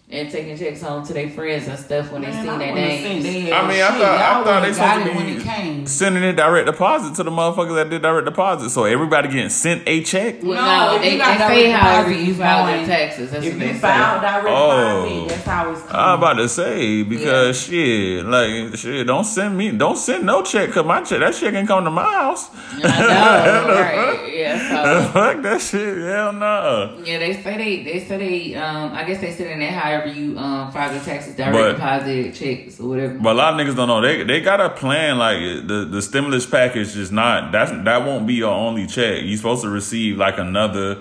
and 0.09 0.31
taking 0.31 0.57
checks 0.57 0.81
home 0.83 1.05
to 1.05 1.13
their 1.13 1.29
friends 1.29 1.67
and 1.67 1.77
stuff 1.77 2.13
when 2.13 2.23
they 2.23 2.29
Man, 2.31 2.45
see 2.45 2.49
I 2.49 2.59
their 2.59 2.69
wanna 2.69 2.81
names. 2.81 3.25
their 3.25 3.55
I 3.55 3.63
mean, 3.67 3.83
I 3.83 3.91
shit. 3.91 4.01
thought 4.01 4.03
I 4.03 4.33
Y'all 4.37 4.45
thought 4.45 4.61
they 4.61 4.69
would've 4.71 4.77
supposed 4.77 5.01
it 5.07 5.11
to 5.11 5.17
when 5.17 5.27
be 5.27 5.33
it 5.33 5.43
came. 5.43 5.87
sending 5.89 6.23
it 6.23 6.33
direct 6.35 6.67
deposit 6.67 7.17
to 7.17 7.23
the 7.25 7.31
motherfuckers 7.33 7.75
that 7.75 7.91
did 7.91 8.03
direct 8.03 8.25
deposit. 8.25 8.71
So 8.71 8.85
everybody 8.85 9.27
getting 9.31 9.49
sent 9.51 9.83
a 9.89 10.05
check. 10.05 10.45
Well, 10.45 10.55
No, 10.55 10.91
no, 10.91 10.95
if 10.95 11.03
they, 11.03 11.13
you 11.15 11.19
got 11.19 11.39
they 11.39 11.55
say 11.55 11.67
direct 11.71 11.83
however 11.83 12.13
you 12.13 12.35
file 12.35 12.77
your 12.77 12.87
taxes. 12.87 13.31
That's 13.33 13.45
If 13.47 13.55
what 13.59 13.67
you 13.67 13.75
file 13.75 14.21
say. 14.21 14.27
direct 14.27 14.49
Oh. 14.49 15.05
deposit, 15.05 15.29
that's 15.29 15.45
how 15.45 15.71
it's 15.73 15.81
I'm 15.93 16.19
about 16.19 16.35
to 16.35 16.49
say 16.49 17.03
because 17.03 17.61
shit, 17.65 18.25
like 18.27 18.77
shit, 18.77 19.07
don't 19.09 19.25
send 19.25 19.59
me, 19.59 19.73
don't 19.73 19.99
send 19.99 20.25
no 20.25 20.43
check, 20.45 20.71
cause 20.71 20.87
my 20.87 21.03
check, 21.03 21.19
that 21.19 21.35
check 21.35 21.53
can 21.53 21.67
come 21.67 21.83
to 21.85 21.91
my 21.91 22.05
house. 22.05 22.49
I 22.75 22.79
know, 22.79 23.75
right? 24.23 24.33
Yeah, 24.33 25.03
so. 25.03 25.13
Fuck 25.13 25.43
that 25.43 25.61
shit, 25.61 25.99
hell 25.99 26.33
no. 26.33 27.01
Yeah, 27.05 27.19
they 27.19 27.43
say 27.43 27.57
they 27.57 27.83
they 27.83 28.05
say 28.05 28.17
they 28.19 28.55
um 28.55 28.93
I 28.93 29.03
guess 29.03 29.21
they 29.21 29.33
said 29.33 29.49
in 29.49 29.59
that 29.59 29.73
however 30.01 30.19
you 30.19 30.39
um 30.39 30.71
file 30.73 30.93
your 30.93 31.03
taxes 31.03 31.35
direct 31.37 31.53
But- 31.55 31.73
deposit 31.73 32.35
checks 32.35 32.81
or 32.81 32.89
whatever. 32.89 33.15
But 33.15 33.33
a 33.33 33.39
lot 33.39 33.59
of 33.59 33.67
niggas 33.67 33.77
don't 33.77 33.89
know 33.89 34.01
they 34.01 34.23
they 34.23 34.41
got 34.41 34.61
a 34.61 34.71
plan 34.71 35.19
like 35.19 35.39
the 35.67 35.87
the 35.91 36.03
stimulus 36.03 36.47
package 36.47 36.97
is 36.97 37.11
not 37.13 37.53
that's 37.53 37.71
that 37.71 38.05
won't 38.07 38.27
be 38.27 38.35
your 38.35 38.53
only 38.53 38.87
check. 38.87 39.23
You're 39.25 39.37
supposed 39.37 39.63
to 39.63 39.69
receive 39.69 40.17
like 40.17 40.39
another 40.39 40.99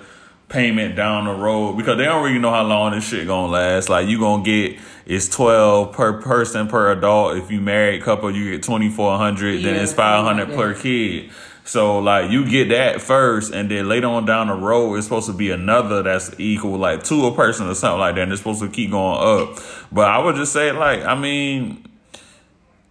payment 0.48 0.96
down 0.96 1.26
the 1.26 1.34
road 1.34 1.76
because 1.76 1.98
they 1.98 2.06
don't 2.06 2.24
really 2.24 2.38
know 2.38 2.52
how 2.52 2.64
long 2.64 2.92
this 2.92 3.08
shit 3.08 3.28
gonna 3.28 3.52
last. 3.52 3.90
Like 3.90 4.08
you 4.08 4.20
gonna 4.20 4.44
get 4.44 4.78
it's 5.06 5.28
twelve 5.30 5.94
per 5.94 6.22
person 6.22 6.68
per 6.68 6.92
adult. 6.92 7.38
If 7.38 7.52
you 7.52 7.62
married 7.62 8.02
couple, 8.04 8.32
you 8.36 8.52
get 8.52 8.64
twenty 8.64 8.90
four 8.90 9.18
hundred. 9.18 9.64
Then 9.64 9.76
it's 9.76 9.94
five 9.94 10.24
hundred 10.24 10.50
something 10.50 10.58
per 10.58 10.74
kid. 10.74 11.32
So 11.66 11.98
like 11.98 12.30
you 12.30 12.48
get 12.48 12.70
that 12.70 13.02
first, 13.02 13.52
and 13.52 13.70
then 13.70 13.90
later 13.90 14.08
on 14.08 14.26
down 14.26 14.48
the 14.48 14.54
road, 14.54 14.96
it's 14.96 15.08
supposed 15.08 15.28
to 15.28 15.34
be 15.34 15.50
another 15.50 16.04
that's 16.04 16.34
equal, 16.40 16.78
like 16.78 17.04
to 17.06 17.26
a 17.26 17.36
person 17.36 17.68
or 17.68 17.74
something 17.74 18.00
like 18.00 18.16
that. 18.16 18.22
And 18.22 18.32
it's 18.32 18.40
supposed 18.40 18.62
to 18.62 18.70
keep 18.70 18.92
going 18.92 19.42
up. 19.42 19.60
But 19.92 20.08
I 20.08 20.20
would 20.20 20.36
just 20.36 20.54
say, 20.54 20.72
like, 20.72 21.04
I 21.04 21.16
mean, 21.16 21.86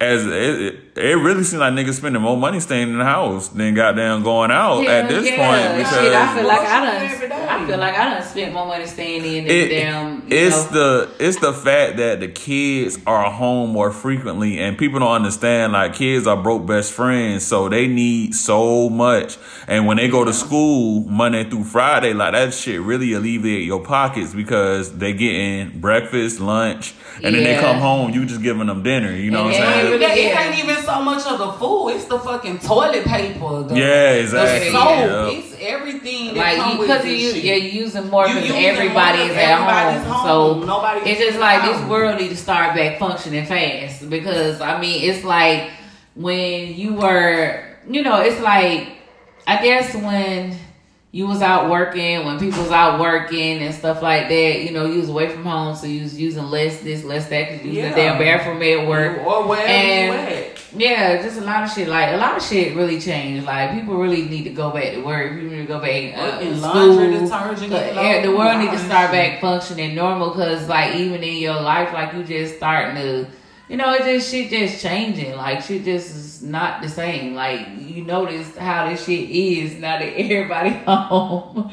as 0.01 0.27
it, 0.27 0.84
it, 0.97 1.05
it 1.05 1.15
really 1.17 1.45
seems 1.45 1.61
like 1.61 1.73
niggas 1.73 1.95
spending 1.95 2.23
more 2.23 2.37
money 2.37 2.61
staying 2.61 2.89
in 2.91 2.99
the 2.99 3.05
house 3.05 3.49
than 3.49 3.75
goddamn 3.75 4.23
going 4.23 4.51
out 4.51 4.87
at 4.87 5.09
this 5.09 5.27
yeah. 5.29 5.37
point 5.37 5.79
because 5.79 5.95
Shit, 6.05 6.15
I 6.15 6.35
feel 6.37 6.47
like 6.47 6.61
I 6.61 6.81
Bullshit 6.85 7.13
every 7.15 7.29
done. 7.29 7.49
I 7.49 7.67
feel 7.67 7.79
like 7.79 7.95
I 7.95 8.11
done 8.15 8.23
spent 8.23 8.53
more 8.53 8.67
money 8.67 8.87
staying 8.87 9.25
in 9.25 9.45
than 9.45 9.57
it, 9.57 9.69
damn. 9.69 10.17
You 10.17 10.23
it's 10.31 10.71
know. 10.71 11.07
the 11.07 11.15
it's 11.27 11.39
the 11.41 11.53
fact 11.53 11.97
that 11.99 12.21
the 12.21 12.29
kids 12.29 12.99
are 13.07 13.31
home 13.31 13.71
more 13.71 13.91
frequently 13.93 14.59
and 14.59 14.77
people 14.79 15.01
don't 15.01 15.13
understand 15.13 15.73
like 15.73 15.95
kids 15.95 16.27
are 16.27 16.37
broke 16.41 16.67
best 16.67 16.93
friends 16.93 17.45
so 17.47 17.69
they 17.69 17.87
need 17.87 18.35
so 18.35 18.89
much 18.89 19.37
and 19.69 19.87
when 19.87 19.97
they 19.97 20.09
go 20.09 20.25
to 20.25 20.33
school 20.33 21.01
monday 21.09 21.45
through 21.49 21.65
friday 21.65 22.13
like 22.13 22.33
that 22.33 22.53
shit 22.55 22.81
really 22.81 23.13
alleviate 23.13 23.65
your 23.65 23.83
pockets 23.83 24.35
because 24.35 24.97
they 24.99 25.13
getting 25.13 25.81
breakfast 25.81 26.41
lunch 26.41 26.95
and 27.23 27.35
then 27.35 27.45
they 27.45 27.59
come 27.61 27.79
home 27.79 28.11
you 28.13 28.25
just 28.27 28.43
giving 28.43 28.67
them 28.67 28.83
dinner 28.83 29.13
you 29.13 29.31
know 29.31 29.45
And 29.45 29.53
what 29.53 29.55
i'm 29.57 29.61
they 29.63 29.73
saying 29.75 29.87
ain't 29.87 30.03
It, 30.03 30.07
really- 30.07 30.21
it 30.21 30.29
yeah. 30.29 30.35
Ain't 30.89 30.93
even 30.93 30.95
so 30.95 31.03
much 31.03 31.27
of 31.27 31.39
the 31.39 31.53
food; 31.53 31.89
it's 31.91 32.05
the 32.07 32.19
fucking 32.19 32.59
toilet 32.61 33.05
paper. 33.05 33.63
The, 33.65 33.75
Yeah, 33.77 34.11
exactly. 34.13 34.71
The 34.71 34.79
soap, 34.79 34.89
Yeah. 34.89 35.39
it's 35.39 35.57
everything. 35.61 36.35
That 36.35 36.37
like 36.37 36.57
come 36.59 36.71
you, 36.73 36.79
because 36.83 37.05
you, 37.07 37.33
shit. 37.33 37.45
yeah, 37.45 37.55
you 37.55 37.81
using 37.83 38.09
more 38.11 38.27
You 38.29 38.35
because 38.35 38.51
everybody 38.57 39.19
more 39.19 39.27
is 39.29 39.33
'cause 39.33 39.43
at 39.45 39.59
home. 39.59 40.03
home. 40.05 40.61
So 40.61 40.67
nobody. 40.67 41.11
it's 41.11 41.21
just 41.21 41.39
like 41.39 41.63
the 41.63 41.73
this 41.73 41.83
world 41.89 42.21
need 42.21 42.29
to 42.31 42.37
start 42.37 42.75
back 42.77 42.99
functioning 42.99 43.47
fast 43.47 44.09
because 44.11 44.61
I 44.61 44.81
mean 44.81 45.09
it's 45.11 45.25
like 45.25 45.71
when 46.15 46.75
you 46.75 46.95
were, 46.95 47.65
you 47.89 48.03
know, 48.03 48.21
it's 48.21 48.41
like 48.41 48.89
I 49.47 49.63
guess 49.63 49.95
when 49.95 50.57
you 51.15 51.29
was 51.29 51.43
out 51.43 51.71
working, 51.71 52.25
when 52.27 52.41
people 52.41 52.61
was 52.61 52.73
out 52.73 52.99
working 52.99 53.59
and 53.63 53.73
stuff 53.73 54.03
like 54.03 54.27
that, 54.29 54.63
you 54.65 54.73
know, 54.73 54.85
you 54.85 54.99
was 54.99 55.09
away 55.09 55.29
from 55.29 55.45
home, 55.45 55.77
so 55.77 55.87
you 55.87 56.03
was 56.03 56.19
using 56.19 56.43
less 56.43 56.81
this, 56.81 57.05
less 57.05 57.29
that, 57.29 57.51
cause 57.51 57.61
you 57.63 57.69
was 57.69 57.79
in 57.79 57.83
the 57.85 57.89
Yeah. 57.91 57.95
damn 57.95 58.19
bathroom 58.19 58.61
at 58.63 58.89
work. 58.89 59.25
or 59.25 59.47
wherever 59.47 59.69
And-. 59.69 60.51
Yeah, 60.77 61.23
just 61.23 61.39
a 61.39 61.43
lot 61.45 61.63
of 61.63 61.71
shit. 61.71 61.87
Like 61.87 62.15
a 62.15 62.17
lot 62.17 62.37
of 62.37 62.43
shit 62.43 62.75
really 62.75 62.99
changed. 63.01 63.47
Like 63.47 63.75
people 63.75 63.95
really 63.97 64.23
need 64.23 64.43
to 64.43 64.51
go 64.51 64.73
back 64.73 64.91
to 64.95 65.03
work. 65.03 65.31
People 65.35 65.51
need 65.51 65.69
to 65.69 65.73
go 65.77 65.79
back 65.79 66.19
uh, 66.19 66.45
laundry 66.51 67.15
school. 67.15 67.29
detergent, 67.29 67.71
yeah, 67.71 68.23
the 68.23 68.35
world 68.37 68.59
need 68.59 68.73
to 68.73 68.79
start 68.81 69.13
back 69.13 69.41
functioning 69.41 69.95
normal. 69.95 70.33
Cause 70.33 70.69
like 70.69 70.97
even 70.97 71.23
in 71.23 71.37
your 71.37 71.61
life, 71.61 71.93
like 71.93 72.13
you 72.15 72.25
just 72.25 72.57
starting 72.57 72.97
to, 72.97 73.27
you 73.69 73.77
know, 73.77 73.95
it 73.95 74.03
just 74.03 74.31
shit 74.31 74.51
just 74.51 74.83
changing. 74.83 75.37
Like 75.37 75.63
shit 75.63 75.85
just 75.85 76.15
is 76.15 76.43
not 76.43 76.83
the 76.83 76.89
same. 76.89 77.35
Like 77.35 77.67
you 77.79 78.05
notice 78.05 78.57
how 78.57 78.89
this 78.89 79.05
shit 79.05 79.31
is 79.31 79.75
now 79.75 79.99
that 79.99 80.05
everybody 80.19 80.71
home. 80.71 81.71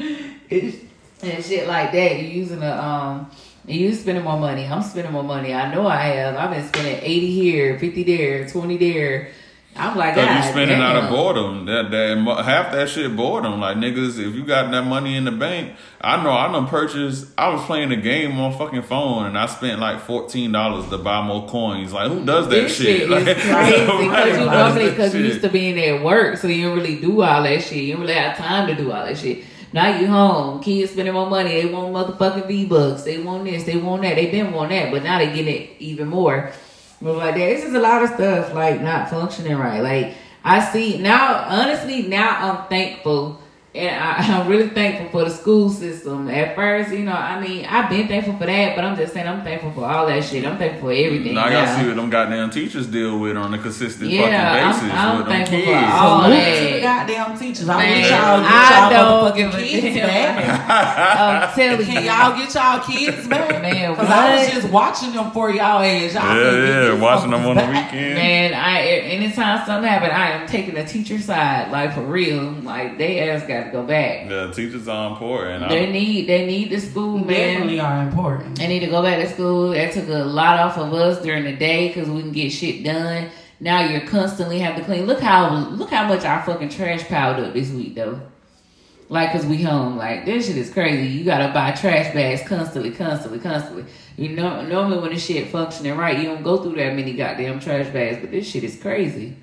And 0.50 1.46
shit 1.46 1.68
like 1.68 1.92
that. 1.92 2.20
You're 2.20 2.32
using 2.32 2.64
a 2.64 2.72
um. 2.72 3.32
You 3.68 3.94
spending 3.94 4.24
more 4.24 4.39
money. 4.39 4.66
I'm 4.66 4.82
spending 4.82 5.14
more 5.14 5.24
money. 5.24 5.54
I 5.54 5.74
know 5.74 5.86
I 5.86 5.98
have. 5.98 6.36
I've 6.36 6.50
been 6.50 6.68
spending 6.68 6.98
eighty 7.04 7.32
here, 7.32 7.78
fifty 7.78 8.04
there, 8.04 8.50
twenty 8.50 8.78
there. 8.78 9.32
I'm 9.74 9.97
like, 9.97 10.15
Cause 10.15 10.24
you 10.24 10.30
God 10.30 10.51
spending 10.51 10.82
out 10.82 10.97
of 10.97 11.09
boredom. 11.09 11.65
That 11.65 11.91
that 11.91 12.43
half 12.43 12.74
that 12.74 12.89
shit 12.89 13.15
boredom. 13.15 13.61
Like 13.61 13.78
niggas, 13.78 14.19
if 14.19 14.36
you 14.36 14.43
got 14.43 14.69
that 14.72 14.84
money 14.84 15.15
in 15.15 15.24
the 15.24 15.32
bank, 15.32 15.76
I 16.01 16.22
know 16.22 16.32
I 16.32 16.51
done 16.51 16.67
purchased. 16.67 17.28
I 17.38 17.49
was 17.49 17.63
playing 17.65 17.91
a 17.91 17.95
game 17.95 18.38
on 18.38 18.57
fucking 18.57 18.82
phone 18.82 19.28
and 19.28 19.38
I 19.38 19.45
spent 19.45 19.80
like 19.80 20.01
fourteen 20.01 20.51
dollars 20.51 20.89
to 20.89 20.97
buy 20.97 21.26
more 21.26 21.47
coins. 21.47 21.93
Like 21.93 22.11
who 22.11 22.26
does 22.26 22.49
that 22.49 22.55
This 22.55 22.76
shit, 22.76 23.09
Like, 23.09 23.24
crazy 23.38 24.07
because 24.07 24.38
you 24.38 24.45
normally 24.45 24.89
because 24.89 25.15
you 25.15 25.22
used 25.22 25.41
to 25.41 25.49
being 25.49 25.80
at 25.80 26.03
work, 26.03 26.38
so 26.38 26.47
you 26.47 26.63
didn't 26.63 26.78
really 26.78 26.99
do 26.99 27.22
all 27.22 27.43
that 27.43 27.63
shit. 27.63 27.84
You 27.84 27.93
don't 27.93 28.01
really 28.01 28.13
have 28.13 28.38
time 28.38 28.67
to 28.67 28.76
do 28.76 28.91
all 28.91 29.05
that 29.05 29.17
shit. 29.17 29.45
Now 29.74 29.97
you 29.97 30.07
home, 30.07 30.61
kids 30.61 30.91
spending 30.91 31.13
more 31.13 31.30
money. 31.30 31.61
They 31.61 31.65
want 31.65 31.93
motherfucking 31.93 32.45
V 32.45 32.65
bucks. 32.65 33.03
They 33.03 33.19
want 33.19 33.45
this. 33.45 33.63
They 33.63 33.78
want 33.78 34.01
that. 34.01 34.15
They 34.15 34.30
been 34.30 34.51
want 34.51 34.69
that, 34.72 34.91
but 34.91 35.01
now 35.01 35.17
they 35.17 35.28
getting 35.28 35.47
it 35.47 35.69
even 35.80 36.09
more. 36.09 36.51
But 37.02 37.16
like 37.16 37.36
that, 37.36 37.49
it's 37.49 37.64
just 37.64 37.76
a 37.76 37.80
lot 37.80 38.04
of 38.04 38.10
stuff 38.12 38.54
like 38.54 38.82
not 38.82 39.10
functioning 39.10 39.58
right. 39.58 39.82
Like 39.82 40.16
I 40.43 40.64
see 40.72 40.97
now, 40.99 41.45
honestly, 41.47 42.04
now 42.04 42.52
I'm 42.52 42.68
thankful. 42.68 43.39
And 43.74 43.89
I, 44.03 44.15
I'm 44.41 44.47
really 44.49 44.67
thankful 44.67 45.07
for 45.09 45.24
the 45.30 45.34
school 45.34 45.69
system. 45.69 46.28
At 46.28 46.55
first, 46.55 46.91
you 46.91 47.05
know, 47.05 47.13
I 47.13 47.39
mean, 47.39 47.65
I've 47.65 47.89
been 47.89 48.05
thankful 48.09 48.36
for 48.38 48.45
that, 48.45 48.76
but 48.76 48.84
I'm 48.84 48.97
just 48.97 49.13
saying 49.13 49.26
I'm 49.30 49.43
thankful 49.45 49.72
for 49.72 49.86
all 49.86 50.07
that 50.07 50.26
shit. 50.26 50.45
I'm 50.45 50.57
thankful 50.57 50.89
for 50.89 50.91
everything. 50.93 51.36
Now 51.36 51.45
y'all 51.47 51.63
now. 51.63 51.80
see 51.80 51.88
what 51.88 51.95
them 51.95 52.09
goddamn 52.09 52.49
teachers 52.49 52.86
deal 52.88 53.17
with 53.17 53.38
on 53.38 53.53
a 53.53 53.57
consistent 53.59 54.11
Yeah, 54.11 54.24
fucking 54.51 54.82
basis 54.89 54.99
I'm 54.99 55.17
with 55.19 55.26
them 55.28 55.36
thankful 55.36 55.59
for 55.59 55.65
kids. 55.65 55.88
all 55.93 56.22
Salute 56.24 56.36
that. 56.36 56.74
the 56.74 56.82
goddamn 56.82 57.38
teachers. 57.39 57.69
I 57.69 57.78
Man, 57.78 58.01
wish 58.01 58.11
y'all 58.11 58.41
get 58.41 58.72
y'all 58.72 58.89
don't 58.89 59.24
motherfucking 59.24 59.36
give 59.38 59.53
a 59.55 59.82
kids 59.82 59.95
damn. 59.95 60.36
back. 60.36 60.69
I'm 61.49 61.55
telling 61.55 61.86
Can 61.86 62.03
you. 62.03 62.09
y'all 62.09 62.38
get 62.38 62.53
y'all 62.53 62.80
kids 62.84 63.28
back? 63.30 63.61
Man, 63.61 63.91
Because 63.93 64.09
I 64.09 64.36
was 64.38 64.51
just 64.51 64.69
watching 64.69 65.13
them 65.13 65.32
for 65.32 65.49
y'all 65.49 65.80
ass. 65.82 66.13
Y'all 66.13 66.24
Yeah, 66.24 66.34
couldn't 66.34 66.97
yeah, 66.97 67.01
watching 67.01 67.32
them 67.32 67.41
fuckers 67.41 67.47
on 67.47 67.55
the 67.55 67.67
weekend. 67.67 68.15
Man, 68.15 68.53
I 68.53 68.82
anytime 68.82 69.65
something 69.65 69.89
happen, 69.89 70.11
I 70.11 70.32
am 70.32 70.47
taking 70.47 70.74
the 70.76 70.84
teacher 70.84 71.19
side, 71.19 71.72
like 71.72 71.93
for 71.93 72.01
real. 72.01 72.51
Like 72.63 72.97
they 72.97 73.30
ass 73.30 73.47
got 73.47 73.61
to 73.66 73.72
go 73.72 73.84
back. 73.84 74.28
The 74.28 74.51
teachers 74.51 74.88
are 74.88 75.12
important. 75.12 75.70
They 75.70 75.88
I, 75.88 75.91
need 75.91 76.28
they 76.28 76.45
need 76.45 76.70
the 76.70 76.80
school 76.80 77.18
man. 77.18 77.28
Definitely 77.28 77.80
are 77.80 78.03
important. 78.03 78.57
They 78.57 78.68
need 78.68 78.80
to 78.82 78.88
go 78.88 79.01
back 79.01 79.20
to 79.20 79.34
school. 79.34 79.70
That 79.70 79.93
took 79.93 80.07
a 80.07 80.24
lot 80.24 80.59
off 80.59 80.78
of 80.78 80.93
us 80.93 81.22
during 81.22 81.43
the 81.43 81.55
day 81.55 81.88
because 81.88 82.09
we 82.09 82.22
can 82.22 82.32
get 82.32 82.51
shit 82.51 82.84
done. 82.84 83.30
Now 83.59 83.86
you're 83.88 84.01
constantly 84.01 84.59
have 84.59 84.76
to 84.76 84.84
clean. 84.84 85.05
Look 85.05 85.22
how 85.22 85.55
look 85.70 85.89
how 85.89 86.07
much 86.07 86.26
our 86.26 86.43
fucking 86.43 86.70
trash 86.70 87.07
piled 87.07 87.39
up 87.43 87.53
this 87.53 87.72
week 87.72 87.95
though. 87.95 88.20
Like, 89.07 89.34
cause 89.34 89.45
we 89.45 89.62
home. 89.62 89.97
Like 89.97 90.26
this 90.26 90.47
shit 90.47 90.57
is 90.57 90.72
crazy. 90.72 91.07
You 91.07 91.26
gotta 91.26 91.53
buy 91.53 91.72
trash 91.72 92.14
bags 92.14 92.47
constantly, 92.47 92.91
constantly, 92.91 93.39
constantly. 93.39 93.86
You 94.18 94.30
know, 94.30 94.66
normally 94.66 94.99
when 94.99 95.14
the 95.14 95.20
shit 95.20 95.49
functioning 95.49 95.97
right, 95.97 96.18
you 96.18 96.24
don't 96.24 96.43
go 96.43 96.64
through 96.64 96.76
that 96.78 96.95
many 96.95 97.14
goddamn 97.14 97.59
trash 97.59 97.88
bags. 97.91 98.20
But 98.22 98.32
this 98.32 98.47
shit 98.47 98.64
is 98.64 98.82
crazy. 98.82 99.36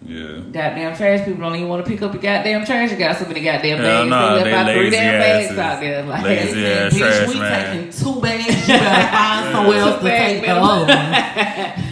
Yeah. 0.00 0.38
Goddamn 0.52 0.96
trash 0.96 1.24
people 1.26 1.42
don't 1.42 1.56
even 1.56 1.68
want 1.68 1.84
to 1.84 1.90
pick 1.90 2.00
up 2.02 2.12
your 2.14 2.22
goddamn 2.22 2.64
trash. 2.64 2.90
You 2.92 2.96
got 2.96 3.16
so 3.16 3.26
many 3.26 3.42
goddamn 3.42 3.78
bags. 3.78 4.08
nah, 4.08 4.36
they 4.36 4.44
they 4.44 4.50
left 4.52 4.68
out 4.68 4.72
three 4.72 4.84
lazy 4.84 4.96
damn 4.96 5.20
bags 5.20 5.58
out 5.58 5.80
there. 5.80 6.02
Like, 6.04 6.22
Lazy 6.24 6.66
ass 6.66 6.92
Bitch, 6.94 6.98
trash 6.98 7.28
we 7.28 7.38
man. 7.40 7.76
taking 7.76 7.90
two 8.14 8.20
bags. 8.22 8.46
You 8.46 8.66
better 8.78 9.08
find 9.10 9.52
somewhere 9.54 9.78
else 9.78 9.96
to 10.02 10.08
take 10.08 10.40
the 10.40 10.46
bags, 10.46 10.58
other 10.58 10.84
one. 10.86 10.90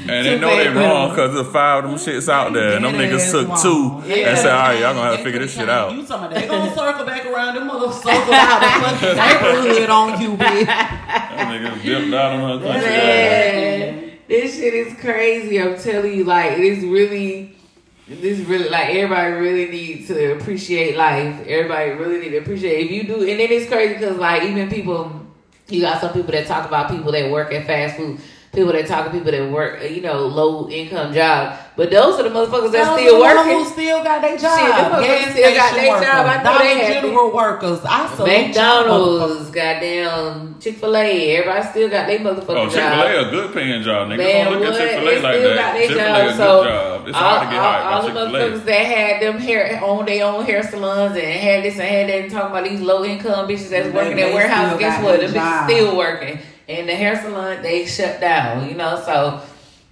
And 0.08 0.24
they 0.26 0.38
know 0.38 0.56
they 0.56 0.68
wrong 0.68 1.10
because 1.10 1.34
there's 1.34 1.48
five 1.48 1.84
of 1.84 1.90
them 1.90 1.98
shits 1.98 2.28
out 2.28 2.52
there. 2.52 2.76
And 2.76 2.84
them 2.84 2.94
niggas 2.94 3.30
took 3.32 3.48
wrong. 3.48 3.60
two 3.60 4.08
Yeah. 4.08 4.28
and 4.30 4.38
said, 4.38 4.52
all 4.52 4.68
right, 4.68 4.80
y'all 4.80 4.94
gonna 4.94 5.08
have 5.10 5.18
to 5.18 5.24
figure 5.24 5.40
this 5.40 5.52
shit 5.54 5.68
out. 5.68 5.92
You 5.92 6.06
talking 6.06 6.26
about 6.28 6.40
they 6.40 6.46
gonna 6.46 6.74
circle 6.76 7.04
back 7.04 7.26
around 7.26 7.56
them 7.56 7.66
mother 7.66 7.92
circle 7.92 8.32
out 8.32 8.60
the 8.60 8.86
fucking 8.86 9.16
neighborhood 9.18 9.90
on 9.90 10.20
you, 10.22 10.36
bitch. 10.36 10.66
Them 11.36 11.48
niggas 11.48 11.82
dipped 11.82 12.14
out 12.14 12.32
on 12.40 12.60
her 12.60 12.66
country. 12.66 12.88
Man, 12.88 14.12
this 14.28 14.54
shit 14.56 14.72
is 14.74 14.94
crazy. 15.00 15.60
I'm 15.60 15.76
telling 15.76 16.14
you, 16.14 16.24
like 16.24 16.52
it 16.52 16.60
is 16.60 16.84
really, 16.84 17.55
this 18.08 18.38
really 18.40 18.68
like 18.68 18.88
everybody 18.94 19.32
really 19.32 19.66
needs 19.68 20.06
to 20.08 20.36
appreciate 20.36 20.96
life. 20.96 21.44
Everybody 21.46 21.90
really 21.90 22.20
need 22.20 22.30
to 22.30 22.38
appreciate 22.38 22.86
if 22.86 22.90
you 22.92 23.02
do, 23.04 23.20
and 23.28 23.40
then 23.40 23.50
it's 23.50 23.68
crazy 23.68 23.94
because 23.94 24.16
like 24.16 24.44
even 24.44 24.70
people, 24.70 25.26
you 25.68 25.80
got 25.80 26.00
some 26.00 26.12
people 26.12 26.32
that 26.32 26.46
talk 26.46 26.66
about 26.68 26.90
people 26.90 27.10
that 27.12 27.30
work 27.30 27.52
at 27.52 27.66
fast 27.66 27.96
food. 27.96 28.20
People 28.56 28.72
that 28.72 28.86
talk 28.86 29.04
to 29.04 29.10
people 29.12 29.30
that 29.30 29.52
work, 29.52 29.82
uh, 29.82 29.84
you 29.84 30.00
know, 30.00 30.26
low 30.26 30.66
income 30.70 31.12
jobs, 31.12 31.58
but 31.76 31.90
those 31.90 32.18
are 32.18 32.22
the 32.22 32.30
motherfuckers 32.30 32.72
that 32.72 32.88
Those 32.88 33.00
still 33.04 33.14
the 33.16 33.20
ones 33.20 33.36
working. 33.36 33.52
Who 33.52 33.64
still 33.66 34.02
got 34.02 34.22
their 34.22 34.38
job? 34.38 34.58
Shit, 34.58 34.68
them 34.76 34.92
motherfuckers 34.92 35.04
Gas 35.04 35.30
still 35.36 35.54
got 35.54 35.74
their 35.76 35.90
workers, 35.92 36.06
job. 36.06 36.26
I 36.26 36.42
know 36.42 36.58
they 36.58 36.78
had 36.78 37.02
General 37.04 37.34
workers. 37.34 37.80
I 37.84 38.14
salute 38.16 38.32
y'all 38.32 38.40
motherfuckers. 38.40 38.46
McDonald's, 38.48 39.50
goddamn 39.50 40.56
Chick 40.58 40.76
Fil 40.76 40.96
A, 40.96 41.36
everybody 41.36 41.66
still 41.68 41.88
got 41.90 42.06
their 42.06 42.18
motherfucking 42.20 42.48
Oh, 42.48 42.64
job. 42.64 42.72
Chick 42.72 42.82
Fil 42.82 43.02
A 43.02 43.28
a 43.28 43.30
good 43.30 43.52
paying 43.54 43.82
job. 43.82 44.08
Niggas 44.08 44.16
Man, 44.16 44.44
don't 44.46 44.52
look 44.60 44.70
what? 44.72 44.80
at 44.80 44.88
Chick 44.88 44.98
Fil 45.00 45.08
A 45.08 45.12
like 45.20 45.34
still 45.36 45.54
got 45.54 45.56
that. 45.56 45.72
their 45.76 45.86
Chick 45.88 45.96
Fil 45.96 46.06
A 46.06 46.08
job, 46.08 46.16
a 46.16 46.24
good 46.28 46.36
so 46.36 46.64
job. 46.64 47.08
It's 47.08 47.16
all, 47.16 47.22
hard 47.22 47.42
to 47.42 47.50
get 47.52 47.60
all, 47.60 47.72
hired 47.72 47.84
all 47.84 47.90
by 47.92 48.08
the 48.08 48.08
Chick 48.08 48.16
motherfuckers 48.32 48.64
that 48.64 48.86
had 48.86 49.22
them 49.22 49.38
hair 49.38 49.84
on 49.84 50.04
their 50.06 50.24
own 50.24 50.44
hair 50.46 50.62
salons 50.62 51.12
and 51.14 51.26
had 51.26 51.62
this 51.62 51.74
and 51.78 51.82
had 51.82 52.08
that 52.08 52.22
and 52.22 52.30
talking 52.32 52.50
about 52.56 52.64
these 52.64 52.80
low 52.80 53.04
income 53.04 53.46
bitches 53.46 53.68
that's 53.68 53.88
They- 53.88 53.90
working 53.92 54.18
at 54.18 54.32
warehouse. 54.32 54.78
Guess 54.78 55.04
what? 55.04 55.20
their 55.20 55.28
Them 55.28 55.42
bitches 55.44 55.64
still 55.68 55.94
working. 55.94 56.38
And 56.68 56.88
the 56.88 56.94
hair 56.94 57.20
salon 57.20 57.62
they 57.62 57.86
shut 57.86 58.20
down. 58.20 58.68
You 58.68 58.74
know, 58.74 59.00
so 59.04 59.40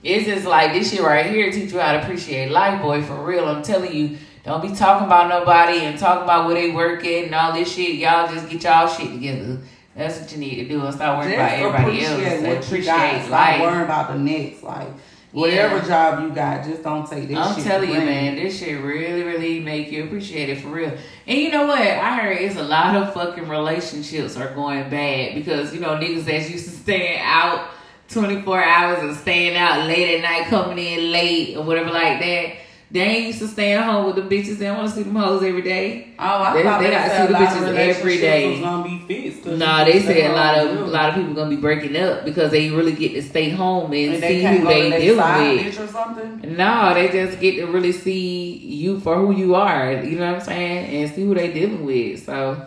it's 0.02 0.26
just 0.26 0.46
like 0.46 0.72
this 0.72 0.90
shit 0.90 1.00
right 1.00 1.26
here 1.26 1.50
teach 1.50 1.72
you 1.72 1.78
how 1.78 1.92
to 1.92 2.02
appreciate 2.02 2.50
life, 2.50 2.80
boy. 2.82 3.02
For 3.02 3.22
real, 3.24 3.46
I'm 3.46 3.62
telling 3.62 3.94
you. 3.94 4.18
Don't 4.44 4.60
be 4.60 4.74
talking 4.76 5.06
about 5.06 5.30
nobody 5.30 5.78
and 5.86 5.98
talking 5.98 6.24
about 6.24 6.44
where 6.44 6.54
they 6.54 6.70
working 6.70 7.24
and 7.24 7.34
all 7.34 7.54
this 7.54 7.74
shit. 7.74 7.94
Y'all 7.94 8.30
just 8.30 8.46
get 8.50 8.62
y'all 8.62 8.86
shit 8.86 9.10
together. 9.10 9.58
That's 9.96 10.20
what 10.20 10.30
you 10.32 10.36
need 10.38 10.56
to 10.56 10.68
do 10.68 10.84
and 10.84 10.94
stop 10.94 11.18
worrying 11.18 11.34
about 11.34 11.48
Just 11.50 11.62
everybody 11.62 12.04
else. 12.04 12.12
appreciate 12.18 12.36
and 12.36 12.46
what 12.46 12.70
you 12.78 12.84
got. 12.84 13.20
Stop 13.22 13.30
life. 13.30 13.60
worrying 13.62 13.84
about 13.84 14.12
the 14.12 14.18
next. 14.18 14.62
Like 14.62 14.88
whatever 15.34 15.76
Yeah. 15.76 15.86
job 15.88 16.22
you 16.22 16.30
got, 16.30 16.64
just 16.64 16.82
don't 16.82 17.08
take 17.10 17.28
this 17.28 17.36
I'm 17.36 17.62
telling 17.62 17.90
you, 17.90 17.98
man, 17.98 18.36
this 18.36 18.58
shit 18.58 18.80
really, 18.82 19.22
really 19.24 19.60
make 19.60 19.90
you 19.90 20.04
appreciate 20.04 20.48
it 20.48 20.60
for 20.60 20.68
real. 20.68 20.92
And 21.26 21.38
you 21.38 21.50
know 21.50 21.66
what? 21.66 21.80
I 21.80 22.16
heard 22.18 22.38
it's 22.38 22.56
a 22.56 22.62
lot 22.62 22.94
of 22.94 23.12
fucking 23.12 23.48
relationships 23.48 24.36
are 24.36 24.54
going 24.54 24.88
bad 24.88 25.34
because 25.34 25.74
you 25.74 25.80
know 25.80 25.90
niggas 25.96 26.24
that 26.24 26.48
used 26.48 26.64
to 26.66 26.70
staying 26.70 27.20
out 27.20 27.68
24 28.10 28.62
hours 28.62 29.02
and 29.02 29.16
staying 29.16 29.56
out 29.56 29.86
late 29.86 30.16
at 30.16 30.22
night, 30.22 30.46
coming 30.48 30.78
in 30.78 31.10
late 31.10 31.56
or 31.56 31.64
whatever 31.64 31.90
like 31.90 32.20
that. 32.20 32.52
They 32.94 33.00
ain't 33.00 33.26
used 33.26 33.40
to 33.40 33.48
staying 33.48 33.82
home 33.82 34.06
with 34.06 34.14
the 34.14 34.22
bitches. 34.22 34.58
They 34.58 34.66
don't 34.66 34.76
want 34.76 34.88
to 34.90 34.94
see 34.94 35.02
them 35.02 35.16
hoes 35.16 35.42
every 35.42 35.62
day. 35.62 36.10
Oh, 36.16 36.22
I 36.22 36.54
They- 36.54 36.62
thought 36.62 36.78
they 36.80 36.86
they, 36.86 36.92
gotta 36.92 37.16
see 37.26 37.32
the 37.32 37.38
bitches 37.38 37.56
every 37.56 37.72
day. 37.72 37.82
relationships 37.88 38.20
day. 38.20 38.50
Was 38.52 38.60
gonna 38.60 38.84
be 38.84 38.98
fixed. 39.08 39.44
'cause 39.44 39.58
Nah, 39.58 39.84
they 39.84 39.92
just 39.94 40.06
said 40.06 40.30
a 40.30 40.34
lot 40.34 40.54
home 40.56 40.68
of 40.68 40.76
oh, 40.76 40.80
a 40.80 40.84
with 40.84 40.92
lot 40.92 41.08
of 41.08 41.14
people 41.16 41.34
gonna 41.34 41.50
be 41.50 41.56
breaking 41.56 41.96
up 41.96 42.24
because 42.24 42.52
they 42.52 42.70
really 42.70 42.92
get 42.92 43.12
to 43.14 43.22
stay 43.22 43.50
home 43.50 43.92
and, 43.92 44.14
and 44.14 44.22
see 44.22 44.42
they 44.42 44.44
who 44.58 44.62
go 44.62 44.68
they 44.68 44.90
their 44.90 45.00
dealing 45.00 45.18
side 45.18 45.56
with. 45.56 45.74
bitch 45.74 45.84
or 45.84 45.88
something. 45.88 46.56
No, 46.56 46.94
they 46.94 47.08
just 47.08 47.40
get 47.40 47.56
to 47.56 47.66
really 47.66 47.90
see 47.90 48.58
you 48.64 49.00
for 49.00 49.16
who 49.16 49.32
you 49.34 49.56
are. 49.56 49.92
You 49.94 50.16
know 50.16 50.26
what 50.26 50.34
I'm 50.36 50.40
saying, 50.40 50.94
and 50.94 51.12
see 51.12 51.24
who 51.24 51.34
they 51.34 51.52
dealing 51.52 51.84
with. 51.84 52.24
So 52.24 52.64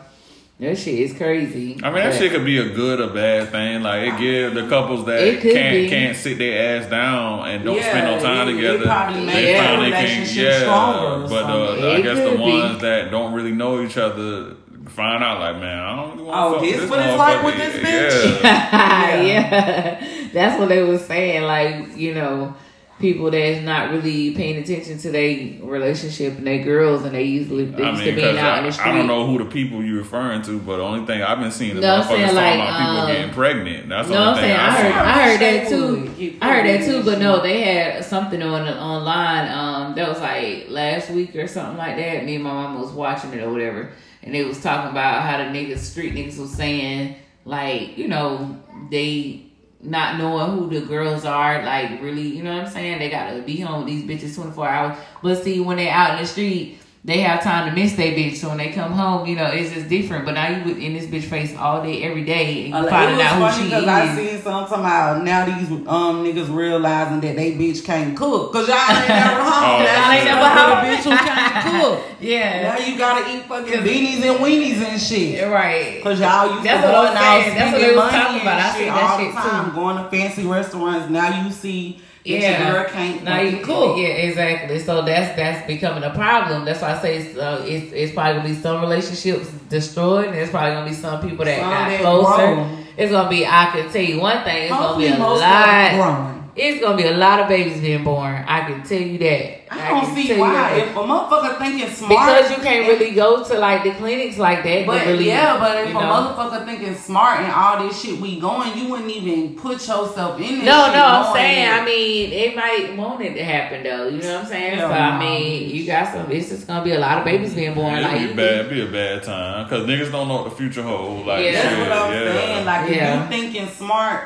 that 0.59 0.77
shit 0.77 0.95
is 0.95 1.13
crazy. 1.15 1.79
I 1.83 1.91
mean, 1.91 2.03
that 2.03 2.15
shit 2.15 2.31
could 2.31 2.43
be 2.45 2.57
a 2.57 2.69
good 2.69 2.99
or 2.99 3.07
bad 3.13 3.49
thing. 3.51 3.83
Like 3.83 4.13
it 4.13 4.17
give 4.19 4.53
the 4.55 4.67
couples 4.67 5.05
that 5.05 5.19
can't 5.41 5.73
be. 5.73 5.87
can't 5.89 6.17
sit 6.17 6.37
their 6.39 6.79
ass 6.81 6.89
down 6.89 7.47
and 7.47 7.63
don't 7.63 7.75
Yeah, 7.77 7.89
spend 7.89 8.05
no 8.07 8.19
time 8.23 8.47
it- 8.47 8.51
it 8.51 8.55
together. 8.55 8.83
probably 8.85 9.25
they 9.25 9.53
the 9.53 9.59
finally 9.59 9.91
can, 9.91 10.03
relationship 10.03 10.43
yeah. 10.51 10.59
stronger 10.61 11.27
But 11.27 11.43
uh. 11.45 11.91
I 11.91 12.01
guess 12.01 12.17
the 12.17 12.23
could 12.29 12.37
be. 12.37 12.41
ones 12.43 12.81
that 12.81 13.11
don't 13.11 13.33
really 13.33 13.51
know 13.51 13.81
each 13.83 13.97
other 13.97 14.55
find 14.87 15.23
out 15.23 15.39
like, 15.41 15.61
man, 15.61 15.77
I 15.79 15.95
don't 15.95 16.11
really 16.17 16.23
want 16.23 16.35
to 16.35 16.41
Oh, 16.41 16.53
fuck 16.53 16.61
this 16.61 16.79
this 16.81 16.89
what 16.89 16.99
it's 17.01 17.17
like 17.17 17.43
with 17.43 17.57
this 17.57 17.75
bitch? 17.75 18.41
Yeah. 18.43 19.21
yeah. 19.21 20.27
that's 20.33 20.59
what 20.59 20.69
they 20.69 20.81
was 20.81 21.05
saying. 21.05 21.43
Like 21.43 21.95
you 21.97 22.13
know, 22.15 22.55
people 22.99 23.29
that's 23.29 23.61
not 23.63 23.91
really 23.91 24.33
paying 24.33 24.57
attention 24.57 24.97
to 24.97 25.11
their 25.11 25.61
relationship 25.63 26.35
and 26.37 26.47
their 26.47 26.63
girls, 26.63 27.03
and 27.03 27.13
they 27.13 27.23
usually 27.23 27.65
they 27.65 27.83
I 27.83 27.91
used 27.91 28.03
mean, 28.03 28.15
to 28.15 28.21
being 28.21 28.35
'cause 28.35 28.43
out 28.43 28.55
I, 28.55 28.59
in 28.59 28.65
the 28.65 28.71
street. 28.71 28.87
I 28.91 28.97
don't 28.97 29.07
know 29.07 29.27
who 29.27 29.37
the 29.37 29.45
people 29.45 29.83
you're 29.83 29.99
referring 29.99 30.41
to, 30.43 30.57
but 30.59 30.77
the 30.77 30.83
only 30.83 31.05
thing 31.05 31.21
I've 31.21 31.39
been 31.39 31.51
seeing 31.51 31.75
is 31.77 31.81
No, 31.81 31.99
motherfuckers 32.01 32.07
saying, 32.07 32.21
talking 32.25 32.35
like, 32.35 32.55
about 32.55 32.79
people 32.79 32.97
um, 33.01 33.07
getting 33.11 33.33
pregnant. 33.33 33.89
That's 33.89 34.07
the 34.07 34.13
No, 34.15 34.21
I'm 34.21 34.27
only 34.29 34.41
thing 34.41 34.49
saying 34.49 34.59
I 34.59 34.67
I 34.67 34.71
heard 34.71 34.91
see. 34.91 34.97
I 34.97 35.21
heard 35.29 35.39
that 35.41 35.69
too. 35.69 36.37
I 36.41 36.53
heard 36.53 36.65
that 36.65 36.85
too, 36.85 37.03
but 37.03 37.19
no, 37.19 37.41
they 37.41 37.61
had 37.61 38.03
something 38.05 38.41
on 38.41 38.67
online. 38.67 39.51
Um, 39.51 39.95
that 39.95 40.09
was 40.09 40.19
like 40.19 40.65
last 40.69 41.09
week 41.11 41.35
or 41.35 41.47
something 41.47 41.77
like 41.77 41.97
that. 41.97 42.25
Me 42.25 42.35
and 42.35 42.43
my 42.43 42.51
mom 42.51 42.79
was 42.81 42.91
watching 42.91 43.31
it 43.33 43.43
or 43.43 43.51
whatever, 43.51 43.89
and 44.23 44.33
they 44.33 44.43
was 44.43 44.59
talking 44.61 44.89
about 44.91 45.21
how 45.21 45.37
the 45.37 45.43
niggas, 45.45 45.79
street 45.79 46.13
niggas, 46.13 46.39
was 46.39 46.51
saying 46.51 47.15
like, 47.45 47.97
you 47.97 48.07
know, 48.07 48.57
they 48.91 49.43
not 49.81 50.17
knowing 50.17 50.57
who 50.57 50.69
the 50.69 50.85
girls 50.85 51.25
are, 51.25 51.63
like 51.63 52.01
really, 52.01 52.27
you 52.27 52.43
know 52.43 52.55
what 52.55 52.65
I'm 52.65 52.71
saying? 52.71 52.99
They 52.99 53.09
gotta 53.09 53.41
be 53.41 53.59
home 53.59 53.85
with 53.85 53.93
these 53.93 54.03
bitches 54.03 54.35
24 54.35 54.67
hours. 54.67 54.97
But 55.21 55.43
see, 55.43 55.59
when 55.59 55.77
they 55.77 55.89
out 55.89 56.15
in 56.15 56.21
the 56.21 56.27
street, 56.27 56.79
they 57.05 57.19
have 57.19 57.41
time 57.41 57.69
to 57.69 57.75
miss 57.75 57.93
their 57.93 58.11
bitch. 58.11 58.35
So 58.35 58.49
when 58.49 58.57
they 58.57 58.69
come 58.71 58.91
home, 58.91 59.25
you 59.27 59.35
know, 59.37 59.45
it's 59.45 59.73
just 59.73 59.87
different. 59.87 60.25
But 60.25 60.33
now 60.33 60.49
you 60.49 60.75
in 60.75 60.93
this 60.93 61.05
bitch 61.05 61.23
face 61.23 61.55
all 61.55 61.81
day, 61.81 62.03
every 62.03 62.25
day, 62.25 62.65
and 62.65 62.67
you 62.69 62.75
Uh, 62.75 62.89
finding 62.89 63.15
it 63.15 63.17
was 63.19 63.25
out 63.25 63.39
funny 63.39 63.53
who 63.55 63.63
she 63.63 63.69
because 63.69 63.87
I 63.87 64.15
seen 64.15 64.41
something 64.41 64.79
about 64.79 65.23
now 65.23 65.45
these 65.45 65.71
um 65.87 66.25
niggas 66.25 66.53
realizing 66.53 67.21
that 67.21 67.35
they 67.37 67.53
bitch 67.53 67.85
can't 67.85 68.15
cook. 68.17 68.51
Cause 68.51 68.67
y'all 68.67 68.77
ain't 68.89 69.07
never 69.07 69.41
home. 69.43 69.79
Oh, 69.79 69.83
Now 69.83 70.03
Y'all 70.03 70.11
ain't 70.11 70.25
never 70.25 70.41
stuck 70.41 70.57
home. 70.57 70.77
a 70.77 70.89
bitch 70.89 71.03
who 71.03 71.25
can't 71.27 71.81
cook. 71.81 72.03
Yeah. 72.19 72.75
Now 72.75 72.83
you 72.83 72.97
gotta 72.97 73.31
eat 73.31 73.43
fucking 73.43 73.73
beanies 73.81 74.23
and 74.25 74.39
weenies 74.39 74.77
and 74.81 74.99
shit. 74.99 75.47
Right. 75.47 76.01
Cause 76.03 76.19
y'all 76.19 76.51
used 76.51 76.65
That's 76.65 76.81
to 76.81 76.87
what 76.87 76.91
go 76.91 77.01
I'm 77.01 77.07
and 77.09 77.17
all 77.17 77.41
saying. 77.43 77.57
That's 77.57 77.71
what 77.71 77.79
spending 77.79 77.95
money 77.95 78.11
talking 78.17 78.39
and. 78.39 78.49
I 78.59 78.75
shit 78.77 78.87
that 78.87 79.03
all 79.03 79.19
shit 79.19 79.35
the 79.35 79.39
time, 79.39 79.69
too. 79.69 79.75
Going 79.75 79.97
to 80.03 80.09
fancy 80.09 80.45
restaurants. 80.47 81.09
Now 81.11 81.43
you 81.45 81.51
see 81.51 81.61
that 81.61 82.01
your 82.01 82.06
Yeah. 82.27 82.71
girl 82.71 82.85
can't 82.85 83.23
Now 83.23 83.39
you 83.41 83.51
fucking 83.51 83.65
cook. 83.65 83.97
Yeah, 83.97 84.07
exactly. 84.07 84.79
So 84.79 85.01
that's 85.03 85.35
that's 85.35 85.65
becoming 85.67 86.03
a 86.03 86.13
problem. 86.13 86.65
That's 86.65 86.81
why 86.81 86.95
I 86.95 87.01
say 87.01 87.17
it's, 87.17 87.37
uh, 87.37 87.63
it's, 87.67 87.91
it's 87.93 88.13
probably 88.13 88.33
gonna 88.41 88.49
be 88.49 88.55
some 88.55 88.81
relationships 88.81 89.49
destroyed. 89.69 90.25
And 90.27 90.35
there's 90.35 90.49
probably 90.49 90.71
gonna 90.71 90.89
be 90.89 90.95
some 90.95 91.21
people 91.21 91.45
that 91.45 91.59
Some 91.59 91.69
got 91.69 91.89
that 91.89 92.01
closer. 92.01 92.55
grow. 92.55 92.77
It's 92.97 93.11
gonna 93.11 93.29
be. 93.29 93.45
I 93.45 93.65
can 93.71 93.91
tell 93.91 94.01
you 94.01 94.19
one 94.19 94.43
thing. 94.43 94.63
It's 94.63 94.71
gonna 94.71 94.97
be 94.97 95.07
a 95.07 95.17
most 95.17 95.39
lot. 95.41 95.91
growing. 95.93 96.36
It's 96.57 96.81
gonna 96.81 96.97
be 96.97 97.03
a 97.03 97.15
lot 97.15 97.39
of 97.39 97.47
babies 97.47 97.79
being 97.81 98.03
born. 98.03 98.43
I 98.47 98.61
can 98.67 98.83
tell 98.83 98.99
you 98.99 99.17
that. 99.19 99.57
I 99.71 99.89
don't 99.89 100.15
see 100.15 100.33
you 100.33 100.39
why. 100.39 100.53
that. 100.53 100.77
If 100.77 100.95
a 100.95 100.99
motherfucker 100.99 101.57
thinking 101.59 101.89
smart, 101.89 102.09
because 102.09 102.49
you 102.51 102.57
can't 102.63 102.87
really 102.87 103.11
go 103.13 103.43
to 103.43 103.59
like 103.59 103.83
the 103.83 103.91
clinics 103.91 104.37
like 104.37 104.63
that. 104.63 104.79
to 104.81 104.85
But 104.87 105.05
really, 105.05 105.27
yeah, 105.27 105.59
but 105.59 105.77
if 105.83 105.89
a 105.89 105.93
know. 105.93 105.99
motherfucker 105.99 106.65
thinking 106.65 106.95
smart 106.95 107.41
and 107.41 107.51
all 107.51 107.85
this 107.85 108.01
shit 108.01 108.19
we 108.19 108.39
going, 108.39 108.77
you 108.77 108.87
wouldn't 108.89 109.11
even 109.11 109.55
put 109.55 109.73
yourself 109.73 110.39
in 110.39 110.59
this 110.59 110.63
No, 110.63 110.85
shit 110.85 110.93
no, 110.95 111.05
I'm 111.05 111.33
saying, 111.35 111.65
that- 111.69 111.81
I 111.81 111.85
mean, 111.85 112.31
it 112.31 112.55
might 112.55 112.95
want 112.97 113.21
it 113.21 113.33
to 113.35 113.43
happen 113.43 113.83
though. 113.83 114.07
You 114.07 114.21
know 114.21 114.33
what 114.35 114.41
I'm 114.43 114.47
saying? 114.47 114.77
Hell 114.79 114.89
so 114.89 114.95
I 114.95 115.19
mean, 115.19 115.69
you 115.75 115.85
got 115.85 116.11
some. 116.13 116.31
It's 116.31 116.49
just 116.49 116.65
gonna 116.65 116.83
be 116.83 116.93
a 116.93 116.99
lot 116.99 117.19
of 117.19 117.25
babies 117.25 117.53
being 117.53 117.73
born. 117.75 117.93
It'd 117.93 118.03
like 118.05 118.29
be 118.29 118.33
bad. 118.33 118.53
It'd 118.65 118.69
be 118.71 118.81
a 118.81 118.91
bad 118.91 119.23
time 119.23 119.65
because 119.65 119.85
niggas 119.85 120.11
don't 120.11 120.27
know 120.27 120.41
what 120.41 120.49
the 120.49 120.55
future 120.55 120.81
holds. 120.81 121.27
Like, 121.27 121.43
Yeah. 121.45 121.51
shit, 121.51 121.63
That's 121.63 121.89
what 121.89 121.91
I'm 121.91 122.13
yeah. 122.13 122.33
saying. 122.33 122.65
Like 122.65 122.89
Yeah. 122.89 123.23
if 123.25 123.31
you 123.31 123.37
thinking 123.37 123.67
smart, 123.67 124.23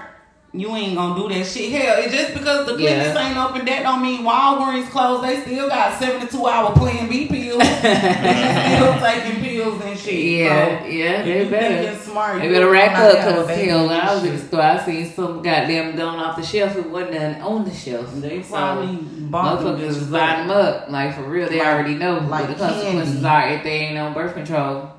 you 0.54 0.76
ain't 0.76 0.96
gonna 0.96 1.16
do 1.16 1.30
that 1.34 1.46
shit. 1.46 1.72
Hell, 1.72 1.96
it's 2.04 2.14
just 2.14 2.34
because 2.34 2.66
the 2.66 2.74
clinics 2.76 3.16
Yeah. 3.16 3.28
ain't 3.30 3.38
open, 3.38 3.66
that 3.66 3.84
don't 3.84 4.02
mean 4.02 4.22
Walgreens 4.24 4.90
closed. 4.90 5.24
They 5.24 5.40
still 5.42 5.70
got 5.70 5.98
72 5.98 6.46
hour 6.46 6.74
Plan 6.74 7.08
B 7.10 7.28
pills. 7.28 7.60
they 7.82 8.76
still 8.76 9.00
taking 9.00 9.42
pills 9.42 9.82
and 9.82 9.98
shit. 9.98 10.14
Yeah, 10.42 10.80
So, 10.82 10.86
yeah, 10.88 11.22
they 11.24 11.50
better. 11.50 11.98
smart, 12.00 12.42
They 12.42 12.50
better 12.50 12.70
rack 12.70 12.98
up 12.98 13.14
a 13.14 13.16
because 13.48 13.50
hell, 13.66 13.88
when 13.88 14.00
I 14.00 14.14
was 14.14 14.24
in 14.26 14.36
the 14.36 14.42
store, 14.42 14.62
I 14.62 14.86
seen 14.86 15.06
some 15.14 15.42
goddamn 15.42 15.96
going 15.96 16.20
off 16.20 16.36
the 16.36 16.44
shelf. 16.44 16.76
It 16.76 16.90
wasn't 16.90 17.14
none 17.14 17.42
on 17.42 17.64
the 17.64 17.74
shelf. 17.74 18.14
They 18.16 18.42
So, 18.44 18.50
probably 18.56 18.96
bought 18.98 19.62
them 19.62 19.78
Motherfuckers 19.78 19.88
was 19.88 20.08
buying 20.08 20.48
them 20.50 20.58
up. 20.58 20.90
Like 20.90 21.16
for 21.16 21.24
real, 21.24 21.48
they 21.48 21.60
Like- 21.60 21.68
already 21.68 21.96
know 21.96 22.16
like 22.28 22.48
what 22.50 22.58
the 22.58 22.66
consequences 22.66 23.22
candy. 23.22 23.28
are 23.28 23.58
if 23.58 23.64
they 23.64 23.72
ain't 23.72 23.98
on 23.98 24.14
birth 24.14 24.34
control. 24.34 24.90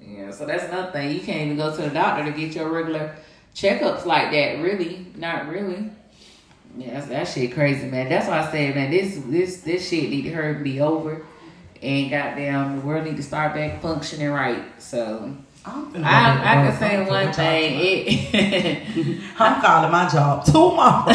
Yeah, 0.00 0.32
so 0.32 0.44
that's 0.46 0.64
another 0.64 0.90
thing. 0.90 1.12
You 1.14 1.20
can't 1.20 1.42
even 1.42 1.56
go 1.56 1.70
to 1.74 1.82
the 1.82 1.90
doctor 1.90 2.24
to 2.24 2.30
get 2.32 2.54
your 2.56 2.68
regular 2.70 3.12
checkups 3.58 4.06
like 4.06 4.30
that. 4.30 4.62
Really, 4.62 5.06
not 5.16 5.48
really. 5.48 5.90
Yeah, 6.76 7.00
that 7.00 7.26
shit 7.26 7.52
crazy, 7.54 7.86
man. 7.88 8.08
That's 8.08 8.28
why 8.28 8.46
I 8.46 8.52
said, 8.52 8.74
man, 8.74 8.90
this 8.90 9.20
this 9.26 9.60
this 9.62 9.88
shit 9.88 10.10
need 10.10 10.22
to 10.22 10.30
hurry 10.30 10.62
be 10.62 10.80
over, 10.80 11.26
and 11.82 12.10
goddamn, 12.10 12.76
the 12.76 12.86
world 12.86 13.04
need 13.04 13.16
to 13.16 13.22
start 13.22 13.54
back 13.54 13.82
functioning 13.82 14.30
right. 14.30 14.62
So 14.80 15.36
I 16.04 16.40
I 16.42 16.54
to 16.64 16.70
can 16.70 16.78
say 16.78 16.96
I'm 16.96 17.06
one 17.06 17.32
thing. 17.32 17.80
It, 17.80 19.20
I'm 19.38 19.60
calling 19.60 19.90
my 19.92 20.08
job 20.08 20.44
tomorrow. 20.44 21.12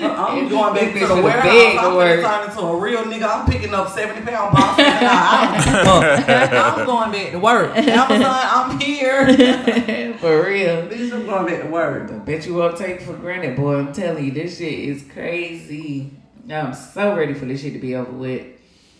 I'm 0.00 0.48
going 0.48 0.74
back 0.74 0.92
to 0.92 0.98
This 0.98 1.08
the 1.08 1.14
warehouse. 1.22 1.42
big 1.44 1.72
to 1.74 1.80
I'm 1.80 1.94
work. 1.94 2.20
finna 2.20 2.22
turn 2.40 2.48
into 2.50 2.60
a 2.60 2.76
real 2.78 3.02
nigga. 3.04 3.28
I'm 3.28 3.46
picking 3.50 3.74
up 3.74 3.88
70 3.90 4.20
pound 4.26 4.54
boxes. 4.54 4.84
I'm, 4.88 6.78
I'm 6.80 6.86
going 6.86 7.12
back 7.12 7.32
to 7.32 7.38
work. 7.38 7.76
Amazon, 7.76 8.20
I'm 8.24 8.80
here. 8.80 9.26
For 10.18 10.44
real. 10.46 10.88
Bitch, 10.88 11.12
I'm 11.12 11.26
going 11.26 11.46
back 11.46 11.62
to 11.62 11.68
work. 11.68 12.10
I 12.10 12.14
Bet 12.18 12.46
you 12.46 12.54
won't 12.54 12.76
take 12.76 13.00
it 13.00 13.02
for 13.02 13.14
granted, 13.14 13.56
boy. 13.56 13.76
I'm 13.76 13.92
telling 13.92 14.24
you, 14.24 14.30
this 14.32 14.58
shit 14.58 14.72
is 14.78 15.04
crazy. 15.12 16.10
I'm 16.50 16.74
so 16.74 17.14
ready 17.16 17.34
for 17.34 17.44
this 17.44 17.60
shit 17.62 17.72
to 17.74 17.78
be 17.78 17.94
over 17.94 18.10
with. 18.12 18.46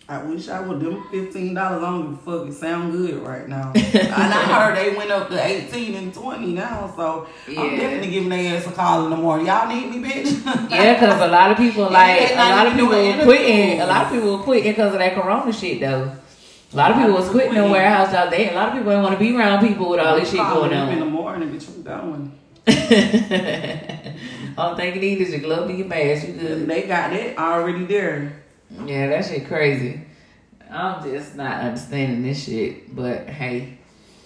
I 0.09 0.23
wish 0.23 0.49
I 0.49 0.59
would 0.59 0.79
them 0.79 1.07
fifteen 1.11 1.53
dollars. 1.53 1.83
I 1.83 1.91
don't 1.91 2.09
give 2.09 2.27
a 2.27 2.39
fuck. 2.39 2.47
It 2.47 2.53
sound 2.53 2.91
good 2.93 3.21
right 3.21 3.47
now. 3.47 3.71
and 3.75 4.11
I 4.13 4.41
heard 4.41 4.75
they 4.75 4.97
went 4.97 5.11
up 5.11 5.29
to 5.29 5.45
eighteen 5.45 5.93
and 5.93 6.11
twenty 6.11 6.53
now, 6.53 6.91
so 6.95 7.27
Yeah. 7.47 7.61
I'm 7.61 7.77
definitely 7.77 8.09
giving 8.09 8.29
their 8.29 8.57
ass 8.57 8.65
a 8.65 8.71
call 8.71 9.03
in 9.05 9.11
the 9.11 9.17
morning. 9.17 9.45
Y'all 9.45 9.67
need 9.67 9.91
me, 9.91 10.09
bitch. 10.09 10.69
Yeah, 10.71 10.95
because 10.95 11.21
a 11.21 11.27
lot 11.27 11.51
of 11.51 11.57
people 11.57 11.91
like 11.91 12.31
a 12.31 12.35
lot 12.35 12.65
of 12.65 12.73
people 12.73 12.89
were 12.89 13.23
quitting. 13.23 13.81
A 13.81 13.85
lot 13.85 14.05
of 14.07 14.11
people 14.11 14.35
were 14.37 14.43
quitting 14.43 14.71
because 14.71 14.93
of 14.93 14.99
that 14.99 15.13
corona 15.13 15.53
shit 15.53 15.79
though. 15.79 16.11
A 16.73 16.75
lot 16.75 16.91
of 16.91 16.97
people 16.97 17.13
was 17.13 17.29
quitting 17.29 17.53
the 17.53 17.63
warehouse 17.63 18.11
out 18.13 18.31
there. 18.31 18.51
A 18.51 18.55
lot 18.55 18.69
of 18.69 18.73
people 18.73 18.89
didn't 18.89 19.03
want 19.03 19.13
to 19.13 19.19
be 19.19 19.35
around 19.35 19.67
people 19.67 19.89
with 19.89 19.99
all 19.99 20.19
this 20.19 20.29
shit 20.29 20.39
going 20.39 20.73
on. 20.73 20.89
in 20.89 20.99
the 20.99 21.05
on. 21.05 21.11
morning, 21.11 21.49
bitch. 21.49 21.67
I'm 21.69 21.83
going. 21.83 22.39
All 24.57 24.75
thing 24.75 24.93
you 24.93 25.01
need 25.01 25.21
is 25.21 25.31
your 25.31 25.39
glove 25.39 25.69
and 25.69 25.79
your 25.79 25.87
mask. 25.87 26.27
You 26.27 26.33
good? 26.33 26.67
They 26.67 26.81
got 26.83 27.11
that 27.11 27.37
already 27.37 27.85
there. 27.85 28.38
Yeah, 28.85 29.07
that 29.07 29.25
shit 29.25 29.47
crazy. 29.47 30.01
I'm 30.69 31.03
just 31.03 31.35
not 31.35 31.61
understanding 31.61 32.21
this 32.21 32.43
shit. 32.43 32.95
But 32.95 33.27
hey, 33.27 33.78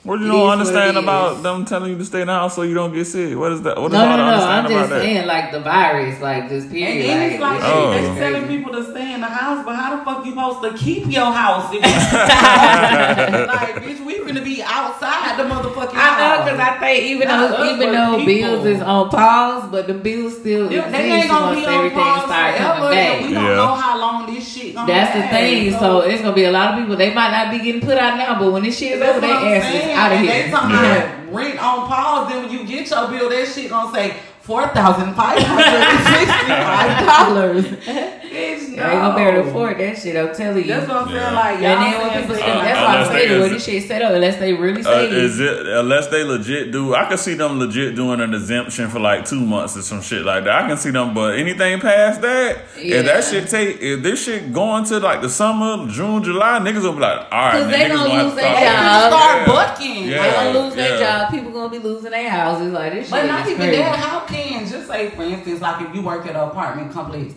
What 0.03 0.19
you 0.19 0.27
don't 0.27 0.49
understand 0.49 0.97
about 0.97 1.37
is. 1.37 1.43
them 1.43 1.63
telling 1.63 1.91
you 1.91 1.97
to 1.97 2.03
stay 2.03 2.19
in 2.21 2.27
the 2.27 2.33
house 2.33 2.55
so 2.57 2.63
you 2.63 2.73
don't 2.73 2.91
get 2.93 3.05
sick? 3.05 3.37
What 3.37 3.53
is 3.53 3.61
that? 3.61 3.77
What 3.79 3.87
is 3.87 3.93
no, 3.93 4.05
hard 4.05 4.19
no, 4.19 4.25
no. 4.25 4.43
I'm 4.43 4.65
about 4.65 4.69
just 4.69 4.89
that? 4.89 5.01
saying 5.01 5.25
like 5.27 5.51
the 5.53 5.61
virus, 5.61 6.19
like 6.21 6.49
just 6.49 6.65
And 6.67 6.75
period. 6.75 7.05
then 7.05 7.31
it's 7.31 7.41
like 7.41 7.59
this 7.61 7.69
Oh. 7.71 7.91
they 7.93 7.99
is 8.11 8.17
telling 8.17 8.47
people 8.47 8.73
to 8.73 8.83
stay 8.91 9.13
in 9.13 9.21
the 9.21 9.27
house, 9.27 9.63
but 9.65 9.75
how 9.77 9.95
the 9.95 10.03
fuck 10.03 10.25
you 10.25 10.31
supposed 10.33 10.61
to 10.63 10.73
keep 10.83 11.07
your 11.09 11.31
house? 11.31 11.73
If 11.73 11.81
like, 11.83 13.75
bitch, 13.83 14.05
we 14.05 14.15
finna 14.19 14.43
be 14.43 14.61
outside 14.61 15.37
the 15.39 15.43
motherfucking 15.43 15.95
I 15.95 16.19
know 16.19 16.35
house. 16.35 16.43
because 16.51 16.59
I 16.59 16.79
think 16.79 17.03
even 17.05 17.27
Not 17.29 17.49
though 17.51 17.55
us, 17.63 17.71
even 17.73 17.91
though 17.93 18.17
people. 18.17 18.25
bills 18.59 18.65
is 18.65 18.81
on 18.81 19.09
pause, 19.09 19.69
but 19.71 19.87
the 19.87 19.93
bills 19.93 20.35
still 20.37 20.67
They, 20.67 20.77
exist 20.79 20.91
they 20.91 21.11
ain't 21.11 21.29
gonna 21.29 21.45
once 21.45 21.59
be 21.61 21.65
on 21.65 21.73
everything 21.75 21.99
pause 21.99 22.25
start 22.25 22.55
forever. 22.57 22.73
coming 22.73 22.89
back. 22.91 23.21
We 23.21 23.33
don't 23.33 23.43
Yeah. 23.45 23.55
know 23.55 23.73
how 23.75 23.97
long 23.99 24.33
this 24.33 24.53
shit 24.53 24.75
gonna 24.75 24.87
That's 24.91 25.15
the 25.15 25.21
thing. 25.29 25.71
So 25.79 26.01
it's 26.01 26.21
gonna 26.21 26.35
be 26.35 26.43
a 26.43 26.51
lot 26.51 26.73
of 26.73 26.79
people. 26.79 26.95
They 26.97 27.13
might 27.13 27.31
not 27.31 27.51
be 27.51 27.59
getting 27.63 27.81
put 27.81 27.97
out 27.97 28.17
now, 28.17 28.37
but 28.39 28.51
when 28.51 28.63
this 28.63 28.77
shit 28.77 28.93
is 28.93 28.99
That's 28.99 29.17
over, 29.17 29.27
what 29.27 29.41
their 29.41 29.61
I'm 29.93 30.11
ass 30.11 30.13
is 30.13 30.13
saying. 30.13 30.13
out 30.13 30.13
of 30.13 30.17
And 30.17 30.27
here. 30.27 30.43
They 30.43 30.51
talking 30.51 30.75
about 30.77 31.33
rent 31.33 31.59
on 31.59 31.87
pause. 31.87 32.29
Then 32.29 32.43
when 32.45 32.51
you 32.53 32.65
get 32.65 32.89
your 32.89 33.07
bill, 33.09 33.29
that 33.29 33.47
shit 33.47 33.69
gonna 33.69 33.93
say 33.93 34.17
four 34.41 34.67
thousand 34.67 35.13
five 35.15 35.39
hundred 35.41 35.65
and 35.87 36.03
sixty-five 36.15 37.05
dollars. 37.05 38.19
Bitch, 38.33 38.69
They 38.71 38.75
no. 38.77 38.83
ain't 38.89 39.01
gonna 39.01 39.15
be 39.15 39.21
able 39.21 39.43
to 39.43 39.49
afford 39.49 39.77
that 39.77 39.97
shit. 39.97 40.15
I'm 40.17 40.35
telling 40.35 40.57
you. 40.63 40.67
That's 40.73 40.87
what 40.87 40.97
I'm 40.97 41.07
saying. 41.07 41.33
Like 41.35 41.59
y'all 41.59 41.65
and 41.67 41.93
then 41.93 42.01
when 42.01 42.21
people, 42.21 42.35
some- 42.35 42.43
Uh, 42.49 42.63
that's 42.63 42.79
why 42.81 42.97
I'm 42.97 43.05
saying 43.07 43.29
they 43.29 43.39
when 43.39 43.45
is- 43.47 43.51
this 43.53 43.65
shit 43.65 43.87
set 43.87 44.01
up, 44.01 44.11
unless 44.13 44.37
they 44.37 44.53
really 44.53 44.81
Uh, 44.81 44.83
say 44.85 45.09
is 45.09 45.39
it 45.39 45.67
unless 45.67 46.07
they 46.07 46.23
legit 46.23 46.71
do? 46.71 46.95
I 46.95 47.05
can 47.05 47.17
see 47.19 47.35
them 47.35 47.59
legit 47.59 47.95
doing 47.95 48.19
an 48.21 48.33
exemption 48.33 48.89
for 48.89 48.99
like 48.99 49.25
two 49.25 49.39
months 49.39 49.77
or 49.77 49.83
some 49.83 50.01
shit 50.01 50.23
like 50.25 50.45
that. 50.45 50.63
I 50.63 50.67
can 50.67 50.77
see 50.77 50.89
them, 50.89 51.13
but 51.13 51.37
anything 51.37 51.79
past 51.79 52.21
that, 52.21 52.57
Yeah. 52.81 52.95
if 52.97 53.05
that 53.05 53.23
shit 53.23 53.49
take, 53.49 53.79
if 53.81 54.01
this 54.01 54.23
shit 54.25 54.51
going 54.51 54.83
to 54.85 54.99
like 54.99 55.21
the 55.21 55.29
summer, 55.29 55.87
June, 55.91 56.23
July, 56.23 56.59
niggas 56.59 56.81
will 56.81 56.93
be 56.93 56.99
like, 57.01 57.19
all 57.31 57.39
right, 57.39 57.51
'Cause 57.51 57.67
man, 57.67 57.71
they 57.89 57.95
gonna 57.95 58.09
gonna 58.09 58.23
lose 58.23 58.35
their 58.35 58.53
job. 58.53 59.11
start 59.13 59.37
Yeah. 59.37 59.45
bucking. 59.45 60.03
Yeah. 60.09 60.23
they 60.23 60.31
gonna 60.53 60.59
lose 60.59 60.75
their 60.75 60.97
job. 60.99 61.29
People 61.31 61.51
gonna 61.51 61.69
be 61.69 61.79
losing 61.79 62.11
their 62.11 62.29
houses. 62.29 62.73
Like 62.73 62.93
this 62.93 63.03
shit. 63.05 63.11
But 63.11 63.25
not 63.27 63.47
even 63.47 63.71
that. 63.71 63.95
How 63.95 64.19
can 64.21 64.67
just 64.67 64.87
say 64.87 65.09
for 65.11 65.21
instance, 65.23 65.61
like 65.61 65.81
if 65.81 65.93
you 65.95 66.01
work 66.01 66.25
at 66.25 66.31
an 66.31 66.41
apartment 66.41 66.91
complex, 66.91 67.33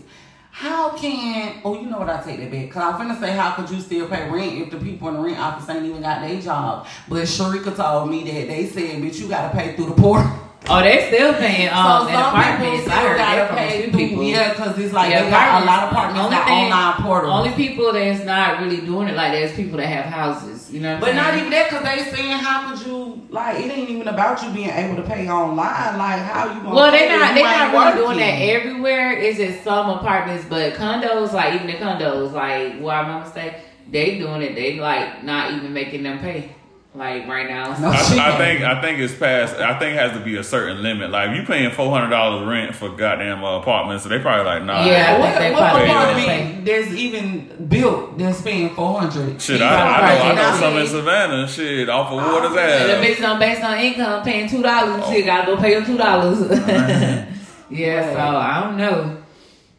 how 0.57 0.97
can 0.97 1.61
oh 1.67 1.79
you 1.79 1.87
know 1.87 1.99
what 1.99 2.09
I 2.09 2.23
take 2.23 2.39
that 2.41 2.51
back? 2.51 2.71
Cause 2.71 2.83
I'm 2.83 2.99
finna 3.11 3.21
say 3.21 3.33
how 3.37 3.51
could 3.53 3.69
you 3.69 3.79
still 3.79 4.09
pay 4.09 4.27
rent 4.31 4.55
if 4.63 4.71
the 4.71 4.79
people 4.79 5.09
in 5.09 5.15
the 5.17 5.21
rent 5.21 5.39
office 5.39 5.69
ain't 5.69 5.85
even 5.85 6.01
got 6.01 6.23
their 6.23 6.41
job? 6.41 6.87
But 7.11 7.25
Sharika 7.25 7.77
told 7.77 8.09
me 8.11 8.25
that 8.25 8.49
they 8.49 8.65
said, 8.67 9.03
bitch, 9.03 9.21
you 9.21 9.29
gotta 9.29 9.55
pay 9.55 9.77
through 9.77 9.91
the 9.91 10.01
portal. 10.01 10.33
Oh, 10.69 10.81
they 10.83 11.09
still 11.09 11.35
paying 11.35 11.69
um, 11.69 12.07
so 12.09 12.13
some 12.15 12.33
people 12.57 12.79
still 12.81 13.17
gotta 13.19 13.55
pay 13.55 13.83
through. 13.83 13.99
people. 13.99 14.23
Yeah, 14.25 14.55
cause 14.55 14.79
it's 14.79 14.95
like 14.95 15.11
Yeah, 15.11 15.25
they 15.25 15.31
got 15.31 15.63
a 15.63 15.67
lot 15.67 15.83
of 15.85 15.93
apartments 15.93 16.25
only 16.25 16.37
got 16.37 16.47
thing- 16.47 16.73
online 16.73 17.03
portals. 17.03 17.33
Only 17.35 17.53
people 17.53 17.93
that's 17.93 18.25
not 18.25 18.61
really 18.63 18.81
doing 18.81 19.09
it 19.09 19.15
like 19.15 19.33
that 19.33 19.43
is 19.43 19.53
people 19.55 19.77
that 19.77 19.87
have 19.89 20.07
houses. 20.07 20.56
You 20.71 20.81
know 20.81 20.89
what 20.89 20.95
I'm 20.95 21.01
But 21.01 21.07
saying? 21.07 21.17
not 21.17 21.35
even 21.39 21.51
that, 21.51 21.69
cause 21.71 21.83
they 21.85 22.17
saying 22.17 22.39
how 22.39 22.75
could 22.75 22.87
you 22.87 23.27
like 23.31 23.61
it 23.65 23.71
ain't 23.71 23.89
even 23.91 24.09
about 24.09 24.43
you 24.43 24.51
being 24.51 24.71
able 24.71 24.97
to 24.97 25.03
pay 25.03 25.29
online. 25.29 25.97
Like 25.99 26.23
how 26.23 26.53
you 26.53 26.61
gonna? 26.63 26.75
Well, 26.75 26.91
they're 26.91 27.09
not. 27.09 27.35
They're 27.35 27.45
not 27.45 27.75
ain't 27.75 27.97
really 27.97 28.07
doing 28.07 28.19
that 28.19 28.43
everywhere. 28.43 29.13
It's 29.13 29.39
in 29.39 29.63
some 29.63 29.91
apartments, 29.91 30.45
but 30.49 30.75
condos, 30.75 31.33
like 31.33 31.55
even 31.55 31.67
the 31.69 31.75
condos, 31.75 32.33
like 32.33 32.81
where 32.81 32.97
I'm 32.97 33.07
not 33.09 33.25
mistake, 33.25 33.55
they 33.91 34.19
doing 34.19 34.43
it. 34.43 34.55
They 34.55 34.81
like 34.81 35.23
not 35.23 35.53
even 35.53 35.73
making 35.73 36.03
them 36.03 36.19
pay. 36.19 36.56
Like 36.97 37.29
right 37.29 37.47
now. 37.47 37.77
No. 37.79 37.91
I, 37.91 37.99
I 37.99 38.39
think 38.39 38.63
I 38.63 38.81
think 38.81 38.99
it's 39.01 39.15
past. 39.15 39.57
I 39.57 39.79
think 39.79 39.97
it 39.97 39.99
has 39.99 40.13
to 40.13 40.25
be 40.25 40.37
a 40.37 40.43
certain 40.43 40.83
limit. 40.83 41.11
Like 41.11 41.29
if 41.29 41.37
you 41.37 41.43
paying 41.43 41.71
four 41.71 41.91
hundred 41.91 42.09
dollars 42.09 42.49
rent 42.49 42.75
for 42.75 42.89
goddamn 42.89 43.45
uh, 43.45 43.59
apartments, 43.59 44.05
so 44.05 44.09
they 44.09 44.19
probably 44.19 44.47
like 44.47 44.65
nah. 44.65 44.83
Yeah. 44.87 45.15
I 45.15 45.19
what, 45.21 45.29
think 45.29 45.39
they 45.41 45.53
what 45.53 45.59
probably 45.59 45.91
apartment 45.91 46.65
that's 46.65 46.93
even 46.93 47.69
built 47.69 48.17
that's 48.17 48.41
paying 48.41 48.75
four 48.75 48.99
hundred? 49.01 49.43
Shit, 49.43 49.61
I, 49.61 49.67
I 49.67 50.15
know. 50.15 50.23
I 50.23 50.35
know 50.53 50.59
some 50.59 50.77
in. 50.79 50.87
Savannah. 50.87 51.47
Shit, 51.49 51.91
off 51.91 52.11
of 52.11 52.17
Waters 52.17 52.57
And 52.57 52.91
the 52.91 52.97
Ave. 52.97 53.25
on 53.27 53.39
based 53.39 53.63
on 53.63 53.79
income, 53.79 54.23
paying 54.25 54.49
two 54.49 54.63
dollars. 54.63 54.95
and 54.95 55.05
Shit, 55.05 55.27
gotta 55.27 55.55
go 55.55 55.61
pay 55.61 55.75
them 55.75 55.85
two 55.85 55.99
dollars. 55.99 56.41
yeah. 57.71 58.11
So 58.15 58.19
I 58.19 58.63
don't 58.63 58.79
know. 58.79 59.23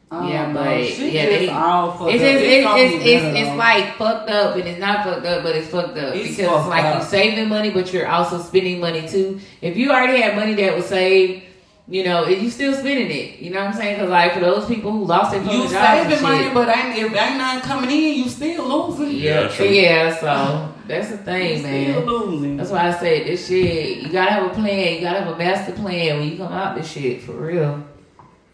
Oh, 0.10 0.26
yeah, 0.30 0.54
but 0.54 1.00
yeah, 1.00 1.26
they- 1.26 1.50
all 1.50 1.92
fucked 1.92 2.12
It's 2.14 2.24
up. 2.24 2.30
just 2.32 2.44
it's 2.46 2.96
it's 2.96 3.06
it's, 3.06 3.38
it's 3.40 3.58
like 3.58 3.96
fucked 3.98 4.30
up 4.30 4.56
and 4.56 4.64
it's 4.66 4.80
not 4.80 5.04
fucked 5.04 5.26
up, 5.26 5.44
but 5.44 5.54
it's 5.54 5.68
fucked 5.68 5.98
up 5.98 6.16
It's 6.16 6.30
because 6.38 6.50
fucked 6.50 6.70
like 6.70 6.86
up. 6.86 7.00
you 7.02 7.08
saving 7.10 7.50
money, 7.50 7.72
but 7.72 7.92
you're 7.92 8.08
also 8.08 8.40
spending 8.40 8.80
money 8.80 9.06
too. 9.06 9.42
If 9.62 9.76
you 9.76 9.92
already 9.92 10.22
had 10.22 10.36
money 10.38 10.54
that 10.56 10.76
was 10.78 10.86
saved, 10.86 11.44
you 11.90 12.06
know, 12.06 12.24
if 12.26 12.42
you 12.42 12.50
still 12.50 12.74
spending 12.74 13.12
it. 13.12 13.40
You 13.40 13.50
know 13.50 13.60
what 13.60 13.68
I'm 13.70 13.74
saying? 13.74 13.96
Because 13.96 14.10
like 14.10 14.34
for 14.34 14.40
those 14.40 14.66
people 14.66 14.92
who 14.94 15.04
lost 15.04 15.32
their 15.32 15.42
you 15.42 15.48
fucking 15.48 15.72
jobs 15.72 15.76
and 15.76 16.10
saving 16.10 16.24
money, 16.24 16.44
shit, 16.46 16.54
but 16.54 16.68
ain't, 16.70 16.98
if 16.98 17.14
ain't 17.14 17.38
nothing 17.38 17.62
coming 17.70 17.92
in, 17.92 18.14
you 18.24 18.30
still 18.30 18.64
losing. 18.90 19.12
yeah, 19.18 19.42
Yeah, 19.42 19.48
true. 19.50 19.66
yeah. 19.68 20.16
So 20.20 20.74
that's 20.88 21.10
the 21.10 21.18
you 21.18 21.24
thing, 21.24 21.60
still 21.60 21.72
man. 21.72 22.06
losing. 22.06 22.56
That's 22.58 22.70
why 22.72 22.88
I 22.88 22.92
said 22.98 23.28
this 23.28 23.46
shit. 23.46 23.98
You 24.00 24.10
gotta 24.10 24.32
have 24.32 24.46
a 24.46 24.50
plan. 24.56 24.96
You 24.96 25.02
gotta 25.02 25.20
have 25.20 25.34
a 25.34 25.38
master 25.38 25.74
plan 25.74 26.20
when 26.20 26.30
you 26.30 26.38
come 26.38 26.54
out 26.54 26.78
this 26.78 26.90
shit 26.90 27.22
for 27.24 27.34
real. 27.34 27.84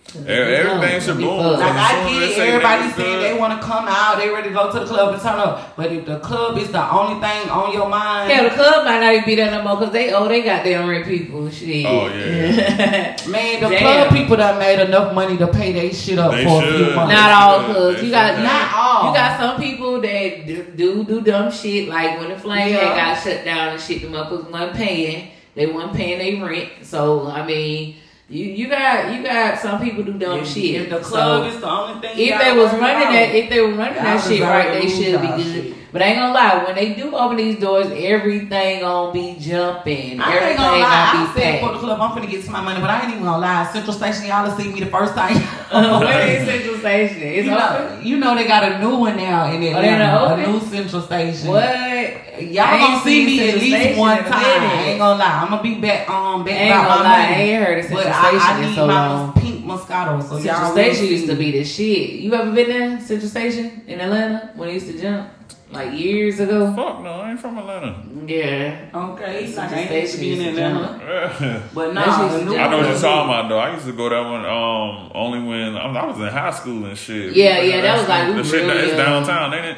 'Cause 0.05 0.21
if 0.27 0.93
you 0.93 1.01
should 1.01 1.17
be 1.17 1.23
boom. 1.23 1.39
Like 1.59 1.73
I 1.73 1.99
As 2.03 2.11
get 2.11 2.21
it, 2.23 2.35
say 2.35 2.47
everybody 2.49 2.83
niggas 2.83 2.95
saying 2.97 3.19
they 3.21 3.39
want 3.39 3.59
to 3.59 3.65
come 3.65 3.85
out, 3.87 4.17
they 4.19 4.29
ready 4.29 4.49
to 4.49 4.53
go 4.53 4.71
to 4.71 4.79
the 4.81 4.85
club 4.85 5.13
and 5.13 5.21
turn 5.21 5.39
up. 5.39 5.75
But 5.75 5.91
if 5.91 6.05
the 6.05 6.19
club 6.19 6.57
is 6.57 6.69
the 6.71 6.91
only 6.91 7.19
thing 7.19 7.49
on 7.49 7.73
your 7.73 7.89
mind, 7.89 8.29
Yeah, 8.29 8.43
the 8.43 8.49
club 8.51 8.85
might 8.85 8.99
not 8.99 9.13
even 9.13 9.25
be 9.25 9.35
there 9.35 9.49
no 9.49 9.63
more 9.63 9.77
because 9.77 9.93
they 9.93 10.11
oh 10.13 10.27
they 10.27 10.41
got 10.43 10.63
damn 10.63 10.87
rent 10.87 11.05
people. 11.07 11.49
Shit. 11.49 11.85
Oh, 11.87 12.07
yeah. 12.07 13.15
man, 13.27 13.61
the 13.63 13.69
Damn. 13.69 13.79
club 13.79 14.09
people 14.11 14.37
that 14.37 14.59
made 14.59 14.79
enough 14.81 15.13
money 15.15 15.37
to 15.37 15.47
pay 15.47 15.71
their 15.71 15.91
shit 15.93 16.19
up 16.19 16.31
They 16.31 16.43
for 16.45 16.63
a 16.63 16.67
few 16.77 16.93
months. 16.95 17.13
Not 17.13 17.31
all 17.31 17.63
clubs. 17.73 18.03
You 18.03 18.11
got 18.11 18.35
should. 18.35 18.43
Not 18.43 18.73
all. 18.75 19.07
You 19.07 19.13
got 19.15 19.39
some 19.39 19.61
people 19.61 20.01
that 20.01 20.45
do 20.45 20.63
do, 20.75 21.03
do 21.05 21.21
dumb 21.21 21.51
shit 21.51 21.87
like 21.89 22.19
when 22.19 22.29
the 22.29 22.37
flame 22.37 22.73
Yeah. 22.73 22.95
got 22.95 23.23
shut 23.23 23.43
down 23.45 23.69
and 23.69 23.81
shit. 23.81 24.01
The 24.01 24.07
motherfuckers 24.09 24.51
weren't 24.51 24.73
paying. 24.75 25.29
They 25.55 25.65
weren't 25.67 25.93
paying 25.93 26.19
their 26.39 26.45
rent. 26.47 26.69
So 26.83 27.27
I 27.27 27.45
mean, 27.45 27.95
you 28.29 28.45
you 28.45 28.67
got 28.69 29.13
you 29.13 29.23
got 29.23 29.59
some 29.59 29.81
people 29.81 30.03
who 30.03 30.13
do 30.13 30.19
dumb 30.19 30.39
if, 30.39 30.47
shit. 30.47 30.81
If 30.81 30.89
the 30.89 30.99
club 30.99 31.43
So, 31.43 31.55
is 31.55 31.61
the 31.61 31.69
only 31.69 32.01
thing, 32.01 32.17
if 32.17 32.41
they 32.41 32.57
was 32.57 32.71
running 32.71 32.81
about. 32.81 33.11
that, 33.13 33.35
if 33.35 33.49
they 33.49 33.61
were 33.61 33.73
running 33.73 33.95
Y'all 33.95 34.03
that 34.03 34.23
shit 34.27 34.41
right, 34.41 34.81
they 34.81 34.87
should 34.89 35.21
be 35.21 35.27
good. 35.27 35.43
shit. 35.65 35.75
But 35.93 36.01
I 36.01 36.05
ain't 36.05 36.17
gonna 36.17 36.33
lie, 36.33 36.63
when 36.65 36.73
they 36.73 36.95
do 36.95 37.15
open 37.15 37.37
these 37.37 37.59
doors, 37.59 37.85
everything 37.95 38.79
gonna 38.81 39.13
be 39.13 39.37
jumping. 39.39 40.19
I 40.19 40.33
everything 40.37 40.49
ain't 40.49 40.57
gonna 40.57 40.81
lie. 40.81 40.89
I 40.89 41.13
gonna 41.13 41.33
be 41.35 41.39
said 41.39 41.59
for 41.61 41.71
the 41.73 41.77
club, 41.77 42.01
I'm 42.01 42.17
finna 42.17 42.31
get 42.31 42.43
to 42.45 42.49
my 42.49 42.61
money, 42.61 42.81
but 42.81 42.89
I 42.89 43.01
ain't 43.03 43.11
even 43.11 43.23
gonna 43.23 43.37
lie. 43.37 43.71
Central 43.71 43.93
Station, 43.93 44.25
y'all 44.25 44.49
will 44.49 44.57
see 44.57 44.73
me 44.73 44.79
the 44.79 44.87
first 44.87 45.13
time. 45.13 45.35
Where 46.01 46.27
is 46.27 46.47
Central 46.47 46.77
Station? 46.79 47.21
It's 47.21 47.45
you, 47.45 47.51
know, 47.51 47.77
open. 47.93 48.07
you 48.07 48.17
know 48.17 48.33
they 48.33 48.47
got 48.47 48.63
a 48.71 48.79
new 48.79 48.97
one 48.97 49.17
now 49.17 49.51
in 49.51 49.61
Oh, 49.63 49.67
Atlanta. 49.67 50.03
done 50.03 50.39
a 50.39 50.47
new 50.47 50.59
Central 50.61 51.01
Station. 51.03 51.49
What? 51.49 52.41
Y'all 52.41 52.63
I 52.65 52.77
gonna 52.79 53.03
see 53.03 53.25
me 53.27 53.49
at 53.49 53.55
least 53.57 53.75
Station 53.77 53.99
one 53.99 54.17
time. 54.17 54.31
I 54.33 54.83
ain't 54.87 54.97
gonna 54.99 55.19
lie. 55.19 55.41
I'm 55.43 55.49
gonna 55.49 55.61
be 55.61 55.75
back 55.75 56.09
um 56.09 56.43
back 56.43 56.55
ain't 56.59 56.71
about 56.73 56.87
gonna 56.87 57.03
my 57.03 57.09
lie, 57.09 57.25
I 57.27 57.33
ain't 57.35 57.63
heard 57.63 57.77
of 57.85 57.91
But 57.91 58.03
Central 58.03 58.15
I, 58.15 58.29
I 58.29 58.39
Station 58.55 58.69
need 58.69 58.75
so 58.75 58.87
my 58.87 59.09
long. 59.13 59.33
pink 59.33 59.63
Moscato. 59.63 60.23
So 60.23 60.39
Central 60.39 60.71
Station 60.71 61.05
used 61.05 61.27
to 61.27 61.35
be 61.35 61.51
the 61.51 61.63
shit. 61.63 62.09
You 62.21 62.33
ever 62.33 62.51
been 62.51 62.69
there? 62.69 62.99
Central 62.99 63.29
Station 63.29 63.83
in 63.85 63.99
Atlanta 64.01 64.49
when 64.55 64.69
it 64.69 64.73
used 64.73 64.87
to 64.87 64.99
jump 64.99 65.29
like 65.73 65.93
years 65.99 66.39
ago. 66.39 66.73
Fuck 66.75 67.01
no, 67.03 67.11
I 67.11 67.31
ain't 67.31 67.39
from 67.39 67.57
Atlanta. 67.57 68.03
Yeah. 68.25 68.89
Okay, 68.93 69.41
like 69.45 69.49
Central 69.49 69.79
I 69.79 69.83
ain't 69.83 70.01
used 70.01 70.13
to 70.15 70.19
be 70.19 70.31
in 70.33 70.39
Station 70.39 70.55
used 70.55 70.59
Atlanta. 71.01 71.63
But 71.73 71.93
That 71.93 71.93
nah, 71.93 72.17
shit 72.17 72.29
the 72.31 72.37
used 72.37 72.45
new 72.47 72.53
to 72.55 72.59
I 72.61 72.69
know 72.69 72.77
what 72.77 72.87
you're 72.87 72.99
talking 72.99 73.29
about 73.29 73.49
though. 73.49 73.59
I 73.59 73.73
used 73.73 73.85
to 73.85 73.93
go 73.93 74.09
that 74.09 74.21
one 74.21 74.45
um 74.45 75.11
only 75.13 75.39
when 75.39 75.75
I 75.75 75.87
was, 75.87 75.97
I 75.97 76.05
was 76.05 76.17
in 76.19 76.27
high 76.27 76.51
school 76.51 76.85
and 76.85 76.97
shit. 76.97 77.33
Yeah, 77.35 77.59
yeah, 77.61 77.81
that 77.81 77.97
was 77.99 78.07
like 78.07 78.27
we 78.29 78.33
the 78.35 78.43
shit. 78.43 78.65
really 78.65 78.79
It's 78.79 78.87
young. 78.89 78.97
downtown, 78.97 79.53
ain't 79.53 79.65
it? 79.65 79.77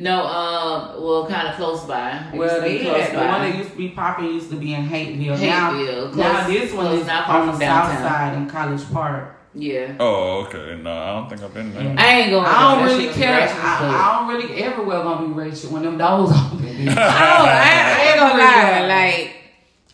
No, 0.00 0.24
um, 0.26 1.02
well, 1.02 1.26
kind 1.28 1.48
of 1.48 1.56
close 1.56 1.84
by. 1.84 2.30
It 2.32 2.36
Well, 2.38 2.68
used 2.68 2.84
they 2.84 2.84
close 2.84 3.00
had 3.02 3.12
the 3.14 3.18
one 3.18 3.50
that 3.50 3.58
used 3.58 3.70
to 3.70 3.76
be 3.76 3.88
popping 3.88 4.26
used 4.26 4.50
to 4.50 4.56
be 4.56 4.72
in 4.74 4.82
Hapeville. 4.84 5.36
Hapeville, 5.36 6.14
now, 6.14 6.32
now 6.42 6.46
this 6.48 6.72
one 6.72 6.92
is 6.98 7.04
not 7.06 7.26
far 7.26 7.40
on 7.40 7.46
the 7.46 7.52
from 7.54 7.60
south 7.62 7.98
side 7.98 8.34
in 8.36 8.48
College 8.48 8.92
Park. 8.92 9.34
Yeah. 9.54 9.96
Oh, 9.98 10.44
okay. 10.46 10.76
No, 10.80 10.92
I 10.92 11.12
don't 11.14 11.28
think 11.28 11.42
I've 11.42 11.54
been 11.54 11.72
there. 11.74 11.94
I 11.98 12.20
ain't 12.20 12.30
gonna. 12.30 12.46
I 12.48 12.76
don't 12.76 12.84
really 12.86 13.12
care. 13.12 13.30
ratchet 13.38 13.56
as 13.56 13.60
fuck. 13.62 13.82
I, 13.82 14.10
I 14.12 14.18
don't 14.18 14.36
really 14.36 14.62
everywhere 14.62 15.02
gonna 15.02 15.26
be 15.26 15.32
racial 15.32 15.70
when 15.72 15.82
them 15.82 15.98
doors 15.98 16.30
open. 16.30 16.58
bitch. 16.58 16.86
Oh, 16.96 17.00
I, 17.00 17.96
I 17.98 18.10
ain't 18.10 18.16
gonna 18.20 18.38
lie. 18.38 18.86
Like, 18.86 19.34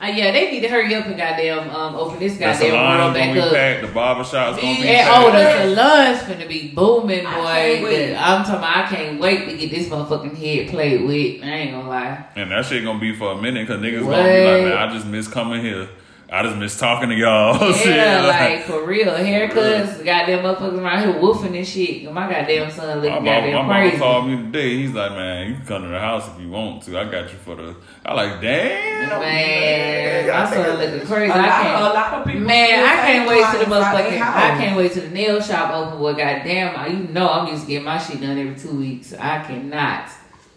uh, 0.03 0.07
yeah, 0.13 0.33
they 0.33 0.51
need 0.51 0.61
to 0.61 0.69
hurry 0.69 0.93
up 0.95 1.07
and 1.07 1.17
goddamn 1.17 1.71
um 1.71 1.95
open 1.95 2.19
this 2.19 2.35
The 2.35 2.41
goddamn 2.41 2.71
salon 2.71 2.99
world 2.99 3.15
gonna 3.15 3.27
back 3.27 3.35
be 3.35 3.41
up. 3.41 3.53
packed. 3.55 3.87
The 3.87 3.93
barbershop's 3.95 4.61
gonna 4.61 4.75
be 4.77 4.89
And 4.89 5.09
packed. 5.09 5.25
oh, 5.25 5.33
the 5.33 5.75
salon's 5.75 6.19
finna 6.19 6.49
be 6.49 6.69
booming, 6.75 7.25
boy. 7.25 7.31
I 7.31 7.33
can't 7.55 7.85
wait. 7.85 8.07
The- 8.09 8.17
I'm 8.17 8.43
talking. 8.45 8.55
About, 8.57 8.77
I 8.77 8.87
can't 8.89 9.21
wait 9.21 9.49
to 9.49 9.57
get 9.57 9.71
this 9.71 9.89
motherfucking 9.89 10.37
head 10.37 10.69
played 10.69 11.05
with. 11.07 11.43
I 11.45 11.47
ain't 11.47 11.71
gonna 11.73 11.89
lie. 11.89 12.27
And 12.37 12.51
that 12.51 12.67
shit 12.67 12.83
gonna 12.85 12.99
be 12.99 13.15
for 13.15 13.33
a 13.33 13.41
minute 13.41 13.67
because 13.69 13.81
niggas 13.81 14.01
gonna 14.01 14.25
be 14.25 14.45
like, 14.45 14.63
man, 14.65 14.73
I 14.77 14.93
just 14.93 15.07
miss 15.07 15.29
coming 15.29 15.63
here. 15.63 15.89
I 16.35 16.43
just 16.43 16.57
miss 16.57 16.77
talking 16.77 17.11
to 17.11 17.15
y'all. 17.15 17.73
Shit, 17.75 17.95
Yeah, 17.95 18.27
like 18.27 18.65
for 18.65 18.85
real. 18.85 19.13
Haircuts, 19.13 20.05
goddamn 20.05 20.43
motherfuckers 20.43 20.83
around 20.83 21.05
here 21.05 21.21
woofing 21.23 21.57
and 21.57 21.65
shit. 21.67 22.13
My 22.13 22.29
goddamn 22.29 22.73
son 22.73 22.89
my 22.89 22.95
looking 22.97 23.11
mama, 23.13 23.27
goddamn 23.27 23.53
my 23.55 23.63
mama 23.63 23.75
crazy. 23.75 23.99
called 23.99 24.27
me 24.29 24.37
today. 24.39 24.77
He's 24.79 24.91
like, 24.93 25.13
man, 25.13 25.49
you 25.49 25.55
can 25.59 25.67
come 25.67 25.83
to 25.83 25.89
the 25.89 26.01
house 26.01 26.29
if 26.35 26.41
you 26.43 26.51
want 26.51 26.83
to. 26.83 26.99
I 26.99 27.05
got 27.05 27.31
you 27.31 27.39
for 27.39 27.55
the. 27.55 27.77
I 28.05 28.15
like, 28.15 28.41
damn. 28.41 29.21
Man, 29.21 30.29
my 30.29 30.51
son 30.51 30.79
looking 30.79 31.07
crazy. 31.07 31.31
A 31.33 31.37
I 31.37 31.47
can't. 31.47 31.81
a 31.81 31.95
lot 31.95 32.15
of 32.15 32.27
people. 32.27 32.41
Man, 32.41 32.85
I 32.85 32.97
can't 33.07 33.29
wait 33.29 33.53
to 33.53 33.59
the 33.59 33.65
clients 33.67 33.87
out 33.87 33.95
motherfucking. 33.95 34.11
their 34.11 34.25
I 34.25 34.59
can't 34.59 34.77
wait 34.77 34.93
to 34.93 35.01
the 35.03 35.11
nail 35.11 35.41
shop 35.41 35.71
open. 35.73 35.99
Boy, 35.99 36.15
goddamn, 36.15 36.77
I- 36.77 36.89
you 36.89 36.99
know 37.13 37.29
I'm 37.29 37.47
used 37.47 37.63
to 37.63 37.69
getting 37.69 37.85
my 37.85 37.99
shit 37.99 38.21
done 38.21 38.37
every 38.39 38.57
two 38.57 38.77
weeks. 38.77 39.15
I 39.15 39.45
cannot. 39.45 40.09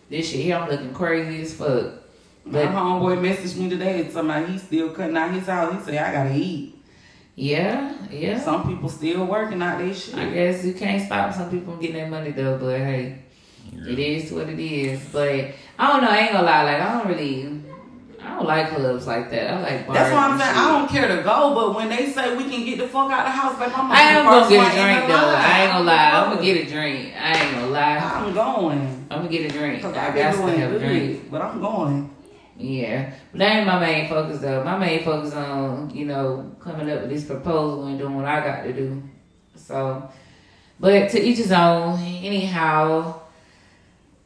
This 0.09 0.27
shit 0.31 0.39
here, 0.39 0.55
I'm 0.55 0.69
looking 0.69 0.93
crazy 0.93 1.41
as 1.43 1.53
fuck. 1.53 1.93
My 2.51 2.65
homeboy 2.65 3.19
messaged 3.19 3.57
me 3.57 3.69
today 3.69 4.01
and 4.01 4.11
somebody 4.11 4.53
he's 4.53 4.63
still 4.63 4.91
cutting 4.91 5.17
out 5.17 5.31
his 5.31 5.45
house. 5.47 5.73
He 5.73 5.91
said, 5.91 6.03
I 6.03 6.11
gotta 6.13 6.35
eat. 6.35 6.75
yeah, 7.35 7.93
yeah. 8.11 8.39
Some 8.39 8.67
people 8.67 8.89
still 8.89 9.25
working 9.25 9.61
out 9.61 9.79
their 9.79 9.93
shit. 9.93 10.15
I 10.15 10.29
guess 10.29 10.63
you 10.65 10.73
can't 10.73 11.03
stop 11.05 11.33
some 11.33 11.49
people 11.49 11.73
from 11.73 11.81
getting 11.81 11.97
their 11.97 12.09
money 12.09 12.31
though. 12.31 12.57
But 12.57 12.77
hey, 12.79 13.19
it 13.87 13.99
is 13.99 14.31
what 14.31 14.49
it 14.49 14.59
is. 14.59 15.01
But 15.11 15.51
I 15.77 15.87
don't 15.91 16.01
know. 16.01 16.09
I 16.09 16.17
ain't 16.19 16.31
gonna 16.31 16.45
lie. 16.45 16.63
Like 16.63 16.81
I 16.81 16.93
don't 16.97 17.07
really. 17.07 17.63
I 18.19 18.35
don't 18.35 18.45
like 18.47 18.69
clubs 18.69 19.07
like 19.07 19.29
that. 19.31 19.53
I 19.53 19.61
like 19.61 19.87
bars. 19.87 19.99
That's 19.99 20.11
why 20.13 20.27
I'm 20.27 20.37
saying 20.39 20.49
shit. 20.53 20.57
I 20.57 20.77
don't 20.79 20.89
care 20.89 21.07
to 21.17 21.23
go, 21.23 21.53
but 21.55 21.75
when 21.75 21.87
they 21.89 22.09
say 22.09 22.35
we 22.35 22.43
can 22.49 22.65
get 22.65 22.77
the 22.79 22.87
fuck 22.87 23.09
out 23.11 23.19
of 23.19 23.25
the 23.25 23.31
house, 23.31 23.59
like 23.59 23.77
I'm 23.77 23.91
I 23.91 24.01
am 24.01 24.25
gonna 24.25 24.49
get 24.49 24.67
a 24.67 24.81
drink 24.81 25.07
though. 25.07 25.13
line. 25.13 25.35
I 25.35 25.61
ain't 25.63 25.71
gonna 25.71 25.83
lie. 25.85 26.11
I'm 26.11 26.29
gonna 26.33 26.41
get 26.45 26.57
a 26.67 26.69
drink. 26.69 27.13
I 27.15 27.33
ain't 27.33 27.55
gonna 27.55 27.67
lie. 27.67 27.97
I'm 27.97 28.33
going. 28.33 29.07
I'm 29.11 29.17
gonna 29.19 29.29
get 29.29 29.45
a 29.51 29.57
drink. 29.57 29.83
I 29.85 29.87
I've 29.89 29.93
got 29.93 30.13
been 30.15 30.31
to 30.31 30.37
doing 30.37 30.59
have 30.59 30.73
a 30.73 30.79
drink. 30.79 31.31
but 31.31 31.41
I'm 31.41 31.61
going. 31.61 32.09
Yeah, 32.57 33.13
but 33.31 33.39
that 33.39 33.55
ain't 33.57 33.67
my 33.67 33.79
main 33.79 34.09
focus 34.09 34.39
though. 34.39 34.63
My 34.63 34.77
main 34.77 35.03
focus 35.03 35.33
on 35.33 35.91
you 35.91 36.05
know 36.05 36.55
coming 36.59 36.89
up 36.89 37.01
with 37.01 37.09
this 37.09 37.25
proposal 37.25 37.85
and 37.85 37.99
doing 37.99 38.15
what 38.15 38.25
I 38.25 38.43
got 38.43 38.63
to 38.63 38.73
do. 38.73 39.03
So, 39.55 40.09
but 40.79 41.09
to 41.11 41.21
each 41.21 41.37
his 41.37 41.51
own. 41.51 41.99
Anyhow. 41.99 43.21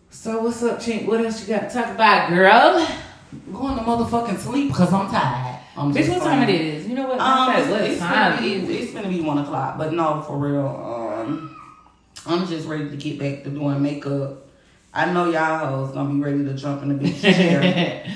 So 0.09 0.41
what's 0.41 0.61
up, 0.61 0.79
Chink? 0.79 1.07
What 1.07 1.23
else 1.23 1.47
you 1.47 1.55
got 1.55 1.69
to 1.69 1.73
talk 1.73 1.95
about, 1.95 2.29
girl? 2.29 2.51
I'm 2.51 3.53
going 3.53 3.77
to 3.77 3.83
motherfucking 3.83 4.37
sleep 4.39 4.67
because 4.67 4.91
I'm 4.91 5.09
tired. 5.09 5.61
I'm 5.77 5.93
Bitch, 5.93 6.09
what 6.09 6.19
time 6.21 6.43
it 6.43 6.49
is? 6.49 6.85
You 6.85 6.95
know 6.95 7.07
what? 7.07 7.19
Um, 7.19 7.55
it's, 7.55 7.69
what 7.69 7.81
it's 7.81 7.99
time 7.99 8.35
gonna 8.35 8.41
be, 8.41 8.53
is 8.55 8.83
it's 8.83 8.93
gonna 8.93 9.07
be 9.07 9.21
one 9.21 9.37
o'clock, 9.37 9.77
but 9.77 9.93
no, 9.93 10.21
for 10.21 10.37
real. 10.37 10.67
Um, 10.67 11.57
I'm 12.25 12.45
just 12.45 12.67
ready 12.67 12.89
to 12.89 12.97
get 12.97 13.17
back 13.17 13.43
to 13.45 13.49
doing 13.49 13.81
makeup. 13.81 14.47
I 14.93 15.11
know 15.11 15.29
y'all 15.29 15.65
hoes 15.67 15.93
gonna 15.93 16.13
be 16.13 16.19
ready 16.21 16.43
to 16.45 16.53
jump 16.53 16.81
in 16.83 16.89
the 16.89 16.95
big 16.95 17.19
chair. 17.19 18.05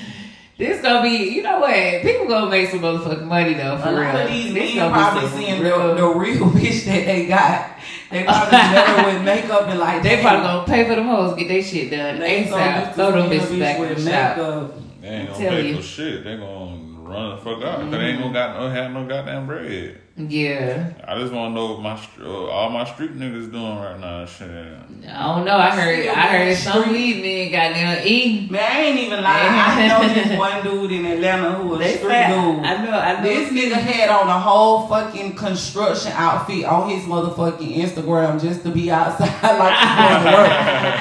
This 0.57 0.81
gonna 0.81 1.01
be, 1.03 1.09
you 1.35 1.43
know 1.43 1.59
what? 1.59 2.01
People 2.01 2.29
gonna 2.29 2.49
make 2.49 2.69
some 2.69 2.79
motherfucking 2.79 3.25
money 3.25 3.55
though, 3.55 3.77
for 3.77 3.89
A 3.89 3.91
real. 3.91 4.03
lot 4.03 4.21
of 4.21 4.31
these 4.31 4.53
This 4.53 4.73
men 4.75 4.89
probably 4.89 5.27
seeing 5.31 5.61
real- 5.61 5.89
the, 5.89 5.93
the 5.95 6.07
real 6.15 6.45
bitch 6.49 6.85
that 6.85 7.05
they 7.05 7.25
got. 7.27 7.71
They 8.09 8.23
probably 8.23 8.51
better 8.51 9.05
with 9.05 9.25
makeup 9.25 9.67
and 9.67 9.79
like 9.81 10.01
They 10.01 10.21
probably 10.21 10.43
gonna 10.43 10.65
pay 10.65 10.87
for 10.87 10.95
them 10.95 11.07
hoes, 11.07 11.35
get 11.37 11.49
their 11.49 11.61
shit 11.61 11.91
done. 11.91 12.19
they 12.21 12.47
so 12.47 12.55
ASAP. 12.55 12.79
used 12.79 12.89
to 12.91 12.95
Throw 12.95 13.11
them 13.11 13.29
seeing 13.29 13.41
a 13.41 13.43
bitches 13.43 13.49
bitch 13.49 13.59
back 13.59 13.75
in 13.75 13.81
with 13.81 13.97
the 13.97 14.09
shop. 14.11 14.37
makeup. 14.37 14.73
They 15.01 15.07
ain't 15.09 15.27
gonna 15.29 15.39
Tell 15.43 15.49
pay 15.51 15.67
you. 15.67 15.75
for 15.75 15.81
shit. 15.81 16.23
They 16.23 16.37
gonna 16.37 16.77
run 17.05 17.35
the 17.35 17.37
fuck 17.37 17.61
out 17.63 17.77
because 17.79 17.91
they 17.91 18.05
ain't 18.07 18.19
gonna 18.21 18.33
got 18.33 18.59
no 18.59 18.69
have 18.69 18.91
no 18.91 19.05
goddamn 19.07 19.45
bread. 19.47 20.01
Yeah. 20.17 20.93
I 21.05 21.19
just 21.19 21.33
wanna 21.33 21.53
know 21.53 21.73
what 21.73 21.81
my 21.81 21.99
uh, 22.21 22.45
all 22.45 22.69
my 22.69 22.85
street 22.85 23.17
niggas 23.17 23.51
doing 23.51 23.77
right 23.77 23.99
now. 23.99 24.25
Shit. 24.25 24.49
I 24.49 25.23
don't 25.35 25.45
know. 25.45 25.57
I 25.57 25.69
heard 25.71 26.07
I 26.07 26.21
heard 26.37 26.57
some 26.57 26.83
Street. 26.83 26.93
weed 26.93 27.21
men 27.21 27.51
got 27.51 27.73
down 27.75 28.07
eating. 28.07 28.49
Man, 28.51 28.63
I 28.63 28.79
ain't 28.81 28.99
even 28.99 29.21
lying. 29.21 29.51
I 29.51 29.87
know 30.07 30.13
this 30.13 30.39
one 30.39 30.63
dude 30.63 30.91
in 30.93 31.05
Atlanta 31.05 31.53
who 31.55 31.67
was 31.67 31.79
They 31.79 31.97
street 31.97 32.09
said, 32.09 32.27
dude. 32.29 32.63
I 32.65 32.85
know, 32.85 32.91
I 32.91 33.21
know. 33.21 33.23
This 33.23 33.51
nigga 33.51 33.73
had 33.73 34.09
on 34.09 34.29
a 34.29 34.39
whole 34.39 34.87
fucking 34.87 35.35
construction 35.35 36.13
outfit 36.15 36.63
on 36.63 36.89
his 36.89 37.03
motherfucking 37.03 37.75
Instagram 37.75 38.41
just 38.41 38.63
to 38.63 38.69
be 38.69 38.89
outside 38.89 39.27
like 39.59 39.77
he 39.77 39.85
going 39.95 40.23
to 40.23 40.37
work. 40.37 40.49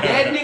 that 0.02 0.26
nigga 0.34 0.43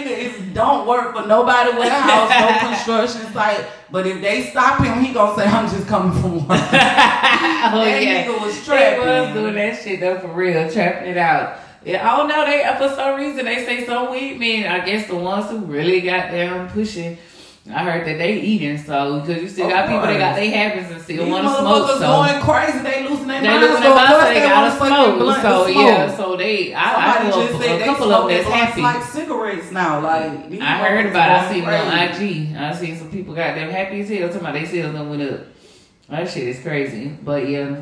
don't 0.53 0.87
work 0.87 1.15
for 1.15 1.25
nobody 1.27 1.71
with 1.77 1.87
a 1.87 1.91
house, 1.91 2.29
no 2.29 2.59
construction 2.69 3.31
site. 3.33 3.65
But 3.91 4.07
if 4.07 4.21
they 4.21 4.43
stop 4.49 4.81
him, 4.83 5.03
he 5.03 5.13
gonna 5.13 5.35
say, 5.35 5.45
"I'm 5.47 5.69
just 5.69 5.87
coming 5.87 6.19
from 6.21 6.35
work." 6.47 6.47
oh 6.49 6.55
that 6.55 8.01
yeah, 8.03 8.25
nigga 8.25 8.33
was 8.41 8.53
They 8.53 8.59
was 8.59 8.65
trapping. 8.65 9.33
doing 9.33 9.55
that 9.55 9.81
shit 9.83 9.99
though 9.99 10.19
for 10.19 10.27
real, 10.29 10.69
trapping 10.71 11.09
it 11.09 11.17
out. 11.17 11.59
Yeah, 11.83 12.07
I 12.13 12.17
don't 12.17 12.27
know. 12.27 12.45
They 12.45 12.63
for 12.77 12.93
some 12.95 13.19
reason 13.19 13.45
they 13.45 13.65
say 13.65 13.85
some 13.85 14.11
weed 14.11 14.39
men. 14.39 14.71
I 14.71 14.85
guess 14.85 15.07
the 15.07 15.15
ones 15.15 15.49
who 15.49 15.57
really 15.59 16.01
got 16.01 16.31
them 16.31 16.69
pushing. 16.69 17.17
I 17.69 17.83
heard 17.83 18.07
that 18.07 18.17
they 18.17 18.39
eating 18.39 18.75
so 18.79 19.19
because 19.21 19.41
you 19.43 19.47
still 19.47 19.69
got 19.69 19.85
people 19.85 20.01
that 20.01 20.17
got 20.17 20.35
their 20.35 20.49
habits 20.49 20.91
and 20.91 20.99
still 21.01 21.29
want 21.29 21.45
to 21.45 21.53
smoke. 21.59 21.89
So 21.91 21.99
going 21.99 22.41
crazy. 22.41 22.79
They 22.79 23.07
losing 23.07 23.27
their 23.27 23.41
they 23.41 23.59
losing 23.59 23.81
their 23.81 23.91
of 23.91 23.95
mind, 23.95 24.07
course 24.09 24.23
so 24.23 24.33
they 24.33 24.41
want 24.41 24.49
gotta 24.49 24.77
smoke. 24.77 25.19
blunt 25.19 25.41
So 25.43 25.63
smoke. 25.65 25.75
yeah, 25.85 26.17
so 26.17 26.35
they 26.37 26.73
I, 26.73 26.81
I 26.81 27.13
Somebody 27.13 27.29
know 27.29 27.47
just 27.47 27.53
a, 27.53 27.63
said 27.63 27.75
a 27.75 27.79
they 27.79 27.85
couple 27.85 28.11
of 28.11 28.27
them 28.27 28.37
that's 28.37 28.49
happy. 28.49 28.81
like 28.81 29.03
cigarettes 29.03 29.71
now. 29.71 29.99
Like 30.01 30.49
these 30.49 30.59
I 30.61 30.77
heard 30.79 31.05
about 31.05 31.29
it. 31.29 31.33
I 31.37 31.53
seen 31.53 31.63
on. 31.65 32.21
IG. 32.23 32.55
I 32.57 32.73
seen 32.73 32.97
some 32.97 33.11
people 33.11 33.35
got 33.35 33.53
them 33.53 33.69
happy 33.69 34.01
as 34.01 34.09
hell. 34.09 34.27
Talking 34.27 34.41
about 34.41 34.53
they 34.53 34.65
sales 34.65 34.93
done 34.95 35.09
went 35.11 35.21
up. 35.21 35.41
That 36.09 36.29
shit 36.29 36.47
is 36.47 36.59
crazy. 36.63 37.09
But 37.23 37.47
yeah, 37.47 37.79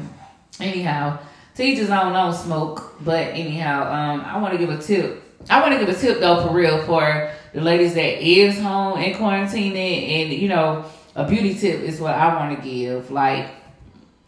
anyhow, 0.60 1.20
teachers 1.56 1.90
I 1.90 2.04
don't 2.04 2.12
know 2.14 2.34
smoke. 2.34 2.96
But 3.02 3.28
anyhow, 3.28 3.92
um, 3.94 4.22
I 4.26 4.38
want 4.40 4.52
to 4.54 4.60
give 4.60 4.70
a 4.70 4.78
tip. 4.82 5.24
I 5.50 5.62
want 5.62 5.74
to 5.74 5.80
give 5.80 5.88
a 5.96 5.98
tip 5.98 6.20
though 6.20 6.46
for 6.46 6.54
real 6.54 6.84
for 6.86 7.32
the 7.54 7.62
ladies 7.62 7.94
that 7.96 8.24
is 8.24 8.60
home 8.60 8.98
and 9.00 9.16
quarantining, 9.16 10.10
and 10.10 10.34
you 10.34 10.48
know, 10.48 10.86
a 11.16 11.28
beauty 11.28 11.54
tip 11.54 11.82
is 11.82 12.00
what 12.00 12.14
I 12.14 12.36
want 12.36 12.58
to 12.58 12.70
give. 12.70 13.12
Like 13.12 13.50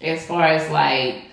as 0.01 0.25
far 0.25 0.43
as 0.43 0.69
like 0.71 1.23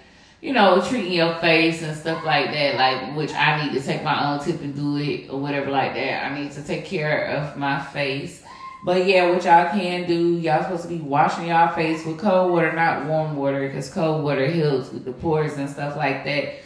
you 0.40 0.52
know, 0.52 0.80
treating 0.80 1.12
your 1.12 1.34
face 1.36 1.82
and 1.82 1.96
stuff 1.96 2.24
like 2.24 2.52
that, 2.52 2.76
like 2.76 3.16
which 3.16 3.32
I 3.32 3.64
need 3.64 3.72
to 3.78 3.84
take 3.84 4.04
my 4.04 4.32
own 4.32 4.44
tip 4.44 4.60
and 4.60 4.74
do 4.74 4.96
it 4.98 5.30
or 5.30 5.40
whatever 5.40 5.70
like 5.70 5.94
that. 5.94 6.30
I 6.30 6.40
need 6.40 6.52
to 6.52 6.62
take 6.62 6.84
care 6.84 7.26
of 7.26 7.56
my 7.56 7.82
face. 7.82 8.44
But 8.84 9.06
yeah, 9.06 9.28
what 9.30 9.44
y'all 9.44 9.68
can 9.70 10.06
do, 10.06 10.38
y'all 10.38 10.62
supposed 10.62 10.84
to 10.84 10.88
be 10.88 10.98
washing 10.98 11.48
y'all 11.48 11.74
face 11.74 12.06
with 12.06 12.18
cold 12.18 12.52
water, 12.52 12.72
not 12.72 13.06
warm 13.06 13.36
water, 13.36 13.66
because 13.66 13.90
cold 13.90 14.22
water 14.22 14.48
helps 14.48 14.92
with 14.92 15.04
the 15.04 15.12
pores 15.12 15.56
and 15.56 15.68
stuff 15.68 15.96
like 15.96 16.24
that. 16.24 16.60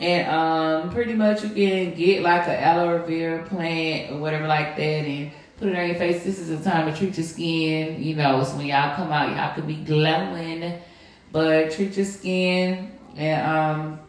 And 0.00 0.28
um, 0.28 0.90
pretty 0.90 1.14
much 1.14 1.42
you 1.42 1.50
can 1.50 1.94
get 1.94 2.22
like 2.22 2.46
an 2.46 2.62
aloe 2.62 3.04
vera 3.04 3.44
plant 3.44 4.12
or 4.12 4.18
whatever 4.18 4.46
like 4.46 4.76
that, 4.76 4.82
and 4.82 5.32
put 5.56 5.68
it 5.68 5.76
on 5.76 5.88
your 5.88 5.96
face. 5.96 6.22
This 6.22 6.38
is 6.38 6.48
the 6.56 6.70
time 6.70 6.90
to 6.90 6.96
treat 6.96 7.16
your 7.16 7.26
skin. 7.26 8.02
You 8.02 8.14
know, 8.14 8.44
so 8.44 8.56
when 8.56 8.66
y'all 8.66 8.94
come 8.94 9.10
out, 9.10 9.36
y'all 9.36 9.54
could 9.54 9.66
be 9.66 9.76
glowing, 9.76 10.80
but 11.32 11.72
treat 11.72 11.96
your 11.96 12.06
skin 12.06 12.92
and 13.16 13.46
um, 13.46 14.00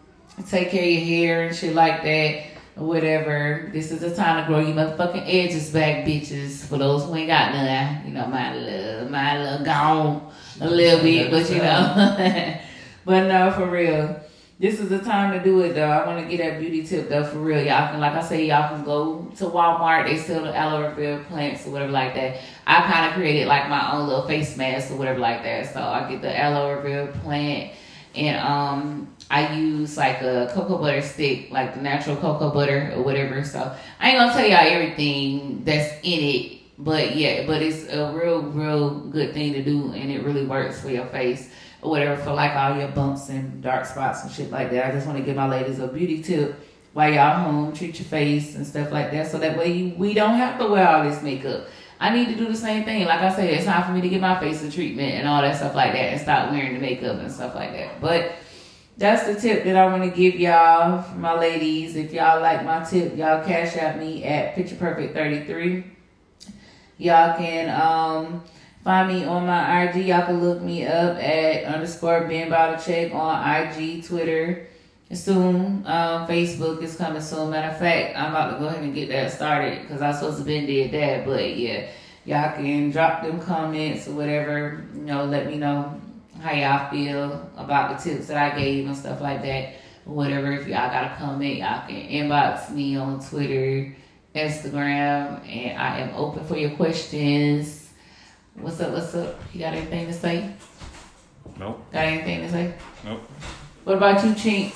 take 0.48 0.70
care 0.70 0.84
of 0.84 0.90
your 0.90 1.06
hair 1.06 1.48
and 1.48 1.56
shit 1.56 1.74
like 1.74 2.04
that 2.04 2.44
or 2.78 2.88
whatever. 2.88 3.70
This 3.74 3.92
is 3.92 4.02
the 4.02 4.16
time 4.16 4.44
to 4.44 4.48
grow 4.48 4.60
your 4.60 4.76
motherfucking 4.76 5.24
edges 5.26 5.72
back, 5.72 6.06
bitches. 6.06 6.66
For 6.66 6.78
those 6.78 7.04
who 7.04 7.16
ain't 7.16 7.28
got 7.28 7.52
none, 7.54 8.06
you 8.06 8.14
know, 8.14 8.28
my 8.28 8.56
little, 8.56 9.10
my 9.10 9.44
little 9.44 9.66
gone 9.66 10.32
a 10.62 10.70
little 10.70 11.02
bit, 11.02 11.32
but 11.32 11.50
you 11.50 11.58
know. 11.58 12.60
but 13.06 13.28
no, 13.28 13.52
for 13.52 13.66
real. 13.66 14.20
This 14.60 14.82
is 14.82 14.90
the 14.90 15.00
time 15.00 15.32
to 15.32 15.42
do 15.42 15.62
it 15.62 15.74
though. 15.74 15.90
I 15.90 16.06
want 16.06 16.22
to 16.22 16.30
get 16.30 16.44
that 16.44 16.60
beauty 16.60 16.86
tip 16.86 17.08
though 17.08 17.24
for 17.24 17.38
real. 17.38 17.64
Y'all 17.64 17.92
can, 17.92 18.02
like 18.02 18.12
I 18.12 18.22
say, 18.22 18.46
y'all 18.46 18.76
can 18.76 18.84
go 18.84 19.32
to 19.38 19.46
Walmart. 19.46 20.06
They 20.06 20.18
sell 20.18 20.44
the 20.44 20.54
aloe 20.54 20.94
vera 20.96 21.24
plants 21.24 21.66
or 21.66 21.70
whatever 21.70 21.94
like 21.94 22.14
that. 22.16 22.42
I 22.68 22.82
kind 22.82 23.06
of 23.08 23.14
created 23.14 23.48
like 23.48 23.70
my 23.70 23.94
own 23.94 24.10
little 24.10 24.28
face 24.28 24.58
mask 24.58 24.92
or 24.92 24.98
whatever 24.98 25.20
like 25.20 25.44
that. 25.44 25.74
So 25.74 25.82
I 25.82 26.10
get 26.12 26.22
the 26.22 26.38
aloe 26.38 26.82
vera 26.82 27.08
plant 27.08 27.72
and 28.16 28.36
um 28.36 29.08
I 29.32 29.56
use 29.56 29.96
like 29.96 30.22
a 30.22 30.52
cocoa 30.54 30.78
butter 30.78 31.04
stick, 31.04 31.52
like 31.52 31.76
the 31.76 31.82
natural 31.82 32.18
cocoa 32.18 32.52
butter 32.52 32.92
or 32.98 33.02
whatever. 33.02 33.46
So 33.46 33.74
I 34.02 34.10
ain't 34.10 34.20
gonna 34.20 34.34
tell 34.34 34.46
y'all 34.46 34.60
everything 34.60 35.64
that's 35.64 35.94
in 36.04 36.20
it, 36.20 36.62
but 36.78 37.16
yeah, 37.16 37.48
but 37.48 37.62
it's 37.62 37.88
a 37.88 38.12
real, 38.12 38.42
real 38.42 38.90
good 38.90 39.34
thing 39.34 39.54
to 39.54 39.64
do, 39.64 39.94
and 39.94 40.12
it 40.12 40.24
really 40.24 40.46
works 40.46 40.82
for 40.82 40.90
your 40.90 41.06
face 41.06 41.50
or 41.82 41.92
whatever 41.92 42.22
for 42.22 42.34
like 42.34 42.56
all 42.56 42.78
your 42.78 42.90
bumps 42.90 43.30
and 43.30 43.62
dark 43.62 43.86
spots 43.86 44.24
and 44.24 44.32
shit 44.32 44.52
like 44.52 44.72
that. 44.72 44.88
I 44.88 44.92
just 44.92 45.08
want 45.08 45.18
to 45.18 45.24
give 45.24 45.36
my 45.36 45.48
ladies 45.48 45.80
a 45.80 45.88
beauty 45.88 46.22
tip 46.22 46.60
while 46.94 47.14
y'all 47.14 47.44
home, 47.44 47.74
treat 47.74 48.00
your 48.00 48.08
face 48.08 48.56
and 48.56 48.66
stuff 48.66 48.92
like 48.92 49.12
that, 49.12 49.28
so 49.28 49.38
that 49.38 49.58
way 49.58 49.72
you, 49.72 49.96
we 49.96 50.14
don't 50.14 50.36
have 50.36 50.60
to 50.60 50.68
wear 50.68 50.88
all 50.88 51.04
this 51.04 51.22
makeup. 51.22 51.68
I 52.00 52.16
need 52.16 52.28
to 52.30 52.36
do 52.36 52.48
the 52.48 52.56
same 52.56 52.86
thing. 52.86 53.06
Like 53.06 53.20
I 53.20 53.34
said, 53.34 53.50
it's 53.50 53.66
time 53.66 53.84
for 53.84 53.92
me 53.92 54.02
to 54.02 54.10
get 54.10 54.22
my 54.22 54.40
face 54.40 54.64
a 54.64 54.72
treatment 54.72 55.14
and 55.14 55.28
all 55.28 55.42
that 55.42 55.58
stuff 55.58 55.76
like 55.76 55.94
that, 55.94 56.14
and 56.14 56.22
stop 56.22 56.52
wearing 56.52 56.74
the 56.74 56.80
makeup 56.80 57.20
and 57.20 57.32
stuff 57.32 57.56
like 57.56 57.74
that. 57.74 58.02
But 58.02 58.34
that's 58.98 59.28
the 59.28 59.40
tip 59.40 59.64
that 59.66 59.76
I 59.76 59.86
want 59.86 60.04
to 60.04 60.10
give 60.10 60.36
y'all, 60.40 61.06
my 61.16 61.38
ladies. 61.38 61.96
If 61.96 62.12
y'all 62.12 62.42
like 62.42 62.66
my 62.66 62.84
tip, 62.84 63.16
y'all 63.16 63.46
Cash 63.46 63.78
App 63.78 63.98
me 63.98 64.24
at 64.24 64.56
Picture 64.56 64.76
Perfect 64.76 65.14
33. 65.14 65.84
Y'all 66.98 67.38
can 67.38 67.70
um 67.70 68.44
find 68.84 69.14
me 69.14 69.26
on 69.26 69.46
my 69.46 69.84
IG. 69.84 70.08
Y'all 70.08 70.26
can 70.26 70.42
look 70.42 70.62
me 70.62 70.86
up 70.86 71.18
at 71.18 71.66
underscore 71.66 72.28
Ben 72.28 72.50
Check 72.80 73.14
on 73.14 73.50
IG, 73.50 74.06
Twitter. 74.06 74.68
Soon, 75.12 75.84
um, 75.88 76.28
Facebook 76.28 76.84
is 76.84 76.96
coming 76.96 77.22
soon. 77.22 77.50
Matter 77.50 77.74
of 77.74 77.80
fact, 77.80 78.16
I'm 78.16 78.30
about 78.30 78.54
to 78.54 78.60
go 78.60 78.68
ahead 78.68 78.84
and 78.84 78.94
get 78.94 79.10
that 79.10 79.32
started 79.32 79.82
because 79.82 80.04
I 80.04 80.12
supposed 80.12 80.38
to 80.38 80.44
been 80.44 80.68
did 80.68 80.92
that. 80.92 81.26
But 81.26 81.58
yeah, 81.58 81.90
y'all 82.26 82.56
can 82.56 82.92
drop 82.92 83.24
them 83.24 83.40
comments 83.40 84.08
or 84.08 84.12
whatever. 84.12 84.86
You 84.94 85.02
know, 85.02 85.26
let 85.26 85.48
me 85.48 85.58
know 85.58 86.00
how 86.40 86.54
y'all 86.54 86.92
feel 86.92 87.50
about 87.58 87.98
the 87.98 88.12
tips 88.12 88.28
that 88.28 88.38
I 88.38 88.58
gave 88.58 88.86
and 88.86 88.96
stuff 88.96 89.20
like 89.20 89.42
that. 89.42 89.74
Whatever, 90.06 90.52
if 90.52 90.68
y'all 90.68 90.90
got 90.90 91.12
a 91.12 91.16
comment, 91.16 91.58
y'all 91.58 91.88
can 91.88 92.08
inbox 92.08 92.72
me 92.72 92.96
on 92.96 93.20
Twitter, 93.20 93.96
Instagram, 94.36 95.48
and 95.48 95.78
I 95.78 96.00
am 96.00 96.16
open 96.16 96.46
for 96.46 96.56
your 96.56 96.72
questions. 96.72 97.79
What's 98.62 98.82
up? 98.82 98.92
What's 98.92 99.16
up? 99.16 99.40
You 99.54 99.62
got 99.62 99.74
anything 99.74 100.08
to 100.08 100.14
say? 100.14 100.54
Nope. 101.58 101.82
Got 101.94 102.04
anything 102.04 102.42
to 102.42 102.52
say? 102.52 102.74
Nope. 103.06 103.22
What 103.86 103.96
about 103.96 104.22
you, 104.26 104.32
Chink? 104.32 104.76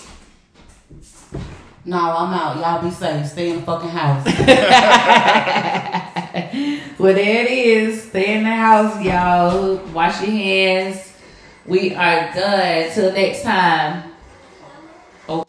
No, 1.83 1.97
I'm 1.97 2.33
out. 2.33 2.57
Y'all 2.57 2.81
be 2.81 2.89
safe. 2.89 3.27
Stay 3.27 3.49
in 3.49 3.57
the 3.57 3.61
fucking 3.63 3.89
house. 3.89 4.25
well, 6.97 7.13
there 7.13 7.45
it 7.45 7.51
is. 7.51 8.03
Stay 8.03 8.37
in 8.37 8.45
the 8.45 8.51
house, 8.51 9.03
y'all. 9.03 9.75
Wash 9.87 10.21
your 10.21 10.31
hands. 10.31 11.11
We 11.65 11.93
are 11.93 12.33
done. 12.33 12.89
Till 12.93 13.11
next 13.11 13.43
time. 13.43 14.13
Oh. 15.27 15.45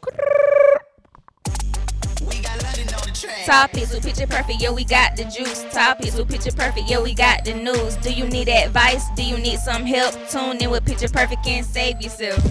Topics 3.44 3.92
with 3.92 4.02
Picture 4.02 4.26
Perfect, 4.26 4.62
yeah, 4.62 4.70
we 4.70 4.84
got 4.84 5.16
the 5.16 5.24
juice. 5.24 5.64
Topics 5.70 6.16
with 6.16 6.30
Picture 6.30 6.52
Perfect, 6.52 6.88
yeah, 6.88 7.02
we 7.02 7.14
got 7.14 7.44
the 7.44 7.52
news. 7.52 7.94
Do 7.96 8.10
you 8.10 8.26
need 8.26 8.48
advice? 8.48 9.04
Do 9.16 9.22
you 9.22 9.36
need 9.36 9.58
some 9.58 9.84
help? 9.84 10.14
Tune 10.30 10.62
in 10.62 10.70
with 10.70 10.86
Picture 10.86 11.08
Perfect 11.08 11.46
and 11.46 11.66
save 11.66 12.00
yourself. 12.00 12.42